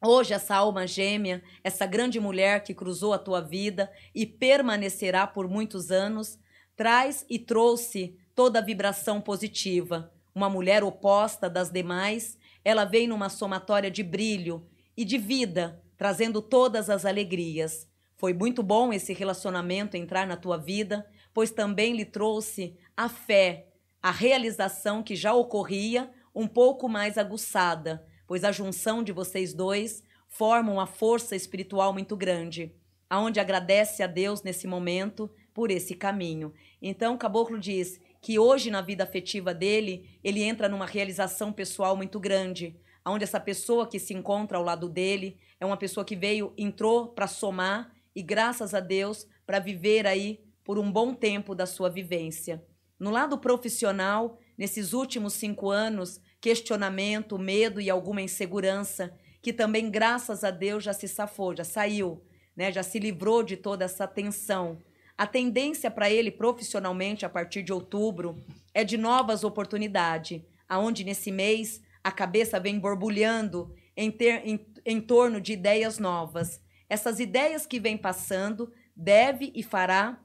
Hoje, 0.07 0.35
essa 0.35 0.55
alma 0.55 0.87
gêmea, 0.87 1.43
essa 1.63 1.87
grande 1.87 2.21
mulher 2.21 2.63
que 2.63 2.75
cruzou 2.75 3.15
a 3.15 3.19
tua 3.19 3.41
vida 3.41 3.91
e 4.15 4.27
permanecerá 4.27 5.27
por 5.27 5.49
muitos 5.49 5.91
anos, 5.91 6.39
traz 6.77 7.25
e 7.27 7.39
trouxe 7.39 8.15
toda 8.35 8.59
a 8.59 8.63
vibração 8.63 9.19
positiva. 9.19 10.13
Uma 10.35 10.51
mulher 10.51 10.85
oposta 10.85 11.49
das 11.49 11.71
demais, 11.71 12.37
ela 12.63 12.85
vem 12.85 13.09
numa 13.09 13.31
somatória 13.31 13.91
de 13.91 14.03
brilho 14.03 14.67
e 14.95 15.07
de 15.07 15.17
vida, 15.17 15.83
trazendo 15.97 16.43
todas 16.43 16.91
as 16.91 17.07
alegrias. 17.07 17.89
Foi 18.15 18.35
muito 18.35 18.63
bom 18.63 18.93
esse 18.93 19.15
relacionamento 19.15 19.97
entrar 19.97 20.27
na 20.27 20.37
tua 20.37 20.59
vida, 20.59 21.07
pois 21.33 21.51
também 21.51 21.97
lhe 21.97 22.05
trouxe 22.05 22.77
a 22.95 23.09
fé, 23.09 23.69
a 24.03 24.11
realização 24.11 25.03
que 25.03 25.17
já 25.17 25.33
ocorria, 25.33 26.11
um 26.35 26.47
pouco 26.47 26.91
mais 26.91 27.17
aguçada 27.17 28.05
pois 28.27 28.45
a 28.45 28.53
junção 28.53 29.03
de 29.03 29.13
vocês 29.13 29.53
dois 29.53 30.03
forma 30.29 30.73
uma 30.73 30.87
força 30.87 31.37
espiritual 31.37 31.93
muito 31.93 32.17
grande, 32.17 32.75
aonde 33.09 33.39
agradece 33.39 34.03
a 34.03 34.07
Deus 34.07 34.43
nesse 34.43 34.67
momento 34.67 35.31
por 35.53 35.71
esse 35.71 35.95
caminho. 35.95 36.53
Então, 36.83 37.15
o 37.15 37.19
caboclo 37.19 37.59
diz 37.59 38.01
que 38.21 38.39
hoje 38.39 38.71
na 38.71 38.81
vida 38.81 39.05
afetiva 39.05 39.55
dele, 39.55 40.19
ele 40.25 40.43
entra 40.43 40.69
numa 40.69 40.87
realização 40.87 41.53
pessoal 41.53 41.97
muito 41.97 42.19
grande, 42.19 42.77
onde 43.07 43.23
essa 43.23 43.39
pessoa 43.39 43.87
que 43.87 43.99
se 43.99 44.15
encontra 44.15 44.57
ao 44.57 44.65
lado 44.65 44.89
dele 44.89 45.37
é 45.61 45.67
uma 45.67 45.77
pessoa 45.77 46.05
que 46.05 46.17
veio, 46.17 46.53
entrou 46.57 47.09
para 47.09 47.27
somar 47.27 47.93
e 48.17 48.23
graças 48.23 48.75
a 48.75 48.81
Deus 48.81 49.27
para 49.47 49.59
viver 49.59 50.07
aí 50.07 50.41
por 50.65 50.79
um 50.79 50.91
bom 50.91 51.15
tempo 51.15 51.55
da 51.55 51.67
sua 51.67 51.91
vivência. 51.91 52.65
No 52.99 53.11
lado 53.11 53.39
profissional, 53.39 54.39
nesses 54.57 54.93
últimos 54.93 55.35
cinco 55.35 55.69
anos, 55.69 56.21
questionamento, 56.45 57.39
medo 57.39 57.81
e 57.81 57.89
alguma 57.89 58.21
insegurança, 58.21 59.11
que 59.41 59.51
também, 59.51 59.91
graças 59.91 60.45
a 60.45 60.51
Deus, 60.51 60.85
já 60.85 60.93
se 60.93 61.09
safou, 61.09 61.57
já 61.57 61.65
saiu, 61.65 62.23
né? 62.55 62.71
já 62.71 62.83
se 62.83 62.99
livrou 62.99 63.43
de 63.43 63.57
toda 63.57 63.87
essa 63.87 64.07
tensão. 64.07 64.79
A 65.17 65.27
tendência 65.27 65.91
para 65.91 66.11
ele 66.11 66.31
profissionalmente 66.31 67.25
a 67.25 67.31
partir 67.31 67.63
de 67.63 67.73
outubro 67.73 68.45
é 68.75 68.85
de 68.85 68.99
novas 68.99 69.43
oportunidades, 69.43 70.43
aonde 70.69 71.03
nesse 71.03 71.33
mês 71.33 71.81
a 72.03 72.13
cabeça 72.13 72.61
vem 72.61 72.79
borbulhando 72.79 73.75
em, 73.97 74.11
ter, 74.11 74.47
em, 74.47 74.67
em 74.85 75.01
torno 75.01 75.41
de 75.41 75.55
ideias 75.55 75.99
novas. 75.99 76.61
Essas 76.91 77.21
ideias 77.21 77.65
que 77.65 77.81
vem 77.81 77.97
passando 77.97 78.71
deve 78.95 79.51
e 79.55 79.63
fará 79.63 80.23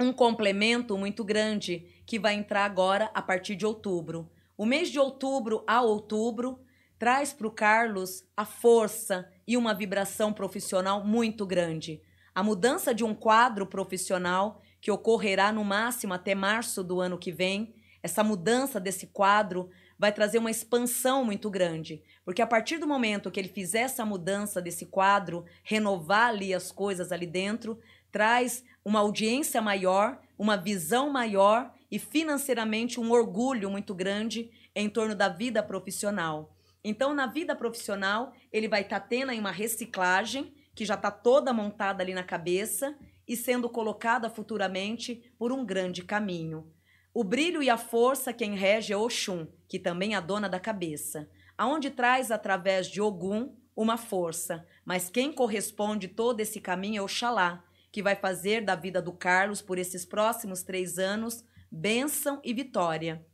um 0.00 0.12
complemento 0.12 0.98
muito 0.98 1.22
grande 1.22 2.02
que 2.04 2.18
vai 2.18 2.34
entrar 2.34 2.64
agora 2.64 3.08
a 3.14 3.22
partir 3.22 3.54
de 3.54 3.64
outubro. 3.64 4.28
O 4.56 4.64
mês 4.64 4.88
de 4.88 5.00
outubro 5.00 5.64
a 5.66 5.82
outubro 5.82 6.60
traz 6.96 7.32
para 7.32 7.46
o 7.48 7.50
Carlos 7.50 8.24
a 8.36 8.44
força 8.44 9.28
e 9.46 9.56
uma 9.56 9.74
vibração 9.74 10.32
profissional 10.32 11.04
muito 11.04 11.44
grande. 11.44 12.00
A 12.32 12.40
mudança 12.40 12.94
de 12.94 13.02
um 13.02 13.16
quadro 13.16 13.66
profissional 13.66 14.62
que 14.80 14.92
ocorrerá 14.92 15.50
no 15.50 15.64
máximo 15.64 16.14
até 16.14 16.36
março 16.36 16.84
do 16.84 17.00
ano 17.00 17.18
que 17.18 17.32
vem, 17.32 17.74
essa 18.00 18.22
mudança 18.22 18.78
desse 18.78 19.08
quadro 19.08 19.70
vai 19.98 20.12
trazer 20.12 20.38
uma 20.38 20.52
expansão 20.52 21.24
muito 21.24 21.50
grande. 21.50 22.00
Porque 22.24 22.42
a 22.42 22.46
partir 22.46 22.78
do 22.78 22.86
momento 22.86 23.32
que 23.32 23.40
ele 23.40 23.48
fizer 23.48 23.80
essa 23.80 24.04
mudança 24.04 24.62
desse 24.62 24.86
quadro, 24.86 25.44
renovar 25.64 26.28
ali 26.28 26.54
as 26.54 26.70
coisas 26.70 27.10
ali 27.10 27.26
dentro, 27.26 27.80
traz 28.12 28.62
uma 28.84 29.00
audiência 29.00 29.60
maior, 29.60 30.20
uma 30.38 30.56
visão 30.56 31.10
maior 31.10 31.72
e 31.94 31.98
financeiramente 32.00 32.98
um 32.98 33.12
orgulho 33.12 33.70
muito 33.70 33.94
grande 33.94 34.50
em 34.74 34.90
torno 34.90 35.14
da 35.14 35.28
vida 35.28 35.62
profissional. 35.62 36.52
Então, 36.82 37.14
na 37.14 37.28
vida 37.28 37.54
profissional, 37.54 38.32
ele 38.52 38.66
vai 38.66 38.80
estar 38.80 38.98
tá 38.98 39.06
tendo 39.06 39.30
aí 39.30 39.38
uma 39.38 39.52
reciclagem 39.52 40.52
que 40.74 40.84
já 40.84 40.94
está 40.94 41.12
toda 41.12 41.52
montada 41.52 42.02
ali 42.02 42.12
na 42.12 42.24
cabeça 42.24 42.98
e 43.28 43.36
sendo 43.36 43.68
colocada 43.68 44.28
futuramente 44.28 45.32
por 45.38 45.52
um 45.52 45.64
grande 45.64 46.02
caminho. 46.02 46.68
O 47.14 47.22
brilho 47.22 47.62
e 47.62 47.70
a 47.70 47.76
força 47.76 48.32
quem 48.32 48.56
rege 48.56 48.92
é 48.92 48.96
Oxum, 48.96 49.46
que 49.68 49.78
também 49.78 50.14
é 50.14 50.16
a 50.16 50.20
dona 50.20 50.48
da 50.48 50.58
cabeça, 50.58 51.30
aonde 51.56 51.92
traz 51.92 52.32
através 52.32 52.88
de 52.88 53.00
Ogum 53.00 53.54
uma 53.76 53.96
força, 53.96 54.66
mas 54.84 55.08
quem 55.08 55.32
corresponde 55.32 56.08
todo 56.08 56.40
esse 56.40 56.60
caminho 56.60 56.98
é 56.98 57.02
Oxalá, 57.02 57.62
que 57.92 58.02
vai 58.02 58.16
fazer 58.16 58.64
da 58.64 58.74
vida 58.74 59.00
do 59.00 59.12
Carlos 59.12 59.62
por 59.62 59.78
esses 59.78 60.04
próximos 60.04 60.64
três 60.64 60.98
anos 60.98 61.44
bênção 61.74 62.40
e 62.44 62.54
vitória. 62.54 63.26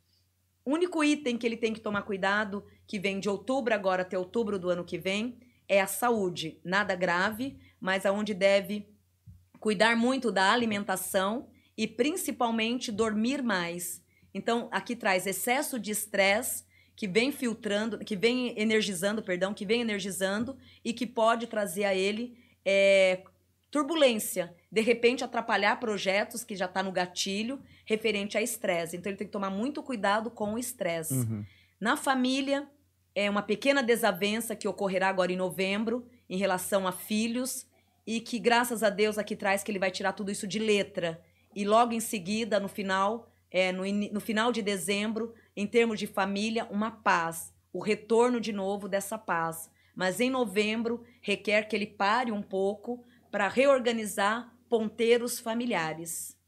O 0.65 0.73
único 0.73 1.05
item 1.05 1.37
que 1.37 1.47
ele 1.47 1.57
tem 1.57 1.75
que 1.75 1.81
tomar 1.81 2.03
cuidado, 2.03 2.65
que 2.87 2.99
vem 2.99 3.21
de 3.21 3.29
outubro 3.29 3.75
agora 3.75 4.03
até 4.03 4.19
outubro 4.19 4.59
do 4.59 4.71
ano 4.71 4.85
que 4.85 4.99
vem, 4.99 5.39
é 5.69 5.81
a 5.81 5.87
saúde. 5.87 6.59
Nada 6.65 6.95
grave, 6.95 7.59
mas 7.79 8.07
aonde 8.07 8.35
deve 8.35 8.89
cuidar 9.59 9.95
muito 9.95 10.33
da 10.33 10.53
alimentação 10.53 11.49
e 11.77 11.87
principalmente 11.87 12.91
dormir 12.91 13.43
mais. 13.43 14.03
Então, 14.33 14.69
aqui 14.73 14.97
traz 14.97 15.27
excesso 15.27 15.79
de 15.79 15.91
estresse 15.91 16.65
que 16.97 17.07
vem 17.07 17.33
filtrando, 17.33 17.99
que 17.99 18.17
vem 18.17 18.59
energizando, 18.59 19.23
perdão, 19.23 19.55
que 19.55 19.67
vem 19.67 19.81
energizando 19.81 20.57
e 20.85 20.93
que 20.93 21.07
pode 21.07 21.47
trazer 21.47 21.85
a 21.85 21.95
ele 21.95 22.39
é, 22.65 23.23
turbulência, 23.71 24.55
de 24.71 24.81
repente 24.81 25.25
atrapalhar 25.25 25.81
projetos 25.81 26.45
que 26.45 26.55
já 26.55 26.67
está 26.67 26.83
no 26.83 26.93
gatilho 26.93 27.61
referente 27.85 28.39
a 28.39 28.43
estresse. 28.43 28.97
Então 28.97 29.11
ele 29.11 29.17
tem 29.17 29.27
que 29.27 29.33
tomar 29.33 29.51
muito 29.51 29.83
cuidado 29.83 30.31
com 30.31 30.55
o 30.55 30.59
estresse. 30.59 31.15
Uhum. 31.15 31.45
Na 31.81 31.97
família, 31.97 32.69
é 33.15 33.29
uma 33.29 33.43
pequena 33.43 33.83
desavença 33.83 34.55
que 34.55 34.69
ocorrerá 34.69 35.09
agora 35.09 35.33
em 35.33 35.37
novembro 35.37 36.07
em 36.29 36.37
relação 36.37 36.87
a 36.87 36.93
filhos 36.93 37.67
e 38.07 38.21
que 38.21 38.39
graças 38.39 38.83
a 38.83 38.91
Deus 38.91 39.19
aqui 39.19 39.35
traz 39.35 39.63
que 39.63 39.71
ele 39.71 39.79
vai 39.79 39.91
tirar 39.91 40.13
tudo 40.13 40.31
isso 40.31 40.47
de 40.47 40.59
letra 40.59 41.21
e 41.55 41.65
logo 41.65 41.93
em 41.93 42.01
seguida, 42.01 42.61
no 42.61 42.69
final, 42.69 43.29
é, 43.51 43.73
no, 43.73 43.85
no 43.85 44.21
final 44.21 44.53
de 44.53 44.63
dezembro, 44.63 45.35
em 45.57 45.67
termos 45.67 45.99
de 45.99 46.07
família, 46.07 46.67
uma 46.71 46.91
paz, 46.91 47.53
o 47.73 47.81
retorno 47.81 48.41
de 48.41 48.53
novo 48.53 48.89
dessa 48.89 49.19
paz. 49.19 49.69
Mas 49.95 50.21
em 50.21 50.31
novembro 50.31 51.05
requer 51.21 51.65
que 51.65 51.75
ele 51.75 51.87
pare 51.87 52.31
um 52.31 52.43
pouco 52.43 53.05
para 53.31 53.49
reorganizar 53.49 54.53
ponteiros 54.71 55.41
familiares. 55.41 56.39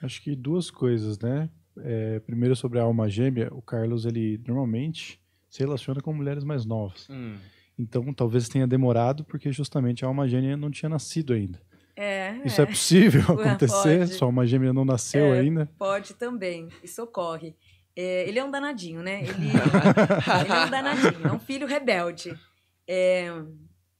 Acho 0.00 0.22
que 0.22 0.36
duas 0.36 0.70
coisas, 0.70 1.18
né? 1.18 1.50
É, 1.78 2.20
primeiro 2.20 2.54
sobre 2.54 2.78
a 2.78 2.82
alma 2.82 3.08
gêmea, 3.08 3.52
o 3.52 3.60
Carlos 3.60 4.06
ele 4.06 4.40
normalmente 4.46 5.20
se 5.50 5.58
relaciona 5.58 6.00
com 6.00 6.14
mulheres 6.14 6.44
mais 6.44 6.64
novas. 6.64 7.08
Hum. 7.10 7.36
Então 7.78 8.14
talvez 8.14 8.48
tenha 8.48 8.66
demorado 8.66 9.24
porque 9.24 9.52
justamente 9.52 10.04
a 10.04 10.08
alma 10.08 10.28
gêmea 10.28 10.56
não 10.56 10.70
tinha 10.70 10.88
nascido 10.88 11.34
ainda. 11.34 11.60
É, 11.94 12.36
Isso 12.44 12.60
é, 12.60 12.64
é 12.64 12.66
possível 12.66 13.22
acontecer? 13.32 13.98
Pode. 14.00 14.14
Sua 14.14 14.28
alma 14.28 14.46
gêmea 14.46 14.72
não 14.72 14.84
nasceu 14.84 15.34
é, 15.34 15.40
ainda? 15.40 15.68
Pode 15.78 16.14
também, 16.14 16.68
isso 16.82 17.02
ocorre. 17.02 17.56
É, 17.94 18.28
ele 18.28 18.38
é 18.38 18.44
um 18.44 18.50
danadinho, 18.50 19.02
né? 19.02 19.22
Ele, 19.22 19.48
ele, 19.50 20.52
é 20.52 20.66
um 20.66 20.70
danadinho, 20.70 21.26
é 21.26 21.32
um 21.32 21.38
filho 21.38 21.66
rebelde. 21.66 22.38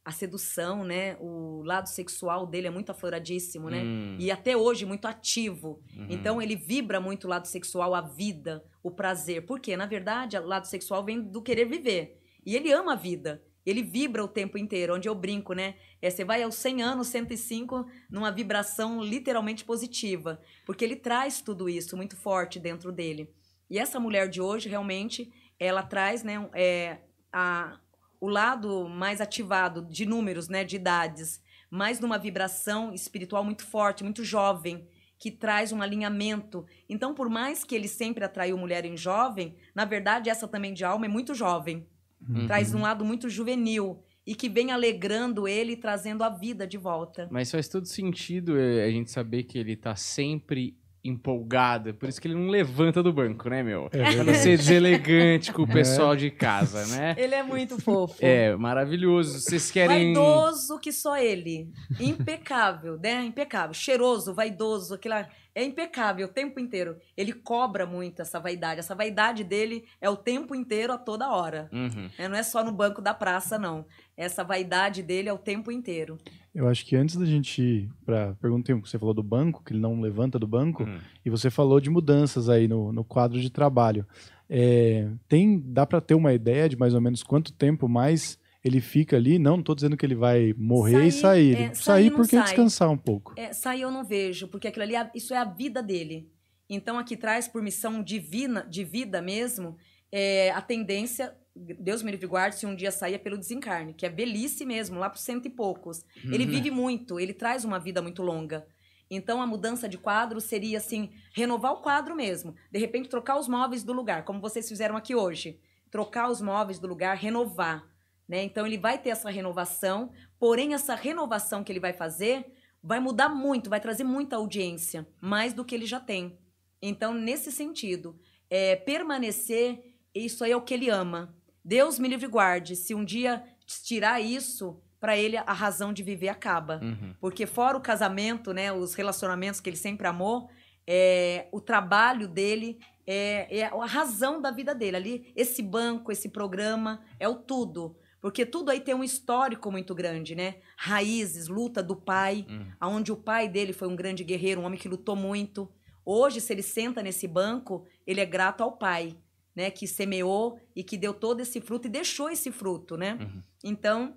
A 0.06 0.12
sedução, 0.12 0.84
né? 0.84 1.16
O 1.18 1.64
lado 1.64 1.88
sexual 1.88 2.46
dele 2.46 2.68
é 2.68 2.70
muito 2.70 2.90
afloradíssimo, 2.90 3.68
né? 3.68 3.82
Hum. 3.82 4.16
E 4.20 4.30
até 4.30 4.56
hoje 4.56 4.86
muito 4.86 5.06
ativo. 5.06 5.82
Uhum. 5.96 6.06
Então 6.08 6.40
ele 6.40 6.54
vibra 6.54 7.00
muito 7.00 7.24
o 7.24 7.28
lado 7.28 7.46
sexual, 7.46 7.92
a 7.92 8.00
vida, 8.00 8.64
o 8.84 8.90
prazer. 8.90 9.44
Porque, 9.46 9.76
na 9.76 9.84
verdade, 9.84 10.38
o 10.38 10.46
lado 10.46 10.66
sexual 10.66 11.04
vem 11.04 11.20
do 11.20 11.42
querer 11.42 11.64
viver. 11.64 12.20
E 12.44 12.54
ele 12.54 12.70
ama 12.70 12.92
a 12.92 12.96
vida. 12.96 13.42
Ele 13.66 13.82
vibra 13.82 14.22
o 14.22 14.28
tempo 14.28 14.56
inteiro, 14.56 14.94
onde 14.94 15.08
eu 15.08 15.14
brinco, 15.14 15.52
né? 15.52 15.74
É, 16.00 16.08
você 16.08 16.24
vai 16.24 16.40
aos 16.44 16.54
100 16.54 16.82
anos, 16.82 17.08
105, 17.08 17.84
numa 18.08 18.30
vibração 18.30 19.02
literalmente 19.02 19.64
positiva, 19.64 20.40
porque 20.64 20.84
ele 20.84 20.94
traz 20.94 21.40
tudo 21.40 21.68
isso 21.68 21.96
muito 21.96 22.16
forte 22.16 22.60
dentro 22.60 22.92
dele. 22.92 23.28
E 23.68 23.76
essa 23.76 23.98
mulher 23.98 24.28
de 24.28 24.40
hoje, 24.40 24.68
realmente, 24.68 25.32
ela 25.58 25.82
traz 25.82 26.22
né, 26.22 26.48
é, 26.54 26.98
a, 27.32 27.80
o 28.20 28.28
lado 28.28 28.88
mais 28.88 29.20
ativado 29.20 29.82
de 29.82 30.06
números, 30.06 30.48
né, 30.48 30.64
de 30.64 30.76
idades, 30.76 31.40
mais 31.70 32.00
numa 32.00 32.18
vibração 32.18 32.92
espiritual 32.92 33.44
muito 33.44 33.64
forte, 33.64 34.04
muito 34.04 34.24
jovem, 34.24 34.86
que 35.18 35.30
traz 35.30 35.72
um 35.72 35.82
alinhamento. 35.82 36.66
Então, 36.88 37.14
por 37.14 37.28
mais 37.28 37.64
que 37.64 37.74
ele 37.74 37.88
sempre 37.88 38.24
atraiu 38.24 38.56
mulher 38.58 38.84
em 38.84 38.96
jovem, 38.96 39.56
na 39.74 39.84
verdade, 39.84 40.28
essa 40.30 40.46
também 40.46 40.74
de 40.74 40.84
alma 40.84 41.06
é 41.06 41.08
muito 41.08 41.34
jovem. 41.34 41.86
Uhum. 42.28 42.46
Traz 42.46 42.74
um 42.74 42.82
lado 42.82 43.04
muito 43.04 43.28
juvenil 43.28 44.02
e 44.26 44.34
que 44.34 44.48
vem 44.48 44.72
alegrando 44.72 45.46
ele 45.46 45.72
e 45.72 45.76
trazendo 45.76 46.24
a 46.24 46.28
vida 46.28 46.66
de 46.66 46.76
volta. 46.76 47.28
Mas 47.30 47.50
faz 47.50 47.68
todo 47.68 47.86
sentido 47.86 48.58
eh, 48.58 48.84
a 48.84 48.90
gente 48.90 49.10
saber 49.10 49.44
que 49.44 49.56
ele 49.56 49.76
tá 49.76 49.94
sempre 49.94 50.76
empolgado. 51.08 51.94
Por 51.94 52.08
isso 52.08 52.20
que 52.20 52.28
ele 52.28 52.34
não 52.34 52.48
levanta 52.48 53.02
do 53.02 53.12
banco, 53.12 53.48
né, 53.48 53.62
meu? 53.62 53.88
É 53.92 54.22
pra 54.22 54.34
ser 54.34 54.56
deselegante 54.56 55.52
com 55.52 55.62
o 55.62 55.66
é. 55.70 55.72
pessoal 55.72 56.14
é. 56.14 56.16
de 56.16 56.30
casa, 56.30 56.86
né? 56.86 57.14
Ele 57.18 57.34
é 57.34 57.42
muito 57.42 57.80
fofo. 57.80 58.16
É, 58.20 58.54
maravilhoso. 58.56 59.40
Vocês 59.40 59.70
querem. 59.70 60.14
Vaidoso 60.14 60.78
que 60.78 60.92
só 60.92 61.16
ele. 61.16 61.70
Impecável, 62.00 62.98
né? 63.02 63.24
Impecável. 63.24 63.74
Cheiroso, 63.74 64.34
vaidoso, 64.34 64.94
aquela 64.94 65.28
é 65.56 65.64
impecável 65.64 66.26
o 66.26 66.30
tempo 66.30 66.60
inteiro. 66.60 66.98
Ele 67.16 67.32
cobra 67.32 67.86
muito 67.86 68.20
essa 68.20 68.38
vaidade. 68.38 68.80
Essa 68.80 68.94
vaidade 68.94 69.42
dele 69.42 69.86
é 70.02 70.10
o 70.10 70.14
tempo 70.14 70.54
inteiro, 70.54 70.92
a 70.92 70.98
toda 70.98 71.30
hora. 71.30 71.70
Uhum. 71.72 72.10
É, 72.18 72.28
não 72.28 72.36
é 72.36 72.42
só 72.42 72.62
no 72.62 72.70
banco 72.70 73.00
da 73.00 73.14
praça, 73.14 73.58
não. 73.58 73.86
Essa 74.18 74.44
vaidade 74.44 75.02
dele 75.02 75.30
é 75.30 75.32
o 75.32 75.38
tempo 75.38 75.72
inteiro. 75.72 76.18
Eu 76.54 76.68
acho 76.68 76.84
que 76.84 76.94
antes 76.94 77.16
da 77.16 77.24
gente 77.24 77.62
ir 77.62 77.90
para 78.04 78.34
pergunta 78.34 78.74
que 78.74 78.88
você 78.88 78.98
falou 78.98 79.14
do 79.14 79.22
banco, 79.22 79.62
que 79.64 79.72
ele 79.72 79.80
não 79.80 79.98
levanta 79.98 80.38
do 80.38 80.46
banco, 80.46 80.84
uhum. 80.84 80.98
e 81.24 81.30
você 81.30 81.50
falou 81.50 81.80
de 81.80 81.88
mudanças 81.88 82.50
aí 82.50 82.68
no, 82.68 82.92
no 82.92 83.02
quadro 83.02 83.40
de 83.40 83.48
trabalho. 83.48 84.06
É, 84.50 85.08
tem, 85.26 85.58
dá 85.58 85.86
para 85.86 86.02
ter 86.02 86.14
uma 86.14 86.34
ideia 86.34 86.68
de 86.68 86.76
mais 86.76 86.92
ou 86.92 87.00
menos 87.00 87.22
quanto 87.22 87.50
tempo 87.50 87.88
mais 87.88 88.38
ele 88.66 88.80
fica 88.80 89.16
ali, 89.16 89.38
não 89.38 89.60
estou 89.60 89.74
dizendo 89.74 89.96
que 89.96 90.04
ele 90.04 90.16
vai 90.16 90.52
morrer 90.58 90.92
sair, 90.92 91.08
e 91.08 91.12
sair. 91.12 91.54
É, 91.54 91.58
sair, 91.68 91.76
sair 91.76 92.10
porque 92.10 92.36
sai. 92.36 92.44
descansar 92.44 92.90
um 92.90 92.98
pouco. 92.98 93.32
É, 93.36 93.52
sair 93.52 93.82
eu 93.82 93.90
não 93.90 94.04
vejo, 94.04 94.48
porque 94.48 94.66
aquilo 94.66 94.82
ali, 94.82 94.96
é 94.96 95.10
isso 95.14 95.32
é 95.32 95.38
a 95.38 95.44
vida 95.44 95.82
dele. 95.82 96.28
Então 96.68 96.98
aqui 96.98 97.16
traz 97.16 97.46
por 97.46 97.62
missão 97.62 98.02
divina, 98.02 98.66
de 98.68 98.82
vida 98.82 99.22
mesmo, 99.22 99.76
é, 100.10 100.50
a 100.50 100.60
tendência 100.60 101.32
Deus 101.80 102.02
me 102.02 102.10
livre 102.10 102.26
e 102.26 102.28
guarde 102.28 102.56
se 102.56 102.66
um 102.66 102.76
dia 102.76 102.90
saia 102.90 103.18
pelo 103.18 103.38
desencarne, 103.38 103.94
que 103.94 104.04
é 104.04 104.10
velhice 104.10 104.66
mesmo, 104.66 104.98
lá 104.98 105.08
para 105.08 105.18
cento 105.18 105.46
e 105.46 105.50
poucos. 105.50 106.04
Ele 106.24 106.44
Uhum. 106.44 106.50
vive 106.50 106.70
muito, 106.70 107.18
ele 107.18 107.32
traz 107.32 107.64
uma 107.64 107.78
vida 107.78 108.02
muito 108.02 108.22
longa. 108.22 108.66
Então 109.10 109.40
a 109.40 109.46
mudança 109.46 109.88
de 109.88 109.96
quadro 109.96 110.38
seria 110.38 110.76
assim, 110.76 111.10
renovar 111.34 111.72
o 111.72 111.80
quadro 111.80 112.14
mesmo. 112.14 112.54
De 112.70 112.78
repente 112.78 113.08
trocar 113.08 113.38
os 113.38 113.48
móveis 113.48 113.82
do 113.82 113.94
lugar, 113.94 114.24
como 114.24 114.38
vocês 114.40 114.68
fizeram 114.68 114.96
aqui 114.96 115.14
hoje. 115.14 115.58
Trocar 115.90 116.28
os 116.30 116.42
móveis 116.42 116.78
do 116.78 116.86
lugar, 116.86 117.16
renovar, 117.16 117.88
né? 118.28 118.42
Então 118.42 118.66
ele 118.66 118.78
vai 118.78 118.98
ter 118.98 119.10
essa 119.10 119.30
renovação, 119.30 120.12
porém 120.38 120.74
essa 120.74 120.94
renovação 120.94 121.62
que 121.62 121.72
ele 121.72 121.80
vai 121.80 121.92
fazer 121.92 122.46
vai 122.82 123.00
mudar 123.00 123.28
muito, 123.28 123.70
vai 123.70 123.80
trazer 123.80 124.04
muita 124.04 124.36
audiência, 124.36 125.06
mais 125.20 125.52
do 125.52 125.64
que 125.64 125.74
ele 125.74 125.86
já 125.86 125.98
tem. 125.98 126.38
Então 126.80 127.12
nesse 127.12 127.50
sentido, 127.50 128.18
é, 128.48 128.76
permanecer, 128.76 129.82
isso 130.14 130.44
aí 130.44 130.52
é 130.52 130.56
o 130.56 130.62
que 130.62 130.74
ele 130.74 130.88
ama. 130.88 131.34
Deus 131.64 131.98
me 131.98 132.08
livre 132.08 132.28
guarde, 132.28 132.76
se 132.76 132.94
um 132.94 133.04
dia 133.04 133.42
tirar 133.66 134.20
isso, 134.20 134.80
para 135.00 135.16
ele 135.16 135.36
a 135.36 135.52
razão 135.52 135.92
de 135.92 136.02
viver 136.02 136.28
acaba. 136.28 136.80
Uhum. 136.82 137.14
Porque 137.20 137.46
fora 137.46 137.76
o 137.76 137.80
casamento, 137.80 138.52
né, 138.52 138.72
os 138.72 138.94
relacionamentos 138.94 139.60
que 139.60 139.68
ele 139.68 139.76
sempre 139.76 140.06
amou, 140.06 140.48
é, 140.86 141.48
o 141.52 141.60
trabalho 141.60 142.28
dele 142.28 142.78
é, 143.06 143.58
é 143.58 143.64
a 143.66 143.86
razão 143.86 144.40
da 144.40 144.50
vida 144.50 144.74
dele. 144.74 144.96
Ali, 144.96 145.32
esse 145.36 145.62
banco, 145.62 146.10
esse 146.10 146.28
programa, 146.28 147.02
é 147.18 147.28
o 147.28 147.34
tudo. 147.34 147.96
Porque 148.20 148.44
tudo 148.46 148.70
aí 148.70 148.80
tem 148.80 148.94
um 148.94 149.04
histórico 149.04 149.70
muito 149.70 149.94
grande, 149.94 150.34
né? 150.34 150.56
Raízes, 150.76 151.48
luta 151.48 151.82
do 151.82 151.94
pai, 151.94 152.46
Uhum. 152.48 152.66
aonde 152.80 153.12
o 153.12 153.16
pai 153.16 153.48
dele 153.48 153.72
foi 153.72 153.86
um 153.88 153.96
grande 153.96 154.24
guerreiro, 154.24 154.60
um 154.60 154.64
homem 154.64 154.78
que 154.78 154.88
lutou 154.88 155.14
muito. 155.14 155.68
Hoje, 156.04 156.40
se 156.40 156.52
ele 156.52 156.62
senta 156.62 157.02
nesse 157.02 157.26
banco, 157.28 157.84
ele 158.06 158.20
é 158.20 158.26
grato 158.26 158.62
ao 158.62 158.72
pai, 158.72 159.16
né? 159.54 159.70
Que 159.70 159.86
semeou 159.86 160.58
e 160.74 160.82
que 160.82 160.96
deu 160.96 161.12
todo 161.14 161.40
esse 161.40 161.60
fruto 161.60 161.86
e 161.86 161.90
deixou 161.90 162.30
esse 162.30 162.50
fruto, 162.50 162.96
né? 162.96 163.18
Uhum. 163.20 163.42
Então, 163.64 164.16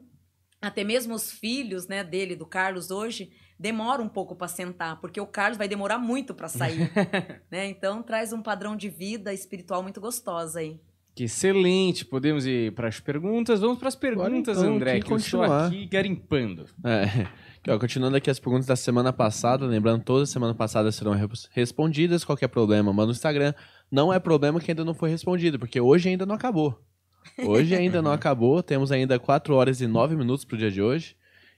até 0.61 0.83
mesmo 0.83 1.13
os 1.15 1.31
filhos, 1.31 1.87
né, 1.87 2.03
dele, 2.03 2.35
do 2.35 2.45
Carlos 2.45 2.91
hoje, 2.91 3.31
demoram 3.57 4.05
um 4.05 4.09
pouco 4.09 4.35
para 4.35 4.47
sentar, 4.47 4.99
porque 4.99 5.19
o 5.19 5.25
Carlos 5.27 5.57
vai 5.57 5.67
demorar 5.67 5.97
muito 5.97 6.33
para 6.33 6.47
sair, 6.49 6.91
né? 7.51 7.67
Então, 7.67 8.01
traz 8.03 8.33
um 8.33 8.41
padrão 8.41 8.75
de 8.75 8.89
vida 8.89 9.33
espiritual 9.33 9.81
muito 9.83 9.99
gostosa 10.01 10.59
aí. 10.59 10.79
Que 11.15 11.25
excelente. 11.25 12.05
Podemos 12.05 12.45
ir 12.45 12.73
para 12.73 12.87
as 12.87 12.99
perguntas. 12.99 13.59
Vamos 13.59 13.77
para 13.77 13.89
as 13.89 13.95
perguntas, 13.95 14.57
então, 14.57 14.75
André, 14.75 14.93
aqui 14.93 15.05
que 15.07 15.11
eu 15.13 15.17
estou 15.17 15.43
aqui 15.43 15.85
garimpando. 15.85 16.65
É. 16.83 17.27
Continuando 17.77 18.15
aqui 18.15 18.29
as 18.29 18.39
perguntas 18.39 18.65
da 18.65 18.75
semana 18.75 19.11
passada, 19.11 19.65
lembrando, 19.65 20.01
todas 20.03 20.23
as 20.23 20.29
semana 20.29 20.55
passada 20.55 20.91
serão 20.91 21.11
res- 21.11 21.49
respondidas. 21.51 22.23
Qualquer 22.23 22.47
problema, 22.47 22.93
manda 22.93 23.07
no 23.07 23.11
Instagram. 23.11 23.53
Não 23.91 24.13
é 24.13 24.17
problema 24.19 24.59
que 24.59 24.71
ainda 24.71 24.85
não 24.85 24.93
foi 24.93 25.09
respondido, 25.09 25.59
porque 25.59 25.79
hoje 25.79 26.07
ainda 26.09 26.25
não 26.25 26.35
acabou. 26.35 26.81
Hoje 27.37 27.75
ainda 27.75 28.01
não 28.01 28.11
acabou, 28.13 28.63
temos 28.63 28.91
ainda 28.91 29.19
4 29.19 29.53
horas 29.53 29.81
e 29.81 29.87
9 29.87 30.15
minutos 30.15 30.45
pro 30.45 30.57
dia 30.57 30.71
de 30.71 30.81
hoje. 30.81 31.15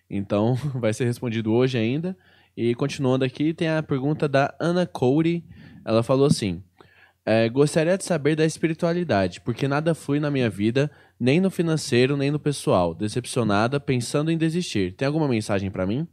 Então, 0.10 0.56
vai 0.76 0.92
ser 0.92 1.06
respondido 1.06 1.54
hoje 1.54 1.78
ainda. 1.78 2.18
E 2.58 2.74
continuando 2.76 3.24
aqui, 3.24 3.54
tem 3.54 3.70
a 3.70 3.84
pergunta 3.84 4.28
da 4.28 4.54
Ana 4.60 4.86
Cody. 4.88 5.46
Ela 5.86 6.02
falou 6.04 6.26
assim: 6.26 6.62
é, 7.26 7.50
Gostaria 7.50 7.98
de 7.98 8.04
saber 8.04 8.36
da 8.36 8.46
espiritualidade, 8.46 9.42
porque 9.42 9.68
nada 9.68 9.94
flui 9.94 10.20
na 10.20 10.32
minha 10.32 10.50
vida, 10.50 10.92
nem 11.20 11.40
no 11.40 11.52
financeiro, 11.52 12.18
nem 12.18 12.32
no 12.32 12.40
pessoal. 12.40 12.96
Decepcionada, 12.96 13.80
pensando 13.80 14.32
em 14.32 14.38
desistir. 14.38 14.96
Tem 14.96 15.06
alguma 15.06 15.28
mensagem 15.28 15.70
pra 15.70 15.86
mim? 15.86 16.08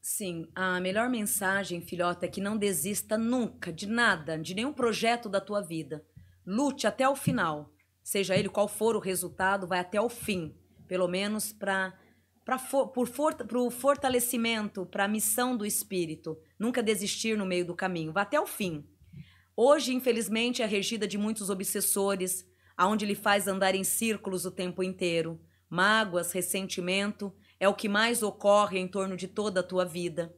Sim, 0.00 0.46
a 0.54 0.78
melhor 0.80 1.08
mensagem, 1.08 1.80
filhota, 1.80 2.26
é 2.26 2.28
que 2.28 2.40
não 2.40 2.58
desista 2.58 3.16
nunca 3.16 3.72
de 3.72 3.86
nada, 3.86 4.38
de 4.38 4.54
nenhum 4.54 4.72
projeto 4.72 5.30
da 5.30 5.40
tua 5.40 5.62
vida. 5.62 6.04
Lute 6.46 6.86
até 6.86 7.08
o 7.08 7.16
final. 7.16 7.72
Seja 8.02 8.36
ele 8.36 8.50
qual 8.50 8.68
for 8.68 8.96
o 8.96 9.00
resultado, 9.00 9.66
vai 9.66 9.78
até 9.78 9.98
o 9.98 10.10
fim. 10.10 10.54
Pelo 10.86 11.08
menos 11.08 11.54
para 11.54 11.94
o 13.54 13.70
fortalecimento, 13.70 14.84
para 14.84 15.04
a 15.04 15.08
missão 15.08 15.56
do 15.56 15.64
espírito. 15.64 16.36
Nunca 16.58 16.82
desistir 16.82 17.38
no 17.38 17.46
meio 17.46 17.64
do 17.64 17.74
caminho. 17.74 18.12
Vá 18.12 18.22
até 18.22 18.38
o 18.38 18.46
fim. 18.46 18.84
Hoje, 19.56 19.94
infelizmente, 19.94 20.62
é 20.62 20.66
regida 20.66 21.06
de 21.06 21.16
muitos 21.16 21.48
obsessores, 21.48 22.44
aonde 22.76 23.06
lhe 23.06 23.14
faz 23.14 23.46
andar 23.46 23.74
em 23.74 23.84
círculos 23.84 24.44
o 24.44 24.50
tempo 24.50 24.82
inteiro. 24.82 25.40
Mágoas, 25.70 26.32
ressentimento, 26.32 27.32
é 27.60 27.68
o 27.68 27.74
que 27.74 27.88
mais 27.88 28.22
ocorre 28.22 28.78
em 28.78 28.88
torno 28.88 29.16
de 29.16 29.28
toda 29.28 29.60
a 29.60 29.62
tua 29.62 29.84
vida. 29.84 30.34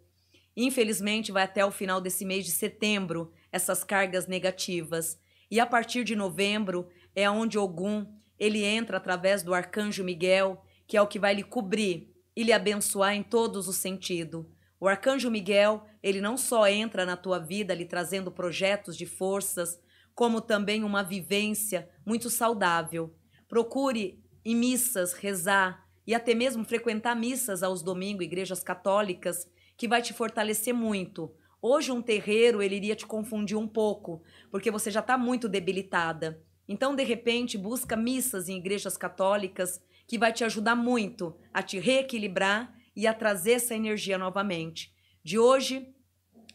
Infelizmente, 0.55 1.33
vai 1.33 1.45
até 1.45 1.65
o 1.65 1.71
final 1.71 2.01
desse 2.01 2.25
mês 2.25 2.45
de 2.45 2.51
setembro 2.51 3.33
essas 3.51 3.83
cargas 3.83 4.27
negativas. 4.27 5.19
E 5.51 5.59
a 5.61 5.67
partir 5.67 6.05
de 6.05 6.15
novembro 6.15 6.89
é 7.15 7.29
onde 7.31 7.59
Ogum 7.59 8.07
ele 8.39 8.65
entra 8.65 8.99
através 8.99 9.43
do 9.43 9.55
arcanjo 9.55 10.05
Miguel, 10.05 10.63
que 10.87 10.97
é 10.97 11.01
o 11.01 11.07
que 11.07 11.19
vai 11.19 11.35
lhe 11.35 11.43
cobrir 11.43 12.15
e 12.35 12.43
lhe 12.43 12.53
abençoar 12.53 13.15
em 13.15 13.23
todos 13.23 13.67
os 13.67 13.77
sentidos. 13.77 14.45
O 14.79 14.87
arcanjo 14.87 15.31
Miguel, 15.31 15.87
ele 16.07 16.20
não 16.20 16.37
só 16.37 16.69
entra 16.69 17.05
na 17.05 17.16
tua 17.16 17.41
vida 17.41 17.74
lhe 17.74 17.85
trazendo 17.85 18.31
projetos 18.31 18.97
de 18.97 19.05
forças, 19.05 19.77
como 20.15 20.41
também 20.41 20.85
uma 20.85 21.03
vivência 21.03 21.91
muito 22.07 22.31
saudável. 22.31 23.12
Procure 23.49 24.23
em 24.45 24.55
missas 24.55 25.12
rezar 25.12 25.85
e 26.07 26.15
até 26.15 26.33
mesmo 26.33 26.65
frequentar 26.65 27.16
missas 27.16 27.61
aos 27.61 27.83
domingos, 27.83 28.24
igrejas 28.24 28.62
católicas, 28.62 29.51
que 29.77 29.89
vai 29.89 30.01
te 30.01 30.12
fortalecer 30.12 30.73
muito. 30.73 31.35
Hoje 31.61 31.91
um 31.91 32.01
terreiro 32.01 32.62
ele 32.62 32.77
iria 32.77 32.95
te 32.95 33.05
confundir 33.05 33.59
um 33.59 33.66
pouco, 33.66 34.23
porque 34.49 34.70
você 34.70 34.93
já 34.93 35.01
está 35.01 35.19
muito 35.19 35.49
debilitada. 35.49 36.41
Então, 36.69 36.95
de 36.95 37.03
repente, 37.03 37.59
busca 37.59 37.97
missas 37.97 38.49
em 38.49 38.59
igrejas 38.59 38.97
católicas 38.97 39.83
que 40.07 40.16
vai 40.16 40.33
te 40.33 40.45
ajudar 40.45 40.77
muito 40.77 41.37
a 41.53 41.65
te 41.65 41.81
reequilibrar 41.81 42.73
e 42.95 43.09
a 43.09 43.12
trazer 43.12 43.55
essa 43.55 43.74
energia 43.74 44.16
novamente. 44.16 44.95
De 45.24 45.41
hoje 45.41 45.93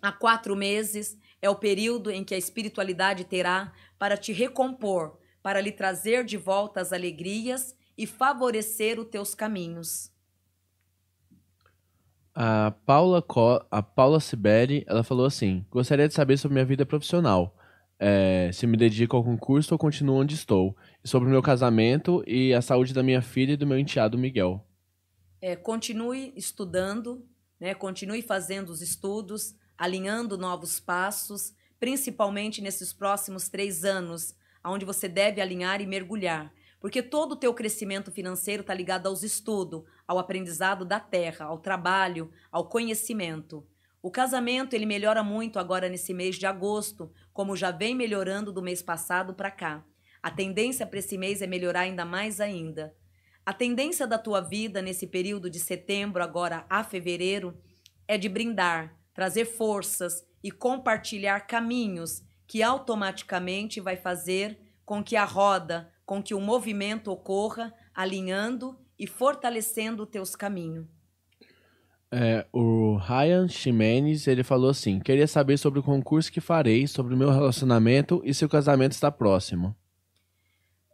a 0.01 0.11
quatro 0.11 0.55
meses 0.55 1.17
é 1.41 1.49
o 1.49 1.55
período 1.55 2.09
em 2.11 2.23
que 2.23 2.33
a 2.33 2.37
espiritualidade 2.37 3.23
terá 3.25 3.73
para 3.99 4.17
te 4.17 4.31
recompor, 4.31 5.17
para 5.41 5.61
lhe 5.61 5.71
trazer 5.71 6.23
de 6.23 6.37
volta 6.37 6.81
as 6.81 6.91
alegrias 6.93 7.75
e 7.97 8.07
favorecer 8.07 8.99
os 8.99 9.07
teus 9.07 9.35
caminhos. 9.35 10.11
A 12.33 12.71
Paula, 12.85 13.21
Co- 13.21 13.63
a 13.69 13.83
Paula 13.83 14.19
Sibeli, 14.19 14.85
ela 14.87 15.03
falou 15.03 15.25
assim: 15.25 15.65
Gostaria 15.69 16.07
de 16.07 16.13
saber 16.13 16.37
sobre 16.37 16.53
minha 16.53 16.65
vida 16.65 16.85
profissional. 16.85 17.55
É, 17.99 18.49
se 18.51 18.65
me 18.65 18.77
dedico 18.77 19.15
ao 19.15 19.23
concurso 19.23 19.75
ou 19.75 19.77
continuo 19.77 20.15
onde 20.15 20.33
estou. 20.33 20.75
E 21.03 21.07
sobre 21.07 21.27
o 21.27 21.31
meu 21.31 21.41
casamento 21.41 22.23
e 22.25 22.53
a 22.53 22.61
saúde 22.61 22.93
da 22.93 23.03
minha 23.03 23.21
filha 23.21 23.53
e 23.53 23.57
do 23.57 23.67
meu 23.67 23.77
enteado 23.77 24.17
Miguel. 24.17 24.65
É, 25.41 25.55
continue 25.55 26.33
estudando, 26.35 27.27
né? 27.59 27.73
continue 27.75 28.21
fazendo 28.21 28.69
os 28.69 28.81
estudos, 28.81 29.55
alinhando 29.81 30.37
novos 30.37 30.79
passos, 30.79 31.55
principalmente 31.79 32.61
nesses 32.61 32.93
próximos 32.93 33.49
três 33.49 33.83
anos, 33.83 34.35
onde 34.63 34.85
você 34.85 35.07
deve 35.07 35.41
alinhar 35.41 35.81
e 35.81 35.87
mergulhar. 35.87 36.53
Porque 36.79 37.01
todo 37.01 37.31
o 37.31 37.35
teu 37.35 37.51
crescimento 37.51 38.11
financeiro 38.11 38.61
está 38.61 38.75
ligado 38.75 39.07
aos 39.07 39.23
estudos, 39.23 39.81
ao 40.07 40.19
aprendizado 40.19 40.85
da 40.85 40.99
terra, 40.99 41.45
ao 41.45 41.57
trabalho, 41.57 42.31
ao 42.51 42.69
conhecimento. 42.69 43.65
O 44.03 44.11
casamento 44.11 44.75
ele 44.75 44.85
melhora 44.85 45.23
muito 45.23 45.57
agora 45.57 45.89
nesse 45.89 46.13
mês 46.13 46.35
de 46.35 46.45
agosto, 46.45 47.11
como 47.33 47.55
já 47.55 47.71
vem 47.71 47.95
melhorando 47.95 48.53
do 48.53 48.61
mês 48.61 48.83
passado 48.83 49.33
para 49.33 49.49
cá. 49.49 49.83
A 50.21 50.29
tendência 50.29 50.85
para 50.85 50.99
esse 50.99 51.17
mês 51.17 51.41
é 51.41 51.47
melhorar 51.47 51.81
ainda 51.81 52.05
mais 52.05 52.39
ainda. 52.39 52.95
A 53.43 53.51
tendência 53.51 54.05
da 54.05 54.19
tua 54.19 54.41
vida 54.41 54.79
nesse 54.79 55.07
período 55.07 55.49
de 55.49 55.59
setembro 55.59 56.21
agora 56.21 56.67
a 56.69 56.83
fevereiro 56.83 57.59
é 58.07 58.15
de 58.15 58.29
brindar, 58.29 59.00
trazer 59.13 59.45
forças 59.45 60.23
e 60.43 60.51
compartilhar 60.51 61.41
caminhos 61.41 62.23
que 62.47 62.61
automaticamente 62.61 63.79
vai 63.79 63.95
fazer 63.95 64.59
com 64.85 65.03
que 65.03 65.15
a 65.15 65.23
roda, 65.23 65.89
com 66.05 66.21
que 66.21 66.33
o 66.33 66.41
movimento 66.41 67.11
ocorra, 67.11 67.73
alinhando 67.93 68.77
e 68.99 69.07
fortalecendo 69.07 70.03
os 70.03 70.09
teus 70.09 70.35
caminhos. 70.35 70.85
É, 72.13 72.45
o 72.51 72.97
Ryan 72.97 73.47
Ximenes, 73.47 74.27
ele 74.27 74.43
falou 74.43 74.69
assim: 74.69 74.99
Queria 74.99 75.27
saber 75.27 75.57
sobre 75.57 75.79
o 75.79 75.83
concurso 75.83 76.31
que 76.31 76.41
farei, 76.41 76.85
sobre 76.85 77.13
o 77.13 77.17
meu 77.17 77.31
relacionamento 77.31 78.21
e 78.25 78.33
se 78.33 78.43
o 78.43 78.49
casamento 78.49 78.91
está 78.91 79.09
próximo. 79.09 79.73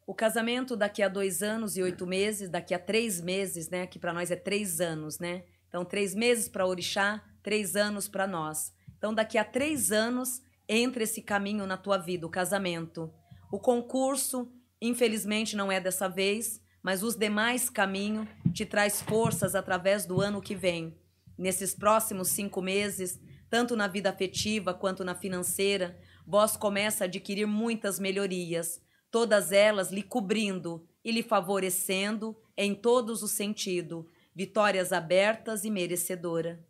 O 0.06 0.14
casamento 0.14 0.76
daqui 0.76 1.02
a 1.02 1.10
dois 1.10 1.42
anos 1.42 1.76
e 1.76 1.82
oito 1.82 2.06
meses, 2.06 2.50
daqui 2.50 2.74
a 2.74 2.80
três 2.80 3.20
meses, 3.20 3.68
né? 3.68 3.88
Que 3.88 3.98
para 3.98 4.14
nós 4.14 4.30
é 4.30 4.36
três 4.36 4.80
anos, 4.80 5.18
né? 5.18 5.44
Então, 5.68 5.84
três 5.84 6.14
meses 6.14 6.48
para 6.48 6.66
Orixá, 6.66 7.22
três 7.48 7.78
anos 7.78 8.10
para 8.10 8.28
nós. 8.28 8.74
Então, 8.98 9.14
daqui 9.14 9.38
a 9.38 9.46
três 9.46 9.90
anos, 9.90 10.42
entra 10.68 11.04
esse 11.04 11.22
caminho 11.22 11.66
na 11.66 11.78
tua 11.78 11.98
vida, 11.98 12.28
o 12.28 12.30
casamento. 12.30 13.10
O 13.50 13.58
concurso, 13.58 14.52
infelizmente, 14.82 15.56
não 15.56 15.72
é 15.72 15.80
dessa 15.80 16.10
vez, 16.10 16.60
mas 16.84 17.04
os 17.04 17.16
demais 17.16 17.70
caminhos 17.70 18.28
te 18.54 18.66
traz 18.66 19.02
forças 19.02 19.56
através 19.56 20.06
do 20.06 20.20
ano 20.20 20.42
que 20.42 20.56
vem. 20.56 21.00
Nesses 21.38 21.74
próximos 21.74 22.28
cinco 22.28 22.62
meses, 22.62 23.18
tanto 23.50 23.78
na 23.78 23.88
vida 23.88 24.10
afetiva 24.10 24.74
quanto 24.74 25.06
na 25.06 25.16
financeira, 25.16 25.98
vós 26.26 26.58
começa 26.58 27.06
a 27.06 27.08
adquirir 27.08 27.48
muitas 27.48 27.98
melhorias 27.98 28.82
todas 29.10 29.52
elas 29.52 29.92
lhe 29.92 30.04
cobrindo 30.04 30.86
e 31.04 31.12
lhe 31.12 31.24
favorecendo 31.24 32.36
em 32.56 32.76
todos 32.76 33.24
os 33.24 33.32
sentidos, 33.32 34.06
vitórias 34.36 34.92
abertas 34.92 35.64
e 35.64 35.72
merecedora. 35.72 36.67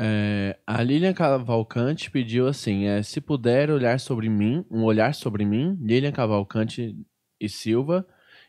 É, 0.00 0.56
a 0.64 0.80
Lilian 0.80 1.12
Cavalcante 1.12 2.08
pediu 2.08 2.46
assim: 2.46 2.86
é, 2.86 3.02
se 3.02 3.20
puder 3.20 3.68
olhar 3.68 3.98
sobre 3.98 4.28
mim, 4.28 4.64
um 4.70 4.84
olhar 4.84 5.12
sobre 5.12 5.44
mim, 5.44 5.76
Lilian 5.80 6.12
Cavalcante 6.12 6.96
e 7.40 7.48
Silva, 7.48 8.06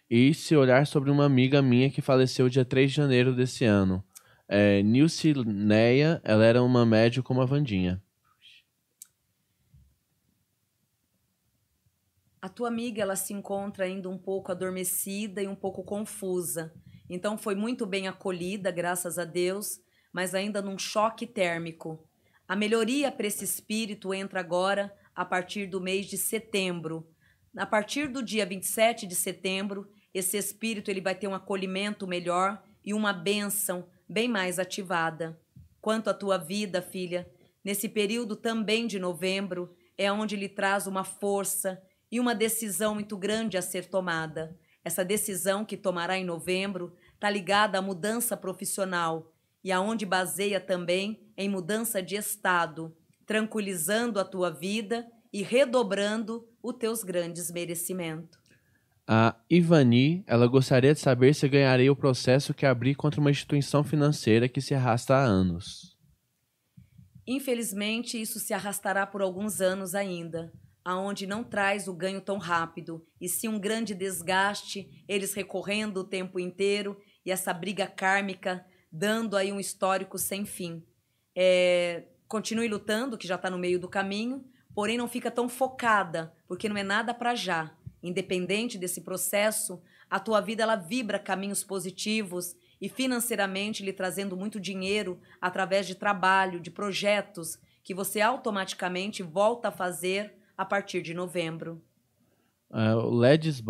e 0.07 0.31
se 0.35 0.55
olhar 0.55 0.85
sobre 0.85 1.09
uma 1.09 1.25
amiga 1.25 1.59
minha 1.59 1.89
que 1.89 2.03
faleceu 2.03 2.47
dia 2.49 2.63
3 2.63 2.91
de 2.91 2.97
janeiro 2.97 3.35
desse 3.35 3.65
ano. 3.65 4.03
É, 4.47 4.83
Nilcineia, 4.83 6.21
ela 6.23 6.45
era 6.45 6.61
uma 6.61 6.85
médium 6.85 7.23
como 7.23 7.41
a 7.41 7.45
Vandinha. 7.45 7.99
A 12.39 12.47
tua 12.47 12.67
amiga 12.67 13.01
ela 13.01 13.15
se 13.15 13.33
encontra 13.33 13.85
ainda 13.85 14.07
um 14.07 14.17
pouco 14.19 14.51
adormecida 14.51 15.41
e 15.41 15.47
um 15.47 15.55
pouco 15.55 15.83
confusa. 15.83 16.71
Então 17.09 17.39
foi 17.39 17.55
muito 17.55 17.87
bem 17.87 18.07
acolhida, 18.07 18.69
graças 18.69 19.17
a 19.17 19.25
Deus 19.25 19.79
mas 20.19 20.35
ainda 20.35 20.61
num 20.61 20.77
choque 20.77 21.25
térmico. 21.25 22.05
A 22.45 22.53
melhoria 22.53 23.09
para 23.09 23.25
esse 23.25 23.45
espírito 23.45 24.13
entra 24.13 24.41
agora 24.41 24.93
a 25.15 25.23
partir 25.23 25.65
do 25.65 25.79
mês 25.79 26.07
de 26.07 26.17
setembro. 26.17 27.09
A 27.55 27.65
partir 27.65 28.09
do 28.09 28.21
dia 28.21 28.45
27 28.45 29.07
de 29.07 29.15
setembro, 29.15 29.89
esse 30.13 30.35
espírito 30.35 30.91
ele 30.91 30.99
vai 30.99 31.15
ter 31.15 31.29
um 31.29 31.33
acolhimento 31.33 32.05
melhor 32.05 32.61
e 32.83 32.93
uma 32.93 33.13
bênção 33.13 33.87
bem 34.09 34.27
mais 34.27 34.59
ativada. 34.59 35.39
Quanto 35.79 36.09
à 36.09 36.13
tua 36.13 36.37
vida, 36.37 36.81
filha, 36.81 37.25
nesse 37.63 37.87
período 37.87 38.35
também 38.35 38.87
de 38.87 38.99
novembro, 38.99 39.73
é 39.97 40.11
onde 40.11 40.35
lhe 40.35 40.49
traz 40.49 40.85
uma 40.85 41.05
força 41.05 41.81
e 42.11 42.19
uma 42.19 42.35
decisão 42.35 42.93
muito 42.93 43.15
grande 43.15 43.55
a 43.55 43.61
ser 43.61 43.85
tomada. 43.85 44.59
Essa 44.83 45.05
decisão 45.05 45.63
que 45.63 45.77
tomará 45.77 46.17
em 46.17 46.25
novembro 46.25 46.93
está 47.13 47.29
ligada 47.29 47.77
à 47.77 47.81
mudança 47.81 48.35
profissional 48.35 49.33
e 49.63 49.71
aonde 49.71 50.05
baseia 50.05 50.59
também 50.59 51.19
em 51.37 51.49
mudança 51.49 52.01
de 52.01 52.15
estado, 52.15 52.95
tranquilizando 53.25 54.19
a 54.19 54.25
tua 54.25 54.49
vida 54.49 55.05
e 55.31 55.41
redobrando 55.41 56.47
os 56.61 56.75
teus 56.75 57.03
grandes 57.03 57.51
merecimentos. 57.51 58.39
A 59.07 59.35
Ivani, 59.49 60.23
ela 60.27 60.45
gostaria 60.45 60.93
de 60.93 60.99
saber 60.99 61.33
se 61.33 61.47
ganharei 61.47 61.89
o 61.89 61.95
processo 61.95 62.53
que 62.53 62.65
abri 62.65 62.93
contra 62.93 63.19
uma 63.19 63.31
instituição 63.31 63.83
financeira 63.83 64.47
que 64.47 64.61
se 64.61 64.75
arrasta 64.75 65.15
há 65.15 65.23
anos. 65.23 65.97
Infelizmente, 67.25 68.21
isso 68.21 68.39
se 68.39 68.53
arrastará 68.53 69.07
por 69.07 69.21
alguns 69.21 69.61
anos 69.61 69.95
ainda, 69.95 70.51
aonde 70.83 71.27
não 71.27 71.43
traz 71.43 71.87
o 71.87 71.93
ganho 71.93 72.21
tão 72.21 72.37
rápido, 72.37 73.05
e 73.19 73.27
sim 73.27 73.47
um 73.47 73.59
grande 73.59 73.93
desgaste, 73.93 74.87
eles 75.07 75.33
recorrendo 75.33 76.01
o 76.01 76.07
tempo 76.07 76.39
inteiro 76.39 76.97
e 77.25 77.31
essa 77.31 77.53
briga 77.53 77.85
kármica 77.87 78.65
dando 78.91 79.37
aí 79.37 79.51
um 79.51 79.59
histórico 79.59 80.17
sem 80.17 80.45
fim. 80.45 80.83
É, 81.35 82.03
continue 82.27 82.67
lutando, 82.67 83.17
que 83.17 83.27
já 83.27 83.35
está 83.35 83.49
no 83.49 83.57
meio 83.57 83.79
do 83.79 83.87
caminho, 83.87 84.43
porém 84.73 84.97
não 84.97 85.07
fica 85.07 85.31
tão 85.31 85.49
focada, 85.49 86.33
porque 86.47 86.69
não 86.69 86.77
é 86.77 86.83
nada 86.83 87.13
para 87.13 87.35
já. 87.35 87.71
Independente 88.01 88.77
desse 88.77 89.01
processo, 89.01 89.81
a 90.09 90.19
tua 90.19 90.41
vida 90.41 90.63
ela 90.63 90.75
vibra 90.75 91.19
caminhos 91.19 91.63
positivos 91.63 92.55
e 92.81 92.87
financeiramente 92.87 93.83
lhe 93.83 93.91
trazendo 93.91 94.37
muito 94.37 94.59
dinheiro 94.59 95.19
através 95.41 95.85
de 95.85 95.95
trabalho, 95.95 96.59
de 96.59 96.71
projetos 96.71 97.59
que 97.83 97.93
você 97.93 98.21
automaticamente 98.21 99.21
volta 99.21 99.67
a 99.67 99.71
fazer 99.71 100.33
a 100.57 100.63
partir 100.63 101.01
de 101.01 101.13
novembro. 101.13 101.81
Uh, 102.71 102.97
o 102.97 103.09
Ledis 103.09 103.63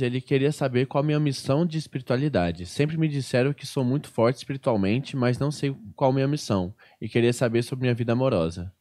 ele 0.00 0.20
queria 0.20 0.52
saber 0.52 0.86
qual 0.86 1.02
a 1.02 1.06
minha 1.06 1.18
missão 1.18 1.66
de 1.66 1.76
espiritualidade. 1.76 2.66
Sempre 2.66 2.96
me 2.96 3.08
disseram 3.08 3.52
que 3.52 3.66
sou 3.66 3.84
muito 3.84 4.08
forte 4.08 4.36
espiritualmente, 4.36 5.16
mas 5.16 5.38
não 5.38 5.50
sei 5.50 5.76
qual 5.96 6.12
a 6.12 6.14
minha 6.14 6.28
missão. 6.28 6.72
E 7.00 7.08
queria 7.08 7.32
saber 7.32 7.64
sobre 7.64 7.82
minha 7.82 7.94
vida 7.94 8.12
amorosa. 8.12 8.72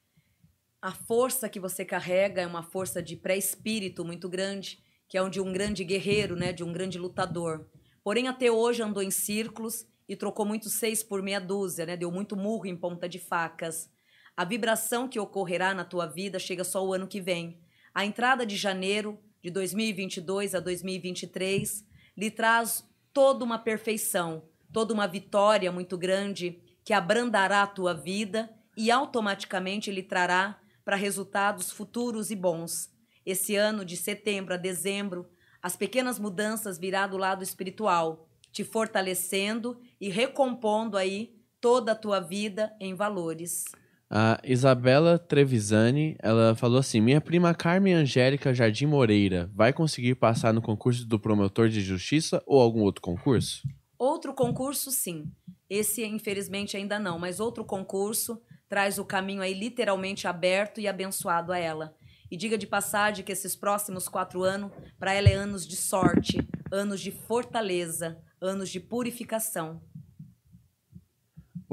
A 0.79 0.91
força 0.91 1.49
que 1.49 1.59
você 1.59 1.83
carrega 1.83 2.41
é 2.41 2.45
uma 2.45 2.61
força 2.61 3.01
de 3.01 3.15
pré-espírito 3.15 4.05
muito 4.05 4.29
grande, 4.29 4.77
que 5.09 5.17
é 5.17 5.29
de 5.29 5.39
um 5.41 5.51
grande 5.51 5.83
guerreiro, 5.83 6.35
né, 6.35 6.51
de 6.53 6.63
um 6.63 6.71
grande 6.71 6.99
lutador. 6.99 7.67
Porém, 8.03 8.27
até 8.27 8.51
hoje 8.51 8.83
andou 8.83 9.01
em 9.01 9.09
círculos 9.09 9.87
e 10.07 10.15
trocou 10.15 10.45
muito 10.45 10.69
seis 10.69 11.01
por 11.01 11.23
meia 11.23 11.39
dúzia, 11.39 11.85
né, 11.85 11.97
deu 11.97 12.11
muito 12.11 12.35
murro 12.35 12.67
em 12.67 12.75
ponta 12.75 13.07
de 13.07 13.17
facas. 13.17 13.89
A 14.35 14.43
vibração 14.43 15.07
que 15.07 15.19
ocorrerá 15.19 15.73
na 15.73 15.85
tua 15.85 16.05
vida 16.05 16.37
chega 16.37 16.63
só 16.63 16.85
o 16.85 16.93
ano 16.93 17.07
que 17.07 17.21
vem. 17.21 17.59
A 17.93 18.05
entrada 18.05 18.45
de 18.45 18.57
janeiro 18.57 19.19
de 19.43 19.51
2022 19.51 20.55
a 20.55 20.61
2023 20.61 21.85
lhe 22.15 22.31
traz 22.31 22.87
toda 23.11 23.43
uma 23.43 23.59
perfeição, 23.59 24.45
toda 24.71 24.93
uma 24.93 25.05
vitória 25.05 25.69
muito 25.69 25.97
grande 25.97 26.61
que 26.85 26.93
abrandará 26.93 27.63
a 27.63 27.67
tua 27.67 27.93
vida 27.93 28.49
e 28.77 28.89
automaticamente 28.89 29.91
lhe 29.91 30.01
trará 30.01 30.59
para 30.85 30.95
resultados 30.95 31.71
futuros 31.71 32.31
e 32.31 32.35
bons. 32.35 32.89
Esse 33.25 33.55
ano, 33.55 33.83
de 33.83 33.97
setembro 33.97 34.53
a 34.53 34.57
dezembro, 34.57 35.29
as 35.61 35.75
pequenas 35.75 36.17
mudanças 36.17 36.77
virá 36.77 37.05
do 37.05 37.17
lado 37.17 37.43
espiritual, 37.43 38.29
te 38.51 38.63
fortalecendo 38.63 39.79
e 39.99 40.09
recompondo 40.09 40.97
aí 40.97 41.35
toda 41.59 41.91
a 41.91 41.95
tua 41.95 42.19
vida 42.19 42.73
em 42.79 42.93
valores. 42.95 43.65
A 44.09 44.39
Isabela 44.43 45.17
Trevisani, 45.17 46.15
ela 46.21 46.55
falou 46.55 46.79
assim: 46.79 47.01
Minha 47.01 47.19
prima 47.19 47.53
Carmen 47.53 47.93
Angélica 47.93 48.53
Jardim 48.53 48.85
Moreira 48.85 49.49
vai 49.53 49.73
conseguir 49.73 50.15
passar 50.15 50.53
no 50.53 50.61
concurso 50.61 51.07
do 51.07 51.19
promotor 51.19 51.67
de 51.69 51.81
justiça 51.81 52.41
ou 52.45 52.61
algum 52.61 52.81
outro 52.81 53.01
concurso? 53.01 53.63
Outro 53.97 54.33
concurso, 54.33 54.91
sim. 54.91 55.31
Esse, 55.69 56.05
infelizmente, 56.05 56.75
ainda 56.77 56.99
não, 56.99 57.17
mas 57.17 57.39
outro 57.39 57.65
concurso 57.65 58.39
traz 58.69 58.97
o 58.97 59.05
caminho 59.05 59.41
aí 59.41 59.53
literalmente 59.53 60.27
aberto 60.27 60.79
e 60.81 60.87
abençoado 60.87 61.51
a 61.51 61.57
ela. 61.57 61.95
E 62.29 62.35
diga 62.35 62.57
de 62.57 62.67
passagem 62.67 63.23
que 63.23 63.31
esses 63.31 63.55
próximos 63.55 64.07
quatro 64.07 64.43
anos, 64.43 64.71
para 64.99 65.13
ela 65.13 65.29
é 65.29 65.33
anos 65.33 65.67
de 65.67 65.75
sorte, 65.75 66.37
anos 66.71 66.99
de 66.99 67.11
fortaleza, 67.11 68.17
anos 68.41 68.69
de 68.69 68.79
purificação. 68.79 69.81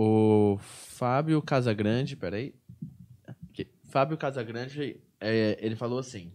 O 0.03 0.57
Fábio 0.57 1.43
Casagrande, 1.43 2.17
peraí. 2.17 2.55
Fábio 3.85 4.17
Casagrande, 4.17 4.99
é, 5.21 5.59
ele 5.61 5.77
falou 5.77 5.99
assim: 5.99 6.33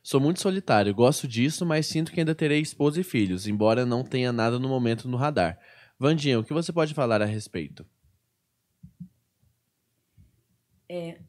Sou 0.00 0.20
muito 0.20 0.40
solitário, 0.40 0.94
gosto 0.94 1.26
disso, 1.26 1.66
mas 1.66 1.86
sinto 1.86 2.12
que 2.12 2.20
ainda 2.20 2.32
terei 2.32 2.60
esposa 2.60 3.00
e 3.00 3.02
filhos, 3.02 3.48
embora 3.48 3.84
não 3.84 4.04
tenha 4.04 4.32
nada 4.32 4.60
no 4.60 4.68
momento 4.68 5.08
no 5.08 5.16
radar. 5.16 5.58
Vandinha, 5.98 6.38
o 6.38 6.44
que 6.44 6.54
você 6.54 6.72
pode 6.72 6.94
falar 6.94 7.20
a 7.20 7.24
respeito? 7.24 7.84
É, 10.88 11.20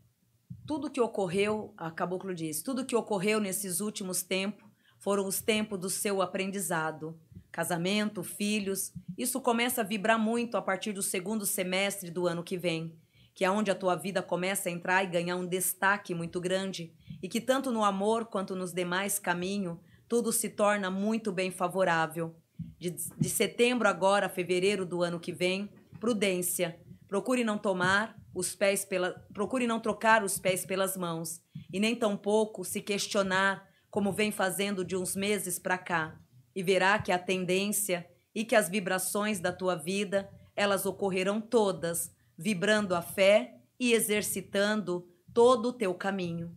tudo 0.68 0.92
que 0.92 1.02
ocorreu, 1.02 1.74
a 1.76 1.90
Caboclo 1.90 2.36
diz, 2.36 2.62
tudo 2.62 2.86
que 2.86 2.96
ocorreu 2.96 3.40
nesses 3.40 3.80
últimos 3.80 4.22
tempos 4.22 4.70
foram 5.00 5.26
os 5.26 5.42
tempos 5.42 5.80
do 5.80 5.90
seu 5.90 6.22
aprendizado 6.22 7.20
casamento, 7.56 8.22
filhos. 8.22 8.92
Isso 9.18 9.40
começa 9.40 9.80
a 9.80 9.84
vibrar 9.86 10.20
muito 10.20 10.58
a 10.58 10.62
partir 10.62 10.92
do 10.92 11.02
segundo 11.02 11.46
semestre 11.46 12.12
do 12.12 12.28
ano 12.28 12.44
que 12.44 12.58
vem, 12.58 13.00
que 13.34 13.46
é 13.46 13.50
onde 13.50 13.72
a 13.72 13.76
tua 13.76 13.96
vida 13.96 14.22
começa 14.22 14.68
a 14.68 14.72
entrar 14.74 15.06
e 15.06 15.08
ganhar 15.08 15.38
um 15.38 15.48
destaque 15.48 16.14
muito 16.14 16.42
grande, 16.42 16.92
e 17.24 17.30
que 17.30 17.40
tanto 17.40 17.72
no 17.72 17.86
amor 17.86 18.26
quanto 18.26 18.58
nos 18.58 18.74
demais 18.74 19.20
caminhos, 19.20 19.78
tudo 20.06 20.34
se 20.34 20.50
torna 20.50 20.92
muito 20.92 21.32
bem 21.32 21.50
favorável. 21.50 22.36
De, 22.78 22.90
de 22.90 23.30
setembro 23.30 23.88
agora 23.88 24.26
a 24.26 24.30
fevereiro 24.30 24.86
do 24.86 25.02
ano 25.02 25.18
que 25.18 25.32
vem, 25.32 25.72
prudência. 25.98 26.78
Procure 27.08 27.46
não 27.46 27.58
tomar 27.58 28.18
os 28.34 28.54
pés 28.54 28.84
pela, 28.84 29.12
procure 29.34 29.66
não 29.66 29.80
trocar 29.80 30.26
os 30.26 30.38
pés 30.38 30.66
pelas 30.66 30.98
mãos 30.98 31.42
e 31.72 31.80
nem 31.80 31.96
tampouco 31.96 32.66
se 32.66 32.82
questionar 32.82 33.66
como 33.90 34.12
vem 34.12 34.30
fazendo 34.30 34.84
de 34.84 34.98
uns 34.98 35.16
meses 35.16 35.58
para 35.58 35.78
cá 35.78 36.20
e 36.56 36.64
verá 36.64 36.98
que 37.00 37.12
a 37.12 37.20
tendência 37.20 38.08
e 38.34 38.46
que 38.46 38.56
as 38.56 38.70
vibrações 38.70 39.40
da 39.40 39.52
tua 39.52 39.76
vida, 39.76 40.30
elas 40.56 40.86
ocorrerão 40.86 41.42
todas, 41.42 42.14
vibrando 42.38 42.96
a 42.96 43.02
fé 43.02 43.56
e 43.80 43.94
exercitando 43.94 45.08
todo 45.34 45.70
o 45.70 45.74
teu 45.74 45.94
caminho. 45.94 46.56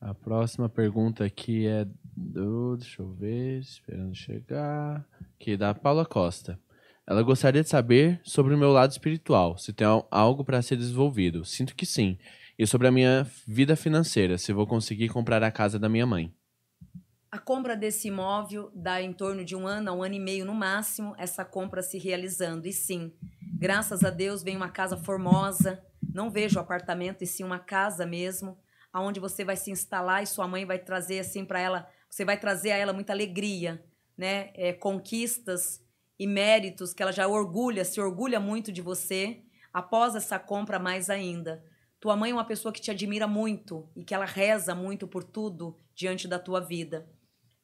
A 0.00 0.14
próxima 0.14 0.68
pergunta 0.68 1.24
aqui 1.24 1.66
é 1.66 1.86
do, 2.16 2.76
deixa 2.76 3.02
eu 3.02 3.12
ver, 3.12 3.60
esperando 3.60 4.14
chegar, 4.14 5.06
que 5.38 5.52
é 5.52 5.56
da 5.56 5.74
Paula 5.74 6.04
Costa. 6.04 6.58
Ela 7.06 7.22
gostaria 7.22 7.62
de 7.62 7.68
saber 7.68 8.20
sobre 8.22 8.54
o 8.54 8.58
meu 8.58 8.70
lado 8.70 8.90
espiritual, 8.90 9.58
se 9.58 9.72
tem 9.72 9.86
algo 10.10 10.44
para 10.44 10.62
ser 10.62 10.76
desenvolvido. 10.76 11.44
Sinto 11.44 11.74
que 11.74 11.84
sim. 11.84 12.18
E 12.58 12.66
sobre 12.66 12.86
a 12.86 12.92
minha 12.92 13.26
vida 13.46 13.76
financeira, 13.76 14.38
se 14.38 14.52
vou 14.52 14.66
conseguir 14.66 15.08
comprar 15.08 15.42
a 15.42 15.50
casa 15.50 15.78
da 15.78 15.88
minha 15.88 16.06
mãe. 16.06 16.32
A 17.34 17.38
compra 17.40 17.74
desse 17.74 18.06
imóvel 18.06 18.70
dá 18.72 19.02
em 19.02 19.12
torno 19.12 19.44
de 19.44 19.56
um 19.56 19.66
ano 19.66 19.90
a 19.90 19.92
um 19.92 20.04
ano 20.04 20.14
e 20.14 20.20
meio 20.20 20.44
no 20.44 20.54
máximo 20.54 21.16
essa 21.18 21.44
compra 21.44 21.82
se 21.82 21.98
realizando. 21.98 22.68
E 22.68 22.72
sim, 22.72 23.12
graças 23.58 24.04
a 24.04 24.10
Deus 24.10 24.40
vem 24.40 24.56
uma 24.56 24.68
casa 24.68 24.96
formosa. 24.96 25.84
Não 26.14 26.30
vejo 26.30 26.60
apartamento 26.60 27.24
e 27.24 27.26
sim 27.26 27.42
uma 27.42 27.58
casa 27.58 28.06
mesmo, 28.06 28.56
aonde 28.92 29.18
você 29.18 29.44
vai 29.44 29.56
se 29.56 29.72
instalar 29.72 30.22
e 30.22 30.28
sua 30.28 30.46
mãe 30.46 30.64
vai 30.64 30.78
trazer 30.78 31.18
assim 31.18 31.44
para 31.44 31.58
ela, 31.58 31.88
você 32.08 32.24
vai 32.24 32.38
trazer 32.38 32.70
a 32.70 32.76
ela 32.76 32.92
muita 32.92 33.12
alegria, 33.12 33.84
né? 34.16 34.52
É, 34.54 34.72
conquistas 34.72 35.84
e 36.16 36.28
méritos 36.28 36.94
que 36.94 37.02
ela 37.02 37.10
já 37.10 37.26
orgulha, 37.26 37.84
se 37.84 38.00
orgulha 38.00 38.38
muito 38.38 38.70
de 38.70 38.80
você. 38.80 39.42
Após 39.72 40.14
essa 40.14 40.38
compra, 40.38 40.78
mais 40.78 41.10
ainda. 41.10 41.64
Tua 41.98 42.14
mãe 42.14 42.30
é 42.30 42.34
uma 42.34 42.44
pessoa 42.44 42.72
que 42.72 42.80
te 42.80 42.92
admira 42.92 43.26
muito 43.26 43.90
e 43.96 44.04
que 44.04 44.14
ela 44.14 44.24
reza 44.24 44.72
muito 44.72 45.08
por 45.08 45.24
tudo 45.24 45.76
diante 45.96 46.28
da 46.28 46.38
tua 46.38 46.60
vida. 46.60 47.12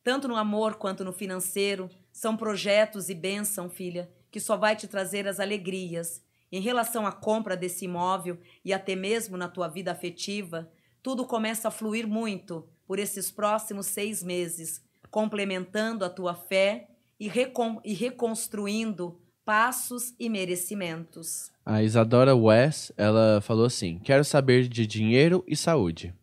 Tanto 0.02 0.26
no 0.26 0.36
amor 0.36 0.76
quanto 0.76 1.04
no 1.04 1.12
financeiro, 1.12 1.90
são 2.12 2.36
projetos 2.36 3.08
e 3.08 3.14
bênção, 3.14 3.68
filha, 3.68 4.10
que 4.30 4.40
só 4.40 4.56
vai 4.56 4.74
te 4.74 4.86
trazer 4.86 5.28
as 5.28 5.38
alegrias. 5.38 6.22
Em 6.50 6.60
relação 6.60 7.06
à 7.06 7.12
compra 7.12 7.56
desse 7.56 7.84
imóvel 7.84 8.38
e 8.64 8.72
até 8.72 8.96
mesmo 8.96 9.36
na 9.36 9.48
tua 9.48 9.68
vida 9.68 9.92
afetiva, 9.92 10.70
tudo 11.02 11.24
começa 11.24 11.68
a 11.68 11.70
fluir 11.70 12.06
muito 12.06 12.68
por 12.86 12.98
esses 12.98 13.30
próximos 13.30 13.86
seis 13.86 14.22
meses, 14.22 14.82
complementando 15.10 16.04
a 16.04 16.10
tua 16.10 16.34
fé 16.34 16.88
e, 17.18 17.28
recon 17.28 17.80
e 17.84 17.92
reconstruindo 17.92 19.20
passos 19.44 20.14
e 20.18 20.28
merecimentos. 20.28 21.50
A 21.64 21.82
Isadora 21.82 22.34
West, 22.34 22.90
ela 22.96 23.40
falou 23.40 23.64
assim: 23.64 23.98
Quero 23.98 24.24
saber 24.24 24.68
de 24.68 24.86
dinheiro 24.86 25.44
e 25.46 25.56
saúde. 25.56 26.14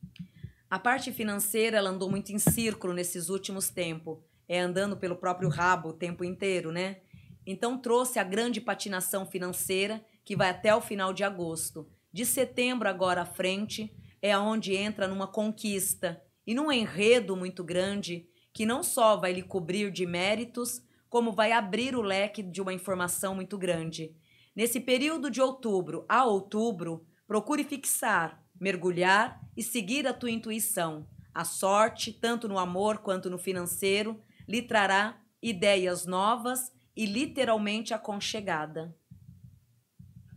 A 0.69 0.77
parte 0.77 1.14
financeira, 1.14 1.77
ela 1.77 1.89
andou 1.89 2.10
muito 2.10 2.34
em 2.34 2.39
círculo 2.39 2.94
nesses 2.94 3.30
últimos 3.30 3.69
tempos. 3.69 4.18
É 4.49 4.60
andando 4.60 4.98
pelo 4.98 5.15
próprio 5.15 5.48
rabo 5.48 5.89
o 5.89 5.94
tempo 5.94 6.26
inteiro, 6.26 6.72
né? 6.72 6.98
Então 7.45 7.77
trouxe 7.77 8.19
a 8.19 8.23
grande 8.23 8.60
patinação 8.60 9.26
financeira 9.26 10.03
que 10.26 10.35
vai 10.35 10.49
até 10.49 10.76
o 10.76 10.81
final 10.81 11.14
de 11.14 11.23
agosto. 11.23 11.89
De 12.11 12.26
setembro 12.26 12.89
agora 12.89 13.22
à 13.22 13.26
frente 13.26 13.95
é 14.22 14.38
onde 14.38 14.76
entra 14.76 15.07
numa 15.07 15.27
conquista 15.27 16.22
e 16.45 16.53
num 16.53 16.69
enredo 16.69 17.38
muito 17.38 17.64
grande 17.64 18.27
que 18.52 18.65
não 18.65 18.84
só 18.84 19.15
vai 19.15 19.31
lhe 19.31 19.44
cobrir 19.44 19.89
de 19.89 20.06
méritos, 20.06 20.81
como 21.07 21.31
vai 21.31 21.53
abrir 21.53 21.95
o 21.95 22.02
leque 22.02 22.44
de 22.44 22.61
uma 22.61 22.73
informação 22.73 23.34
muito 23.34 23.57
grande. 23.57 24.14
Nesse 24.53 24.81
período 24.81 25.31
de 25.31 25.39
outubro 25.39 26.06
a 26.10 26.26
outubro, 26.26 27.06
procure 27.26 27.64
fixar, 27.64 28.44
mergulhar 28.59 29.41
e 29.55 29.63
seguir 29.63 30.07
a 30.07 30.13
tua 30.13 30.31
intuição. 30.31 31.07
A 31.34 31.43
sorte, 31.43 32.11
tanto 32.11 32.47
no 32.47 32.57
amor 32.57 32.99
quanto 32.99 33.29
no 33.29 33.38
financeiro, 33.38 34.19
lhe 34.47 34.61
trará 34.61 35.21
ideias 35.41 36.05
novas 36.05 36.71
e 36.95 37.05
literalmente 37.05 37.93
aconchegada. 37.93 38.95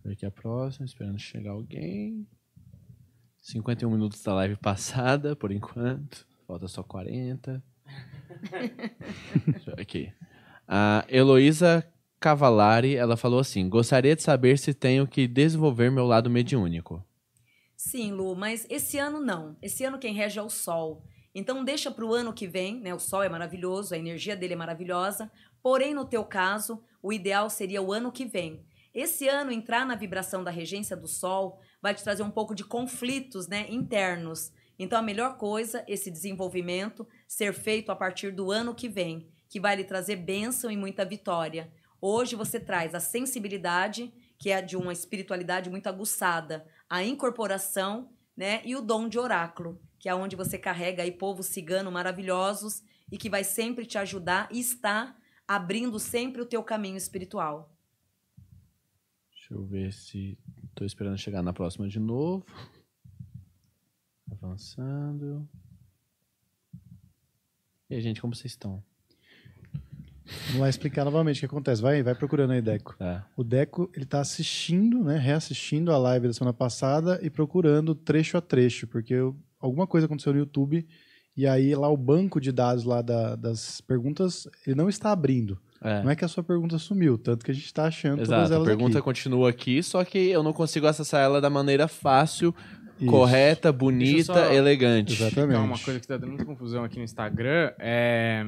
Ver 0.04 0.12
aqui 0.12 0.26
a 0.26 0.30
próxima, 0.30 0.84
esperando 0.84 1.18
chegar 1.18 1.52
alguém. 1.52 2.26
51 3.40 3.90
minutos 3.90 4.22
da 4.22 4.34
live 4.34 4.56
passada, 4.56 5.34
por 5.34 5.50
enquanto. 5.50 6.26
Falta 6.46 6.68
só 6.68 6.82
40. 6.82 7.62
aqui. 9.78 10.12
A 10.68 11.04
Heloísa 11.08 11.86
Cavalari, 12.20 12.94
ela 12.94 13.16
falou 13.16 13.40
assim: 13.40 13.68
Gostaria 13.68 14.14
de 14.14 14.22
saber 14.22 14.58
se 14.58 14.74
tenho 14.74 15.06
que 15.06 15.26
desenvolver 15.26 15.90
meu 15.90 16.04
lado 16.06 16.28
mediúnico. 16.28 17.04
Sim, 17.82 18.12
Lu, 18.12 18.36
mas 18.36 18.66
esse 18.68 18.98
ano 18.98 19.18
não. 19.18 19.56
Esse 19.62 19.84
ano 19.84 19.98
quem 19.98 20.12
rege 20.12 20.38
é 20.38 20.42
o 20.42 20.50
Sol. 20.50 21.02
Então 21.34 21.64
deixa 21.64 21.90
para 21.90 22.04
o 22.04 22.12
ano 22.12 22.30
que 22.30 22.46
vem, 22.46 22.78
né? 22.78 22.92
O 22.92 22.98
Sol 22.98 23.22
é 23.22 23.28
maravilhoso, 23.28 23.94
a 23.94 23.98
energia 23.98 24.36
dele 24.36 24.52
é 24.52 24.56
maravilhosa. 24.56 25.32
Porém, 25.62 25.94
no 25.94 26.04
teu 26.04 26.22
caso, 26.22 26.84
o 27.02 27.10
ideal 27.10 27.48
seria 27.48 27.80
o 27.80 27.90
ano 27.90 28.12
que 28.12 28.26
vem. 28.26 28.62
Esse 28.92 29.28
ano 29.28 29.50
entrar 29.50 29.86
na 29.86 29.94
vibração 29.94 30.44
da 30.44 30.50
regência 30.50 30.94
do 30.94 31.08
Sol 31.08 31.58
vai 31.80 31.94
te 31.94 32.04
trazer 32.04 32.22
um 32.22 32.30
pouco 32.30 32.54
de 32.54 32.64
conflitos, 32.64 33.48
né, 33.48 33.66
internos. 33.70 34.52
Então 34.78 34.98
a 34.98 35.02
melhor 35.02 35.38
coisa 35.38 35.82
esse 35.88 36.10
desenvolvimento 36.10 37.08
ser 37.26 37.54
feito 37.54 37.90
a 37.90 37.96
partir 37.96 38.30
do 38.30 38.50
ano 38.50 38.74
que 38.74 38.90
vem 38.90 39.26
que 39.48 39.58
vai 39.58 39.74
lhe 39.74 39.84
trazer 39.84 40.16
bênção 40.16 40.70
e 40.70 40.76
muita 40.76 41.04
vitória. 41.04 41.72
Hoje 42.00 42.36
você 42.36 42.60
traz 42.60 42.94
a 42.94 43.00
sensibilidade, 43.00 44.12
que 44.38 44.50
é 44.50 44.62
de 44.62 44.76
uma 44.76 44.92
espiritualidade 44.92 45.68
muito 45.68 45.86
aguçada, 45.86 46.64
a 46.90 47.04
incorporação, 47.04 48.12
né, 48.36 48.60
e 48.64 48.74
o 48.74 48.82
dom 48.82 49.08
de 49.08 49.16
oráculo, 49.16 49.80
que 49.96 50.08
é 50.08 50.14
onde 50.14 50.34
você 50.34 50.58
carrega 50.58 51.04
aí 51.04 51.12
povos 51.12 51.46
ciganos 51.46 51.92
maravilhosos 51.92 52.82
e 53.12 53.16
que 53.16 53.30
vai 53.30 53.44
sempre 53.44 53.86
te 53.86 53.96
ajudar 53.96 54.48
e 54.50 54.58
está 54.58 55.16
abrindo 55.46 56.00
sempre 56.00 56.42
o 56.42 56.46
teu 56.46 56.64
caminho 56.64 56.96
espiritual. 56.96 57.72
Deixa 59.30 59.54
eu 59.54 59.64
ver 59.64 59.92
se 59.92 60.36
estou 60.68 60.86
esperando 60.86 61.16
chegar 61.16 61.42
na 61.42 61.52
próxima 61.52 61.88
de 61.88 62.00
novo. 62.00 62.44
Avançando. 64.30 65.48
E 67.88 67.94
aí, 67.94 68.00
gente, 68.00 68.20
como 68.20 68.34
vocês 68.34 68.52
estão? 68.52 68.82
Vamos 70.46 70.60
lá 70.62 70.68
explicar 70.68 71.04
novamente 71.04 71.36
o 71.36 71.40
que 71.40 71.46
acontece. 71.46 71.80
Vai, 71.82 72.02
vai 72.02 72.14
procurando 72.14 72.52
aí, 72.52 72.60
Deco. 72.62 72.94
É. 73.00 73.20
O 73.36 73.42
Deco, 73.44 73.90
ele 73.94 74.04
tá 74.06 74.20
assistindo, 74.20 75.02
né, 75.04 75.18
reassistindo 75.18 75.92
a 75.92 75.98
live 75.98 76.26
da 76.28 76.32
semana 76.32 76.52
passada 76.54 77.18
e 77.22 77.30
procurando 77.30 77.94
trecho 77.94 78.36
a 78.36 78.40
trecho, 78.40 78.86
porque 78.86 79.14
eu- 79.14 79.36
alguma 79.60 79.86
coisa 79.86 80.06
aconteceu 80.06 80.32
no 80.32 80.38
YouTube 80.38 80.86
e 81.36 81.46
aí 81.46 81.74
lá 81.74 81.88
o 81.88 81.96
banco 81.96 82.40
de 82.40 82.52
dados 82.52 82.84
lá 82.84 83.02
da- 83.02 83.36
das 83.36 83.80
perguntas, 83.80 84.48
ele 84.66 84.76
não 84.76 84.88
está 84.88 85.12
abrindo. 85.12 85.58
É. 85.82 86.02
Não 86.02 86.10
é 86.10 86.16
que 86.16 86.24
a 86.24 86.28
sua 86.28 86.42
pergunta 86.44 86.76
sumiu, 86.78 87.16
tanto 87.16 87.42
que 87.44 87.50
a 87.50 87.54
gente 87.54 87.64
está 87.64 87.84
achando 87.86 88.16
todas 88.18 88.28
Exato, 88.28 88.52
a 88.52 88.56
elas 88.56 88.68
pergunta 88.68 88.98
aqui. 88.98 89.04
continua 89.04 89.48
aqui, 89.48 89.82
só 89.82 90.04
que 90.04 90.18
eu 90.18 90.42
não 90.42 90.52
consigo 90.52 90.86
acessar 90.86 91.22
ela 91.22 91.40
da 91.40 91.48
maneira 91.48 91.88
fácil, 91.88 92.54
Isso. 93.00 93.10
correta, 93.10 93.72
bonita, 93.72 94.24
só- 94.34 94.52
elegante. 94.52 95.14
Exatamente. 95.14 95.54
Então, 95.54 95.64
uma 95.64 95.78
coisa 95.78 95.98
que 95.98 96.06
tá 96.06 96.18
dando 96.18 96.28
muita 96.30 96.44
confusão 96.44 96.84
aqui 96.84 96.98
no 96.98 97.04
Instagram 97.04 97.72
é. 97.78 98.44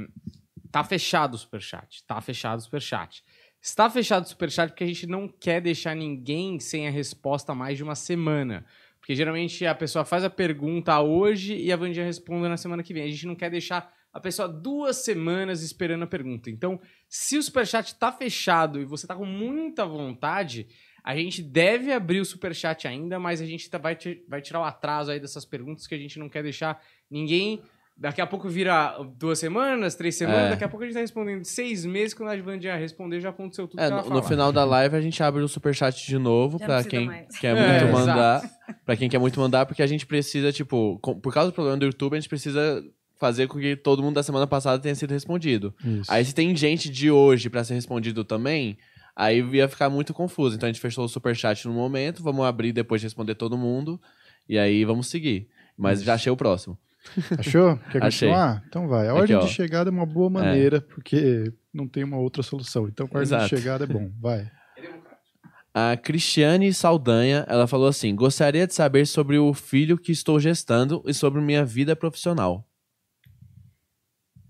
Tá 0.72 0.82
fechado 0.82 1.34
o 1.34 1.38
superchat. 1.38 2.02
Tá 2.04 2.20
fechado 2.20 2.58
o 2.58 2.62
superchat. 2.62 3.22
Está 3.60 3.88
fechado 3.90 4.24
o 4.24 4.28
superchat 4.28 4.70
porque 4.70 4.84
a 4.84 4.86
gente 4.86 5.06
não 5.06 5.28
quer 5.28 5.60
deixar 5.60 5.94
ninguém 5.94 6.58
sem 6.58 6.88
a 6.88 6.90
resposta 6.90 7.54
mais 7.54 7.76
de 7.76 7.84
uma 7.84 7.94
semana. 7.94 8.64
Porque 8.98 9.14
geralmente 9.14 9.66
a 9.66 9.74
pessoa 9.74 10.04
faz 10.04 10.24
a 10.24 10.30
pergunta 10.30 10.98
hoje 11.00 11.56
e 11.56 11.70
a 11.70 11.76
Vandinha 11.76 12.06
responde 12.06 12.48
na 12.48 12.56
semana 12.56 12.82
que 12.82 12.94
vem. 12.94 13.04
A 13.04 13.08
gente 13.08 13.26
não 13.26 13.34
quer 13.34 13.50
deixar 13.50 13.92
a 14.12 14.18
pessoa 14.20 14.48
duas 14.48 14.96
semanas 15.04 15.62
esperando 15.62 16.04
a 16.04 16.06
pergunta. 16.06 16.50
Então, 16.50 16.80
se 17.08 17.36
o 17.36 17.42
superchat 17.42 17.94
tá 17.96 18.10
fechado 18.10 18.80
e 18.80 18.84
você 18.84 19.06
tá 19.06 19.14
com 19.14 19.24
muita 19.24 19.84
vontade, 19.84 20.66
a 21.02 21.16
gente 21.16 21.42
deve 21.42 21.92
abrir 21.92 22.20
o 22.20 22.24
superchat 22.24 22.86
ainda, 22.86 23.18
mas 23.18 23.40
a 23.40 23.46
gente 23.46 23.68
tá- 23.68 23.78
vai, 23.78 23.98
vai 24.28 24.40
tirar 24.40 24.60
o 24.60 24.64
atraso 24.64 25.10
aí 25.10 25.18
dessas 25.18 25.44
perguntas 25.44 25.86
que 25.86 25.94
a 25.94 25.98
gente 25.98 26.18
não 26.18 26.28
quer 26.28 26.42
deixar 26.42 26.80
ninguém. 27.10 27.62
Daqui 27.96 28.20
a 28.20 28.26
pouco 28.26 28.48
vira 28.48 28.96
duas 29.16 29.38
semanas, 29.38 29.94
três 29.94 30.16
semanas, 30.16 30.46
É. 30.46 30.50
daqui 30.50 30.64
a 30.64 30.68
pouco 30.68 30.82
a 30.82 30.86
gente 30.86 30.94
tá 30.94 31.00
respondendo 31.00 31.44
seis 31.44 31.84
meses, 31.84 32.14
quando 32.14 32.30
a 32.30 32.36
Vandinha 32.42 32.74
responder 32.74 33.20
já 33.20 33.28
aconteceu 33.28 33.68
tudo 33.68 33.78
É, 33.80 33.86
que 33.86 33.92
ela 33.92 34.02
no, 34.02 34.10
no 34.10 34.22
final 34.22 34.50
da 34.50 34.64
live 34.64 34.96
a 34.96 35.00
gente 35.00 35.22
abre 35.22 35.42
o 35.42 35.46
superchat 35.48 36.04
de 36.06 36.18
novo 36.18 36.58
precisa 36.58 36.88
quem 36.88 37.06
mais. 37.06 37.38
quer 37.38 37.56
É, 37.56 37.60
muito 37.60 37.84
exato. 37.84 37.92
mandar. 37.92 38.50
Pra 38.84 38.96
quem 38.96 39.08
quer 39.08 39.18
muito 39.18 39.38
mandar, 39.38 39.66
porque 39.66 39.82
a 39.82 39.86
gente 39.86 40.04
precisa, 40.06 40.50
tipo, 40.50 40.98
com- 41.00 41.20
por 41.20 41.32
causa 41.32 41.50
do 41.50 41.54
problema 41.54 41.76
do 41.76 41.84
YouTube, 41.84 42.14
a 42.16 42.20
gente 42.20 42.28
precisa 42.28 42.82
fazer 43.20 43.46
com 43.46 43.58
que 43.60 43.76
todo 43.76 44.02
mundo 44.02 44.14
da 44.16 44.22
semana 44.22 44.46
passada 44.48 44.82
tenha 44.82 44.94
sido 44.96 45.12
respondido. 45.12 45.72
Isso. 45.84 46.10
Aí 46.10 46.24
se 46.24 46.34
tem 46.34 46.56
gente 46.56 46.88
de 46.90 47.08
hoje 47.10 47.48
pra 47.48 47.62
ser 47.62 47.74
respondido 47.74 48.24
também, 48.24 48.76
aí 49.14 49.38
ia 49.52 49.68
ficar 49.68 49.88
muito 49.88 50.12
confuso. 50.12 50.56
Então 50.56 50.68
a 50.68 50.72
gente 50.72 50.80
fechou 50.80 51.04
o 51.04 51.08
superchat 51.08 51.68
no 51.68 51.74
momento, 51.74 52.20
vamos 52.22 52.44
abrir 52.44 52.72
depois 52.72 53.00
de 53.00 53.06
responder 53.06 53.36
todo 53.36 53.56
mundo, 53.56 54.00
e 54.48 54.58
aí 54.58 54.84
vamos 54.84 55.06
seguir. 55.08 55.46
Mas 55.78 56.02
já 56.02 56.14
achei 56.14 56.32
o 56.32 56.36
próximo. 56.36 56.76
Achou? 57.38 57.76
Quer 57.90 58.02
Achei. 58.02 58.28
continuar? 58.28 58.64
Então 58.68 58.88
vai. 58.88 59.08
A 59.08 59.12
Aqui, 59.12 59.20
ordem 59.20 59.36
ó. 59.36 59.40
de 59.40 59.48
chegada 59.48 59.90
é 59.90 59.92
uma 59.92 60.06
boa 60.06 60.30
maneira, 60.30 60.80
porque 60.80 61.52
não 61.72 61.88
tem 61.88 62.04
uma 62.04 62.18
outra 62.18 62.42
solução. 62.42 62.88
Então, 62.88 63.06
a 63.06 63.08
ordem 63.08 63.22
Exato. 63.22 63.44
de 63.44 63.60
chegada 63.60 63.84
é 63.84 63.86
bom. 63.86 64.10
Vai. 64.20 64.50
A 65.74 65.96
Cristiane 65.96 66.72
Saldanha, 66.72 67.46
ela 67.48 67.66
falou 67.66 67.88
assim: 67.88 68.14
gostaria 68.14 68.66
de 68.66 68.74
saber 68.74 69.06
sobre 69.06 69.38
o 69.38 69.54
filho 69.54 69.96
que 69.98 70.12
estou 70.12 70.38
gestando 70.38 71.02
e 71.06 71.14
sobre 71.14 71.40
minha 71.40 71.64
vida 71.64 71.96
profissional. 71.96 72.66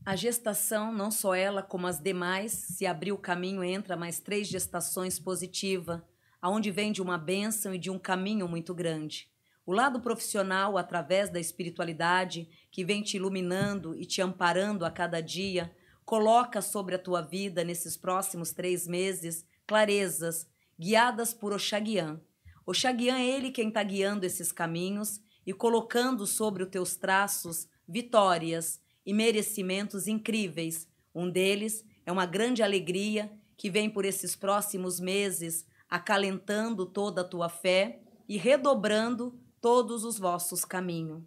A 0.04 0.16
gestação, 0.16 0.92
não 0.92 1.12
só 1.12 1.32
ela, 1.32 1.62
como 1.62 1.86
as 1.86 2.00
demais, 2.00 2.50
se 2.50 2.84
abrir 2.86 3.12
o 3.12 3.18
caminho, 3.18 3.62
entra 3.62 3.96
mais 3.96 4.18
três 4.18 4.48
gestações 4.48 5.16
positiva, 5.20 6.04
aonde 6.40 6.72
vem 6.72 6.90
de 6.90 7.00
uma 7.00 7.16
bênção 7.16 7.72
e 7.72 7.78
de 7.78 7.88
um 7.88 8.00
caminho 8.00 8.48
muito 8.48 8.74
grande. 8.74 9.28
O 9.64 9.72
lado 9.72 10.00
profissional, 10.00 10.76
através 10.76 11.30
da 11.30 11.38
espiritualidade, 11.38 12.48
que 12.70 12.84
vem 12.84 13.02
te 13.02 13.16
iluminando 13.16 13.96
e 13.96 14.04
te 14.04 14.20
amparando 14.20 14.84
a 14.84 14.90
cada 14.90 15.20
dia, 15.20 15.74
coloca 16.04 16.60
sobre 16.60 16.94
a 16.94 16.98
tua 16.98 17.22
vida, 17.22 17.62
nesses 17.62 17.96
próximos 17.96 18.52
três 18.52 18.86
meses, 18.86 19.46
clarezas, 19.66 20.46
guiadas 20.78 21.32
por 21.32 21.52
Oxaguian. 21.52 22.20
Oxaguian 22.66 23.18
é 23.18 23.26
ele 23.26 23.50
quem 23.50 23.68
está 23.68 23.82
guiando 23.82 24.26
esses 24.26 24.50
caminhos 24.50 25.20
e 25.46 25.52
colocando 25.52 26.26
sobre 26.26 26.62
os 26.62 26.68
teus 26.68 26.96
traços 26.96 27.68
vitórias, 27.86 28.80
e 29.04 29.12
merecimentos 29.12 30.06
incríveis. 30.06 30.88
Um 31.14 31.28
deles 31.28 31.84
é 32.06 32.12
uma 32.12 32.26
grande 32.26 32.62
alegria 32.62 33.30
que 33.56 33.70
vem 33.70 33.90
por 33.90 34.04
esses 34.04 34.34
próximos 34.34 34.98
meses, 34.98 35.66
acalentando 35.88 36.86
toda 36.86 37.20
a 37.20 37.24
tua 37.24 37.48
fé 37.48 38.00
e 38.28 38.36
redobrando 38.36 39.38
todos 39.62 40.04
os 40.04 40.18
vossos 40.18 40.64
caminhos. 40.64 41.22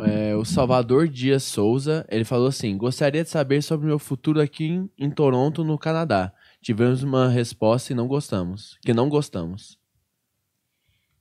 É, 0.00 0.36
o 0.36 0.44
Salvador 0.44 1.08
Dias 1.08 1.42
Souza, 1.42 2.06
ele 2.08 2.24
falou 2.24 2.46
assim: 2.46 2.76
gostaria 2.78 3.24
de 3.24 3.28
saber 3.28 3.62
sobre 3.62 3.86
o 3.86 3.88
meu 3.88 3.98
futuro 3.98 4.40
aqui 4.40 4.66
em, 4.66 4.90
em 4.96 5.10
Toronto, 5.10 5.64
no 5.64 5.76
Canadá. 5.76 6.32
Tivemos 6.62 7.02
uma 7.02 7.28
resposta 7.28 7.92
e 7.92 7.96
não 7.96 8.06
gostamos. 8.06 8.78
Que 8.82 8.94
não 8.94 9.08
gostamos. 9.08 9.78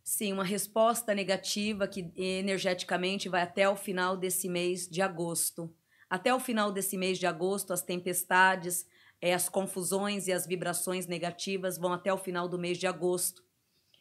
Sim, 0.03 0.33
uma 0.33 0.43
resposta 0.43 1.13
negativa 1.13 1.87
que 1.87 2.11
energeticamente 2.15 3.27
vai 3.27 3.41
até 3.41 3.67
o 3.67 3.75
final 3.75 4.15
desse 4.15 4.47
mês 4.47 4.87
de 4.87 5.01
agosto. 5.01 5.73
Até 6.09 6.33
o 6.33 6.39
final 6.39 6.71
desse 6.71 6.97
mês 6.97 7.17
de 7.17 7.25
agosto, 7.25 7.73
as 7.73 7.81
tempestades, 7.81 8.85
eh, 9.21 9.33
as 9.33 9.49
confusões 9.49 10.27
e 10.27 10.31
as 10.31 10.47
vibrações 10.47 11.07
negativas 11.07 11.77
vão 11.77 11.91
até 11.91 12.13
o 12.13 12.17
final 12.17 12.47
do 12.47 12.57
mês 12.57 12.77
de 12.77 12.87
agosto. 12.87 13.46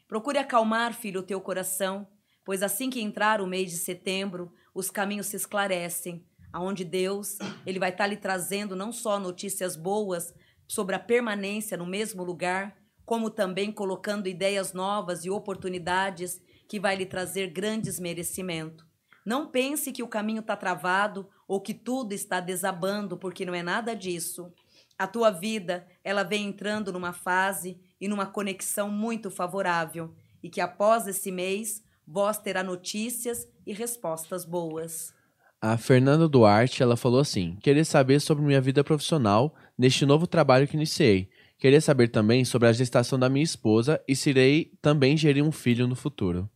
Procure 0.08 0.38
acalmar, 0.38 0.94
filho, 0.94 1.20
o 1.20 1.24
teu 1.24 1.40
coração, 1.40 2.06
pois 2.44 2.62
assim 2.62 2.88
que 2.88 3.00
entrar 3.00 3.40
o 3.40 3.46
mês 3.46 3.70
de 3.70 3.76
setembro, 3.78 4.52
os 4.72 4.90
caminhos 4.90 5.26
se 5.26 5.36
esclarecem, 5.36 6.24
aonde 6.52 6.84
Deus, 6.84 7.38
ele 7.66 7.78
vai 7.78 7.90
estar 7.90 8.06
lhe 8.06 8.16
trazendo 8.16 8.76
não 8.76 8.92
só 8.92 9.18
notícias 9.18 9.74
boas 9.76 10.32
sobre 10.68 10.94
a 10.94 10.98
permanência 10.98 11.76
no 11.76 11.86
mesmo 11.86 12.22
lugar, 12.22 12.76
como 13.04 13.30
também 13.30 13.72
colocando 13.72 14.28
ideias 14.28 14.72
novas 14.72 15.24
e 15.24 15.30
oportunidades 15.30 16.40
que 16.68 16.80
vai 16.80 16.96
lhe 16.96 17.06
trazer 17.06 17.48
grandes 17.48 18.00
merecimentos. 18.00 18.84
Não 19.24 19.50
pense 19.50 19.90
que 19.92 20.02
o 20.02 20.08
caminho 20.08 20.40
está 20.40 20.56
travado 20.56 21.28
ou 21.48 21.60
que 21.60 21.74
tudo 21.74 22.12
está 22.12 22.38
desabando, 22.38 23.16
porque 23.16 23.44
não 23.44 23.54
é 23.54 23.62
nada 23.62 23.94
disso. 23.94 24.52
A 24.96 25.06
tua 25.06 25.30
vida, 25.30 25.86
ela 26.02 26.22
vem 26.22 26.46
entrando 26.46 26.92
numa 26.92 27.12
fase 27.12 27.80
e 28.01 28.09
numa 28.09 28.27
conexão 28.27 28.90
muito 28.90 29.31
favorável, 29.31 30.14
e 30.43 30.48
que 30.48 30.60
após 30.60 31.06
esse 31.06 31.31
mês, 31.31 31.82
vós 32.06 32.39
terá 32.39 32.62
notícias 32.62 33.48
e 33.66 33.73
respostas 33.73 34.44
boas. 34.44 35.14
A 35.60 35.77
Fernanda 35.77 36.28
Duarte, 36.28 36.82
ela 36.82 36.97
falou 36.97 37.20
assim: 37.20 37.56
queria 37.62 37.85
saber 37.85 38.20
sobre 38.20 38.44
minha 38.44 38.60
vida 38.60 38.85
profissional 38.85 39.55
neste 39.77 40.05
novo 40.05 40.27
trabalho 40.27 40.68
que 40.68 40.77
iniciei. 40.77 41.28
Queria 41.59 41.81
saber 41.81 42.09
também 42.09 42.44
sobre 42.44 42.68
a 42.68 42.73
gestação 42.73 43.18
da 43.18 43.31
minha 43.31 43.43
esposa 43.43 44.01
e 44.06 44.14
se 44.14 44.31
irei 44.31 44.73
também 44.82 45.16
gerir 45.16 45.43
um 45.43 45.51
filho 45.51 45.89
no 45.89 45.97
futuro. 45.97 46.51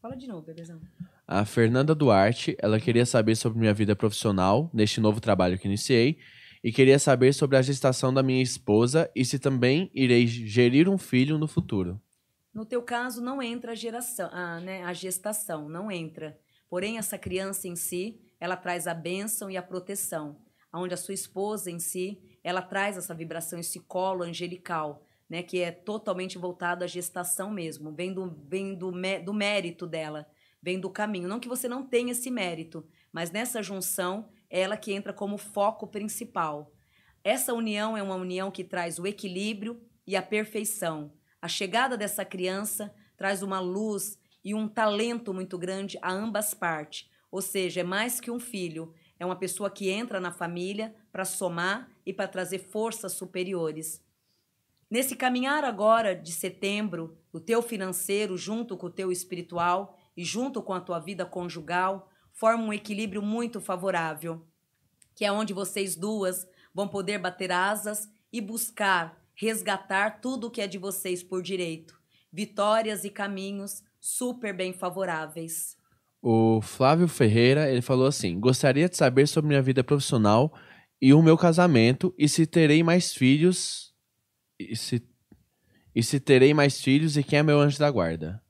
Fala 0.00 0.16
de 0.16 0.28
novo, 0.28 0.46
bebezão. 0.46 0.80
A 1.26 1.44
Fernanda 1.44 1.92
Duarte, 1.92 2.56
ela 2.60 2.78
queria 2.78 3.04
saber 3.04 3.34
sobre 3.34 3.58
minha 3.58 3.74
vida 3.74 3.96
profissional 3.96 4.70
neste 4.72 5.00
novo 5.00 5.20
trabalho 5.20 5.58
que 5.58 5.66
iniciei 5.66 6.18
e 6.66 6.72
queria 6.72 6.98
saber 6.98 7.32
sobre 7.32 7.56
a 7.56 7.62
gestação 7.62 8.12
da 8.12 8.24
minha 8.24 8.42
esposa 8.42 9.08
e 9.14 9.24
se 9.24 9.38
também 9.38 9.88
irei 9.94 10.26
gerir 10.26 10.88
um 10.88 10.98
filho 10.98 11.38
no 11.38 11.46
futuro. 11.46 12.02
No 12.52 12.66
teu 12.66 12.82
caso, 12.82 13.22
não 13.22 13.40
entra 13.40 13.70
a 13.70 13.74
geração, 13.76 14.28
a, 14.32 14.58
né, 14.58 14.82
a 14.82 14.92
gestação, 14.92 15.68
não 15.68 15.92
entra. 15.92 16.36
Porém, 16.68 16.98
essa 16.98 17.16
criança 17.16 17.68
em 17.68 17.76
si, 17.76 18.20
ela 18.40 18.56
traz 18.56 18.88
a 18.88 18.94
bênção 18.94 19.48
e 19.48 19.56
a 19.56 19.62
proteção. 19.62 20.40
Onde 20.74 20.92
a 20.92 20.96
sua 20.96 21.14
esposa 21.14 21.70
em 21.70 21.78
si, 21.78 22.20
ela 22.42 22.60
traz 22.60 22.96
essa 22.96 23.14
vibração, 23.14 23.60
esse 23.60 23.78
colo 23.78 24.24
angelical, 24.24 25.04
né, 25.30 25.44
que 25.44 25.60
é 25.60 25.70
totalmente 25.70 26.36
voltado 26.36 26.82
à 26.82 26.88
gestação 26.88 27.48
mesmo, 27.48 27.92
vem 27.92 28.12
do, 28.12 28.36
vem 28.44 28.74
do, 28.74 28.90
do 28.90 29.32
mérito 29.32 29.86
dela, 29.86 30.26
vem 30.60 30.80
do 30.80 30.90
caminho. 30.90 31.28
Não 31.28 31.38
que 31.38 31.48
você 31.48 31.68
não 31.68 31.86
tenha 31.86 32.10
esse 32.10 32.28
mérito, 32.28 32.84
mas 33.12 33.30
nessa 33.30 33.62
junção, 33.62 34.28
ela 34.50 34.76
que 34.76 34.92
entra 34.92 35.12
como 35.12 35.38
foco 35.38 35.86
principal. 35.86 36.72
Essa 37.22 37.52
união 37.52 37.96
é 37.96 38.02
uma 38.02 38.14
união 38.14 38.50
que 38.50 38.62
traz 38.62 38.98
o 38.98 39.06
equilíbrio 39.06 39.80
e 40.06 40.14
a 40.14 40.22
perfeição. 40.22 41.12
A 41.42 41.48
chegada 41.48 41.96
dessa 41.96 42.24
criança 42.24 42.94
traz 43.16 43.42
uma 43.42 43.60
luz 43.60 44.18
e 44.44 44.54
um 44.54 44.68
talento 44.68 45.34
muito 45.34 45.58
grande 45.58 45.98
a 46.00 46.12
ambas 46.12 46.54
partes. 46.54 47.10
Ou 47.30 47.42
seja, 47.42 47.80
é 47.80 47.84
mais 47.84 48.20
que 48.20 48.30
um 48.30 48.38
filho, 48.38 48.94
é 49.18 49.26
uma 49.26 49.36
pessoa 49.36 49.68
que 49.68 49.90
entra 49.90 50.20
na 50.20 50.30
família 50.30 50.94
para 51.10 51.24
somar 51.24 51.90
e 52.04 52.12
para 52.12 52.28
trazer 52.28 52.58
forças 52.58 53.12
superiores. 53.12 54.04
Nesse 54.88 55.16
caminhar 55.16 55.64
agora 55.64 56.14
de 56.14 56.30
setembro, 56.30 57.18
o 57.32 57.40
teu 57.40 57.60
financeiro 57.60 58.36
junto 58.36 58.76
com 58.76 58.86
o 58.86 58.90
teu 58.90 59.10
espiritual 59.10 59.98
e 60.16 60.24
junto 60.24 60.62
com 60.62 60.72
a 60.72 60.80
tua 60.80 61.00
vida 61.00 61.26
conjugal 61.26 62.08
forma 62.36 62.62
um 62.62 62.72
equilíbrio 62.72 63.22
muito 63.22 63.60
favorável, 63.60 64.46
que 65.14 65.24
é 65.24 65.32
onde 65.32 65.52
vocês 65.52 65.96
duas 65.96 66.46
vão 66.72 66.86
poder 66.86 67.18
bater 67.18 67.50
asas 67.50 68.08
e 68.32 68.40
buscar 68.40 69.18
resgatar 69.34 70.20
tudo 70.20 70.46
o 70.46 70.50
que 70.50 70.60
é 70.60 70.66
de 70.66 70.78
vocês 70.78 71.22
por 71.22 71.42
direito. 71.42 71.98
Vitórias 72.32 73.04
e 73.04 73.10
caminhos 73.10 73.82
super 74.00 74.54
bem 74.54 74.72
favoráveis. 74.72 75.76
O 76.22 76.60
Flávio 76.60 77.08
Ferreira, 77.08 77.70
ele 77.70 77.82
falou 77.82 78.06
assim: 78.06 78.38
gostaria 78.38 78.88
de 78.88 78.96
saber 78.96 79.26
sobre 79.26 79.48
minha 79.48 79.62
vida 79.62 79.82
profissional 79.82 80.52
e 81.00 81.14
o 81.14 81.22
meu 81.22 81.36
casamento 81.36 82.14
e 82.18 82.28
se 82.28 82.46
terei 82.46 82.82
mais 82.82 83.14
filhos 83.14 83.94
e 84.58 84.74
se, 84.74 85.06
e 85.94 86.02
se 86.02 86.18
terei 86.18 86.52
mais 86.52 86.80
filhos 86.80 87.16
e 87.16 87.22
quem 87.22 87.38
é 87.38 87.42
meu 87.42 87.60
anjo 87.60 87.78
da 87.78 87.90
guarda. 87.90 88.42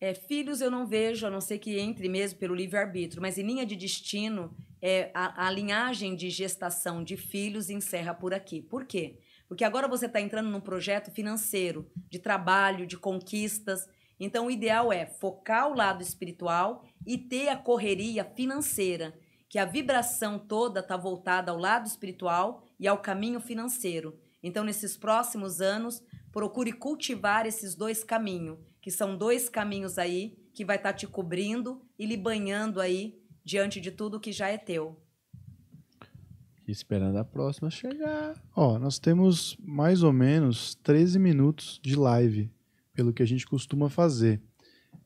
É, 0.00 0.14
filhos 0.14 0.62
eu 0.62 0.70
não 0.70 0.86
vejo, 0.86 1.26
a 1.26 1.30
não 1.30 1.42
ser 1.42 1.58
que 1.58 1.78
entre 1.78 2.08
mesmo 2.08 2.38
pelo 2.38 2.54
livre-arbítrio, 2.54 3.20
mas 3.20 3.36
em 3.36 3.42
linha 3.42 3.66
de 3.66 3.76
destino, 3.76 4.56
é, 4.80 5.10
a, 5.12 5.46
a 5.46 5.50
linhagem 5.50 6.16
de 6.16 6.30
gestação 6.30 7.04
de 7.04 7.18
filhos 7.18 7.68
encerra 7.68 8.14
por 8.14 8.32
aqui. 8.32 8.62
Por 8.62 8.86
quê? 8.86 9.18
Porque 9.46 9.64
agora 9.64 9.86
você 9.86 10.06
está 10.06 10.20
entrando 10.20 10.48
num 10.48 10.60
projeto 10.60 11.10
financeiro, 11.10 11.90
de 12.08 12.18
trabalho, 12.18 12.86
de 12.86 12.96
conquistas. 12.96 13.86
Então, 14.18 14.46
o 14.46 14.50
ideal 14.50 14.92
é 14.92 15.04
focar 15.04 15.68
o 15.68 15.74
lado 15.74 16.02
espiritual 16.02 16.84
e 17.06 17.18
ter 17.18 17.48
a 17.48 17.56
correria 17.56 18.24
financeira, 18.24 19.12
que 19.48 19.58
a 19.58 19.64
vibração 19.64 20.38
toda 20.38 20.80
está 20.80 20.96
voltada 20.96 21.50
ao 21.50 21.58
lado 21.58 21.86
espiritual 21.86 22.62
e 22.78 22.86
ao 22.88 22.98
caminho 23.02 23.40
financeiro. 23.40 24.18
Então, 24.42 24.64
nesses 24.64 24.96
próximos 24.96 25.60
anos, 25.60 26.02
procure 26.32 26.72
cultivar 26.72 27.44
esses 27.44 27.74
dois 27.74 28.04
caminhos, 28.04 28.58
que 28.80 28.90
são 28.90 29.16
dois 29.16 29.48
caminhos 29.48 29.98
aí 29.98 30.38
que 30.52 30.64
vai 30.64 30.76
estar 30.76 30.92
te 30.92 31.06
cobrindo 31.06 31.82
e 31.98 32.06
lhe 32.06 32.16
banhando 32.16 32.80
aí 32.80 33.20
diante 33.44 33.80
de 33.80 33.90
tudo 33.90 34.20
que 34.20 34.32
já 34.32 34.48
é 34.48 34.58
teu. 34.58 35.00
Esperando 36.66 37.16
a 37.16 37.24
próxima 37.24 37.70
chegar. 37.70 38.40
Ó, 38.54 38.78
nós 38.78 38.98
temos 38.98 39.56
mais 39.58 40.02
ou 40.02 40.12
menos 40.12 40.74
13 40.76 41.18
minutos 41.18 41.80
de 41.82 41.96
live, 41.96 42.50
pelo 42.92 43.12
que 43.12 43.22
a 43.22 43.26
gente 43.26 43.46
costuma 43.46 43.88
fazer. 43.88 44.40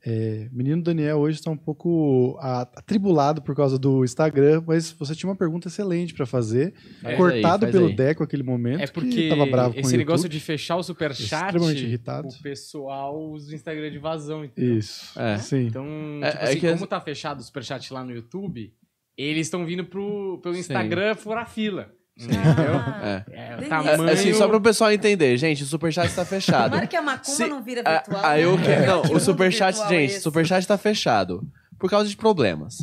É, 0.07 0.49
menino 0.53 0.83
Daniel 0.83 1.17
hoje 1.19 1.39
está 1.39 1.51
um 1.51 1.57
pouco 1.57 2.37
atribulado 2.39 3.41
por 3.41 3.57
causa 3.57 3.79
do 3.79 4.05
Instagram, 4.05 4.63
mas 4.67 4.93
você 4.93 5.15
tinha 5.15 5.31
uma 5.31 5.37
pergunta 5.37 5.69
excelente 5.69 6.13
para 6.13 6.27
fazer, 6.27 6.75
Faz 7.01 7.17
cortado 7.17 7.65
aí, 7.65 7.73
faz 7.73 7.73
pelo 7.73 7.87
aí. 7.87 7.97
Deco 7.97 8.23
aquele 8.23 8.43
momento, 8.43 8.83
É 8.83 8.87
que 8.87 8.93
porque 8.93 9.29
tava 9.31 9.47
bravo 9.47 9.73
com 9.75 9.81
esse 9.81 9.95
o 9.95 9.99
negócio 9.99 10.29
de 10.29 10.39
fechar 10.41 10.77
o 10.77 10.83
superchat, 10.83 11.47
Extremamente 11.47 11.85
irritado. 11.85 12.29
o 12.29 12.43
pessoal 12.43 13.19
usa 13.31 13.51
o 13.51 13.55
Instagram 13.55 13.91
de 13.91 13.99
vazão, 13.99 14.45
entendeu? 14.45 14.77
Isso, 14.77 15.19
É. 15.19 15.39
sim. 15.39 15.67
Então, 15.69 15.87
É- 16.23 16.31
tipo 16.31 16.43
é 16.43 16.45
assim, 16.49 16.61
que 16.61 16.73
como 16.75 16.87
tá 16.87 17.01
fechado 17.01 17.41
o 17.41 17.43
superchat 17.43 17.91
lá 17.93 18.05
no 18.05 18.13
YouTube, 18.13 18.75
eles 19.17 19.47
estão 19.47 19.65
vindo 19.65 19.87
pro, 19.87 20.39
pelo 20.43 20.55
Sim. 20.55 20.61
Instagram 20.61 21.15
furar 21.15 21.49
fila. 21.49 21.91
Entendeu? 22.17 22.77
Ah, 22.77 23.25
É. 23.29 23.33
É, 23.65 23.69
tamanho... 23.69 24.09
Assim, 24.09 24.33
só 24.35 24.47
para 24.47 24.57
o 24.57 24.61
pessoal 24.61 24.93
entender, 24.93 25.37
gente, 25.37 25.63
o 25.63 25.67
superchat 25.67 26.07
está 26.09 26.25
fechado. 26.25 26.71
Tomara 26.71 26.87
que 26.87 26.97
a 26.97 27.03
macumba 27.03 27.25
Se- 27.37 27.47
não 27.47 27.63
vira 27.63 27.83
Ah, 27.85 27.93
virtual. 27.95 28.25
Aí 28.25 28.43
eu 28.43 28.57
né? 28.57 28.63
que... 28.81 28.87
Não, 28.87 29.03
o 29.17 29.21
superchat, 29.21 29.81
é 29.81 29.89
gente, 29.89 30.13
o 30.13 30.15
esse? 30.17 30.21
superchat 30.21 30.67
tá 30.67 30.79
fechado. 30.79 31.43
Por 31.79 31.91
causa 31.91 32.09
de 32.09 32.17
problemas. 32.17 32.79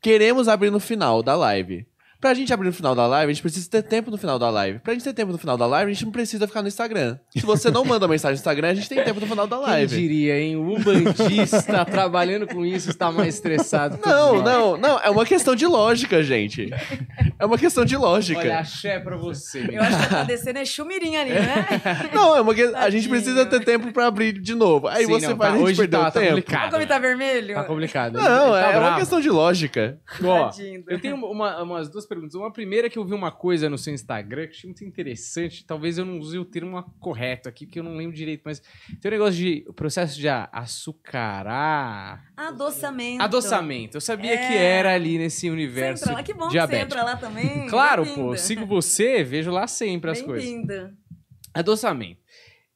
Queremos 0.00 0.46
abrir 0.46 0.70
no 0.70 0.78
final 0.78 1.22
da 1.22 1.34
live. 1.34 1.84
Pra 2.20 2.32
gente 2.34 2.52
abrir 2.52 2.66
no 2.68 2.72
final 2.72 2.94
da 2.94 3.06
live, 3.06 3.30
a 3.30 3.32
gente 3.34 3.42
precisa 3.42 3.68
ter 3.70 3.82
tempo 3.82 4.10
no 4.10 4.16
final 4.16 4.38
da 4.38 4.48
live. 4.50 4.78
Pra 4.80 4.92
gente 4.94 5.04
ter 5.04 5.12
tempo 5.12 5.32
no 5.32 5.38
final 5.38 5.56
da 5.56 5.66
live, 5.66 5.90
a 5.90 5.94
gente 5.94 6.04
não 6.04 6.12
precisa 6.12 6.46
ficar 6.46 6.62
no 6.62 6.68
Instagram. 6.68 7.18
Se 7.30 7.44
você 7.44 7.70
não 7.70 7.84
manda 7.84 8.08
mensagem 8.08 8.34
no 8.34 8.38
Instagram, 8.38 8.68
a 8.70 8.74
gente 8.74 8.88
tem 8.88 9.02
tempo 9.04 9.20
no 9.20 9.26
final 9.26 9.46
da 9.46 9.56
Quem 9.58 9.66
live. 9.66 9.96
diria, 9.96 10.40
hein? 10.40 10.56
O 10.56 10.76
umbandista 10.76 11.84
trabalhando 11.84 12.46
com 12.46 12.64
isso 12.64 12.90
está 12.90 13.10
mais 13.12 13.34
estressado. 13.34 13.98
que 13.98 14.08
Não, 14.08 14.42
não, 14.42 14.76
não. 14.76 14.98
É 15.00 15.10
uma 15.10 15.24
questão 15.26 15.54
de 15.54 15.66
lógica, 15.66 16.22
gente. 16.22 16.70
É 17.38 17.44
uma 17.44 17.58
questão 17.58 17.84
de 17.84 17.96
lógica. 17.96 18.40
Olha, 18.40 18.58
axé 18.60 18.98
pra 18.98 19.16
você. 19.16 19.66
Eu 19.70 19.82
acho 19.82 19.98
que 20.02 20.08
tá 20.08 20.22
descendo 20.24 20.58
é 20.58 20.64
chumirinha 20.64 21.20
ali, 21.20 21.30
né? 21.30 21.66
Não, 22.14 22.34
é 22.36 22.40
uma 22.40 22.54
que... 22.54 22.62
a 22.62 22.88
gente 22.88 23.08
precisa 23.08 23.44
ter 23.44 23.62
tempo 23.64 23.92
pra 23.92 24.06
abrir 24.06 24.32
de 24.32 24.54
novo. 24.54 24.88
Aí 24.88 25.04
Sim, 25.04 25.12
você 25.12 25.28
não, 25.28 25.36
faz 25.36 25.50
tá- 25.50 25.54
a 25.54 25.58
gente 25.58 25.66
hoje 25.66 25.76
perder 25.76 25.96
tá- 25.96 26.00
o 26.00 26.04
tá 26.04 26.10
tempo. 26.12 26.28
complicado. 26.30 26.60
Olha 26.62 26.70
como 26.70 26.82
ele 26.82 26.88
tá 26.88 26.98
vermelho. 26.98 27.54
Tá 27.54 27.64
complicado. 27.64 28.12
Não, 28.14 28.54
Ele 28.56 28.64
tá 28.64 28.72
é 28.72 28.78
uma 28.78 28.96
questão 28.96 29.20
de 29.20 29.28
lógica. 29.30 29.98
Ó, 30.24 30.50
eu 30.88 31.00
tenho 31.00 31.16
uma- 31.16 31.62
umas 31.62 31.88
duas 31.90 32.05
perguntas. 32.06 32.34
Uma 32.34 32.52
primeira 32.52 32.86
é 32.86 32.90
que 32.90 32.98
eu 32.98 33.04
vi 33.04 33.12
uma 33.14 33.30
coisa 33.32 33.68
no 33.68 33.76
seu 33.76 33.92
Instagram 33.92 34.46
que 34.46 34.52
achei 34.52 34.68
muito 34.68 34.84
interessante. 34.84 35.64
Talvez 35.66 35.98
eu 35.98 36.04
não 36.04 36.18
use 36.18 36.38
o 36.38 36.44
termo 36.44 36.82
correto 37.00 37.48
aqui, 37.48 37.66
porque 37.66 37.78
eu 37.78 37.84
não 37.84 37.96
lembro 37.96 38.16
direito, 38.16 38.42
mas 38.44 38.60
tem 39.00 39.10
um 39.10 39.12
negócio 39.12 39.34
de 39.34 39.64
o 39.68 39.72
processo 39.72 40.18
de 40.18 40.28
açucarar. 40.28 42.24
Adoçamento. 42.36 43.22
Adoçamento. 43.22 43.96
Eu 43.96 44.00
sabia 44.00 44.32
É. 44.34 44.48
que 44.48 44.56
era 44.56 44.94
ali 44.94 45.18
nesse 45.18 45.40
Você 45.42 45.50
universo 45.50 46.04
entra 46.04 46.14
lá, 46.14 46.22
que 46.22 46.34
bom 46.34 46.48
que 46.48 46.60
você 46.60 46.76
entra 46.76 47.02
lá 47.02 47.16
também. 47.16 47.66
Claro, 47.68 48.06
pô, 48.14 48.36
sigo 48.36 48.64
você, 48.66 49.22
vejo 49.24 49.50
lá 49.50 49.66
sempre 49.66 50.10
as 50.10 50.22
coisas. 50.22 50.44
Bem-vinda. 50.48 50.94
Adoçamento. 51.54 52.20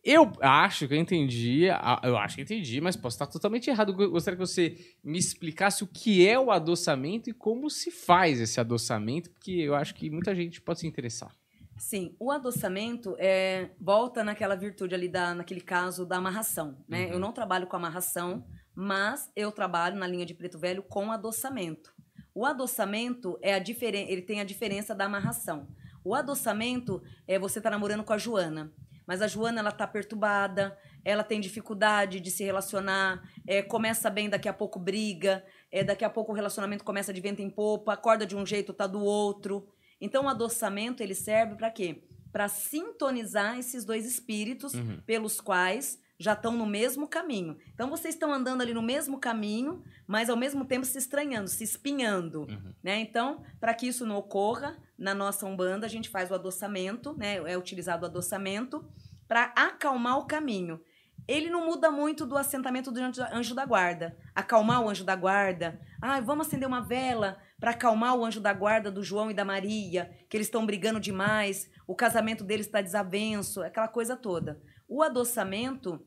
Eu 0.03 0.33
acho 0.41 0.89
que 0.89 0.95
eu 0.95 0.99
entendi, 0.99 1.65
eu 2.03 2.17
acho 2.17 2.37
que 2.37 2.43
entendi, 2.43 2.81
mas 2.81 2.97
posso 2.97 3.17
estar 3.17 3.27
totalmente 3.27 3.69
errado. 3.69 3.95
Eu 4.01 4.11
Gostaria 4.11 4.39
que 4.39 4.47
você 4.47 4.77
me 5.05 5.19
explicasse 5.19 5.85
o 5.85 5.87
que 5.87 6.27
é 6.27 6.39
o 6.41 6.51
adoçamento 6.51 7.29
e 7.29 7.35
como 7.35 7.69
se 7.69 7.91
faz 7.91 8.41
esse 8.41 8.59
adoçamento, 8.59 9.31
porque 9.31 9.53
eu 9.53 9.75
acho 9.75 9.95
que 9.95 10.09
muita 10.09 10.35
gente 10.35 10.61
pode 10.61 10.81
se 10.81 10.87
interessar. 10.87 11.35
Sim, 11.77 12.15
o 12.19 12.31
adoçamento 12.31 13.15
é, 13.19 13.71
volta 13.81 14.23
naquela 14.25 14.55
virtude 14.55 14.95
ali, 14.95 15.09
da, 15.09 15.35
naquele 15.35 15.63
caso 15.63 16.05
da 16.05 16.17
amarração. 16.17 16.79
Né? 16.89 17.07
Uhum. 17.07 17.13
Eu 17.13 17.19
não 17.19 17.33
trabalho 17.33 17.67
com 17.67 17.77
amarração, 17.77 18.45
mas 18.75 19.31
eu 19.35 19.51
trabalho 19.51 19.99
na 19.99 20.07
linha 20.07 20.27
de 20.27 20.35
preto 20.35 20.59
velho 20.59 20.83
com 20.83 21.11
adoçamento. 21.11 21.93
O 22.35 22.45
adoçamento 22.45 23.39
é 23.43 23.55
a 23.55 23.59
diferen... 23.59 24.11
ele 24.11 24.23
tem 24.23 24.41
a 24.41 24.45
diferença 24.45 24.95
da 24.95 25.07
amarração. 25.07 25.69
O 26.05 26.15
adoçamento 26.15 27.03
é 27.27 27.39
você 27.39 27.61
tá 27.61 27.71
namorando 27.71 28.05
com 28.05 28.13
a 28.13 28.19
Joana, 28.19 28.73
mas 29.11 29.21
a 29.21 29.27
Joana 29.27 29.59
ela 29.59 29.73
tá 29.73 29.89
perturbada, 29.89 30.79
ela 31.05 31.25
tem 31.25 31.41
dificuldade 31.41 32.21
de 32.21 32.31
se 32.31 32.45
relacionar, 32.45 33.21
é, 33.45 33.61
começa 33.61 34.09
bem, 34.09 34.31
daqui 34.31 34.49
a 34.49 34.53
pouco 34.53 34.79
briga, 34.79 35.45
é, 35.73 35.83
daqui 35.83 36.05
a 36.05 36.09
pouco 36.11 36.31
o 36.31 36.35
relacionamento 36.35 36.85
começa 36.85 37.13
de 37.13 37.21
vento 37.21 37.43
em 37.43 37.51
popa, 37.51 37.93
acorda 37.93 38.25
de 38.25 38.37
um 38.37 38.47
jeito, 38.47 38.73
tá 38.73 38.87
do 38.87 39.01
outro. 39.03 39.67
Então 40.01 40.27
o 40.27 40.29
adoçamento 40.29 41.03
ele 41.03 41.17
serve 41.17 41.57
para 41.57 41.73
quê? 41.73 42.05
Para 42.31 42.47
sintonizar 42.47 43.59
esses 43.59 43.85
dois 43.85 44.07
espíritos 44.07 44.75
Uhum. 44.75 45.01
pelos 45.05 45.41
quais 45.41 45.99
já 46.17 46.35
estão 46.35 46.53
no 46.53 46.67
mesmo 46.67 47.09
caminho. 47.09 47.57
Então 47.75 47.91
vocês 47.91 48.15
estão 48.15 48.33
andando 48.33 48.61
ali 48.61 48.73
no 48.75 48.83
mesmo 48.83 49.19
caminho, 49.19 49.83
mas 50.07 50.29
ao 50.31 50.37
mesmo 50.37 50.65
tempo 50.65 50.87
se 50.87 50.99
estranhando, 50.99 51.49
se 51.49 51.65
espinhando, 51.65 52.43
Uhum. 52.43 52.75
né? 52.81 53.01
Então, 53.01 53.43
para 53.59 53.75
que 53.75 53.89
isso 53.89 54.07
não 54.07 54.17
ocorra, 54.19 54.77
na 55.01 55.15
nossa 55.15 55.47
Umbanda 55.47 55.87
a 55.87 55.89
gente 55.89 56.09
faz 56.11 56.31
o 56.31 56.35
adoçamento, 56.35 57.17
né? 57.17 57.37
É 57.37 57.57
utilizado 57.57 58.05
o 58.05 58.07
adoçamento 58.07 58.87
para 59.27 59.45
acalmar 59.57 60.19
o 60.19 60.27
caminho. 60.27 60.81
Ele 61.27 61.49
não 61.49 61.65
muda 61.65 61.91
muito 61.91 62.27
do 62.27 62.37
assentamento 62.37 62.91
do 62.91 63.01
anjo- 63.01 63.55
da 63.55 63.65
guarda. 63.65 64.17
Acalmar 64.35 64.83
o 64.83 64.89
anjo 64.89 65.05
da 65.05 65.17
guarda. 65.17 65.81
Ah, 66.01 66.21
vamos 66.21 66.47
acender 66.47 66.67
uma 66.69 66.81
vela 66.81 67.39
para 67.59 67.71
acalmar 67.71 68.17
o 68.17 68.25
anjo 68.25 68.41
da 68.41 68.53
guarda 68.53 68.91
do 68.91 69.03
João 69.03 69.31
e 69.31 69.35
da 69.35 69.45
Maria, 69.45 70.11
que 70.29 70.37
eles 70.37 70.47
estão 70.47 70.67
brigando 70.67 71.01
demais, 71.01 71.71
o 71.87 71.95
casamento 71.95 72.43
deles 72.43 72.67
está 72.67 72.81
desavenço, 72.81 73.63
aquela 73.63 73.89
coisa 73.89 74.17
toda. 74.17 74.61
O 74.89 75.03
adoçamento 75.03 76.05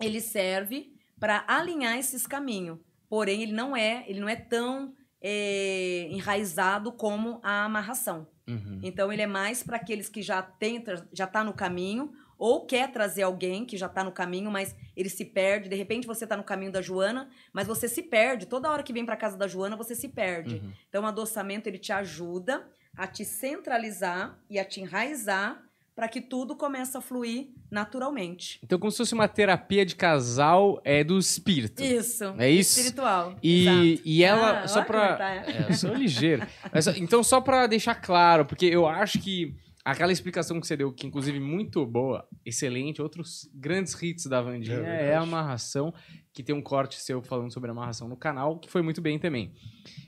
ele 0.00 0.20
serve 0.20 0.92
para 1.18 1.44
alinhar 1.46 1.96
esses 1.96 2.26
caminhos. 2.26 2.78
Porém, 3.08 3.42
ele 3.42 3.52
não 3.52 3.76
é, 3.76 4.04
ele 4.08 4.20
não 4.20 4.28
é 4.28 4.36
tão 4.36 4.94
eh, 5.22 6.08
enraizado 6.10 6.92
como 6.92 7.40
a 7.42 7.64
amarração. 7.64 8.26
Uhum. 8.46 8.80
Então, 8.82 9.12
ele 9.12 9.22
é 9.22 9.26
mais 9.26 9.62
para 9.62 9.76
aqueles 9.76 10.08
que 10.08 10.20
já 10.20 10.42
tem, 10.42 10.82
já 11.12 11.26
tá 11.26 11.44
no 11.44 11.54
caminho 11.54 12.12
ou 12.36 12.66
quer 12.66 12.90
trazer 12.90 13.22
alguém 13.22 13.64
que 13.64 13.76
já 13.76 13.88
tá 13.88 14.02
no 14.02 14.10
caminho, 14.10 14.50
mas 14.50 14.74
ele 14.96 15.08
se 15.08 15.24
perde. 15.24 15.68
De 15.68 15.76
repente, 15.76 16.08
você 16.08 16.26
tá 16.26 16.36
no 16.36 16.42
caminho 16.42 16.72
da 16.72 16.82
Joana, 16.82 17.30
mas 17.52 17.68
você 17.68 17.88
se 17.88 18.02
perde. 18.02 18.46
Toda 18.46 18.68
hora 18.68 18.82
que 18.82 18.92
vem 18.92 19.06
para 19.06 19.16
casa 19.16 19.36
da 19.36 19.46
Joana, 19.46 19.76
você 19.76 19.94
se 19.94 20.08
perde. 20.08 20.56
Uhum. 20.56 20.72
Então, 20.88 21.04
o 21.04 21.06
adoçamento 21.06 21.68
ele 21.68 21.78
te 21.78 21.92
ajuda 21.92 22.66
a 22.96 23.06
te 23.06 23.24
centralizar 23.24 24.38
e 24.50 24.58
a 24.58 24.64
te 24.64 24.80
enraizar 24.80 25.62
para 25.94 26.08
que 26.08 26.20
tudo 26.20 26.56
comece 26.56 26.96
a 26.96 27.00
fluir 27.00 27.48
naturalmente. 27.70 28.58
Então, 28.62 28.78
como 28.78 28.90
se 28.90 28.98
fosse 28.98 29.14
uma 29.14 29.28
terapia 29.28 29.84
de 29.84 29.94
casal 29.94 30.80
é 30.84 31.04
do 31.04 31.18
espírito. 31.18 31.82
Isso. 31.82 32.24
É 32.38 32.48
isso? 32.50 32.78
Espiritual. 32.80 33.36
E, 33.42 33.62
exato. 33.62 34.02
e 34.08 34.24
ela, 34.24 34.60
Ah, 34.62 34.68
só 34.68 34.82
pra. 34.82 35.16
tá, 35.16 35.30
é. 35.30 35.36
É, 35.46 35.66
eu 35.70 35.74
sou 35.74 35.94
ligeiro. 35.94 36.46
Mas, 36.72 36.86
então, 36.88 37.22
só 37.22 37.40
pra 37.40 37.66
deixar 37.66 37.94
claro, 37.94 38.44
porque 38.46 38.66
eu 38.66 38.86
acho 38.86 39.18
que 39.20 39.54
aquela 39.84 40.12
explicação 40.12 40.60
que 40.60 40.66
você 40.66 40.76
deu, 40.76 40.92
que 40.92 41.06
inclusive 41.06 41.40
muito 41.40 41.84
boa, 41.84 42.26
excelente, 42.46 43.02
outros 43.02 43.50
grandes 43.54 44.00
hits 44.00 44.26
da 44.26 44.40
Vandinha 44.40 44.78
É 44.78 45.08
é, 45.10 45.14
a 45.14 45.20
amarração, 45.22 45.92
que 46.32 46.42
tem 46.42 46.54
um 46.54 46.62
corte 46.62 47.00
seu 47.00 47.20
falando 47.22 47.52
sobre 47.52 47.70
amarração 47.70 48.08
no 48.08 48.16
canal, 48.16 48.58
que 48.58 48.70
foi 48.70 48.80
muito 48.82 49.00
bem 49.00 49.18
também. 49.18 49.52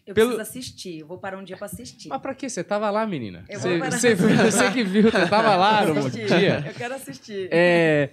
Eu 0.06 0.14
Pelo- 0.14 0.34
preciso 0.36 0.50
assistir. 0.58 0.98
Eu 1.00 1.06
vou 1.06 1.18
parar 1.18 1.38
um 1.38 1.44
dia 1.44 1.56
para 1.56 1.66
assistir. 1.66 2.08
Mas 2.08 2.20
pra 2.22 2.34
quê? 2.34 2.48
Você 2.48 2.62
tava 2.62 2.90
lá, 2.90 3.06
menina. 3.06 3.44
Eu 3.48 3.58
Você, 3.60 3.68
vou 3.70 3.78
parar. 3.80 3.98
você, 3.98 4.14
você 4.14 4.70
que 4.72 4.84
viu, 4.84 5.10
você 5.10 5.26
tava 5.28 5.56
lá 5.56 5.84
no 5.86 5.98
Assistir. 6.06 6.26
dia. 6.26 6.64
Eu 6.66 6.74
quero 6.74 6.94
assistir. 6.94 7.48
É, 7.50 8.10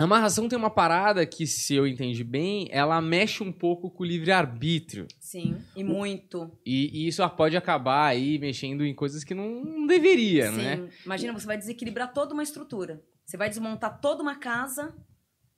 a 0.00 0.04
amarração 0.04 0.48
tem 0.48 0.58
uma 0.58 0.70
parada 0.70 1.26
que, 1.26 1.46
se 1.46 1.74
eu 1.74 1.86
entendi 1.86 2.24
bem, 2.24 2.68
ela 2.70 3.00
mexe 3.02 3.42
um 3.42 3.52
pouco 3.52 3.90
com 3.90 4.02
o 4.02 4.06
livre-arbítrio. 4.06 5.06
Sim, 5.20 5.58
e 5.76 5.84
muito. 5.84 6.50
E, 6.64 7.02
e 7.04 7.06
isso 7.06 7.28
pode 7.30 7.54
acabar 7.54 8.06
aí 8.06 8.38
mexendo 8.38 8.82
em 8.82 8.94
coisas 8.94 9.22
que 9.22 9.34
não, 9.34 9.86
deveria, 9.86 10.50
Sim. 10.50 10.56
né? 10.56 10.88
Imagina, 11.04 11.34
você 11.34 11.46
vai 11.46 11.58
desequilibrar 11.58 12.14
toda 12.14 12.32
uma 12.32 12.42
estrutura. 12.42 13.02
Você 13.26 13.36
vai 13.36 13.50
desmontar 13.50 14.00
toda 14.00 14.22
uma 14.22 14.36
casa 14.36 14.94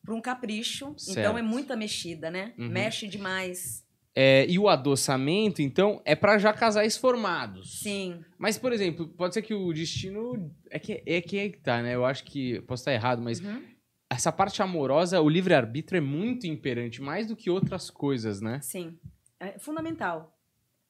para 0.04 0.12
um 0.12 0.20
capricho. 0.20 0.92
Certo. 0.98 1.20
Então 1.20 1.38
é 1.38 1.42
muita 1.42 1.76
mexida, 1.76 2.28
né? 2.28 2.52
Uhum. 2.58 2.68
Mexe 2.68 3.06
demais. 3.06 3.86
É, 4.14 4.44
e 4.46 4.58
o 4.58 4.68
adoçamento, 4.68 5.62
então, 5.62 6.02
é 6.04 6.14
pra 6.14 6.36
já 6.36 6.52
casais 6.52 6.96
formados. 6.96 7.78
Sim. 7.80 8.22
Mas, 8.36 8.58
por 8.58 8.72
exemplo, 8.72 9.08
pode 9.08 9.34
ser 9.34 9.42
que 9.42 9.54
o 9.54 9.72
destino. 9.72 10.52
É 10.68 10.78
que 10.78 11.02
é 11.06 11.20
que, 11.20 11.38
é 11.38 11.48
que 11.48 11.58
tá, 11.58 11.80
né? 11.80 11.94
Eu 11.94 12.04
acho 12.04 12.24
que. 12.24 12.60
Posso 12.62 12.82
estar 12.82 12.92
errado, 12.92 13.22
mas 13.22 13.40
Uhum. 13.40 13.62
Essa 14.12 14.30
parte 14.30 14.62
amorosa, 14.62 15.20
o 15.20 15.28
livre-arbítrio 15.28 15.98
é 15.98 16.00
muito 16.00 16.46
imperante, 16.46 17.00
mais 17.00 17.26
do 17.26 17.36
que 17.36 17.50
outras 17.50 17.90
coisas, 17.90 18.40
né? 18.40 18.60
Sim. 18.60 18.98
É 19.40 19.58
fundamental. 19.58 20.38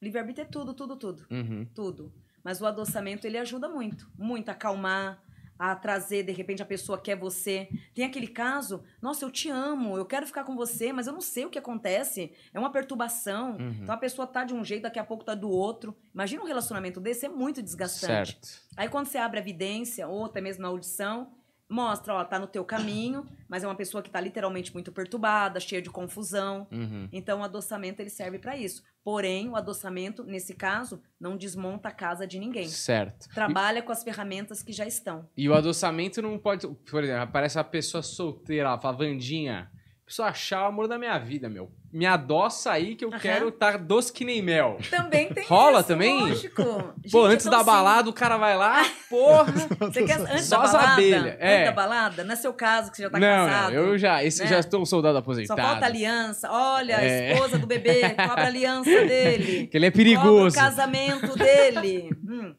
Livre-arbítrio 0.01 0.45
é 0.45 0.49
tudo, 0.49 0.75
tudo, 0.75 0.97
tudo. 0.97 1.27
Uhum. 1.31 1.65
tudo. 1.75 2.13
Mas 2.43 2.61
o 2.61 2.67
adoçamento 2.67 3.27
ele 3.27 3.39
ajuda 3.39 3.69
muito, 3.69 4.11
muito 4.19 4.49
a 4.49 4.53
acalmar, 4.53 5.23
a 5.57 5.77
trazer 5.77 6.25
de 6.25 6.33
repente 6.33 6.61
a 6.61 6.67
pessoa 6.67 7.01
quer 7.01 7.17
você. 7.17 7.69
Tem 7.95 8.05
aquele 8.05 8.27
caso, 8.27 8.83
nossa, 9.01 9.25
eu 9.25 9.31
te 9.31 9.49
amo, 9.49 9.97
eu 9.97 10.05
quero 10.05 10.27
ficar 10.27 10.43
com 10.43 10.57
você, 10.57 10.93
mas 10.93 11.07
eu 11.07 11.13
não 11.13 11.21
sei 11.21 11.45
o 11.45 11.51
que 11.51 11.59
acontece. 11.59 12.33
É 12.53 12.59
uma 12.59 12.73
perturbação. 12.73 13.53
Uhum. 13.53 13.77
Então 13.83 13.95
a 13.95 13.99
pessoa 13.99 14.27
tá 14.27 14.43
de 14.43 14.53
um 14.53 14.65
jeito, 14.65 14.83
daqui 14.83 14.99
a 14.99 15.05
pouco 15.05 15.25
tá 15.25 15.37
do 15.37 15.49
outro. 15.49 15.97
Imagina 16.13 16.43
um 16.43 16.47
relacionamento 16.47 17.01
desse, 17.01 17.27
é 17.27 17.29
muito 17.29 17.63
desgastante. 17.63 18.33
Certo. 18.33 18.49
Aí 18.77 18.89
quando 18.89 19.07
você 19.07 19.19
abre 19.19 19.39
a 19.39 19.43
evidência, 19.43 20.09
ou 20.09 20.25
até 20.25 20.41
mesmo 20.41 20.63
na 20.63 20.69
audição, 20.69 21.33
mostra, 21.73 22.15
ó, 22.15 22.25
tá 22.25 22.39
no 22.39 22.47
teu 22.47 22.65
caminho, 22.65 23.27
mas 23.49 23.65
é 23.65 23.67
uma 23.67 23.75
pessoa 23.75 24.03
que 24.03 24.11
tá 24.11 24.21
literalmente 24.21 24.73
muito 24.73 24.93
perturbada, 24.93 25.59
cheia 25.59 25.81
de 25.81 25.91
confusão. 25.91 26.67
Uhum. 26.71 27.09
Então, 27.11 27.41
o 27.41 27.43
adoçamento 27.43 28.01
ele 28.01 28.11
serve 28.11 28.39
para 28.39 28.57
isso. 28.57 28.83
Porém, 29.03 29.49
o 29.49 29.57
adoçamento, 29.57 30.23
nesse 30.23 30.55
caso, 30.55 31.03
não 31.19 31.37
desmonta 31.37 31.89
a 31.89 31.93
casa 31.93 32.27
de 32.27 32.39
ninguém. 32.39 32.69
Certo. 32.69 33.29
Trabalha 33.35 33.83
com 33.83 33.91
as 33.91 34.05
ferramentas 34.05 34.63
que 34.63 34.73
já 34.73 34.87
estão. 34.87 35.29
E 35.37 35.49
o 35.49 35.55
adoçamento 35.55 36.23
não 36.23 36.39
pode. 36.39 36.69
Por 36.69 37.03
exemplo, 37.03 37.23
aparece 37.23 37.59
uma 37.59 37.65
pessoa 37.65 38.03
solteira, 38.03 38.69
ela 38.69 38.79
fala, 38.79 38.99
Vandinha, 38.99 39.71
preciso 40.05 40.23
achar 40.23 40.63
o 40.63 40.67
amor 40.67 40.87
da 40.87 40.99
minha 40.99 41.19
vida, 41.19 41.49
meu. 41.49 41.73
Me 41.93 42.07
adoça 42.07 42.73
aí 42.73 42.95
que 42.95 43.05
eu 43.05 43.11
Aham. 43.11 43.19
quero 43.19 43.49
estar 43.49 43.77
doce 43.77 44.11
que 44.13 44.25
nem 44.25 44.41
mel. 44.41 44.79
Também 44.91 45.29
tem 45.29 45.45
Rola 45.47 45.81
isso, 45.81 45.89
também? 45.89 46.21
Lógico. 46.21 46.63
Pô, 46.65 47.23
Gente, 47.25 47.35
antes 47.35 47.47
é 47.47 47.51
da 47.51 47.57
tão 47.59 47.67
balada, 47.67 48.09
o 48.09 48.13
cara 48.15 48.37
vai 48.39 48.57
lá, 48.57 48.83
porra. 49.11 49.53
Você 49.81 50.03
quer 50.05 50.19
antes 50.21 50.47
Só 50.47 50.59
da 50.63 50.69
balada? 50.69 50.93
abelhas, 50.95 51.37
é. 51.39 51.55
Antes 51.57 51.65
da 51.67 51.73
balada? 51.73 52.25
Não 52.25 52.33
é 52.33 52.37
seu 52.37 52.55
caso, 52.55 52.91
que 52.91 52.97
você 52.97 53.03
já 53.03 53.11
tá 53.11 53.19
não, 53.21 53.47
casado. 53.47 53.73
não, 53.75 53.79
eu 53.83 53.99
já, 53.99 54.25
esse 54.25 54.43
né? 54.43 54.49
já 54.49 54.59
estou 54.61 54.81
um 54.81 54.87
soldado 54.87 55.15
Só 55.15 55.19
aposentado. 55.21 55.61
falta 55.61 55.85
aliança. 55.85 56.49
Olha, 56.51 56.97
a 56.97 57.03
É. 57.03 57.33
esposa 57.35 57.59
do 57.59 57.67
bebê, 57.67 58.01
cobra 58.17 58.45
a 58.45 58.47
aliança 58.47 58.89
dele. 58.91 59.67
Que 59.67 59.77
ele 59.77 59.87
é 59.87 59.91
Cobra 59.91 60.03
o 60.03 60.05
perigoso. 60.05 60.57
casamento 60.57 61.37
dele. 61.37 62.11
Hum. 62.27 62.55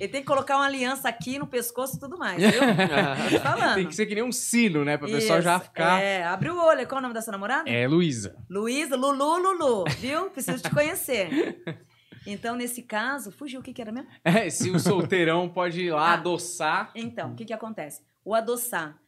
Ele 0.00 0.08
tem 0.10 0.20
que 0.22 0.26
colocar 0.26 0.56
uma 0.56 0.66
aliança 0.66 1.08
aqui 1.08 1.38
no 1.38 1.46
pescoço 1.46 1.96
e 1.96 2.00
tudo 2.00 2.18
mais, 2.18 2.38
viu? 2.42 2.50
Te 3.28 3.38
falando. 3.38 3.74
Tem 3.76 3.86
que 3.86 3.94
ser 3.94 4.06
que 4.06 4.14
nem 4.16 4.24
um 4.24 4.32
sino, 4.32 4.84
né? 4.84 4.96
Pra 4.96 5.06
pessoa 5.06 5.40
já 5.40 5.56
Isso, 5.56 5.64
ficar. 5.66 6.02
É, 6.02 6.24
abre 6.24 6.50
o 6.50 6.56
olho. 6.60 6.84
Qual 6.88 6.96
é 6.96 7.00
o 7.00 7.02
nome 7.02 7.14
da 7.14 7.22
sua 7.22 7.30
namorada? 7.30 7.70
É, 7.70 7.86
Luísa. 7.86 8.34
Luísa, 8.50 8.71
Lulu, 8.96 9.38
Lulu, 9.38 9.84
viu? 9.98 10.30
Preciso 10.30 10.62
te 10.62 10.70
conhecer. 10.70 11.28
Então, 12.26 12.54
nesse 12.54 12.82
caso, 12.82 13.32
fugiu 13.32 13.60
o 13.60 13.62
que, 13.62 13.72
que 13.72 13.82
era 13.82 13.90
mesmo? 13.92 14.08
É, 14.24 14.48
se 14.48 14.70
o 14.70 14.78
solteirão 14.78 15.48
pode 15.48 15.82
ir 15.82 15.90
lá 15.92 16.10
Ah. 16.10 16.14
adoçar. 16.14 16.92
Então, 16.94 17.32
o 17.32 17.34
que, 17.34 17.44
que 17.44 17.52
acontece? 17.52 18.02
O 18.24 18.34
adoçar. 18.34 18.98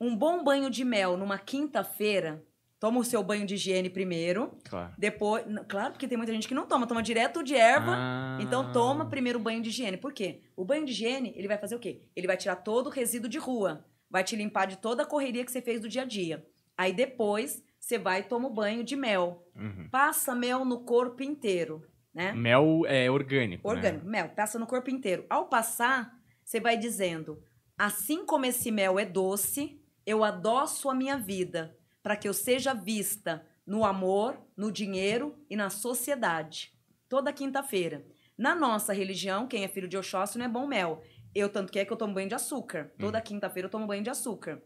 Um 0.00 0.16
bom 0.16 0.42
banho 0.42 0.70
de 0.70 0.84
mel 0.84 1.16
numa 1.16 1.38
quinta-feira, 1.38 2.42
toma 2.80 3.00
o 3.00 3.04
seu 3.04 3.22
banho 3.22 3.46
de 3.46 3.54
higiene 3.54 3.88
primeiro, 3.90 4.56
Claro. 4.68 4.92
depois. 4.98 5.44
Claro, 5.68 5.92
porque 5.92 6.08
tem 6.08 6.16
muita 6.18 6.32
gente 6.32 6.48
que 6.48 6.54
não 6.54 6.66
toma, 6.66 6.86
toma 6.86 7.02
direto 7.02 7.42
de 7.42 7.54
erva. 7.54 7.92
Ah. 7.96 8.38
Então 8.40 8.72
toma 8.72 9.06
primeiro 9.10 9.38
o 9.38 9.42
banho 9.42 9.62
de 9.62 9.68
higiene. 9.68 9.96
Por 9.98 10.12
quê? 10.12 10.40
O 10.56 10.64
banho 10.64 10.84
de 10.86 10.92
higiene, 10.92 11.32
ele 11.36 11.46
vai 11.48 11.58
fazer 11.58 11.76
o 11.76 11.78
quê? 11.78 12.02
Ele 12.16 12.26
vai 12.26 12.36
tirar 12.36 12.56
todo 12.56 12.86
o 12.86 12.90
resíduo 12.90 13.28
de 13.28 13.38
rua. 13.38 13.84
Vai 14.10 14.24
te 14.24 14.36
limpar 14.36 14.66
de 14.66 14.76
toda 14.78 15.02
a 15.02 15.06
correria 15.06 15.44
que 15.44 15.52
você 15.52 15.60
fez 15.60 15.80
do 15.80 15.88
dia 15.88 16.02
a 16.02 16.06
dia. 16.06 16.46
Aí 16.76 16.92
depois, 16.92 17.62
você 17.84 17.98
vai 17.98 18.20
e 18.20 18.24
toma 18.24 18.48
o 18.48 18.52
banho 18.52 18.82
de 18.82 18.96
mel. 18.96 19.46
Uhum. 19.54 19.88
Passa 19.90 20.34
mel 20.34 20.64
no 20.64 20.80
corpo 20.84 21.22
inteiro, 21.22 21.86
né? 22.14 22.32
Mel 22.32 22.82
é 22.86 23.10
orgânico. 23.10 23.68
né? 23.68 23.74
Orgânico, 23.74 24.06
mel, 24.06 24.30
passa 24.30 24.58
no 24.58 24.66
corpo 24.66 24.88
inteiro. 24.88 25.26
Ao 25.28 25.48
passar, 25.48 26.18
você 26.42 26.58
vai 26.58 26.78
dizendo: 26.78 27.42
assim 27.76 28.24
como 28.24 28.46
esse 28.46 28.70
mel 28.70 28.98
é 28.98 29.04
doce, 29.04 29.78
eu 30.06 30.24
adoço 30.24 30.88
a 30.88 30.94
minha 30.94 31.18
vida 31.18 31.76
para 32.02 32.16
que 32.16 32.26
eu 32.26 32.32
seja 32.32 32.72
vista 32.72 33.46
no 33.66 33.84
amor, 33.84 34.38
no 34.56 34.72
dinheiro 34.72 35.36
e 35.50 35.54
na 35.54 35.68
sociedade. 35.68 36.72
Toda 37.06 37.32
quinta-feira. 37.34 38.04
Na 38.36 38.54
nossa 38.54 38.94
religião, 38.94 39.46
quem 39.46 39.62
é 39.62 39.68
filho 39.68 39.86
de 39.86 39.96
Oxóssi 39.96 40.38
não 40.38 40.46
é 40.46 40.48
bom 40.48 40.66
mel. 40.66 41.02
Eu, 41.34 41.50
tanto 41.50 41.70
que 41.70 41.78
é 41.78 41.84
que 41.84 41.92
eu 41.92 41.96
tomo 41.96 42.14
banho 42.14 42.28
de 42.28 42.34
açúcar. 42.34 42.92
Toda 42.98 43.20
quinta-feira 43.20 43.66
eu 43.66 43.70
tomo 43.70 43.86
banho 43.86 44.02
de 44.02 44.10
açúcar. 44.10 44.62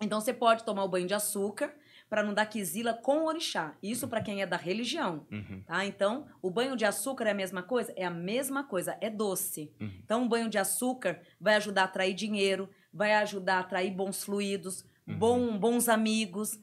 Então 0.00 0.20
você 0.20 0.32
pode 0.34 0.64
tomar 0.64 0.84
o 0.84 0.88
banho 0.88 1.06
de 1.06 1.14
açúcar 1.14 1.74
para 2.12 2.22
não 2.22 2.34
dar 2.34 2.44
quisila 2.44 2.92
com 2.92 3.20
o 3.20 3.24
orixá. 3.24 3.74
Isso 3.82 4.06
para 4.06 4.20
quem 4.20 4.42
é 4.42 4.46
da 4.46 4.58
religião, 4.58 5.26
Uhum. 5.32 5.62
tá? 5.66 5.82
Então, 5.86 6.26
o 6.42 6.50
banho 6.50 6.76
de 6.76 6.84
açúcar 6.84 7.24
é 7.26 7.30
a 7.30 7.34
mesma 7.34 7.62
coisa? 7.62 7.90
É 7.96 8.04
a 8.04 8.10
mesma 8.10 8.62
coisa, 8.64 8.98
é 9.00 9.08
doce. 9.08 9.72
Uhum. 9.80 9.90
Então, 10.04 10.22
o 10.26 10.28
banho 10.28 10.50
de 10.50 10.58
açúcar 10.58 11.22
vai 11.40 11.54
ajudar 11.54 11.80
a 11.80 11.84
atrair 11.86 12.12
dinheiro, 12.12 12.68
vai 12.92 13.14
ajudar 13.14 13.56
a 13.56 13.60
atrair 13.60 13.90
bons 13.94 14.22
fluidos, 14.22 14.84
Uhum. 15.08 15.16
bom- 15.18 15.58
bons 15.58 15.88
amigos. 15.88 16.60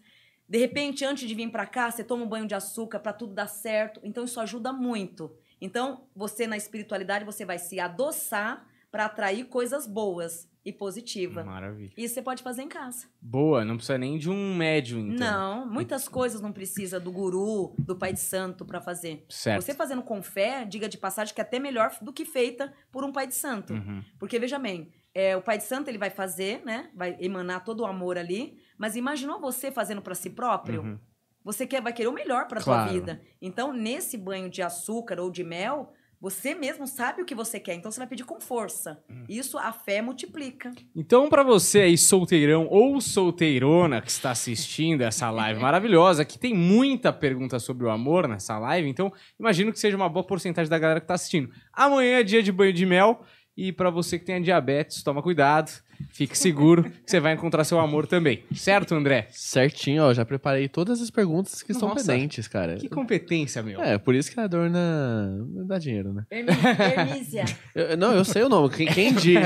De 0.48 0.60
repente, 0.60 1.04
antes 1.04 1.28
de 1.28 1.34
vir 1.34 1.50
para 1.50 1.66
cá, 1.66 1.90
você 1.90 2.04
toma 2.04 2.26
um 2.26 2.30
banho 2.30 2.46
de 2.46 2.54
açúcar 2.54 3.00
para 3.00 3.12
tudo 3.12 3.34
dar 3.34 3.48
certo. 3.48 4.00
Então, 4.04 4.26
isso 4.26 4.40
ajuda 4.40 4.72
muito. 4.72 5.36
Então, 5.60 6.04
você 6.16 6.46
na 6.46 6.58
espiritualidade, 6.58 7.26
você 7.26 7.44
vai 7.44 7.58
se 7.58 7.80
adoçar 7.80 8.68
para 8.92 9.06
atrair 9.06 9.46
coisas 9.46 9.88
boas 9.88 10.48
e 10.66 10.74
positivas. 10.74 11.46
Maravilha. 11.46 11.92
Isso 11.98 12.14
você 12.16 12.22
pode 12.22 12.44
fazer 12.44 12.62
em 12.62 12.68
casa. 12.68 13.08
Boa, 13.22 13.64
não 13.64 13.76
precisa 13.76 13.98
nem 13.98 14.18
de 14.18 14.30
um 14.30 14.56
médium, 14.56 15.00
então. 15.14 15.66
Não, 15.66 15.66
muitas 15.72 16.08
coisas 16.08 16.42
não 16.42 16.52
precisa 16.52 17.00
do 17.00 17.12
guru, 17.12 17.74
do 17.80 17.96
pai 17.96 18.14
de 18.14 18.20
santo 18.20 18.66
para 18.66 18.82
fazer. 18.82 19.26
Certo. 19.30 19.62
Você 19.62 19.74
fazendo 19.74 20.02
com 20.02 20.22
fé, 20.22 20.66
diga 20.66 20.90
de 20.90 20.98
passagem 20.98 21.34
que 21.34 21.42
é 21.42 21.44
até 21.44 21.60
melhor 21.60 21.92
do 22.02 22.12
que 22.12 22.26
feita 22.26 22.74
por 22.92 23.04
um 23.04 23.12
pai 23.12 23.28
de 23.28 23.36
santo. 23.36 23.74
Uhum. 23.74 24.04
Porque 24.20 24.38
veja 24.38 24.60
bem, 24.60 24.92
é, 25.14 25.36
o 25.36 25.42
pai 25.42 25.58
de 25.58 25.64
santo 25.64 25.90
ele 25.90 25.98
vai 25.98 26.10
fazer, 26.10 26.62
né? 26.66 26.90
Vai 26.94 27.18
emanar 27.20 27.64
todo 27.64 27.82
o 27.82 27.86
amor 27.86 28.18
ali, 28.18 28.58
mas 28.78 28.96
imaginou 28.96 29.40
você 29.40 29.72
fazendo 29.72 30.02
para 30.02 30.16
si 30.16 30.30
próprio? 30.30 30.82
Uhum. 30.82 31.00
Você 31.44 31.66
quer 31.66 31.82
vai 31.82 31.94
querer 31.94 32.10
o 32.10 32.14
melhor 32.14 32.48
para 32.48 32.62
Claro. 32.62 32.90
sua 32.90 32.94
vida. 32.94 33.22
Então, 33.42 33.72
nesse 33.74 34.18
banho 34.18 34.50
de 34.50 34.62
açúcar 34.62 35.20
ou 35.20 35.32
de 35.32 35.44
mel, 35.44 35.94
você 36.22 36.54
mesmo 36.54 36.86
sabe 36.86 37.22
o 37.22 37.26
que 37.26 37.34
você 37.34 37.60
quer, 37.60 37.76
então 37.76 37.92
você 37.92 38.00
vai 38.00 38.08
pedir 38.08 38.26
com 38.26 38.42
força. 38.42 39.02
Hum. 39.10 39.24
Isso 39.30 39.58
a 39.58 39.72
fé 39.72 40.02
multiplica. 40.02 40.72
Então, 40.96 41.30
pra 41.30 41.44
você 41.44 41.82
aí, 41.82 41.98
solteirão 41.98 42.68
ou 42.70 43.00
solteirona 43.00 44.02
que 44.02 44.12
está 44.12 44.32
assistindo 44.32 45.02
essa 45.02 45.32
live 45.32 45.60
maravilhosa, 45.62 46.26
que 46.26 46.38
tem 46.38 46.54
muita 46.54 47.14
pergunta 47.14 47.58
sobre 47.60 47.86
o 47.86 47.90
amor 47.90 48.28
nessa 48.28 48.60
live, 48.60 48.90
então 48.90 49.12
imagino 49.40 49.72
que 49.72 49.80
seja 49.80 49.96
uma 49.96 50.10
boa 50.10 50.26
porcentagem 50.26 50.70
da 50.70 50.78
galera 50.78 51.00
que 51.00 51.08
tá 51.08 51.14
assistindo. 51.14 51.50
Amanhã 51.72 52.20
é 52.20 52.24
dia 52.24 52.44
de 52.44 52.52
banho 52.52 52.74
de 52.74 52.86
mel 52.86 53.22
e 53.56 53.72
pra 53.72 53.90
você 53.90 54.20
que 54.20 54.26
tem 54.26 54.42
diabetes, 54.42 55.04
toma 55.04 55.22
cuidado, 55.22 55.72
fique 56.12 56.38
seguro 56.38 56.84
que 56.84 56.92
você 57.06 57.20
vai 57.20 57.34
encontrar 57.34 57.64
seu 57.64 57.80
amor 57.80 58.08
também. 58.08 58.44
Certo, 58.56 58.96
André? 58.96 59.28
Certinho, 59.32 60.04
ó. 60.04 60.14
Já 60.14 60.26
preparei 60.26 60.68
todas 60.68 61.02
as 61.02 61.10
perguntas 61.10 61.62
que 61.64 61.72
estão 61.72 61.94
pendentes, 61.94 62.48
cara. 62.48 62.76
Que 62.78 62.88
competência, 62.90 63.62
meu. 63.64 63.82
É, 63.82 63.98
por 63.98 64.16
isso 64.16 64.32
que 64.32 64.40
a 64.40 64.48
Dorna 64.48 65.38
dá 65.68 65.78
dinheiro, 65.78 66.14
né? 66.14 66.26
Hermí- 66.32 66.52
Hermísia. 66.52 67.46
Eu- 67.76 67.98
não, 67.98 68.14
eu 68.14 68.26
sei 68.26 68.44
o 68.44 68.50
nome. 68.50 68.70
Quem, 68.70 68.88
quem 68.88 69.14
diz? 69.14 69.40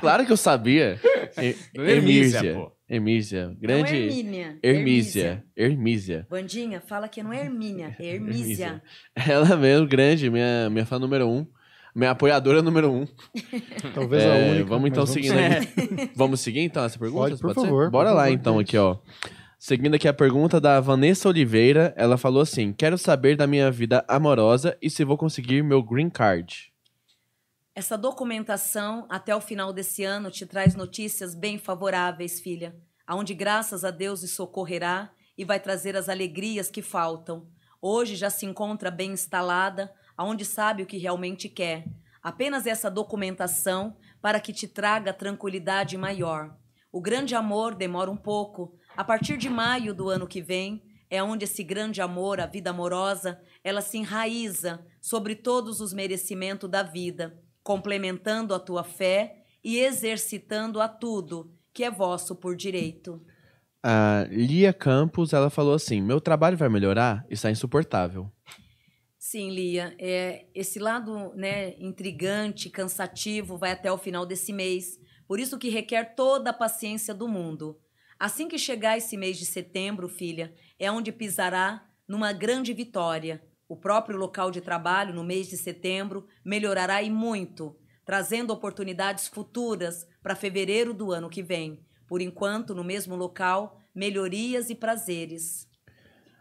claro 0.00 0.24
que 0.24 0.32
eu 0.32 0.36
sabia. 0.36 0.98
E- 1.40 1.56
Dona 1.74 1.90
Hermísia, 1.90 2.38
Hermísia. 2.38 2.54
pô. 2.54 2.72
Hermísia. 2.88 3.56
Grande. 3.60 3.94
Hermínia. 3.96 4.58
Hermísia. 4.62 5.44
Hermísia. 5.56 6.26
Vandinha, 6.30 6.80
fala 6.80 7.08
que 7.08 7.22
não 7.22 7.32
é 7.32 7.40
Hermínia, 7.44 7.96
é 7.98 8.06
Hermísia. 8.14 8.82
Ela 9.16 9.56
mesmo, 9.56 9.86
grande, 9.86 10.28
minha, 10.30 10.68
minha 10.70 10.84
fã 10.86 10.98
número 10.98 11.26
um. 11.28 11.46
Minha 11.94 12.10
apoiadora 12.10 12.60
número 12.60 12.90
um. 12.90 13.06
Talvez 13.94 14.22
É, 14.24 14.32
a 14.48 14.50
única. 14.52 14.64
vamos 14.66 14.90
então 14.90 15.06
seguindo 15.06 15.38
É. 15.38 15.58
aqui. 15.58 16.10
Vamos 16.16 16.40
seguir 16.40 16.60
então 16.60 16.82
essa 16.84 16.98
pergunta? 16.98 17.30
Pode, 17.30 17.40
por 17.40 17.54
ser? 17.54 17.60
favor, 17.60 17.90
Bora 17.90 18.10
por 18.10 18.16
lá 18.16 18.22
favor, 18.24 18.34
então 18.34 18.58
gente. 18.58 18.68
aqui, 18.68 18.78
ó. 18.78 18.96
Seguindo 19.58 19.94
aqui 19.94 20.08
a 20.08 20.12
pergunta 20.12 20.60
da 20.60 20.80
Vanessa 20.80 21.28
Oliveira, 21.28 21.94
ela 21.96 22.18
falou 22.18 22.42
assim: 22.42 22.72
Quero 22.72 22.98
saber 22.98 23.36
da 23.36 23.46
minha 23.46 23.70
vida 23.70 24.04
amorosa 24.08 24.76
e 24.82 24.90
se 24.90 25.04
vou 25.04 25.16
conseguir 25.16 25.62
meu 25.62 25.82
green 25.82 26.10
card. 26.10 26.72
Essa 27.74 27.96
documentação, 27.96 29.06
até 29.08 29.34
o 29.34 29.40
final 29.40 29.72
desse 29.72 30.04
ano, 30.04 30.30
te 30.30 30.44
traz 30.46 30.74
notícias 30.76 31.34
bem 31.34 31.58
favoráveis, 31.58 32.40
filha, 32.40 32.74
aonde 33.06 33.34
graças 33.34 33.84
a 33.84 33.90
Deus 33.90 34.22
lhe 34.22 34.28
socorrerá 34.28 35.10
e 35.36 35.44
vai 35.44 35.58
trazer 35.58 35.96
as 35.96 36.08
alegrias 36.08 36.70
que 36.70 36.82
faltam. 36.82 37.46
Hoje 37.80 38.14
já 38.16 38.30
se 38.30 38.46
encontra 38.46 38.90
bem 38.90 39.12
instalada, 39.12 39.90
aonde 40.16 40.44
sabe 40.44 40.82
o 40.82 40.86
que 40.86 40.98
realmente 40.98 41.48
quer. 41.48 41.84
Apenas 42.22 42.66
essa 42.66 42.90
documentação 42.90 43.96
para 44.20 44.40
que 44.40 44.52
te 44.52 44.66
traga 44.66 45.12
tranquilidade 45.12 45.96
maior. 45.98 46.56
O 46.90 47.00
grande 47.00 47.34
amor 47.34 47.74
demora 47.74 48.10
um 48.10 48.16
pouco. 48.16 48.78
A 48.96 49.04
partir 49.04 49.36
de 49.36 49.50
maio 49.50 49.92
do 49.92 50.08
ano 50.08 50.26
que 50.26 50.40
vem, 50.40 50.82
é 51.10 51.22
onde 51.22 51.44
esse 51.44 51.62
grande 51.62 52.00
amor, 52.00 52.40
a 52.40 52.46
vida 52.46 52.70
amorosa, 52.70 53.40
ela 53.62 53.80
se 53.80 53.98
enraiza 53.98 54.84
sobre 55.00 55.34
todos 55.34 55.80
os 55.80 55.92
merecimentos 55.92 56.70
da 56.70 56.82
vida, 56.82 57.38
complementando 57.62 58.54
a 58.54 58.58
tua 58.58 58.82
fé 58.82 59.44
e 59.62 59.78
exercitando 59.78 60.80
a 60.80 60.88
tudo 60.88 61.52
que 61.72 61.84
é 61.84 61.90
vosso 61.90 62.36
por 62.36 62.56
direito. 62.56 63.20
A 63.82 64.26
Lia 64.30 64.72
Campos, 64.72 65.32
ela 65.32 65.50
falou 65.50 65.74
assim: 65.74 66.00
Meu 66.00 66.20
trabalho 66.20 66.56
vai 66.56 66.68
melhorar? 66.68 67.26
Está 67.28 67.50
insuportável. 67.50 68.30
Sim, 69.34 69.50
Lia, 69.50 69.96
é, 69.98 70.46
esse 70.54 70.78
lado 70.78 71.34
né, 71.34 71.74
intrigante, 71.80 72.70
cansativo, 72.70 73.58
vai 73.58 73.72
até 73.72 73.90
o 73.90 73.98
final 73.98 74.24
desse 74.24 74.52
mês. 74.52 74.96
Por 75.26 75.40
isso 75.40 75.58
que 75.58 75.68
requer 75.68 76.14
toda 76.14 76.50
a 76.50 76.52
paciência 76.52 77.12
do 77.12 77.26
mundo. 77.26 77.76
Assim 78.16 78.46
que 78.46 78.56
chegar 78.56 78.96
esse 78.96 79.16
mês 79.16 79.36
de 79.36 79.44
setembro, 79.44 80.08
filha, 80.08 80.54
é 80.78 80.88
onde 80.88 81.10
pisará 81.10 81.84
numa 82.06 82.32
grande 82.32 82.72
vitória. 82.72 83.44
O 83.68 83.76
próprio 83.76 84.16
local 84.16 84.52
de 84.52 84.60
trabalho, 84.60 85.12
no 85.12 85.24
mês 85.24 85.48
de 85.48 85.56
setembro, 85.56 86.28
melhorará 86.44 87.02
e 87.02 87.10
muito, 87.10 87.76
trazendo 88.04 88.52
oportunidades 88.52 89.26
futuras 89.26 90.06
para 90.22 90.36
fevereiro 90.36 90.94
do 90.94 91.10
ano 91.10 91.28
que 91.28 91.42
vem. 91.42 91.84
Por 92.06 92.20
enquanto, 92.20 92.72
no 92.72 92.84
mesmo 92.84 93.16
local, 93.16 93.80
melhorias 93.92 94.70
e 94.70 94.76
prazeres. 94.76 95.66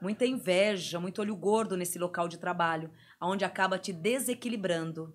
Muita 0.03 0.25
inveja, 0.25 0.99
muito 0.99 1.21
olho 1.21 1.33
gordo 1.33 1.77
nesse 1.77 1.97
local 1.97 2.27
de 2.27 2.37
trabalho, 2.37 2.91
onde 3.21 3.45
acaba 3.45 3.79
te 3.79 3.93
desequilibrando. 3.93 5.13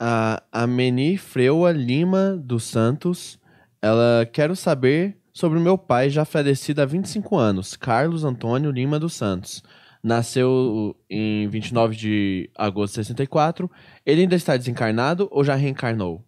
A 0.00 0.42
Ameni 0.50 1.16
Freua 1.16 1.70
Lima 1.70 2.36
dos 2.36 2.64
Santos, 2.64 3.38
ela 3.80 4.26
quero 4.26 4.56
saber 4.56 5.16
sobre 5.32 5.60
o 5.60 5.62
meu 5.62 5.78
pai 5.78 6.10
já 6.10 6.24
falecido 6.24 6.82
há 6.82 6.84
25 6.84 7.36
anos, 7.36 7.76
Carlos 7.76 8.24
Antônio 8.24 8.72
Lima 8.72 8.98
dos 8.98 9.14
Santos. 9.14 9.62
Nasceu 10.02 10.96
em 11.08 11.46
29 11.48 11.94
de 11.94 12.50
agosto 12.56 12.94
de 12.94 13.04
64. 13.06 13.70
Ele 14.04 14.22
ainda 14.22 14.34
está 14.34 14.56
desencarnado 14.56 15.28
ou 15.30 15.44
já 15.44 15.54
reencarnou? 15.54 16.26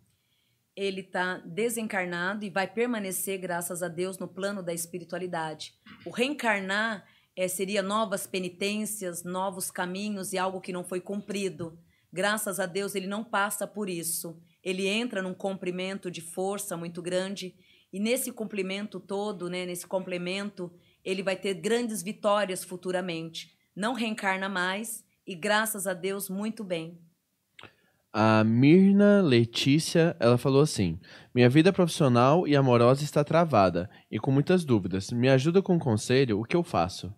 Ele 0.76 1.00
está 1.00 1.38
desencarnado 1.38 2.44
e 2.44 2.50
vai 2.50 2.68
permanecer, 2.68 3.38
graças 3.38 3.82
a 3.82 3.88
Deus, 3.88 4.20
no 4.20 4.28
plano 4.28 4.62
da 4.62 4.72
espiritualidade. 4.72 5.74
O 6.06 6.10
reencarnar 6.10 7.04
eh, 7.39 7.47
seria 7.47 7.82
novas 7.82 8.27
penitências, 8.27 9.23
novos 9.23 9.70
caminhos 9.70 10.32
e 10.32 10.39
algo 10.39 10.60
que 10.60 10.73
não 10.73 10.82
foi 10.82 11.01
cumprido. 11.01 11.78
Graças 12.12 12.59
a 12.59 12.66
Deus, 12.66 12.97
ele 12.97 13.06
não 13.06 13.23
passa 13.23 13.65
por 13.65 13.89
isso. 13.89 14.36
Ele 14.60 14.89
entra 14.89 15.23
num 15.23 15.32
comprimento 15.32 16.10
de 16.10 16.20
força 16.20 16.77
muito 16.77 17.01
grande 17.01 17.55
e 17.93 18.01
nesse 18.01 18.32
cumprimento 18.32 18.98
todo, 18.98 19.48
né, 19.48 19.65
nesse 19.65 19.86
complemento, 19.86 20.73
ele 21.05 21.23
vai 21.23 21.36
ter 21.36 21.55
grandes 21.55 22.02
vitórias 22.02 22.65
futuramente. 22.65 23.56
Não 23.74 23.94
reencarna 23.94 24.48
mais 24.48 25.05
e, 25.24 25.36
graças 25.36 25.86
a 25.86 25.94
Deus, 25.94 26.28
muito 26.28 26.65
bem. 26.65 26.98
A 28.12 28.43
Mirna 28.43 29.23
Letícia, 29.23 30.16
ela 30.19 30.36
falou 30.36 30.62
assim: 30.62 30.98
Minha 31.32 31.48
vida 31.48 31.73
profissional 31.73 32.48
e 32.48 32.56
amorosa 32.56 33.05
está 33.05 33.23
travada 33.23 33.89
e 34.10 34.19
com 34.19 34.32
muitas 34.32 34.65
dúvidas. 34.65 35.12
Me 35.12 35.28
ajuda 35.28 35.62
com 35.62 35.74
um 35.74 35.78
conselho, 35.78 36.40
o 36.40 36.44
que 36.44 36.56
eu 36.56 36.65
faço? 36.65 37.15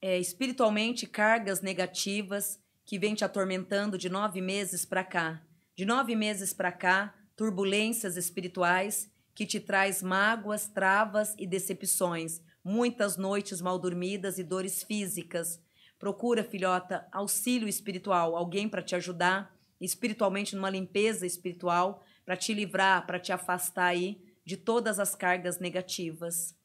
É, 0.00 0.18
espiritualmente 0.18 1.06
cargas 1.06 1.60
negativas 1.60 2.58
que 2.84 2.98
vem 2.98 3.14
te 3.14 3.24
atormentando 3.24 3.98
de 3.98 4.08
nove 4.08 4.40
meses 4.40 4.84
para 4.84 5.04
cá. 5.04 5.42
De 5.76 5.84
nove 5.84 6.16
meses 6.16 6.52
para 6.52 6.72
cá, 6.72 7.14
turbulências 7.36 8.16
espirituais 8.16 9.10
que 9.34 9.46
te 9.46 9.60
traz 9.60 10.02
mágoas, 10.02 10.66
travas 10.66 11.34
e 11.38 11.46
decepções, 11.46 12.40
muitas 12.64 13.16
noites 13.16 13.60
mal 13.60 13.78
dormidas 13.78 14.38
e 14.38 14.42
dores 14.42 14.82
físicas. 14.82 15.62
Procura, 15.98 16.42
filhota, 16.42 17.06
auxílio 17.12 17.68
espiritual, 17.68 18.34
alguém 18.36 18.68
para 18.68 18.82
te 18.82 18.96
ajudar 18.96 19.56
espiritualmente 19.80 20.56
numa 20.56 20.70
limpeza 20.70 21.26
espiritual, 21.26 22.04
para 22.24 22.36
te 22.36 22.52
livrar, 22.52 23.06
para 23.06 23.18
te 23.18 23.32
afastar 23.32 23.86
aí 23.86 24.20
de 24.44 24.56
todas 24.56 24.98
as 24.98 25.14
cargas 25.14 25.58
negativas. 25.58 26.57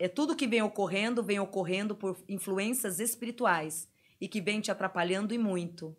É 0.00 0.08
tudo 0.08 0.34
que 0.34 0.46
vem 0.46 0.62
ocorrendo, 0.62 1.22
vem 1.22 1.38
ocorrendo 1.38 1.94
por 1.94 2.16
influências 2.26 2.98
espirituais 2.98 3.86
e 4.18 4.26
que 4.26 4.40
vem 4.40 4.58
te 4.58 4.70
atrapalhando 4.70 5.34
e 5.34 5.38
muito. 5.38 5.94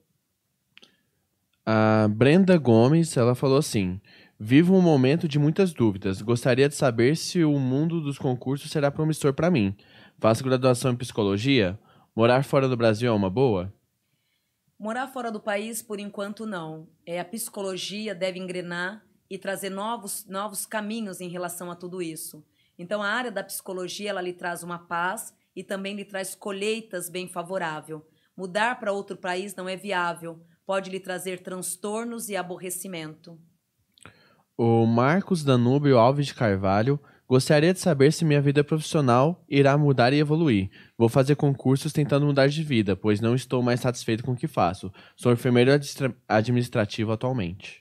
A 1.64 2.07
Brenda 2.07 2.57
Gomes, 2.57 3.15
ela 3.15 3.36
falou 3.36 3.60
assim: 3.60 4.02
Vivo 4.40 4.73
um 4.73 4.82
momento 4.82 5.28
de 5.28 5.38
muitas 5.38 5.72
dúvidas. 5.72 6.19
Gostaria 6.19 6.68
de 6.68 6.73
saber 6.73 7.15
se 7.15 7.44
o 7.44 7.60
mundo 7.60 8.02
dos 8.02 8.18
concursos 8.18 8.72
será 8.72 8.90
promissor 8.90 9.36
para 9.36 9.52
mim. 9.52 9.78
Faço 10.18 10.44
graduação 10.44 10.94
em 10.94 10.98
psicologia? 10.98 11.80
Morar 12.15 12.44
fora 12.44 12.68
do 12.68 12.76
Brasil 12.76 13.07
é 13.07 13.15
uma 13.15 13.30
boa? 13.30 13.72
Morar 14.80 15.10
fora 15.10 15.32
do 15.32 15.40
país, 15.40 15.84
por 15.84 15.99
enquanto, 15.99 16.48
não. 16.48 16.88
É, 17.06 17.19
a 17.19 17.26
psicologia 17.26 18.15
deve 18.15 18.40
engrenar 18.40 19.06
e 19.30 19.38
trazer 19.38 19.69
novos, 19.69 20.26
novos 20.26 20.65
caminhos 20.65 21.22
em 21.22 21.30
relação 21.30 21.69
a 21.69 21.76
tudo 21.76 22.02
isso. 22.02 22.44
Então, 22.81 22.99
a 23.03 23.07
área 23.07 23.31
da 23.31 23.43
psicologia, 23.43 24.09
ela 24.09 24.21
lhe 24.21 24.33
traz 24.33 24.63
uma 24.63 24.79
paz 24.79 25.35
e 25.55 25.63
também 25.63 25.95
lhe 25.95 26.03
traz 26.03 26.33
colheitas 26.33 27.09
bem 27.09 27.27
favorável. 27.27 28.03
Mudar 28.35 28.79
para 28.79 28.91
outro 28.91 29.15
país 29.15 29.55
não 29.55 29.69
é 29.69 29.77
viável, 29.77 30.43
pode 30.65 30.89
lhe 30.89 30.99
trazer 30.99 31.43
transtornos 31.43 32.27
e 32.27 32.35
aborrecimento. 32.35 33.39
O 34.57 34.87
Marcos 34.87 35.43
Danúbio 35.43 35.99
Alves 35.99 36.25
de 36.25 36.33
Carvalho 36.33 36.99
gostaria 37.27 37.71
de 37.71 37.79
saber 37.79 38.11
se 38.11 38.25
minha 38.25 38.41
vida 38.41 38.63
profissional 38.63 39.45
irá 39.47 39.77
mudar 39.77 40.11
e 40.11 40.19
evoluir. 40.19 40.71
Vou 40.97 41.07
fazer 41.07 41.35
concursos 41.35 41.93
tentando 41.93 42.25
mudar 42.25 42.47
de 42.47 42.63
vida, 42.63 42.95
pois 42.95 43.21
não 43.21 43.35
estou 43.35 43.61
mais 43.61 43.79
satisfeito 43.79 44.23
com 44.23 44.31
o 44.31 44.35
que 44.35 44.47
faço. 44.47 44.91
Sou 45.15 45.31
enfermeiro 45.31 45.71
administra- 45.71 46.15
administrativo 46.27 47.11
atualmente. 47.11 47.80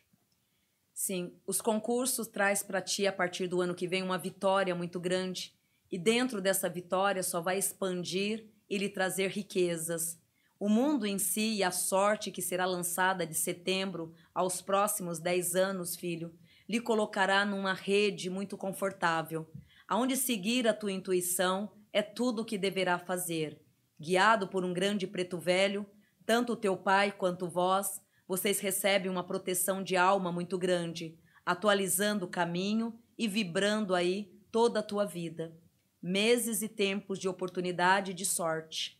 Sim, 1.02 1.32
os 1.46 1.62
concursos 1.62 2.28
traz 2.28 2.62
para 2.62 2.82
ti 2.82 3.06
a 3.06 3.12
partir 3.12 3.46
do 3.46 3.62
ano 3.62 3.74
que 3.74 3.88
vem 3.88 4.02
uma 4.02 4.18
vitória 4.18 4.74
muito 4.74 5.00
grande 5.00 5.54
e 5.90 5.96
dentro 5.96 6.42
dessa 6.42 6.68
vitória 6.68 7.22
só 7.22 7.40
vai 7.40 7.56
expandir 7.56 8.50
e 8.68 8.76
lhe 8.76 8.86
trazer 8.86 9.30
riquezas. 9.30 10.20
O 10.58 10.68
mundo 10.68 11.06
em 11.06 11.18
si 11.18 11.54
e 11.54 11.64
a 11.64 11.70
sorte 11.70 12.30
que 12.30 12.42
será 12.42 12.66
lançada 12.66 13.26
de 13.26 13.32
setembro 13.32 14.12
aos 14.34 14.60
próximos 14.60 15.18
10 15.18 15.56
anos, 15.56 15.96
filho, 15.96 16.34
lhe 16.68 16.82
colocará 16.82 17.46
numa 17.46 17.72
rede 17.72 18.28
muito 18.28 18.58
confortável, 18.58 19.50
aonde 19.88 20.18
seguir 20.18 20.68
a 20.68 20.74
tua 20.74 20.92
intuição 20.92 21.72
é 21.94 22.02
tudo 22.02 22.42
o 22.42 22.44
que 22.44 22.58
deverá 22.58 22.98
fazer. 22.98 23.58
Guiado 23.98 24.48
por 24.48 24.66
um 24.66 24.74
grande 24.74 25.06
preto 25.06 25.38
velho, 25.38 25.86
tanto 26.26 26.54
teu 26.54 26.76
pai 26.76 27.10
quanto 27.10 27.48
vós, 27.48 28.02
vocês 28.30 28.60
recebem 28.60 29.10
uma 29.10 29.24
proteção 29.24 29.82
de 29.82 29.96
alma 29.96 30.30
muito 30.30 30.56
grande, 30.56 31.18
atualizando 31.44 32.26
o 32.26 32.28
caminho 32.28 32.94
e 33.18 33.26
vibrando 33.26 33.92
aí 33.92 34.30
toda 34.52 34.78
a 34.78 34.84
tua 34.84 35.04
vida. 35.04 35.52
Meses 36.00 36.62
e 36.62 36.68
tempos 36.68 37.18
de 37.18 37.28
oportunidade 37.28 38.12
e 38.12 38.14
de 38.14 38.24
sorte. 38.24 38.96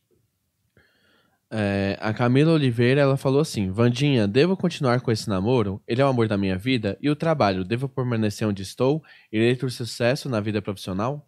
É, 1.49 1.97
a 2.01 2.13
Camila 2.13 2.55
Oliveira, 2.55 3.03
ela 3.03 3.17
falou 3.17 3.41
assim: 3.41 3.71
Vandinha, 3.71 4.27
devo 4.27 4.57
continuar 4.57 5.01
com 5.01 5.13
esse 5.13 5.29
namoro? 5.29 5.81
Ele 5.87 6.03
é 6.03 6.05
o 6.05 6.09
amor 6.09 6.27
da 6.27 6.37
minha 6.37 6.59
vida? 6.59 6.99
E 7.01 7.09
o 7.09 7.15
trabalho, 7.15 7.65
devo 7.65 7.89
permanecer 7.89 8.49
onde 8.49 8.63
estou? 8.63 9.01
Irei 9.31 9.55
ter 9.55 9.71
sucesso 9.71 10.29
na 10.29 10.41
vida 10.41 10.61
profissional? 10.61 11.25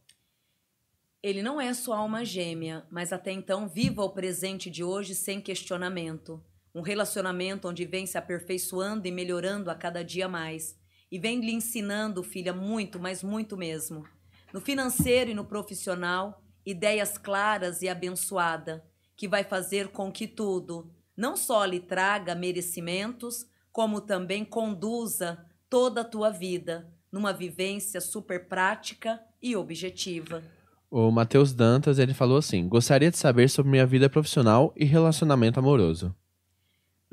Ele 1.22 1.40
não 1.40 1.60
é 1.60 1.72
sua 1.72 1.98
alma 1.98 2.24
gêmea, 2.24 2.84
mas 2.90 3.12
até 3.12 3.30
então 3.30 3.68
viva 3.68 4.02
o 4.02 4.10
presente 4.10 4.68
de 4.68 4.82
hoje 4.82 5.14
sem 5.14 5.40
questionamento. 5.40 6.42
Um 6.74 6.80
relacionamento 6.80 7.68
onde 7.68 7.84
vem 7.84 8.06
se 8.06 8.16
aperfeiçoando 8.16 9.06
e 9.06 9.10
melhorando 9.10 9.70
a 9.70 9.74
cada 9.74 10.02
dia 10.02 10.28
mais. 10.28 10.76
E 11.10 11.18
vem 11.18 11.40
lhe 11.40 11.52
ensinando, 11.52 12.22
filha, 12.22 12.52
muito, 12.52 12.98
mas 12.98 13.22
muito 13.22 13.56
mesmo. 13.56 14.04
No 14.52 14.60
financeiro 14.60 15.30
e 15.30 15.34
no 15.34 15.44
profissional, 15.44 16.42
ideias 16.64 17.18
claras 17.18 17.82
e 17.82 17.88
abençoada, 17.88 18.84
que 19.16 19.28
vai 19.28 19.44
fazer 19.44 19.88
com 19.88 20.10
que 20.10 20.26
tudo 20.26 20.90
não 21.16 21.36
só 21.36 21.64
lhe 21.64 21.80
traga 21.80 22.34
merecimentos, 22.34 23.46
como 23.70 24.00
também 24.00 24.44
conduza 24.44 25.44
toda 25.68 26.00
a 26.00 26.04
tua 26.04 26.30
vida 26.30 26.90
numa 27.10 27.32
vivência 27.32 28.00
super 28.00 28.48
prática 28.48 29.20
e 29.40 29.54
objetiva. 29.54 30.42
O 30.90 31.10
Matheus 31.10 31.52
Dantas, 31.52 31.98
ele 31.98 32.14
falou 32.14 32.38
assim: 32.38 32.68
Gostaria 32.68 33.10
de 33.10 33.16
saber 33.16 33.48
sobre 33.48 33.70
minha 33.70 33.86
vida 33.86 34.10
profissional 34.10 34.72
e 34.76 34.84
relacionamento 34.84 35.58
amoroso. 35.58 36.14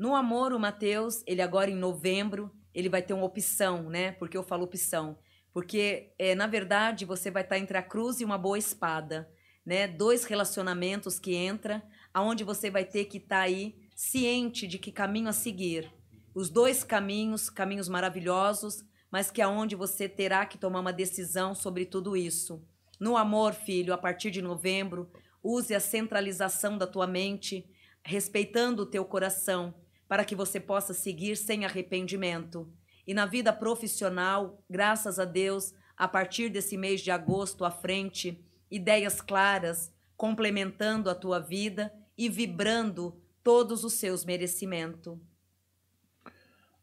No 0.00 0.14
amor, 0.14 0.54
o 0.54 0.58
Mateus, 0.58 1.22
ele 1.26 1.42
agora 1.42 1.70
em 1.70 1.76
novembro, 1.76 2.50
ele 2.72 2.88
vai 2.88 3.02
ter 3.02 3.12
uma 3.12 3.26
opção, 3.26 3.90
né? 3.90 4.12
Porque 4.12 4.34
eu 4.34 4.42
falo 4.42 4.64
opção. 4.64 5.18
Porque, 5.52 6.14
é, 6.18 6.34
na 6.34 6.46
verdade, 6.46 7.04
você 7.04 7.30
vai 7.30 7.42
estar 7.42 7.58
entre 7.58 7.76
a 7.76 7.82
cruz 7.82 8.18
e 8.18 8.24
uma 8.24 8.38
boa 8.38 8.56
espada, 8.56 9.30
né? 9.62 9.86
Dois 9.86 10.24
relacionamentos 10.24 11.18
que 11.18 11.34
entra, 11.34 11.82
aonde 12.14 12.44
você 12.44 12.70
vai 12.70 12.82
ter 12.82 13.04
que 13.04 13.18
estar 13.18 13.40
aí 13.40 13.76
ciente 13.94 14.66
de 14.66 14.78
que 14.78 14.90
caminho 14.90 15.28
a 15.28 15.34
seguir. 15.34 15.92
Os 16.34 16.48
dois 16.48 16.82
caminhos, 16.82 17.50
caminhos 17.50 17.86
maravilhosos, 17.86 18.82
mas 19.10 19.30
que 19.30 19.42
aonde 19.42 19.76
você 19.76 20.08
terá 20.08 20.46
que 20.46 20.56
tomar 20.56 20.80
uma 20.80 20.94
decisão 20.94 21.54
sobre 21.54 21.84
tudo 21.84 22.16
isso. 22.16 22.66
No 22.98 23.18
amor, 23.18 23.52
filho, 23.52 23.92
a 23.92 23.98
partir 23.98 24.30
de 24.30 24.40
novembro, 24.40 25.12
use 25.42 25.74
a 25.74 25.80
centralização 25.80 26.78
da 26.78 26.86
tua 26.86 27.06
mente, 27.06 27.68
respeitando 28.02 28.84
o 28.84 28.86
teu 28.86 29.04
coração, 29.04 29.74
para 30.10 30.24
que 30.24 30.34
você 30.34 30.58
possa 30.58 30.92
seguir 30.92 31.36
sem 31.36 31.64
arrependimento. 31.64 32.68
E 33.06 33.14
na 33.14 33.26
vida 33.26 33.52
profissional, 33.52 34.60
graças 34.68 35.20
a 35.20 35.24
Deus, 35.24 35.72
a 35.96 36.08
partir 36.08 36.48
desse 36.48 36.76
mês 36.76 37.00
de 37.00 37.12
agosto 37.12 37.64
à 37.64 37.70
frente, 37.70 38.44
ideias 38.68 39.20
claras, 39.20 39.94
complementando 40.16 41.08
a 41.08 41.14
tua 41.14 41.38
vida 41.38 41.92
e 42.18 42.28
vibrando 42.28 43.22
todos 43.44 43.84
os 43.84 43.92
seus 43.92 44.24
merecimentos. 44.24 45.16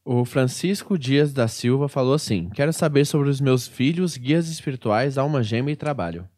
O 0.05 0.23
Francisco 0.23 0.97
Dias 0.97 1.33
da 1.33 1.49
Silva 1.49 1.89
falou 1.89 2.13
assim: 2.13 2.49
Quero 2.51 2.71
saber 2.71 3.03
sobre 3.03 3.27
os 3.27 3.41
meus 3.41 3.67
filhos, 3.67 4.15
guias 4.15 4.47
espirituais, 4.47 5.17
alma 5.17 5.43
gêmea 5.43 5.73
e 5.73 5.75
trabalho. 5.75 6.29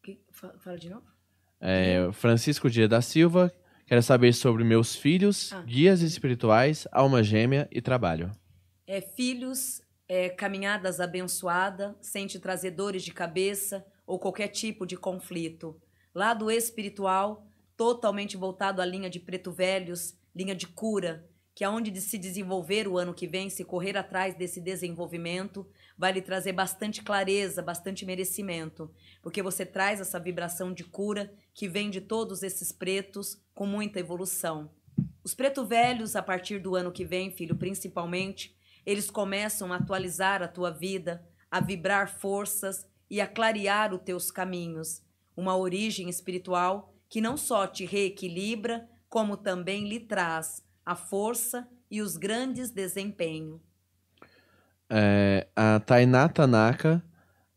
Que- 0.00 0.20
fa- 0.30 0.54
Fala 0.60 0.78
de 0.78 0.88
novo? 0.90 1.06
É, 1.60 2.08
Francisco 2.12 2.70
Dias 2.70 2.88
da 2.88 3.02
Silva, 3.02 3.52
quero 3.90 4.02
saber 4.04 4.32
sobre 4.32 4.62
meus 4.62 4.94
filhos, 4.94 5.52
Ah. 5.52 5.62
guias 5.62 6.00
espirituais, 6.00 6.86
alma 6.92 7.24
gêmea 7.24 7.68
e 7.72 7.82
trabalho. 7.82 8.30
É, 8.86 9.00
filhos, 9.00 9.82
é, 10.08 10.28
caminhadas 10.28 11.00
abençoada, 11.00 11.96
sem 12.00 12.28
te 12.28 12.38
trazer 12.38 12.70
dores 12.70 13.02
de 13.02 13.12
cabeça 13.12 13.84
ou 14.06 14.16
qualquer 14.16 14.46
tipo 14.46 14.86
de 14.86 14.96
conflito. 14.96 15.76
Lado 16.14 16.52
espiritual, 16.52 17.44
totalmente 17.76 18.36
voltado 18.36 18.80
à 18.80 18.84
linha 18.86 19.10
de 19.10 19.18
preto 19.18 19.50
velhos, 19.50 20.14
linha 20.36 20.54
de 20.54 20.68
cura, 20.68 21.28
que 21.52 21.64
aonde 21.64 21.90
de 21.90 22.00
se 22.00 22.16
desenvolver 22.16 22.86
o 22.86 22.96
ano 22.96 23.12
que 23.12 23.26
vem, 23.26 23.50
se 23.50 23.64
correr 23.64 23.96
atrás 23.96 24.36
desse 24.36 24.60
desenvolvimento, 24.60 25.66
vai 26.00 26.12
lhe 26.12 26.22
trazer 26.22 26.54
bastante 26.54 27.02
clareza, 27.02 27.60
bastante 27.60 28.06
merecimento, 28.06 28.90
porque 29.20 29.42
você 29.42 29.66
traz 29.66 30.00
essa 30.00 30.18
vibração 30.18 30.72
de 30.72 30.82
cura 30.82 31.30
que 31.52 31.68
vem 31.68 31.90
de 31.90 32.00
todos 32.00 32.42
esses 32.42 32.72
pretos 32.72 33.38
com 33.54 33.66
muita 33.66 34.00
evolução. 34.00 34.70
Os 35.22 35.34
preto 35.34 35.62
velhos, 35.66 36.16
a 36.16 36.22
partir 36.22 36.58
do 36.58 36.74
ano 36.74 36.90
que 36.90 37.04
vem, 37.04 37.30
filho, 37.30 37.54
principalmente, 37.54 38.56
eles 38.86 39.10
começam 39.10 39.74
a 39.74 39.76
atualizar 39.76 40.42
a 40.42 40.48
tua 40.48 40.70
vida, 40.70 41.22
a 41.50 41.60
vibrar 41.60 42.08
forças 42.18 42.86
e 43.10 43.20
a 43.20 43.26
clarear 43.26 43.92
os 43.92 44.00
teus 44.00 44.30
caminhos. 44.30 45.02
Uma 45.36 45.54
origem 45.54 46.08
espiritual 46.08 46.94
que 47.10 47.20
não 47.20 47.36
só 47.36 47.66
te 47.66 47.84
reequilibra, 47.84 48.88
como 49.06 49.36
também 49.36 49.86
lhe 49.86 50.00
traz 50.00 50.64
a 50.82 50.96
força 50.96 51.68
e 51.90 52.00
os 52.00 52.16
grandes 52.16 52.70
desempenhos. 52.70 53.60
É, 54.90 55.46
a 55.54 55.78
Tainá 55.78 56.28
Tanaka, 56.28 57.02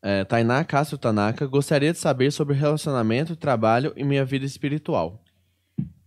é, 0.02 0.24
Tainá 0.24 0.64
Castro 0.64 0.98
Tanaka, 0.98 1.48
gostaria 1.48 1.92
de 1.92 1.98
saber 1.98 2.32
sobre 2.32 2.56
relacionamento, 2.56 3.36
trabalho 3.36 3.92
e 3.96 4.04
minha 4.04 4.24
vida 4.24 4.46
espiritual. 4.46 5.24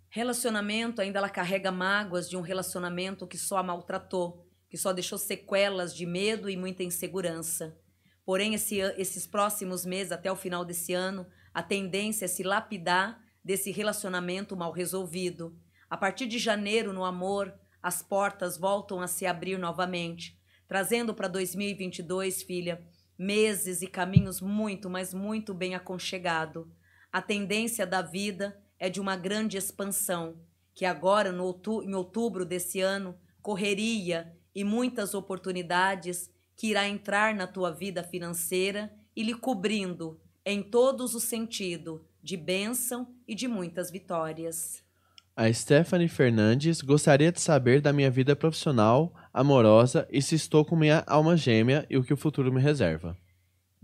Relacionamento, 0.08 1.00
ainda 1.00 1.18
ela 1.18 1.28
carrega 1.28 1.72
mágoas 1.72 2.30
de 2.30 2.36
um 2.36 2.40
relacionamento 2.40 3.26
que 3.26 3.36
só 3.36 3.58
a 3.58 3.62
maltratou, 3.62 4.46
que 4.70 4.78
só 4.78 4.92
deixou 4.92 5.18
sequelas 5.18 5.94
de 5.94 6.06
medo 6.06 6.48
e 6.48 6.56
muita 6.56 6.82
insegurança. 6.82 7.76
Porém, 8.24 8.54
esse 8.54 8.78
esses 8.96 9.26
próximos 9.26 9.84
meses, 9.84 10.12
até 10.12 10.30
o 10.30 10.36
final 10.36 10.64
desse 10.64 10.92
ano, 10.94 11.26
a 11.52 11.62
tendência 11.62 12.24
é 12.24 12.28
se 12.28 12.42
lapidar 12.42 13.20
desse 13.44 13.70
relacionamento 13.70 14.56
mal 14.56 14.72
resolvido. 14.72 15.56
A 15.88 15.96
partir 15.96 16.26
de 16.26 16.38
janeiro, 16.38 16.92
no 16.92 17.04
amor, 17.04 17.54
as 17.82 18.02
portas 18.02 18.58
voltam 18.58 19.00
a 19.00 19.06
se 19.06 19.26
abrir 19.26 19.58
novamente, 19.58 20.36
trazendo 20.68 21.14
para 21.14 21.28
2022, 21.28 22.42
filha, 22.42 22.82
meses 23.18 23.82
e 23.82 23.86
caminhos 23.86 24.40
muito, 24.40 24.90
mas 24.90 25.14
muito 25.14 25.54
bem 25.54 25.74
aconchegado. 25.74 26.70
A 27.12 27.22
tendência 27.22 27.86
da 27.86 28.02
vida 28.02 28.60
é 28.78 28.90
de 28.90 29.00
uma 29.00 29.16
grande 29.16 29.56
expansão, 29.56 30.36
que 30.74 30.84
agora, 30.84 31.32
no 31.32 31.44
outu- 31.44 31.82
em 31.82 31.94
outubro 31.94 32.44
desse 32.44 32.80
ano, 32.80 33.18
correria 33.40 34.36
e 34.54 34.64
muitas 34.64 35.14
oportunidades 35.14 36.30
que 36.54 36.68
irá 36.68 36.88
entrar 36.88 37.34
na 37.34 37.46
tua 37.46 37.70
vida 37.70 38.02
financeira 38.02 38.94
e 39.14 39.22
lhe 39.22 39.34
cobrindo 39.34 40.20
em 40.44 40.62
todos 40.62 41.14
os 41.14 41.24
sentidos 41.24 42.00
de 42.22 42.36
bênção 42.36 43.14
e 43.26 43.34
de 43.34 43.48
muitas 43.48 43.90
vitórias. 43.90 44.85
A 45.38 45.52
Stephanie 45.52 46.08
Fernandes 46.08 46.80
gostaria 46.80 47.30
de 47.30 47.42
saber 47.42 47.82
da 47.82 47.92
minha 47.92 48.10
vida 48.10 48.34
profissional, 48.34 49.12
amorosa 49.34 50.08
e 50.10 50.22
se 50.22 50.34
estou 50.34 50.64
com 50.64 50.74
minha 50.74 51.04
alma 51.06 51.36
gêmea 51.36 51.86
e 51.90 51.98
o 51.98 52.02
que 52.02 52.14
o 52.14 52.16
futuro 52.16 52.50
me 52.50 52.58
reserva. 52.58 53.14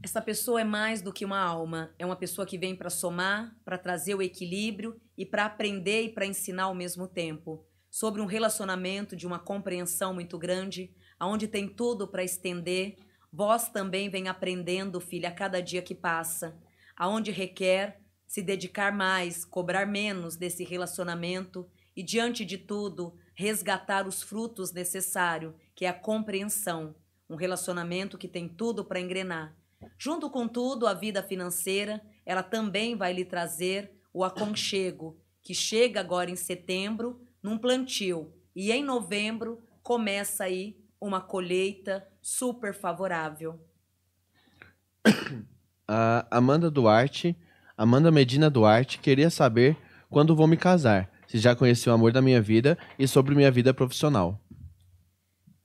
Essa 0.02 0.22
pessoa 0.22 0.62
é 0.62 0.64
mais 0.64 1.02
do 1.02 1.12
que 1.12 1.26
uma 1.26 1.38
alma, 1.38 1.92
é 1.98 2.06
uma 2.06 2.16
pessoa 2.16 2.46
que 2.46 2.56
vem 2.56 2.74
para 2.74 2.88
somar, 2.88 3.54
para 3.66 3.76
trazer 3.76 4.14
o 4.14 4.22
equilíbrio 4.22 4.98
e 5.14 5.26
para 5.26 5.44
aprender 5.44 6.04
e 6.04 6.08
para 6.08 6.24
ensinar 6.24 6.64
ao 6.64 6.74
mesmo 6.74 7.06
tempo. 7.06 7.62
Sobre 7.90 8.22
um 8.22 8.26
relacionamento 8.26 9.14
de 9.14 9.26
uma 9.26 9.38
compreensão 9.38 10.14
muito 10.14 10.38
grande, 10.38 10.90
aonde 11.20 11.46
tem 11.46 11.68
tudo 11.68 12.08
para 12.08 12.24
estender, 12.24 12.96
vós 13.30 13.68
também 13.68 14.08
vem 14.08 14.26
aprendendo, 14.26 14.98
filha, 15.02 15.28
a 15.28 15.32
cada 15.32 15.60
dia 15.60 15.82
que 15.82 15.94
passa, 15.94 16.56
aonde 16.96 17.30
requer 17.30 18.01
se 18.32 18.40
dedicar 18.40 18.90
mais, 18.96 19.44
cobrar 19.44 19.84
menos 19.84 20.36
desse 20.36 20.64
relacionamento 20.64 21.68
e 21.94 22.02
diante 22.02 22.46
de 22.46 22.56
tudo, 22.56 23.14
resgatar 23.34 24.08
os 24.08 24.22
frutos 24.22 24.72
necessários, 24.72 25.52
que 25.74 25.84
é 25.84 25.90
a 25.90 25.92
compreensão, 25.92 26.94
um 27.28 27.36
relacionamento 27.36 28.16
que 28.16 28.26
tem 28.26 28.48
tudo 28.48 28.86
para 28.86 28.98
engrenar. 28.98 29.54
Junto 29.98 30.30
com 30.30 30.48
tudo, 30.48 30.86
a 30.86 30.94
vida 30.94 31.22
financeira, 31.22 32.00
ela 32.24 32.42
também 32.42 32.96
vai 32.96 33.12
lhe 33.12 33.26
trazer 33.26 34.00
o 34.14 34.24
aconchego, 34.24 35.20
que 35.42 35.54
chega 35.54 36.00
agora 36.00 36.30
em 36.30 36.36
setembro 36.36 37.20
num 37.42 37.58
plantio 37.58 38.32
e 38.56 38.72
em 38.72 38.82
novembro 38.82 39.62
começa 39.82 40.44
aí 40.44 40.82
uma 40.98 41.20
colheita 41.20 42.08
super 42.22 42.72
favorável. 42.72 43.62
A 45.86 46.26
Amanda 46.30 46.70
Duarte, 46.70 47.36
Amanda 47.76 48.10
Medina 48.10 48.50
Duarte, 48.50 48.98
queria 48.98 49.30
saber 49.30 49.76
quando 50.10 50.36
vou 50.36 50.46
me 50.46 50.56
casar, 50.56 51.10
se 51.26 51.38
já 51.38 51.56
conheci 51.56 51.88
o 51.88 51.92
amor 51.92 52.12
da 52.12 52.20
minha 52.20 52.40
vida 52.40 52.76
e 52.98 53.08
sobre 53.08 53.34
minha 53.34 53.50
vida 53.50 53.72
profissional. 53.72 54.38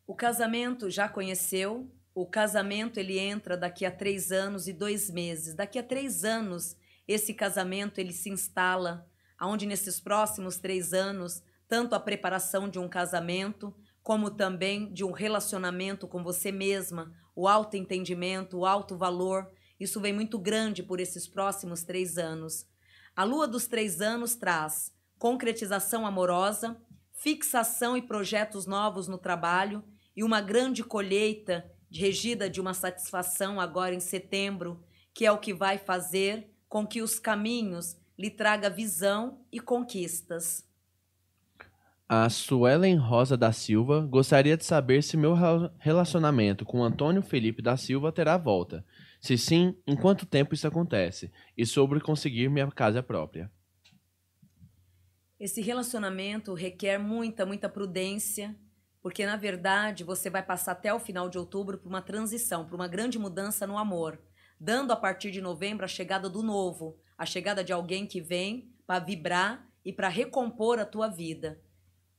O 0.06 0.16
casamento 0.16 0.90
já 0.90 1.10
conheceu, 1.10 1.92
o 2.16 2.26
casamento 2.26 2.98
ele 2.98 3.20
entra 3.20 3.58
daqui 3.58 3.86
a 3.86 3.92
três 3.92 4.32
anos 4.32 4.68
e 4.68 4.74
dois 4.74 5.10
meses. 5.12 5.54
Daqui 5.54 5.78
a 5.78 5.84
três 5.84 6.24
anos, 6.24 6.78
esse 7.06 7.34
casamento 7.34 8.00
ele 8.00 8.14
se 8.14 8.30
instala, 8.30 9.06
aonde 9.38 9.66
nesses 9.66 10.00
próximos 10.00 10.58
três 10.58 10.94
anos, 10.94 11.44
tanto 11.68 11.94
a 11.94 12.00
preparação 12.00 12.70
de 12.70 12.80
um 12.80 12.88
casamento, 12.88 13.76
como 14.02 14.32
também 14.32 14.94
de 14.94 15.04
um 15.04 15.12
relacionamento 15.12 16.08
com 16.08 16.24
você 16.24 16.54
mesma, 16.54 17.14
o 17.36 17.48
alto 17.48 17.76
entendimento, 17.76 18.60
o 18.60 18.66
alto 18.66 18.98
valor, 18.98 19.52
isso 19.80 20.00
vem 20.00 20.14
muito 20.14 20.40
grande 20.40 20.82
por 20.82 21.00
esses 21.00 21.28
próximos 21.28 21.84
três 21.84 22.18
anos. 22.18 22.66
A 23.16 23.24
lua 23.24 23.48
dos 23.48 23.68
três 23.68 24.02
anos 24.02 24.36
traz 24.36 24.92
concretização 25.18 26.06
amorosa, 26.06 26.78
fixação 27.14 27.98
e 27.98 28.02
projetos 28.02 28.66
novos 28.66 29.08
no 29.08 29.18
trabalho 29.18 29.84
e 30.16 30.24
uma 30.24 30.42
grande 30.42 30.84
colheita 30.84 31.70
regida 31.92 32.50
de 32.50 32.60
uma 32.60 32.74
satisfação 32.74 33.60
agora 33.60 33.96
em 33.96 34.00
setembro, 34.00 34.84
que 35.14 35.26
é 35.26 35.32
o 35.32 35.38
que 35.38 35.54
vai 35.54 35.78
fazer 35.78 36.52
com 36.68 36.86
que 36.86 37.02
os 37.02 37.18
caminhos 37.18 37.98
lhe 38.18 38.30
traga 38.30 38.70
visão 38.70 39.40
e 39.52 39.60
conquistas. 39.60 40.66
A 42.10 42.30
Suelen 42.30 42.96
Rosa 42.96 43.36
da 43.36 43.52
Silva 43.52 44.00
gostaria 44.00 44.56
de 44.56 44.64
saber 44.64 45.04
se 45.04 45.18
meu 45.18 45.36
relacionamento 45.78 46.64
com 46.64 46.82
Antônio 46.82 47.22
Felipe 47.22 47.62
da 47.62 47.76
Silva 47.76 48.14
terá 48.14 48.38
volta. 48.38 48.86
Se 49.20 49.38
sim, 49.38 49.76
em 49.86 49.96
quanto 49.96 50.26
tempo 50.26 50.54
isso 50.54 50.68
acontece? 50.68 51.32
E 51.58 51.66
sobre 51.66 52.00
conseguir 52.00 52.50
minha 52.50 52.70
casa 52.72 53.02
própria. 53.02 53.52
Esse 55.40 55.62
relacionamento 55.62 56.54
requer 56.54 56.98
muita, 56.98 57.46
muita 57.46 57.70
prudência, 57.70 58.56
porque 59.02 59.26
na 59.26 59.36
verdade 59.36 60.04
você 60.04 60.30
vai 60.30 60.42
passar 60.42 60.72
até 60.72 60.94
o 60.94 61.00
final 61.00 61.30
de 61.30 61.38
outubro 61.38 61.78
por 61.78 61.88
uma 61.88 62.02
transição, 62.02 62.66
por 62.66 62.76
uma 62.76 62.88
grande 62.88 63.20
mudança 63.20 63.68
no 63.68 63.78
amor, 63.78 64.20
dando 64.60 64.92
a 64.92 64.96
partir 64.96 65.30
de 65.30 65.42
novembro 65.42 65.86
a 65.86 65.88
chegada 65.88 66.28
do 66.30 66.42
novo, 66.42 66.98
a 67.18 67.26
chegada 67.26 67.64
de 67.64 67.72
alguém 67.72 68.08
que 68.08 68.20
vem 68.20 68.72
para 68.86 69.04
vibrar 69.04 69.68
e 69.86 69.94
para 69.94 70.10
recompor 70.10 70.80
a 70.80 70.86
tua 70.86 71.08
vida. 71.08 71.62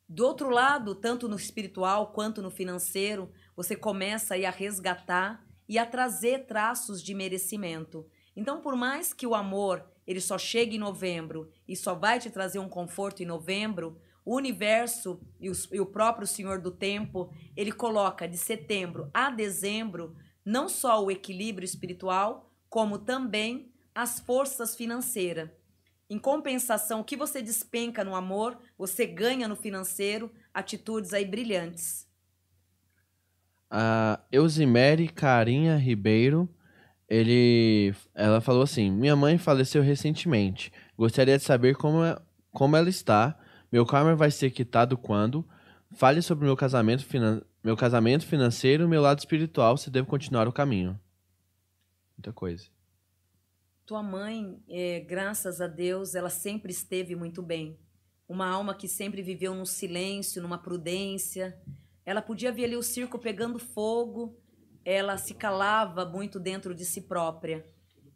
Do 0.09 0.25
outro 0.25 0.49
lado, 0.49 0.95
tanto 0.95 1.29
no 1.29 1.37
espiritual 1.37 2.13
quanto 2.13 2.41
no 2.41 2.51
financeiro, 2.51 3.33
você 3.55 3.75
começa 3.77 4.35
aí 4.35 4.47
a 4.47 4.51
resgatar 4.51 5.45
e 5.69 5.79
a 5.79 5.85
trazer 5.85 6.47
traços 6.47 7.03
de 7.03 7.15
merecimento. 7.15 8.07
Então, 8.35 8.61
por 8.61 8.75
mais 8.75 9.13
que 9.13 9.27
o 9.27 9.35
amor 9.35 9.85
ele 10.07 10.21
só 10.21 10.39
chegue 10.39 10.77
em 10.77 10.79
novembro 10.79 11.51
e 11.67 11.77
só 11.77 11.95
vai 11.95 12.19
te 12.19 12.31
trazer 12.31 12.59
um 12.59 12.69
conforto 12.69 13.23
em 13.23 13.27
novembro, 13.27 14.01
o 14.25 14.35
universo 14.35 15.21
e, 15.39 15.51
e 15.73 15.81
o 15.81 15.87
próprio 15.87 16.27
Senhor 16.27 16.61
do 16.61 16.71
Tempo, 16.71 17.31
ele 17.55 17.73
coloca 17.73 18.27
de 18.27 18.39
setembro 18.39 19.11
a 19.13 19.31
dezembro 19.31 20.17
não 20.45 20.67
só 20.67 21.05
o 21.05 21.11
equilíbrio 21.11 21.67
espiritual, 21.67 22.51
como 22.71 22.99
também 22.99 23.71
as 23.95 24.19
forças 24.19 24.75
financeiras. 24.75 25.51
Em 26.09 26.19
compensação, 26.19 27.01
o 27.01 27.05
que 27.05 27.17
você 27.17 27.43
despenca 27.43 28.03
no 28.03 28.15
amor, 28.15 28.59
você 28.79 29.05
ganha 29.05 29.47
no 29.47 29.57
financeiro 29.57 30.33
atitudes 30.55 31.13
aí 31.13 31.27
brilhantes. 31.27 32.08
A 33.71 34.21
Eusimere 34.33 35.09
Carinha 35.09 35.77
Ribeiro, 35.77 36.49
ele, 37.09 37.95
ela 38.15 38.41
falou 38.41 38.63
assim: 38.63 38.91
Minha 38.91 39.15
mãe 39.15 39.37
faleceu 39.39 39.83
recentemente. 39.83 40.73
Gostaria 40.97 41.37
de 41.37 41.45
saber 41.45 41.77
como, 41.77 42.05
é, 42.05 42.17
como 42.51 42.77
ela 42.77 42.89
está 42.89 43.39
meu 43.71 43.85
karma 43.85 44.17
vai 44.17 44.31
ser 44.31 44.51
quitado 44.51 44.97
quando? 44.97 45.47
Fale 45.93 46.23
sobre 46.23 46.47
meu 46.47 46.57
casamento, 46.57 47.05
finan... 47.05 47.43
meu 47.63 47.77
casamento 47.77 48.27
financeiro, 48.27 48.89
meu 48.89 49.03
lado 49.03 49.19
espiritual, 49.19 49.77
se 49.77 49.91
devo 49.91 50.07
continuar 50.07 50.49
o 50.49 50.53
caminho. 50.53 50.99
Muita 52.17 52.33
coisa. 52.33 52.67
Tua 53.85 54.03
mãe, 54.03 54.63
é, 54.69 55.01
graças 55.01 55.61
a 55.61 55.67
Deus, 55.67 56.15
ela 56.15 56.31
sempre 56.31 56.73
esteve 56.73 57.15
muito 57.15 57.43
bem. 57.43 57.79
Uma 58.27 58.47
alma 58.47 58.75
que 58.75 58.89
sempre 58.89 59.23
viveu 59.23 59.55
num 59.55 59.65
silêncio, 59.65 60.43
numa 60.43 60.59
prudência. 60.59 61.59
Ela 62.09 62.23
podia 62.23 62.51
ver 62.51 62.65
ali 62.65 62.75
o 62.75 62.83
circo 62.83 63.19
pegando 63.19 63.59
fogo, 63.59 64.35
ela 64.83 65.19
se 65.19 65.35
calava 65.35 66.07
muito 66.07 66.41
dentro 66.41 66.75
de 66.75 66.83
si 66.83 67.03
própria. 67.03 67.71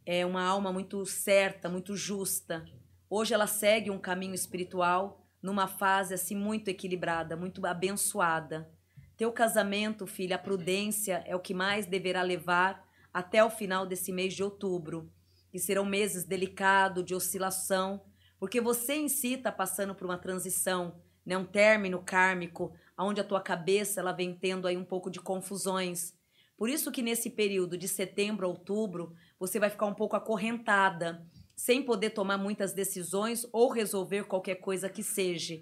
É 0.06 0.24
uma 0.24 0.42
alma 0.42 0.72
muito 0.72 1.04
certa, 1.04 1.68
muito 1.68 1.94
justa. 1.94 2.64
Hoje 3.10 3.34
ela 3.34 3.46
segue 3.46 3.90
um 3.90 3.98
caminho 3.98 4.32
espiritual 4.32 5.22
numa 5.42 5.66
fase 5.66 6.14
assim 6.14 6.34
muito 6.34 6.68
equilibrada, 6.68 7.36
muito 7.36 7.66
abençoada. 7.66 8.66
Teu 9.14 9.30
casamento, 9.30 10.06
filha, 10.06 10.36
a 10.36 10.38
prudência 10.38 11.22
é 11.26 11.36
o 11.36 11.40
que 11.40 11.52
mais 11.52 11.84
deverá 11.84 12.22
levar 12.22 12.88
até 13.12 13.44
o 13.44 13.50
final 13.50 13.84
desse 13.84 14.10
mês 14.10 14.32
de 14.32 14.42
outubro, 14.42 15.12
que 15.50 15.58
serão 15.58 15.84
meses 15.84 16.24
delicados, 16.24 17.04
de 17.04 17.14
oscilação, 17.14 18.02
porque 18.38 18.58
você 18.58 18.94
em 18.94 19.08
si 19.10 19.34
está 19.34 19.52
passando 19.52 19.94
por 19.94 20.06
uma 20.06 20.16
transição, 20.16 20.98
né, 21.26 21.36
um 21.36 21.44
término 21.44 22.02
kármico, 22.02 22.72
onde 22.98 23.20
a 23.20 23.24
tua 23.24 23.40
cabeça 23.40 24.00
ela 24.00 24.12
vem 24.12 24.34
tendo 24.34 24.66
aí 24.66 24.76
um 24.76 24.84
pouco 24.84 25.10
de 25.10 25.20
confusões. 25.20 26.14
Por 26.56 26.68
isso 26.68 26.92
que 26.92 27.02
nesse 27.02 27.30
período 27.30 27.76
de 27.76 27.88
setembro 27.88 28.46
a 28.46 28.48
outubro, 28.48 29.14
você 29.38 29.58
vai 29.58 29.70
ficar 29.70 29.86
um 29.86 29.94
pouco 29.94 30.14
acorrentada, 30.14 31.26
sem 31.56 31.82
poder 31.82 32.10
tomar 32.10 32.38
muitas 32.38 32.72
decisões 32.72 33.46
ou 33.52 33.70
resolver 33.70 34.24
qualquer 34.24 34.56
coisa 34.56 34.88
que 34.88 35.02
seja. 35.02 35.60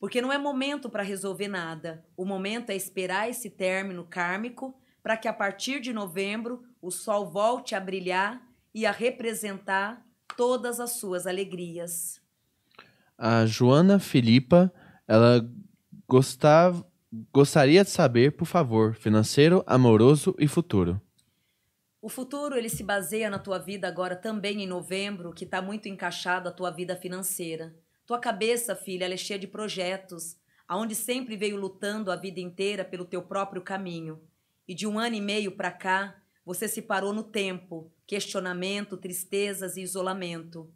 Porque 0.00 0.20
não 0.20 0.32
é 0.32 0.38
momento 0.38 0.90
para 0.90 1.02
resolver 1.02 1.48
nada. 1.48 2.04
O 2.16 2.24
momento 2.24 2.70
é 2.70 2.76
esperar 2.76 3.30
esse 3.30 3.50
término 3.50 4.04
kármico 4.04 4.74
para 5.02 5.16
que 5.16 5.28
a 5.28 5.32
partir 5.32 5.80
de 5.80 5.92
novembro 5.92 6.62
o 6.80 6.90
sol 6.90 7.30
volte 7.30 7.74
a 7.74 7.80
brilhar 7.80 8.42
e 8.74 8.86
a 8.86 8.90
representar 8.90 10.04
todas 10.36 10.80
as 10.80 10.92
suas 10.92 11.26
alegrias. 11.26 12.20
A 13.16 13.46
Joana 13.46 13.98
Filipa, 13.98 14.72
ela 15.06 15.48
gostava, 16.12 16.86
gostaria 17.32 17.82
de 17.82 17.88
saber, 17.88 18.32
por 18.32 18.44
favor, 18.44 18.94
financeiro, 18.94 19.64
amoroso 19.66 20.36
e 20.38 20.46
futuro. 20.46 21.00
O 22.02 22.08
futuro 22.10 22.54
ele 22.54 22.68
se 22.68 22.82
baseia 22.82 23.30
na 23.30 23.38
tua 23.38 23.58
vida 23.58 23.88
agora 23.88 24.14
também 24.14 24.62
em 24.62 24.66
novembro, 24.66 25.32
que 25.32 25.44
está 25.44 25.62
muito 25.62 25.88
encaixado 25.88 26.50
a 26.50 26.52
tua 26.52 26.70
vida 26.70 26.94
financeira. 26.94 27.74
Tua 28.04 28.18
cabeça, 28.18 28.76
filha, 28.76 29.06
ela 29.06 29.14
é 29.14 29.16
cheia 29.16 29.38
de 29.38 29.46
projetos, 29.46 30.36
aonde 30.68 30.94
sempre 30.94 31.34
veio 31.34 31.56
lutando 31.56 32.12
a 32.12 32.16
vida 32.16 32.40
inteira 32.40 32.84
pelo 32.84 33.06
teu 33.06 33.22
próprio 33.22 33.62
caminho. 33.62 34.20
E 34.68 34.74
de 34.74 34.86
um 34.86 34.98
ano 34.98 35.16
e 35.16 35.20
meio 35.20 35.52
para 35.52 35.70
cá, 35.70 36.14
você 36.44 36.68
se 36.68 36.82
parou 36.82 37.14
no 37.14 37.22
tempo, 37.22 37.90
questionamento, 38.06 38.98
tristezas 38.98 39.78
e 39.78 39.80
isolamento. 39.80 40.70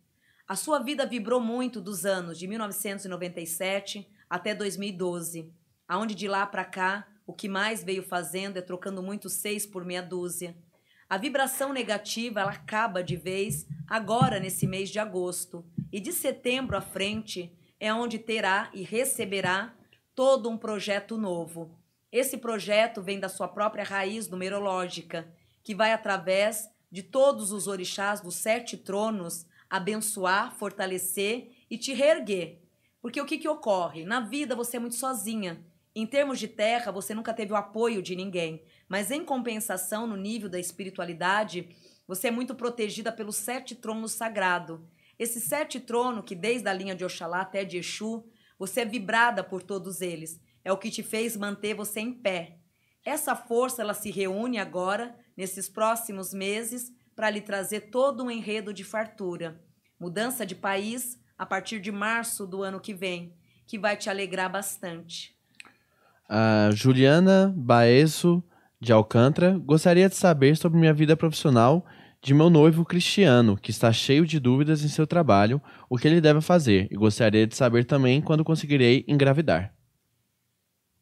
A 0.48 0.56
sua 0.56 0.78
vida 0.78 1.04
vibrou 1.04 1.42
muito 1.42 1.78
dos 1.78 2.06
anos 2.06 2.38
de 2.38 2.46
1997 2.46 4.15
até 4.28 4.54
2012, 4.54 5.52
aonde 5.88 6.14
de 6.14 6.28
lá 6.28 6.46
para 6.46 6.64
cá 6.64 7.06
o 7.26 7.32
que 7.32 7.48
mais 7.48 7.82
veio 7.82 8.02
fazendo 8.02 8.56
é 8.56 8.62
trocando 8.62 9.02
muito 9.02 9.28
seis 9.28 9.66
por 9.66 9.84
meia 9.84 10.02
dúzia 10.02 10.56
a 11.08 11.16
vibração 11.16 11.72
negativa 11.72 12.40
ela 12.40 12.50
acaba 12.50 13.02
de 13.02 13.16
vez 13.16 13.64
agora 13.86 14.40
nesse 14.40 14.66
mês 14.66 14.90
de 14.90 14.98
agosto 14.98 15.64
e 15.92 16.00
de 16.00 16.12
setembro 16.12 16.76
à 16.76 16.80
frente 16.80 17.56
é 17.78 17.94
onde 17.94 18.18
terá 18.18 18.68
e 18.74 18.82
receberá 18.82 19.72
todo 20.16 20.50
um 20.50 20.58
projeto 20.58 21.16
novo. 21.16 21.78
Esse 22.10 22.36
projeto 22.36 23.02
vem 23.02 23.20
da 23.20 23.28
sua 23.28 23.46
própria 23.46 23.84
raiz 23.84 24.28
numerológica, 24.28 25.32
que 25.62 25.76
vai 25.76 25.92
através 25.92 26.68
de 26.90 27.04
todos 27.04 27.52
os 27.52 27.68
orixás 27.68 28.20
dos 28.20 28.34
sete 28.34 28.76
tronos 28.76 29.46
abençoar, 29.70 30.56
fortalecer 30.56 31.52
e 31.70 31.78
te 31.78 31.92
reerguer. 31.92 32.58
Porque 33.06 33.20
o 33.20 33.24
que, 33.24 33.38
que 33.38 33.48
ocorre? 33.48 34.04
Na 34.04 34.18
vida 34.18 34.56
você 34.56 34.78
é 34.78 34.80
muito 34.80 34.96
sozinha. 34.96 35.64
Em 35.94 36.04
termos 36.04 36.40
de 36.40 36.48
terra, 36.48 36.90
você 36.90 37.14
nunca 37.14 37.32
teve 37.32 37.52
o 37.52 37.56
apoio 37.56 38.02
de 38.02 38.16
ninguém. 38.16 38.64
Mas 38.88 39.12
em 39.12 39.24
compensação, 39.24 40.08
no 40.08 40.16
nível 40.16 40.48
da 40.48 40.58
espiritualidade, 40.58 41.68
você 42.04 42.26
é 42.26 42.30
muito 42.32 42.52
protegida 42.52 43.12
pelos 43.12 43.36
sete 43.36 43.76
tronos 43.76 44.10
sagrados. 44.10 44.80
Esse 45.16 45.40
sete 45.40 45.78
trono, 45.78 46.20
que 46.20 46.34
desde 46.34 46.68
a 46.68 46.72
linha 46.72 46.96
de 46.96 47.04
Oxalá 47.04 47.42
até 47.42 47.64
de 47.64 47.78
Exu, 47.78 48.28
você 48.58 48.80
é 48.80 48.84
vibrada 48.84 49.44
por 49.44 49.62
todos 49.62 50.00
eles. 50.00 50.40
É 50.64 50.72
o 50.72 50.76
que 50.76 50.90
te 50.90 51.04
fez 51.04 51.36
manter 51.36 51.74
você 51.74 52.00
em 52.00 52.12
pé. 52.12 52.58
Essa 53.04 53.36
força 53.36 53.82
ela 53.82 53.94
se 53.94 54.10
reúne 54.10 54.58
agora, 54.58 55.16
nesses 55.36 55.68
próximos 55.68 56.34
meses, 56.34 56.92
para 57.14 57.30
lhe 57.30 57.40
trazer 57.40 57.82
todo 57.82 58.24
um 58.24 58.30
enredo 58.32 58.74
de 58.74 58.82
fartura. 58.82 59.64
Mudança 59.96 60.44
de 60.44 60.56
país 60.56 61.24
a 61.38 61.44
partir 61.44 61.80
de 61.80 61.92
março 61.92 62.46
do 62.46 62.62
ano 62.62 62.80
que 62.80 62.94
vem, 62.94 63.32
que 63.66 63.78
vai 63.78 63.96
te 63.96 64.08
alegrar 64.08 64.50
bastante. 64.50 65.36
A 66.28 66.70
Juliana 66.72 67.52
Baesso 67.56 68.42
de 68.80 68.92
Alcântara 68.92 69.58
gostaria 69.58 70.08
de 70.08 70.16
saber 70.16 70.56
sobre 70.56 70.78
minha 70.78 70.92
vida 70.92 71.16
profissional 71.16 71.86
de 72.20 72.34
meu 72.34 72.50
noivo 72.50 72.84
Cristiano, 72.84 73.56
que 73.56 73.70
está 73.70 73.92
cheio 73.92 74.26
de 74.26 74.40
dúvidas 74.40 74.82
em 74.82 74.88
seu 74.88 75.06
trabalho, 75.06 75.62
o 75.88 75.96
que 75.96 76.08
ele 76.08 76.20
deve 76.20 76.40
fazer, 76.40 76.88
e 76.90 76.96
gostaria 76.96 77.46
de 77.46 77.54
saber 77.54 77.84
também 77.84 78.20
quando 78.20 78.44
conseguirei 78.44 79.04
engravidar. 79.06 79.72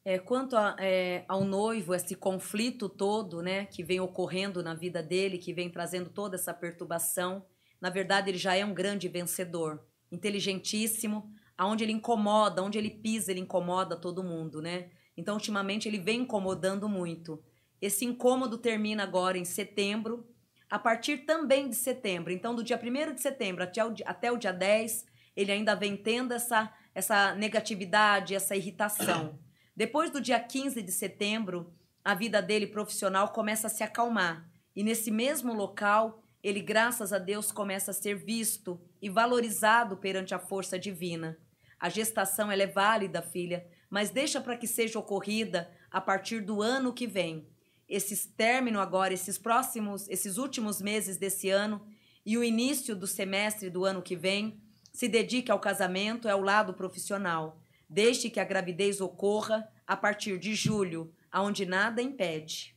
É, 0.05 0.19
quanto 0.19 0.55
a, 0.55 0.77
é, 0.79 1.25
ao 1.27 1.45
noivo, 1.45 1.95
esse 1.95 2.15
conflito 2.15 2.91
todo, 2.91 3.41
né, 3.41 3.65
que 3.65 3.83
vem 3.83 4.01
ocorrendo 4.01 4.63
na 4.63 4.75
vida 4.75 5.03
dele, 5.03 5.39
que 5.39 5.55
vem 5.55 5.71
trazendo 5.71 6.11
toda 6.11 6.37
essa 6.37 6.53
perturbação, 6.53 7.47
na 7.81 7.89
verdade 7.89 8.31
ele 8.31 8.37
já 8.37 8.55
é 8.55 8.63
um 8.63 8.75
grande 8.75 9.09
vencedor, 9.09 9.83
inteligentíssimo, 10.15 11.31
aonde 11.57 11.85
ele 11.85 11.93
incomoda, 11.93 12.63
onde 12.63 12.79
ele 12.79 12.91
pisa, 12.91 13.31
ele 13.31 13.41
incomoda 13.41 13.97
todo 13.97 14.25
mundo, 14.25 14.61
né? 14.63 14.91
Então, 15.17 15.35
ultimamente 15.35 15.89
ele 15.89 15.99
vem 15.99 16.23
incomodando 16.23 16.89
muito. 16.89 17.43
Esse 17.81 18.05
incômodo 18.05 18.59
termina 18.59 19.03
agora 19.03 19.39
em 19.39 19.45
setembro, 19.45 20.27
a 20.69 20.79
partir 20.79 21.19
também 21.19 21.69
de 21.69 21.77
setembro. 21.77 22.33
Então, 22.33 22.55
do 22.55 22.65
dia 22.65 22.81
1 22.83 23.15
de 23.15 23.21
setembro 23.21 23.63
até 23.63 23.85
o, 23.85 23.95
até 24.05 24.33
o 24.33 24.37
dia 24.37 24.53
10, 24.53 25.07
ele 25.37 25.53
ainda 25.53 25.75
vem 25.75 25.97
tendo 25.97 26.33
essa, 26.33 26.73
essa 26.95 27.35
negatividade, 27.35 28.35
essa 28.35 28.57
irritação. 28.57 29.39
Depois 29.77 30.11
do 30.11 30.21
dia 30.21 30.41
15 30.41 30.83
de 30.83 30.93
setembro, 30.93 31.73
a 32.05 32.15
vida 32.15 32.41
dele 32.41 32.67
profissional 32.67 33.29
começa 33.29 33.67
a 33.67 33.71
se 33.71 33.83
acalmar. 33.83 34.49
E 34.75 34.83
nesse 34.83 35.11
mesmo 35.11 35.53
local, 35.53 36.23
ele, 36.43 36.61
graças 36.61 37.13
a 37.13 37.19
Deus, 37.19 37.51
começa 37.51 37.91
a 37.91 37.95
ser 37.95 38.17
visto 38.17 38.81
e 39.05 39.11
valorizado 39.11 39.99
perante 39.99 40.35
a 40.35 40.39
força 40.39 40.79
divina. 40.79 41.37
A 41.79 41.91
gestação 41.91 42.51
ela 42.51 42.63
é 42.63 42.67
válida, 42.67 43.21
filha, 43.21 43.67
mas 43.91 44.09
deixa 44.09 44.41
para 44.41 44.57
que 44.57 44.67
seja 44.67 44.99
ocorrida 44.99 45.71
a 45.91 46.01
partir 46.01 46.41
do 46.41 46.63
ano 46.63 46.91
que 46.91 47.07
vem. 47.07 47.47
Esses 47.87 48.25
término 48.25 48.81
agora, 48.81 49.13
esses 49.13 49.37
próximos, 49.37 50.09
esses 50.09 50.39
últimos 50.39 50.81
meses 50.81 51.19
desse 51.19 51.51
ano 51.51 51.87
e 52.25 52.39
o 52.39 52.43
início 52.43 52.97
do 52.97 53.07
semestre 53.07 53.69
do 53.69 53.85
ano 53.85 54.01
que 54.01 54.17
vem, 54.17 54.59
se 54.91 55.07
dedique 55.07 55.53
ao 55.53 55.61
casamento, 55.61 56.27
é 56.27 56.35
o 56.35 56.41
lado 56.41 56.73
profissional. 56.73 57.61
Deixe 57.87 58.31
que 58.31 58.41
a 58.41 58.45
gravidez 58.45 59.03
ocorra 59.03 59.71
a 59.87 59.99
partir 59.99 60.39
de 60.39 60.55
julho, 60.55 61.13
aonde 61.31 61.67
nada 61.67 62.01
impede. 62.01 62.74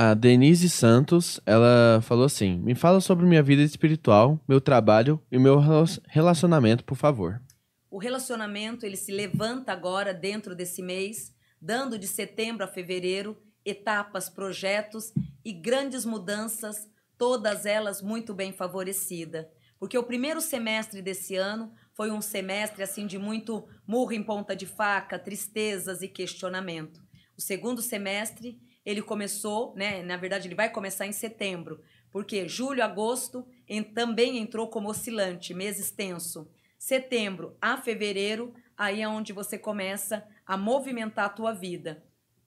A 0.00 0.14
Denise 0.14 0.70
Santos, 0.70 1.40
ela 1.44 2.00
falou 2.02 2.24
assim: 2.24 2.60
"Me 2.60 2.76
fala 2.76 3.00
sobre 3.00 3.26
minha 3.26 3.42
vida 3.42 3.62
espiritual, 3.62 4.40
meu 4.46 4.60
trabalho 4.60 5.20
e 5.28 5.36
meu 5.40 5.58
relacionamento, 6.06 6.84
por 6.84 6.94
favor." 6.94 7.42
O 7.90 7.98
relacionamento, 7.98 8.86
ele 8.86 8.94
se 8.94 9.10
levanta 9.10 9.72
agora 9.72 10.14
dentro 10.14 10.54
desse 10.54 10.82
mês, 10.82 11.34
dando 11.60 11.98
de 11.98 12.06
setembro 12.06 12.62
a 12.62 12.68
fevereiro 12.68 13.36
etapas, 13.64 14.28
projetos 14.28 15.12
e 15.44 15.52
grandes 15.52 16.04
mudanças, 16.04 16.88
todas 17.18 17.66
elas 17.66 18.00
muito 18.00 18.32
bem 18.32 18.52
favorecidas. 18.52 19.46
Porque 19.80 19.98
o 19.98 20.04
primeiro 20.04 20.40
semestre 20.40 21.02
desse 21.02 21.34
ano 21.34 21.72
foi 21.92 22.12
um 22.12 22.20
semestre 22.20 22.84
assim 22.84 23.04
de 23.04 23.18
muito 23.18 23.66
murro 23.84 24.12
em 24.12 24.22
ponta 24.22 24.54
de 24.54 24.64
faca, 24.64 25.18
tristezas 25.18 26.02
e 26.02 26.06
questionamento. 26.06 27.00
O 27.36 27.40
segundo 27.40 27.82
semestre, 27.82 28.60
ele 28.88 29.02
começou, 29.02 29.74
né, 29.76 30.02
na 30.02 30.16
verdade 30.16 30.48
ele 30.48 30.54
vai 30.54 30.70
começar 30.70 31.06
em 31.06 31.12
setembro, 31.12 31.82
porque 32.10 32.48
julho, 32.48 32.82
agosto 32.82 33.46
em, 33.68 33.82
também 33.82 34.38
entrou 34.38 34.66
como 34.68 34.88
oscilante, 34.88 35.52
mês 35.52 35.78
extenso. 35.78 36.50
Setembro 36.78 37.54
a 37.60 37.76
fevereiro, 37.76 38.54
aí 38.78 39.02
é 39.02 39.08
onde 39.08 39.30
você 39.30 39.58
começa 39.58 40.26
a 40.46 40.56
movimentar 40.56 41.26
a 41.26 41.28
tua 41.28 41.52
vida. 41.52 42.02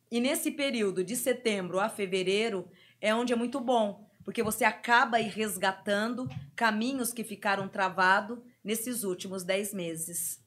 E 0.10 0.20
nesse 0.20 0.50
período 0.50 1.04
de 1.04 1.16
setembro 1.16 1.80
a 1.80 1.88
fevereiro 1.88 2.68
é 3.00 3.14
onde 3.14 3.34
é 3.34 3.36
muito 3.36 3.60
bom, 3.60 4.10
porque 4.26 4.42
você 4.42 4.64
acaba 4.64 5.18
aí 5.18 5.28
resgatando 5.28 6.28
caminhos 6.56 7.14
que 7.14 7.24
ficaram 7.24 7.68
travados 7.68 8.40
nesses 8.64 9.04
últimos 9.04 9.44
dez 9.44 9.76
meses. 9.76 10.44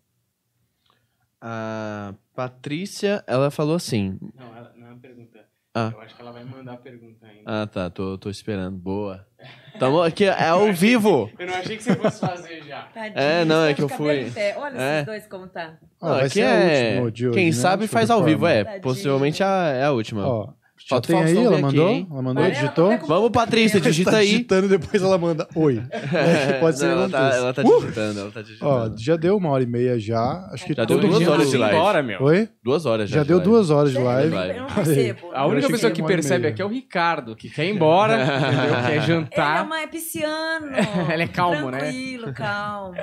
A 1.41 2.15
Patrícia, 2.35 3.23
ela 3.29 3.49
falou 3.49 3.77
assim. 3.77 4.19
Não, 4.35 4.57
ela, 4.57 4.73
não 4.75 4.89
é 4.89 4.91
uma 4.91 4.99
pergunta. 4.99 5.54
Ah. 5.77 5.91
Eu 5.93 6.01
acho 6.03 6.15
que 6.15 6.23
ela 6.23 6.31
vai 6.31 6.45
mandar 6.45 6.75
a 6.75 6.77
pergunta 6.77 7.27
ainda. 7.27 7.43
Ah, 7.63 7.67
tá. 7.67 7.91
Tô, 7.91 8.17
tô 8.17 8.31
esperando. 8.31 8.77
Boa. 8.79 9.27
Tamo 9.79 10.01
aqui, 10.03 10.25
é 10.25 10.47
ao 10.49 10.73
vivo. 10.73 11.29
Eu 11.37 11.47
não 11.49 11.55
achei 11.55 11.77
que 11.77 11.83
você 11.83 11.97
fosse 11.97 12.21
fazer 12.21 12.63
já. 12.63 12.83
Tadinho, 12.95 13.19
É, 13.19 13.45
não, 13.45 13.63
é 13.63 13.65
vai 13.67 13.75
que 13.75 13.83
eu 13.83 13.89
fui-. 13.89 14.33
Olha 14.57 14.79
É. 14.81 14.95
esses 14.95 15.07
dois 15.07 15.27
como 15.27 15.49
tá. 15.49 15.75
Vai 16.01 16.27
aqui 16.27 16.41
é. 16.41 17.01
hoje, 17.03 17.31
Quem 17.33 17.47
né? 17.47 17.53
sabe 17.53 17.89
faz 17.89 18.09
ao 18.09 18.23
vivo, 18.23 18.41
forma. 18.43 18.55
é. 18.55 18.65
Tadinho. 18.65 18.83
Possivelmente 18.83 19.43
a- 19.43 19.69
é 19.75 19.85
a 19.85 19.91
última. 19.91 20.25
Ó, 20.27 20.49
o 20.93 21.01
tem 21.01 21.23
aí, 21.23 21.37
ela 21.39 21.53
aqui, 21.55 21.63
mandou? 21.63 21.89
hein? 21.89 22.07
ela 22.11 22.23
mandou, 22.23 22.43
Varela, 22.43 22.61
digitou? 22.61 22.89
tá 22.89 22.95
até 22.95 23.01
com- 23.01 23.07
Vamos, 23.07 23.31
Patrícia, 23.31 23.81
digita 23.81 24.11
tá 24.11 24.17
aí. 24.19 24.27
digitando 24.29 24.67
e 24.67 24.69
depois 24.69 25.03
ela 25.03 25.17
manda 25.17 25.49
oi. 25.55 25.81
É, 26.15 26.53
pode 26.61 26.79
ser 26.79 26.87
ela, 26.91 27.09
tá, 27.09 27.31
ela 27.35 27.55
tá 27.55 27.63
Uh! 27.63 27.81
digitando, 27.81 28.21
ela 28.21 28.31
tá 28.31 28.41
Ó, 28.41 28.43
digitando. 28.43 28.95
já 28.99 29.17
deu 29.17 29.37
uma 29.37 29.49
hora 29.51 29.63
e 29.63 29.67
meia 29.67 29.99
já. 29.99 30.49
Acho 30.53 30.67
que 30.67 30.75
Já 30.75 30.85
deu 30.85 30.99
duas 30.99 31.27
horas 31.27 31.51
de 31.51 31.57
live. 31.57 31.77
embora, 31.77 32.03
meu. 32.03 32.23
Oi? 32.23 32.49
Duas 32.63 32.87
horas 32.87 33.09
já. 33.09 33.17
Já 33.17 33.23
de 33.23 33.29
deu 33.29 33.37
live. 33.39 33.51
duas 33.51 33.71
horas 33.71 33.93
de 33.93 33.99
live. 33.99 34.35
Eu 34.35 34.61
não 34.63 34.67
percebo. 34.67 35.31
A 35.33 35.47
única 35.47 35.69
pessoa 35.69 35.91
que 35.91 35.97
que 35.97 36.03
hora 36.03 36.13
percebe 36.15 36.47
aqui 36.49 36.61
é 36.61 36.65
o 36.65 36.69
Ricardo, 36.69 37.35
que 37.37 37.49
quer 37.49 37.67
ir 37.67 37.75
embora, 37.75 38.15
entendeu? 38.25 38.75
Quer 38.83 38.91
Ele 38.91 38.99
é, 38.99 39.01
jantar. 39.01 39.65
uma, 39.65 39.81
é 39.81 39.87
pisciano. 39.87 40.67
Ele 41.13 41.23
é 41.23 41.29
calmo, 41.29 41.71
né? 41.71 41.79
Tranquilo, 41.79 42.33
calmo. 42.35 42.95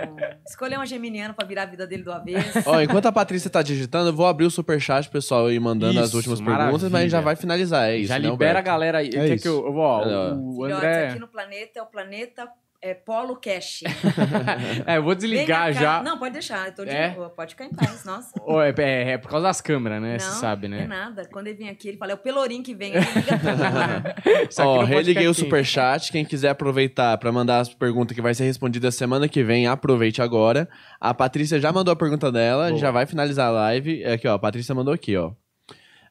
Escolheu 0.48 0.77
uma 0.80 0.85
geminiana 0.85 1.34
pra 1.34 1.45
virar 1.48 1.64
a 1.64 1.65
vida 1.68 1.88
dele 1.88 2.03
do 2.03 2.11
avesso. 2.11 2.60
Ó, 2.65 2.80
enquanto 2.81 3.06
a 3.07 3.11
Patrícia 3.11 3.49
tá 3.49 3.61
digitando, 3.61 4.10
eu 4.10 4.14
vou 4.14 4.26
abrir 4.27 4.45
o 4.45 4.52
superchat, 4.52 5.10
pessoal, 5.10 5.52
e 5.52 5.60
mandando 5.60 5.99
as 5.99 6.14
últimas 6.14 6.39
perguntas, 6.41 6.84
mas 6.84 6.95
a 6.95 7.02
gente 7.03 7.11
já 7.11 7.22
vai 7.22 7.35
finalizar, 7.35 7.60
é 7.71 7.97
isso. 7.97 8.07
Já 8.07 8.17
né, 8.19 8.29
libera 8.29 8.59
a 8.59 8.61
galera 8.61 8.97
aí. 8.99 9.09
É 9.13 9.27
isso. 9.33 9.43
que 9.43 9.47
eu, 9.49 9.65
eu 9.65 9.73
vou, 9.73 9.83
ó, 9.83 10.01
É, 10.03 10.33
o 10.33 10.51
Filhotes, 10.53 10.77
André. 10.77 11.07
aqui 11.09 11.19
no 11.19 11.27
planeta 11.27 11.79
é 11.79 11.81
o 11.81 11.85
planeta 11.85 12.47
é, 12.83 12.95
Polo 12.95 13.35
Cash. 13.35 13.83
É, 14.88 14.97
eu 14.97 15.03
vou 15.03 15.13
desligar 15.13 15.67
cá. 15.67 15.71
já. 15.71 16.03
Não, 16.03 16.17
pode 16.17 16.33
deixar. 16.33 16.67
Eu 16.67 16.73
tô 16.73 16.83
de 16.83 16.89
É? 16.89 17.09
boa. 17.09 17.29
Pode 17.29 17.51
ficar 17.53 17.65
em 17.65 17.69
paz. 17.69 18.03
Nossa. 18.03 18.31
É, 18.77 18.81
é- 18.81 19.11
é 19.11 19.17
por 19.19 19.29
causa 19.29 19.45
das 19.45 19.61
câmeras, 19.61 20.01
né? 20.01 20.17
Você 20.17 20.25
não, 20.27 20.33
sabe, 20.35 20.65
é 20.65 20.69
né? 20.69 20.88
nada. 20.88 21.23
Quando 21.31 21.45
ele 21.47 21.57
vem 21.57 21.69
aqui, 21.69 21.89
ele 21.89 21.97
fala, 21.97 22.13
é 22.13 22.15
o 22.15 22.17
Pelourinho 22.17 22.63
que 22.63 22.73
vem. 22.73 22.93
Ele 22.95 23.05
liga 23.05 23.38
tudo. 23.38 24.49
Só 24.51 24.63
que 24.63 24.67
Ó, 24.67 24.71
não 24.73 24.79
pode 24.79 24.93
religuei 24.95 25.27
o 25.27 25.33
superchat. 25.33 26.11
Quem 26.11 26.25
quiser 26.25 26.49
aproveitar 26.49 27.15
pra 27.19 27.31
mandar 27.31 27.59
as 27.59 27.71
perguntas 27.71 28.15
que 28.15 28.21
vai 28.21 28.33
ser 28.33 28.45
respondida 28.45 28.89
semana 28.89 29.27
que 29.29 29.43
vem, 29.43 29.67
aproveite 29.67 30.19
agora. 30.21 30.67
A 30.99 31.13
Patrícia 31.13 31.59
já 31.59 31.71
mandou 31.71 31.91
a 31.91 31.95
pergunta 31.95 32.31
dela, 32.31 32.63
a 32.65 32.69
gente 32.69 32.79
Boa. 32.79 32.88
já 32.88 32.91
vai 32.91 33.05
finalizar 33.05 33.49
a 33.49 33.51
live. 33.51 34.01
É 34.03 34.13
Aqui, 34.13 34.27
ó, 34.27 34.33
a 34.33 34.39
Patrícia 34.39 34.73
mandou 34.73 34.91
aqui, 34.93 35.15
ó. 35.15 35.31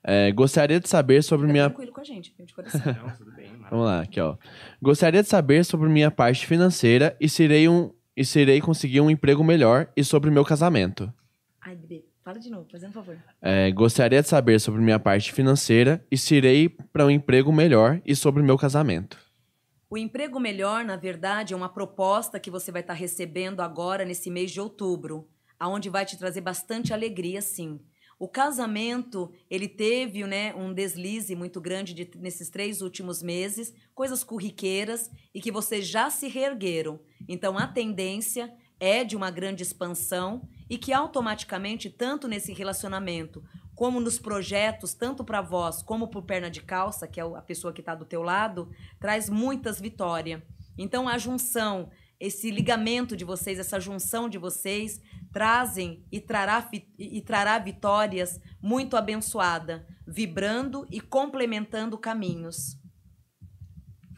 É, 0.02 0.32
gostaria 0.32 0.80
de 0.80 0.88
saber 0.88 1.22
sobre 1.22 1.46
Fica 1.46 1.52
minha. 1.52 1.68
tranquilo 1.68 1.92
com 1.92 2.00
a 2.00 2.04
gente, 2.04 2.34
de 2.38 2.54
coração. 2.54 2.80
Não, 2.84 3.10
tudo 3.16 3.32
bem. 3.32 3.52
Vamos 3.70 3.84
lá, 3.84 4.00
aqui, 4.00 4.20
ó. 4.20 4.36
Gostaria 4.80 5.22
de 5.22 5.28
saber 5.28 5.64
sobre 5.64 5.88
minha 5.88 6.10
parte 6.10 6.46
financeira 6.46 7.16
e 7.20 7.28
se 7.28 7.42
irei, 7.42 7.68
um... 7.68 7.92
e 8.16 8.24
se 8.24 8.40
irei 8.40 8.60
conseguir 8.60 9.00
um 9.00 9.10
emprego 9.10 9.44
melhor 9.44 9.88
e 9.96 10.02
sobre 10.02 10.30
meu 10.30 10.44
casamento. 10.44 11.12
Ai, 11.60 11.76
bebê, 11.76 12.04
fala 12.24 12.38
de 12.38 12.50
novo, 12.50 12.66
fazendo 12.72 12.90
um 12.90 12.94
favor. 12.94 13.16
É, 13.42 13.70
gostaria 13.70 14.22
de 14.22 14.28
saber 14.28 14.58
sobre 14.58 14.80
minha 14.80 14.98
parte 14.98 15.32
financeira 15.32 16.04
e 16.10 16.16
se 16.16 16.34
irei 16.34 16.68
para 16.68 17.04
um 17.04 17.10
emprego 17.10 17.52
melhor 17.52 18.00
e 18.04 18.16
sobre 18.16 18.42
meu 18.42 18.56
casamento. 18.56 19.18
O 19.90 19.98
emprego 19.98 20.40
melhor, 20.40 20.84
na 20.84 20.96
verdade, 20.96 21.52
é 21.52 21.56
uma 21.56 21.68
proposta 21.68 22.40
que 22.40 22.50
você 22.50 22.72
vai 22.72 22.80
estar 22.80 22.94
recebendo 22.94 23.60
agora 23.60 24.04
nesse 24.04 24.30
mês 24.30 24.50
de 24.50 24.60
outubro, 24.60 25.28
aonde 25.58 25.90
vai 25.90 26.06
te 26.06 26.16
trazer 26.16 26.40
bastante 26.40 26.94
alegria, 26.94 27.42
sim. 27.42 27.80
O 28.20 28.28
casamento, 28.28 29.32
ele 29.50 29.66
teve 29.66 30.22
né, 30.26 30.54
um 30.54 30.74
deslize 30.74 31.34
muito 31.34 31.58
grande 31.58 31.94
de- 31.94 32.10
nesses 32.18 32.50
três 32.50 32.82
últimos 32.82 33.22
meses, 33.22 33.72
coisas 33.94 34.22
corriqueiras 34.22 35.10
e 35.34 35.40
que 35.40 35.50
vocês 35.50 35.86
já 35.86 36.10
se 36.10 36.28
reergueram. 36.28 37.00
Então, 37.26 37.56
a 37.56 37.66
tendência 37.66 38.52
é 38.78 39.04
de 39.04 39.16
uma 39.16 39.30
grande 39.30 39.62
expansão 39.62 40.46
e 40.68 40.76
que 40.76 40.92
automaticamente, 40.92 41.88
tanto 41.88 42.28
nesse 42.28 42.52
relacionamento 42.52 43.42
como 43.74 43.98
nos 43.98 44.18
projetos, 44.18 44.92
tanto 44.92 45.24
para 45.24 45.40
vós 45.40 45.82
como 45.82 46.06
para 46.06 46.18
o 46.18 46.22
perna 46.22 46.50
de 46.50 46.60
calça, 46.60 47.08
que 47.08 47.18
é 47.18 47.22
a 47.22 47.40
pessoa 47.40 47.72
que 47.72 47.80
está 47.80 47.94
do 47.94 48.04
teu 48.04 48.22
lado, 48.22 48.70
traz 49.00 49.30
muitas 49.30 49.80
vitórias. 49.80 50.42
Então 50.76 51.08
a 51.08 51.16
junção, 51.16 51.90
esse 52.20 52.50
ligamento 52.50 53.16
de 53.16 53.24
vocês, 53.24 53.58
essa 53.58 53.80
junção 53.80 54.28
de 54.28 54.36
vocês, 54.36 55.00
trazem 55.32 56.04
e 56.12 56.20
trará, 56.20 56.68
e 56.98 57.20
trará 57.22 57.58
vitórias 57.58 58.38
muito 58.60 58.96
abençoada, 58.96 59.86
vibrando 60.06 60.86
e 60.90 61.00
complementando 61.00 61.96
caminhos. 61.96 62.79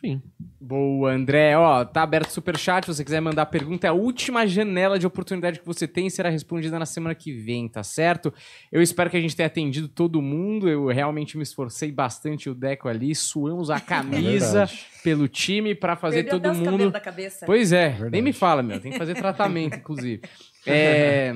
Enfim. 0.04 0.20
Boa, 0.60 1.12
André. 1.12 1.56
Ó, 1.56 1.84
tá 1.84 2.02
aberto 2.02 2.28
o 2.28 2.32
superchat. 2.32 2.84
Se 2.86 2.92
você 2.94 3.04
quiser 3.04 3.20
mandar 3.20 3.46
pergunta, 3.46 3.86
é 3.86 3.90
a 3.90 3.92
última 3.92 4.44
janela 4.46 4.98
de 4.98 5.06
oportunidade 5.06 5.60
que 5.60 5.66
você 5.66 5.86
tem 5.86 6.06
e 6.06 6.10
será 6.10 6.28
respondida 6.28 6.76
na 6.78 6.86
semana 6.86 7.14
que 7.14 7.32
vem, 7.32 7.68
tá 7.68 7.82
certo? 7.84 8.32
Eu 8.70 8.82
espero 8.82 9.08
que 9.10 9.16
a 9.16 9.20
gente 9.20 9.36
tenha 9.36 9.46
atendido 9.46 9.86
todo 9.88 10.20
mundo. 10.20 10.68
Eu 10.68 10.86
realmente 10.88 11.36
me 11.36 11.44
esforcei 11.44 11.92
bastante, 11.92 12.50
o 12.50 12.54
Deco 12.54 12.88
ali. 12.88 13.14
Suamos 13.14 13.70
a 13.70 13.78
camisa 13.80 14.66
verdade. 14.66 14.86
pelo 15.04 15.28
time 15.28 15.74
pra 15.74 15.94
fazer 15.94 16.24
Perdeu 16.24 16.32
todo 16.40 16.46
até 16.46 16.52
os 16.52 16.58
cabelos 16.58 16.80
mundo. 16.80 16.92
da 16.92 17.00
cabeça. 17.00 17.46
Pois 17.46 17.72
é, 17.72 17.90
Verdade. 17.90 18.10
nem 18.10 18.22
me 18.22 18.32
fala, 18.32 18.62
meu. 18.62 18.80
Tem 18.80 18.90
que 18.92 18.98
fazer 18.98 19.14
tratamento, 19.14 19.76
inclusive. 19.78 20.20
É, 20.66 21.32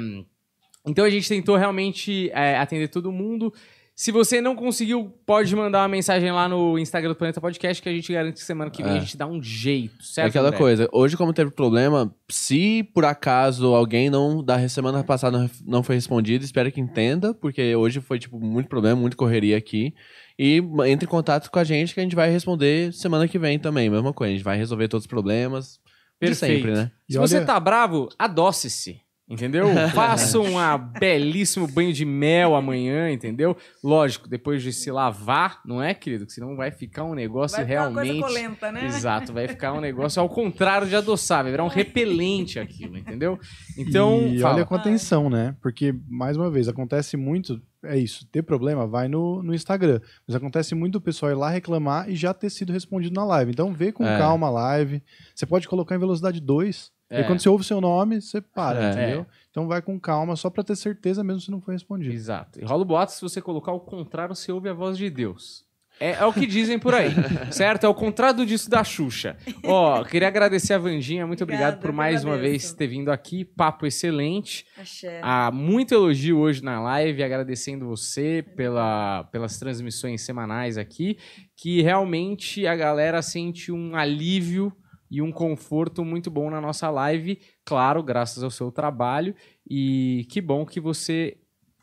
Então 0.88 1.04
a 1.04 1.10
gente 1.10 1.28
tentou 1.28 1.56
realmente 1.56 2.30
é, 2.30 2.56
atender 2.58 2.88
todo 2.88 3.10
mundo. 3.12 3.52
Se 3.98 4.12
você 4.12 4.42
não 4.42 4.54
conseguiu, 4.54 5.10
pode 5.24 5.56
mandar 5.56 5.80
uma 5.80 5.88
mensagem 5.88 6.30
lá 6.30 6.46
no 6.46 6.78
Instagram 6.78 7.08
do 7.12 7.16
Planeta 7.16 7.40
Podcast 7.40 7.82
que 7.82 7.88
a 7.88 7.92
gente 7.92 8.12
garante 8.12 8.34
que 8.34 8.44
semana 8.44 8.70
que 8.70 8.82
vem 8.82 8.92
É. 8.92 8.96
a 8.98 9.00
gente 9.00 9.16
dá 9.16 9.26
um 9.26 9.42
jeito, 9.42 10.04
certo? 10.04 10.26
É 10.26 10.28
aquela 10.28 10.48
André? 10.48 10.58
coisa. 10.58 10.88
Hoje, 10.92 11.16
como 11.16 11.32
teve 11.32 11.50
problema, 11.50 12.14
se 12.28 12.82
por 12.92 13.06
acaso 13.06 13.74
alguém 13.74 14.10
não 14.10 14.44
da 14.44 14.68
semana 14.68 15.02
passada 15.02 15.50
não- 15.64 15.82
foi 15.82 15.94
respondido, 15.94 16.44
espero 16.44 16.70
que 16.70 16.78
entenda, 16.78 17.32
porque 17.32 17.74
hoje 17.74 18.02
foi 18.02 18.18
tipo 18.18 18.38
muito 18.38 18.68
problema, 18.68 19.00
muita 19.00 19.16
correria 19.16 19.56
aqui. 19.56 19.94
E 20.38 20.58
entre 20.86 21.06
em 21.06 21.10
contato 21.10 21.50
com 21.50 21.58
a 21.58 21.64
gente 21.64 21.94
que 21.94 22.00
a 22.00 22.02
gente 22.02 22.14
vai 22.14 22.30
responder 22.30 22.92
semana 22.92 23.26
que 23.26 23.38
vem 23.38 23.58
também, 23.58 23.88
mesma 23.88 24.12
coisa. 24.12 24.30
A 24.30 24.36
gente 24.36 24.44
vai 24.44 24.58
resolver 24.58 24.88
todos 24.88 25.04
os 25.04 25.08
problemas. 25.10 25.80
De 26.20 26.28
Perfeito. 26.28 26.56
sempre, 26.62 26.72
né? 26.74 26.90
E 27.08 27.12
Se 27.14 27.18
olha- 27.18 27.28
você 27.28 27.44
tá 27.44 27.58
bravo, 27.58 28.08
adoce-se. 28.18 29.00
Entendeu? 29.28 29.66
Faça 29.92 30.38
um 30.38 30.54
belíssimo 31.00 31.66
banho 31.66 31.92
de 31.92 32.04
mel 32.04 32.54
amanhã, 32.54 33.10
entendeu? 33.10 33.56
Lógico, 33.82 34.28
depois 34.28 34.62
de 34.62 34.72
se 34.72 34.88
lavar, 34.88 35.60
não 35.64 35.82
é, 35.82 35.92
querido? 35.94 36.26
Que 36.26 36.32
senão 36.32 36.54
vai 36.54 36.70
ficar 36.70 37.02
um 37.02 37.12
negócio 37.14 37.56
Vai 37.56 37.66
ficar 37.66 37.88
uma 37.88 38.00
realmente. 38.02 38.20
coisa 38.20 38.34
colenta, 38.40 38.70
né? 38.72 38.86
Exato, 38.86 39.32
vai 39.32 39.48
ficar 39.48 39.72
um 39.72 39.80
negócio 39.80 40.22
ao 40.22 40.28
contrário 40.28 40.86
de 40.88 40.94
adoçar, 40.94 41.42
vai 41.42 41.50
virar 41.50 41.64
um 41.64 41.68
repelente 41.68 42.60
aquilo, 42.60 42.96
entendeu? 42.96 43.36
Então, 43.76 44.28
e 44.28 44.38
fala. 44.38 44.54
olha 44.54 44.64
com 44.64 44.76
atenção, 44.76 45.28
né? 45.28 45.56
Porque, 45.60 45.92
mais 46.08 46.36
uma 46.36 46.48
vez, 46.48 46.68
acontece 46.68 47.16
muito. 47.16 47.60
É 47.84 47.96
isso, 47.98 48.26
ter 48.30 48.42
problema, 48.42 48.86
vai 48.86 49.08
no, 49.08 49.42
no 49.42 49.54
Instagram. 49.54 50.00
Mas 50.26 50.34
acontece 50.36 50.74
muito 50.74 50.96
o 50.98 51.00
pessoal 51.00 51.30
ir 51.32 51.36
lá 51.36 51.50
reclamar 51.50 52.08
e 52.08 52.14
já 52.16 52.32
ter 52.32 52.50
sido 52.50 52.72
respondido 52.72 53.14
na 53.14 53.24
live. 53.24 53.50
Então 53.52 53.72
vê 53.72 53.90
com 53.92 54.04
É. 54.04 54.18
calma 54.18 54.46
a 54.46 54.50
live. 54.50 55.02
Você 55.34 55.46
pode 55.46 55.68
colocar 55.68 55.94
em 55.94 55.98
velocidade 55.98 56.40
2. 56.40 56.90
É. 57.08 57.20
E 57.20 57.24
quando 57.24 57.40
você 57.40 57.48
ouve 57.48 57.62
o 57.62 57.66
seu 57.66 57.80
nome, 57.80 58.20
você 58.20 58.40
para, 58.40 58.82
É. 58.84 58.90
entendeu? 58.90 59.26
Então 59.50 59.66
vai 59.68 59.80
com 59.80 59.98
calma, 59.98 60.34
só 60.36 60.50
pra 60.50 60.64
ter 60.64 60.76
certeza 60.76 61.22
mesmo 61.22 61.40
se 61.40 61.50
não 61.50 61.60
foi 61.60 61.74
respondido. 61.74 62.12
Exato. 62.12 62.60
E 62.60 62.64
rola 62.64 62.82
o 62.82 62.84
boato, 62.84 63.12
se 63.12 63.22
você 63.22 63.40
colocar 63.40 63.72
o 63.72 63.80
contrário, 63.80 64.34
você 64.34 64.50
ouve 64.50 64.68
a 64.68 64.74
voz 64.74 64.98
de 64.98 65.08
Deus. 65.08 65.64
É, 65.98 66.10
é 66.10 66.26
o 66.26 66.32
que 66.32 66.44
dizem 66.46 66.78
por 66.78 66.92
aí, 66.92 67.08
certo? 67.50 67.84
É 67.84 67.88
o 67.88 67.94
contrário 67.94 68.44
disso 68.44 68.68
da 68.68 68.84
Xuxa. 68.84 69.34
Ó, 69.64 70.04
queria 70.04 70.28
agradecer 70.28 70.74
a 70.74 70.78
Vandinha, 70.78 71.26
muito 71.26 71.42
Obrigada, 71.42 71.68
obrigado 71.68 71.80
por 71.82 71.90
mais 71.90 72.22
uma 72.22 72.36
vez 72.36 72.70
ter 72.74 72.86
vindo 72.86 73.10
aqui. 73.10 73.46
Papo 73.46 73.86
excelente. 73.86 74.66
Axé. 74.76 75.20
Há 75.22 75.50
muito 75.50 75.94
elogio 75.94 76.38
hoje 76.38 76.62
na 76.62 76.82
live, 76.82 77.22
agradecendo 77.22 77.86
você 77.86 78.44
pela, 78.54 79.24
pelas 79.32 79.58
transmissões 79.58 80.20
semanais 80.20 80.76
aqui, 80.76 81.16
que 81.56 81.80
realmente 81.80 82.66
a 82.66 82.76
galera 82.76 83.22
sente 83.22 83.72
um 83.72 83.96
alívio 83.96 84.70
e 85.10 85.22
um 85.22 85.30
conforto 85.32 86.04
muito 86.04 86.30
bom 86.30 86.50
na 86.50 86.60
nossa 86.60 86.90
live, 86.90 87.40
claro, 87.64 88.02
graças 88.02 88.42
ao 88.42 88.50
seu 88.50 88.70
trabalho. 88.70 89.34
E 89.68 90.26
que 90.30 90.40
bom 90.40 90.64
que 90.66 90.80
você 90.80 91.36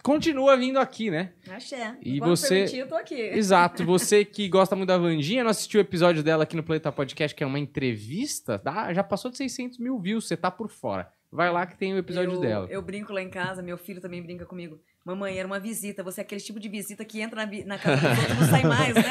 continua 0.04 0.58
vindo 0.58 0.78
aqui, 0.80 1.10
né? 1.10 1.32
Axé. 1.50 1.96
E 2.02 2.20
Quando 2.20 2.30
você- 2.36 2.50
permitir, 2.56 2.78
eu 2.80 2.88
tô 2.88 2.96
aqui. 2.96 3.16
Exato, 3.16 3.84
você 3.86 4.26
que 4.26 4.50
gosta 4.50 4.76
muito 4.76 4.90
da 4.90 4.98
Vandinha, 4.98 5.44
não 5.44 5.52
assistiu 5.52 5.80
o 5.80 5.82
episódio 5.82 6.22
dela 6.22 6.44
aqui 6.44 6.56
no 6.58 6.64
Planeta 6.64 6.92
Podcast, 6.92 7.34
que 7.34 7.44
é 7.44 7.48
uma 7.48 7.60
entrevista, 7.60 8.58
dá- 8.58 8.94
já 8.94 9.04
passou 9.04 9.32
de 9.32 9.38
600 9.38 9.78
mil 9.80 9.98
views, 10.00 10.28
você 10.28 10.36
tá 10.36 10.52
por 10.52 10.70
fora. 10.70 11.10
Vai 11.32 11.52
lá 11.52 11.66
que 11.66 11.76
tem 11.76 11.92
o 11.96 11.98
episódio 11.98 12.34
eu, 12.34 12.40
dela. 12.40 12.68
Eu 12.70 12.80
brinco 12.80 13.12
lá 13.12 13.20
em 13.20 13.30
casa, 13.30 13.64
meu 13.64 13.76
filho 13.76 14.00
também 14.00 14.22
brinca 14.22 14.46
comigo. 14.46 14.80
Mamãe, 15.04 15.36
era 15.40 15.48
uma 15.48 15.60
visita. 15.60 16.04
Você 16.04 16.22
é 16.22 16.24
aquele 16.24 16.40
tipo 16.40 16.60
de 16.60 16.70
visita 16.70 17.04
que 17.04 17.22
entra 17.22 17.44
na, 17.44 17.52
na 17.66 17.80
casa 17.80 17.96
dos 18.08 18.20
outros 18.20 18.38
e 18.38 18.40
não 18.40 18.48
sai 18.50 18.64
mais, 18.64 18.94
né? 18.94 19.02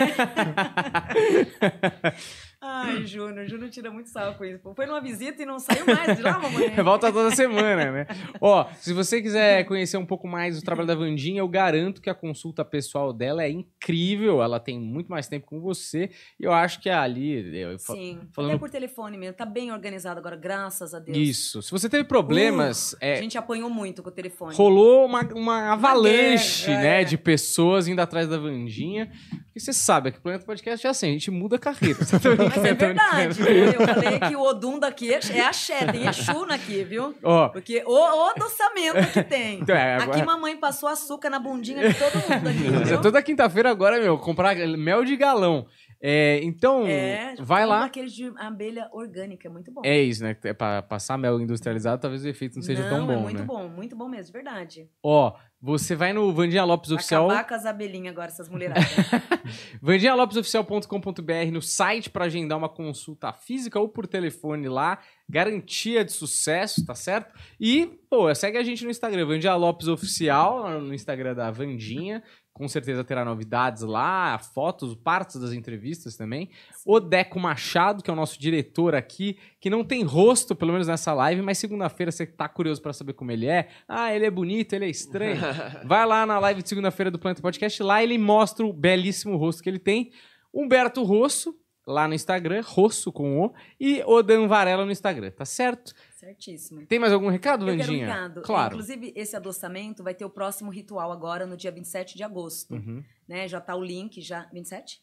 Ai, 2.65 3.05
Júnior, 3.05 3.45
Júnior 3.49 3.69
tira 3.71 3.91
muito 3.91 4.09
sal 4.09 4.35
com 4.35 4.45
isso. 4.45 4.61
Foi 4.77 4.87
numa 4.87 5.01
visita 5.01 5.43
e 5.43 5.45
não 5.45 5.59
saiu 5.59 5.85
mais 5.85 6.17
de 6.17 6.23
lá, 6.23 6.39
mamãe. 6.39 6.71
Volta 6.81 7.13
toda 7.13 7.35
semana, 7.35 7.91
né? 7.91 8.07
Ó, 8.41 8.65
se 8.79 8.93
você 8.93 9.21
quiser 9.21 9.65
conhecer 9.65 9.97
um 9.97 10.07
pouco 10.07 10.29
mais 10.29 10.61
do 10.61 10.65
trabalho 10.65 10.87
da 10.87 10.95
Vandinha, 10.95 11.41
eu 11.41 11.49
garanto 11.49 12.01
que 12.01 12.09
a 12.09 12.15
consulta 12.15 12.65
pessoal 12.65 13.13
dela 13.13 13.43
é 13.43 13.51
incrível. 13.51 14.41
Ela 14.41 14.61
tem 14.61 14.79
muito 14.79 15.09
mais 15.09 15.27
tempo 15.27 15.45
com 15.47 15.61
você. 15.61 16.09
E 16.39 16.45
eu 16.45 16.53
acho 16.53 16.81
que 16.81 16.89
ali. 16.89 17.59
Eu, 17.59 17.77
Sim, 17.81 18.21
falando- 18.31 18.53
até 18.53 18.59
por 18.61 18.71
telefone 18.71 19.19
mesmo. 19.19 19.35
Tá 19.35 19.45
bem 19.45 19.73
organizado 19.73 20.21
agora, 20.21 20.37
graças 20.37 20.95
a 20.95 21.01
Deus. 21.01 21.19
Isso. 21.19 21.63
Se 21.63 21.71
você 21.73 21.89
teve 21.89 22.05
problemas, 22.05 22.95
A 23.01 23.07
é, 23.07 23.17
gente 23.17 23.37
apanhou 23.37 23.69
muito 23.69 24.05
com 24.05 24.09
o 24.09 24.13
telefone. 24.13 24.55
rolou 24.55 25.05
uma, 25.05 25.23
uma 25.35 25.73
avalanche, 25.73 26.67
guerra, 26.67 26.81
né, 26.81 27.03
é. 27.03 27.05
de 27.05 27.19
pessoas 27.19 27.89
indo 27.89 28.01
atrás 28.01 28.29
da 28.29 28.39
Vandinha. 28.39 29.11
E 29.55 29.61
você 29.61 29.73
sabe, 29.73 30.09
aqui 30.09 30.19
no 30.19 30.23
Planeta 30.23 30.47
Podcast 30.47 30.87
é 30.87 30.91
assim, 30.91 31.09
a 31.09 31.13
gente 31.13 31.31
muda 31.31 31.57
a 31.57 31.59
carreira. 31.59 31.99
Você 32.03 32.19
tá 32.19 32.31
Mas 32.57 32.65
é 32.65 32.75
verdade. 32.75 33.41
Eu 33.75 33.87
falei 33.87 34.19
que 34.21 34.37
o 34.37 34.41
Odum 34.43 34.79
daqui 34.79 35.13
é 35.13 35.41
axé, 35.47 35.87
tem 35.87 36.07
Exu 36.07 36.47
aqui, 36.51 36.85
viu? 36.85 37.15
Ó, 37.23 37.49
Porque 37.49 37.83
o, 37.87 37.93
o 37.93 38.25
adoçamento 38.31 39.13
que 39.13 39.23
tem. 39.23 39.61
Então, 39.61 39.75
é, 39.77 39.95
agora- 39.97 40.19
Aqui 40.19 40.27
mamãe 40.27 40.57
passou 40.57 40.89
açúcar 40.89 41.31
na 41.31 41.39
bundinha 41.39 41.89
de 41.89 41.95
todo 41.95 42.15
mundo 42.15 42.49
aqui, 42.49 42.93
É 42.93 42.97
toda 42.99 43.23
quinta-feira 43.23 43.71
agora, 43.71 43.99
meu, 44.01 44.19
comprar 44.19 44.55
mel 44.57 45.05
de 45.05 45.17
galão. 45.17 45.67
É, 46.05 46.41
então, 46.43 46.85
É, 46.85 47.37
vai 47.39 47.65
lá. 47.65 47.85
aquele 47.85 48.09
de 48.09 48.33
abelha 48.37 48.89
orgânica, 48.93 49.47
é 49.47 49.51
muito 49.51 49.71
bom. 49.71 49.83
É 49.85 50.01
isso, 50.01 50.21
né? 50.25 50.37
É 50.43 50.53
pra 50.53 50.83
passar 50.83 51.17
mel 51.17 51.41
industrializado, 51.41 52.03
talvez 52.03 52.25
o 52.25 52.29
efeito 52.29 52.57
não 52.57 52.63
seja 52.63 52.89
tão 52.89 53.07
bom, 53.07 53.13
é 53.13 53.17
muito 53.19 53.39
né? 53.39 53.45
bom, 53.45 53.69
muito 53.69 53.95
bom 53.97 54.09
mesmo, 54.09 54.27
de 54.27 54.33
verdade. 54.33 54.89
Ó, 55.01 55.37
você 55.61 55.95
vai 55.95 56.13
no 56.13 56.33
Vandinha 56.33 56.65
Lopes 56.65 56.91
Oficial, 56.91 57.27
Acabar 57.31 57.47
com 57.47 57.55
as 57.55 57.67
abelhinhas 57.67 58.13
agora, 58.13 58.27
essas 58.27 58.49
mulheradas. 58.49 58.83
vandinhalopesoficial.com.br, 59.81 61.53
no 61.53 61.63
site 61.63 62.11
pra 62.11 62.25
agendar 62.25 62.59
uma 62.59 62.69
consulta 62.69 63.33
física 63.33 63.79
ou 63.79 63.89
por 63.89 64.07
telefone 64.09 64.69
lá, 64.69 64.99
garantia 65.29 66.05
de 66.05 66.13
sucesso, 66.13 66.85
tá 66.85 66.95
certo? 66.97 67.33
E, 67.61 67.87
pô, 68.11 68.35
segue 68.35 68.59
a 68.59 68.63
gente 68.65 68.85
no 68.85 68.91
Instagram, 68.91 69.25
Vandinha 69.27 69.55
Lopes 69.55 69.87
Oficial, 69.89 70.81
no 70.81 70.93
Instagram 70.93 71.35
da 71.35 71.51
Vandinha, 71.51 72.23
com 72.53 72.69
certeza 72.69 73.03
terá 73.03 73.25
novidades 73.25 73.83
lá, 73.83 74.39
fotos, 74.39 74.95
partes 74.95 75.41
das 75.41 75.53
entrevistas 75.53 76.17
também. 76.17 76.51
O 76.85 77.01
Deco 77.01 77.41
Machado, 77.41 78.03
que 78.03 78.11
é 78.11 78.13
o 78.13 78.17
nosso 78.17 78.39
diretor 78.39 78.95
aqui, 78.95 79.39
que 79.59 79.71
não 79.71 79.83
tem 79.83 80.03
rosto, 80.03 80.55
pelo 80.55 80.73
menos 80.73 80.87
nessa 80.87 81.15
live, 81.15 81.41
mas 81.41 81.59
segunda-feira 81.59 82.13
você 82.13 82.27
tá 82.27 82.49
curioso 82.49 82.83
pra 82.83 82.93
saber 82.93 83.15
como 83.15 83.33
ele 83.33 83.47
é. 83.47 83.69
Ah, 83.89 84.15
ele 84.15 84.27
é 84.27 84.31
bonito, 84.31 84.75
ele 84.75 84.85
é 84.85 84.91
estranho. 84.91 85.41
Vai 85.87 86.07
lá 86.07 86.27
na 86.27 86.39
live 86.39 86.63
de 86.63 86.69
segunda-feira 86.69 87.11
do 87.11 87.19
Planeta 87.19 87.41
Podcast, 87.41 87.83
lá 87.83 88.03
ele 88.03 88.19
mostra 88.19 88.67
o 88.67 88.73
belíssimo 88.73 89.37
rosto 89.37 89.63
que 89.63 89.71
ele 89.71 89.79
tem. 89.79 90.13
Humberto 90.53 91.03
Rosso, 91.03 91.57
lá 91.87 92.07
no 92.07 92.15
Instagram, 92.15 92.63
Rosso 92.63 93.11
com 93.11 93.41
O, 93.41 93.53
e 93.81 94.03
o 94.07 94.23
Dan 94.23 94.47
Varela 94.47 94.85
no 94.85 94.93
Instagram, 94.93 95.31
tá 95.31 95.47
certo? 95.47 95.95
Certíssimo. 96.23 96.87
Tem 96.87 97.01
mais 97.01 97.13
algum 97.13 97.29
recado, 97.29 97.69
Eu 97.69 97.77
quero 97.77 97.93
um 97.93 97.99
recado. 97.99 98.43
Claro. 98.43 98.75
Inclusive, 98.75 99.13
esse 99.17 99.35
adoçamento 99.35 100.05
vai 100.05 100.15
ter 100.15 100.25
o 100.25 100.31
próximo 100.31 100.71
ritual 100.71 101.11
agora, 101.11 101.45
no 101.45 101.57
dia 101.57 101.73
27 101.73 102.17
de 102.17 102.23
agosto. 102.23 102.75
Uhum. 102.75 103.03
Né? 103.27 103.49
Já 103.49 103.61
tá 103.61 103.75
o 103.75 103.83
link, 103.83 104.21
já... 104.21 104.49
27? 104.53 105.03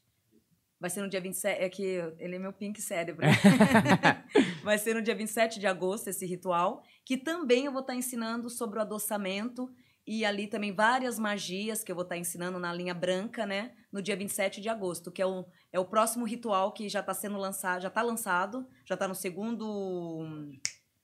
Vai 0.79 0.89
ser 0.89 1.01
no 1.01 1.09
dia 1.09 1.19
27... 1.19 1.61
É 1.61 1.67
que 1.67 1.83
ele 2.19 2.37
é 2.37 2.39
meu 2.39 2.53
pink 2.53 2.81
cérebro. 2.81 3.27
vai 4.63 4.77
ser 4.77 4.93
no 4.93 5.01
dia 5.01 5.13
27 5.13 5.59
de 5.59 5.67
agosto 5.67 6.07
esse 6.07 6.25
ritual, 6.25 6.83
que 7.03 7.17
também 7.17 7.65
eu 7.65 7.71
vou 7.73 7.81
estar 7.81 7.95
ensinando 7.95 8.49
sobre 8.49 8.79
o 8.79 8.81
adoçamento 8.81 9.69
e 10.07 10.23
ali 10.23 10.47
também 10.47 10.73
várias 10.73 11.19
magias 11.19 11.83
que 11.83 11.91
eu 11.91 11.95
vou 11.97 12.03
estar 12.03 12.17
ensinando 12.17 12.57
na 12.59 12.73
linha 12.73 12.93
branca, 12.93 13.45
né? 13.45 13.73
No 13.91 14.01
dia 14.01 14.15
27 14.15 14.61
de 14.61 14.69
agosto, 14.69 15.11
que 15.11 15.21
é 15.21 15.25
o, 15.25 15.45
é 15.73 15.79
o 15.81 15.85
próximo 15.85 16.25
ritual 16.25 16.71
que 16.71 16.87
já 16.87 17.01
está 17.01 17.13
sendo 17.13 17.37
lançado, 17.37 17.81
já 17.81 17.89
está 17.89 18.01
lançado, 18.01 18.65
já 18.85 18.95
está 18.95 19.05
no 19.05 19.13
segundo 19.13 20.25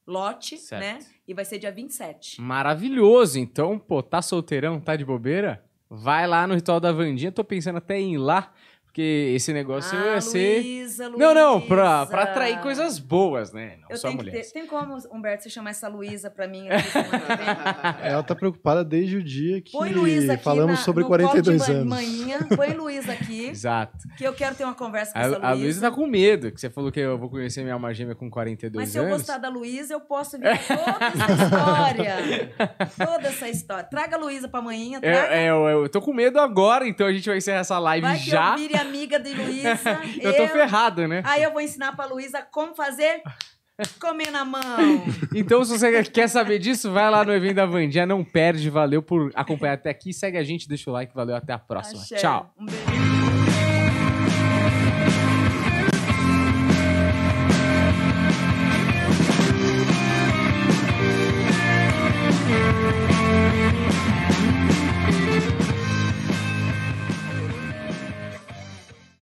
lote, 0.08 0.58
Certo. 0.58 0.82
né? 0.82 1.00
E 1.28 1.34
vai 1.34 1.44
ser 1.46 1.58
dia 1.60 1.72
27. 1.72 2.40
Maravilhoso. 2.42 3.40
Então, 3.40 3.80
pô, 3.80 4.04
tá 4.04 4.22
solteirão, 4.22 4.80
tá 4.80 4.96
de 4.96 5.04
bobeira? 5.06 5.64
Vai 5.90 6.28
lá 6.28 6.46
no 6.48 6.56
Ritual 6.56 6.80
da 6.80 6.92
Vandinha. 6.92 7.32
Tô 7.32 7.44
pensando 7.44 7.78
até 7.78 8.00
em 8.00 8.14
ir 8.16 8.18
lá, 8.18 8.52
Porque 8.96 9.34
esse 9.36 9.52
negócio 9.52 9.98
ah, 10.00 10.14
ia 10.14 10.22
ser. 10.22 10.62
Luísa, 10.62 11.10
Não, 11.10 11.34
não, 11.34 11.60
pra, 11.60 11.98
Luísa. 11.98 12.12
pra 12.12 12.24
atrair 12.24 12.62
coisas 12.62 12.98
boas, 12.98 13.52
né? 13.52 13.74
Não 13.82 13.88
Eu 13.90 13.98
só 13.98 14.08
tenho 14.08 14.18
que 14.20 14.26
mulheres. 14.26 14.52
ter, 14.54 14.60
tem 14.62 14.66
como, 14.70 14.98
Humberto, 15.12 15.44
você 15.44 15.50
chamar 15.50 15.72
essa 15.72 15.90
Luísa 15.90 16.30
pra 16.30 16.48
mim 16.48 16.64
que? 16.70 16.70
Ela 18.08 18.24
tá 18.24 18.34
preocupada 18.34 18.86
desde 18.86 19.18
o 19.18 19.22
dia 19.24 19.60
que 19.62 19.74
Põe 19.74 19.92
Luísa 19.92 20.36
aqui 20.36 20.44
falamos 20.46 20.80
na, 20.80 20.86
sobre 20.86 21.04
no 21.04 21.10
colo 21.10 21.24
42 21.28 21.66
de 21.66 21.72
anos. 21.74 21.86
manhã. 21.90 22.40
Põe 22.56 22.70
Luísa 22.74 23.12
aqui, 23.12 23.48
Exato. 23.50 23.98
que 24.18 24.24
eu 24.24 24.32
quero 24.34 24.56
ter 24.56 24.64
uma 24.64 24.74
conversa 24.74 25.12
com 25.12 25.20
essa 25.20 25.36
A, 25.40 25.50
a 25.50 25.52
Luísa 25.52 25.64
Luísa. 25.66 25.82
tá 25.82 25.92
com 25.92 26.08
medo, 26.08 26.50
que 26.54 26.62
você 26.62 26.70
falou 26.70 26.90
que 26.90 27.02
eu 27.02 27.18
vou 27.18 27.30
conhecer 27.30 27.64
minha 27.64 27.74
alma 27.74 27.94
gêmea 27.94 28.16
com 28.16 28.30
42 28.30 28.82
Mas 28.82 28.92
se 28.94 28.98
eu 28.98 29.04
anos. 29.04 29.18
gostar 29.18 29.40
da 29.40 29.50
Luísa, 29.50 29.94
eu 29.94 30.00
posso 30.00 30.40
ver 30.40 30.58
toda 30.66 31.06
essa 31.06 31.34
história. 31.44 32.54
toda 32.98 33.28
essa 33.28 33.50
história. 33.50 33.84
Traga 33.84 34.16
a 34.16 34.20
Luísa 34.20 34.48
pra 34.48 34.62
manhã, 34.62 35.00
Eu, 35.00 35.02
traga. 35.02 35.36
eu, 35.36 35.68
eu 35.84 35.90
tô 35.90 36.00
com 36.02 36.14
medo 36.14 36.40
agora, 36.40 36.88
então 36.88 37.06
a 37.06 37.12
gente 37.12 37.28
vai 37.28 37.38
encerrar 37.40 37.60
essa 37.60 37.78
live 37.78 38.08
Vai 38.08 38.18
que 38.20 38.30
já. 38.30 38.52
eu 38.54 38.58
vire 38.58 38.85
amiga 38.88 39.20
de 39.20 39.34
Luísa. 39.34 40.00
Eu 40.22 40.36
tô 40.36 40.48
ferrado, 40.48 41.08
né? 41.08 41.22
Aí 41.26 41.44
eu 41.44 41.52
vou 41.52 41.62
ensinar 41.62 41.96
pra 41.96 42.06
Luísa 42.06 42.42
como 42.42 42.76
fazer 42.76 43.22
comer 44.00 44.32
na 44.32 44.46
mão. 44.46 44.62
Então, 45.36 45.64
se 45.66 45.78
você 45.78 46.04
quer 46.04 46.30
saber 46.30 46.60
disso, 46.60 46.92
vai 46.92 47.12
lá 47.12 47.26
no 47.26 47.34
evento 47.34 47.56
da 47.56 47.66
Vandinha, 47.66 48.06
não 48.06 48.24
perde. 48.24 48.70
Valeu 48.70 49.02
por 49.02 49.32
acompanhar 49.36 49.74
até 49.74 49.90
aqui. 49.90 50.14
Segue 50.14 50.38
a 50.38 50.44
gente, 50.44 50.68
deixa 50.68 50.90
o 50.90 50.94
like, 50.94 51.14
valeu, 51.14 51.36
até 51.36 51.52
a 51.52 51.60
próxima. 51.60 52.02
Axé. 52.02 52.16
Tchau. 52.16 52.54
Um 52.58 52.66
beijo. 52.66 52.95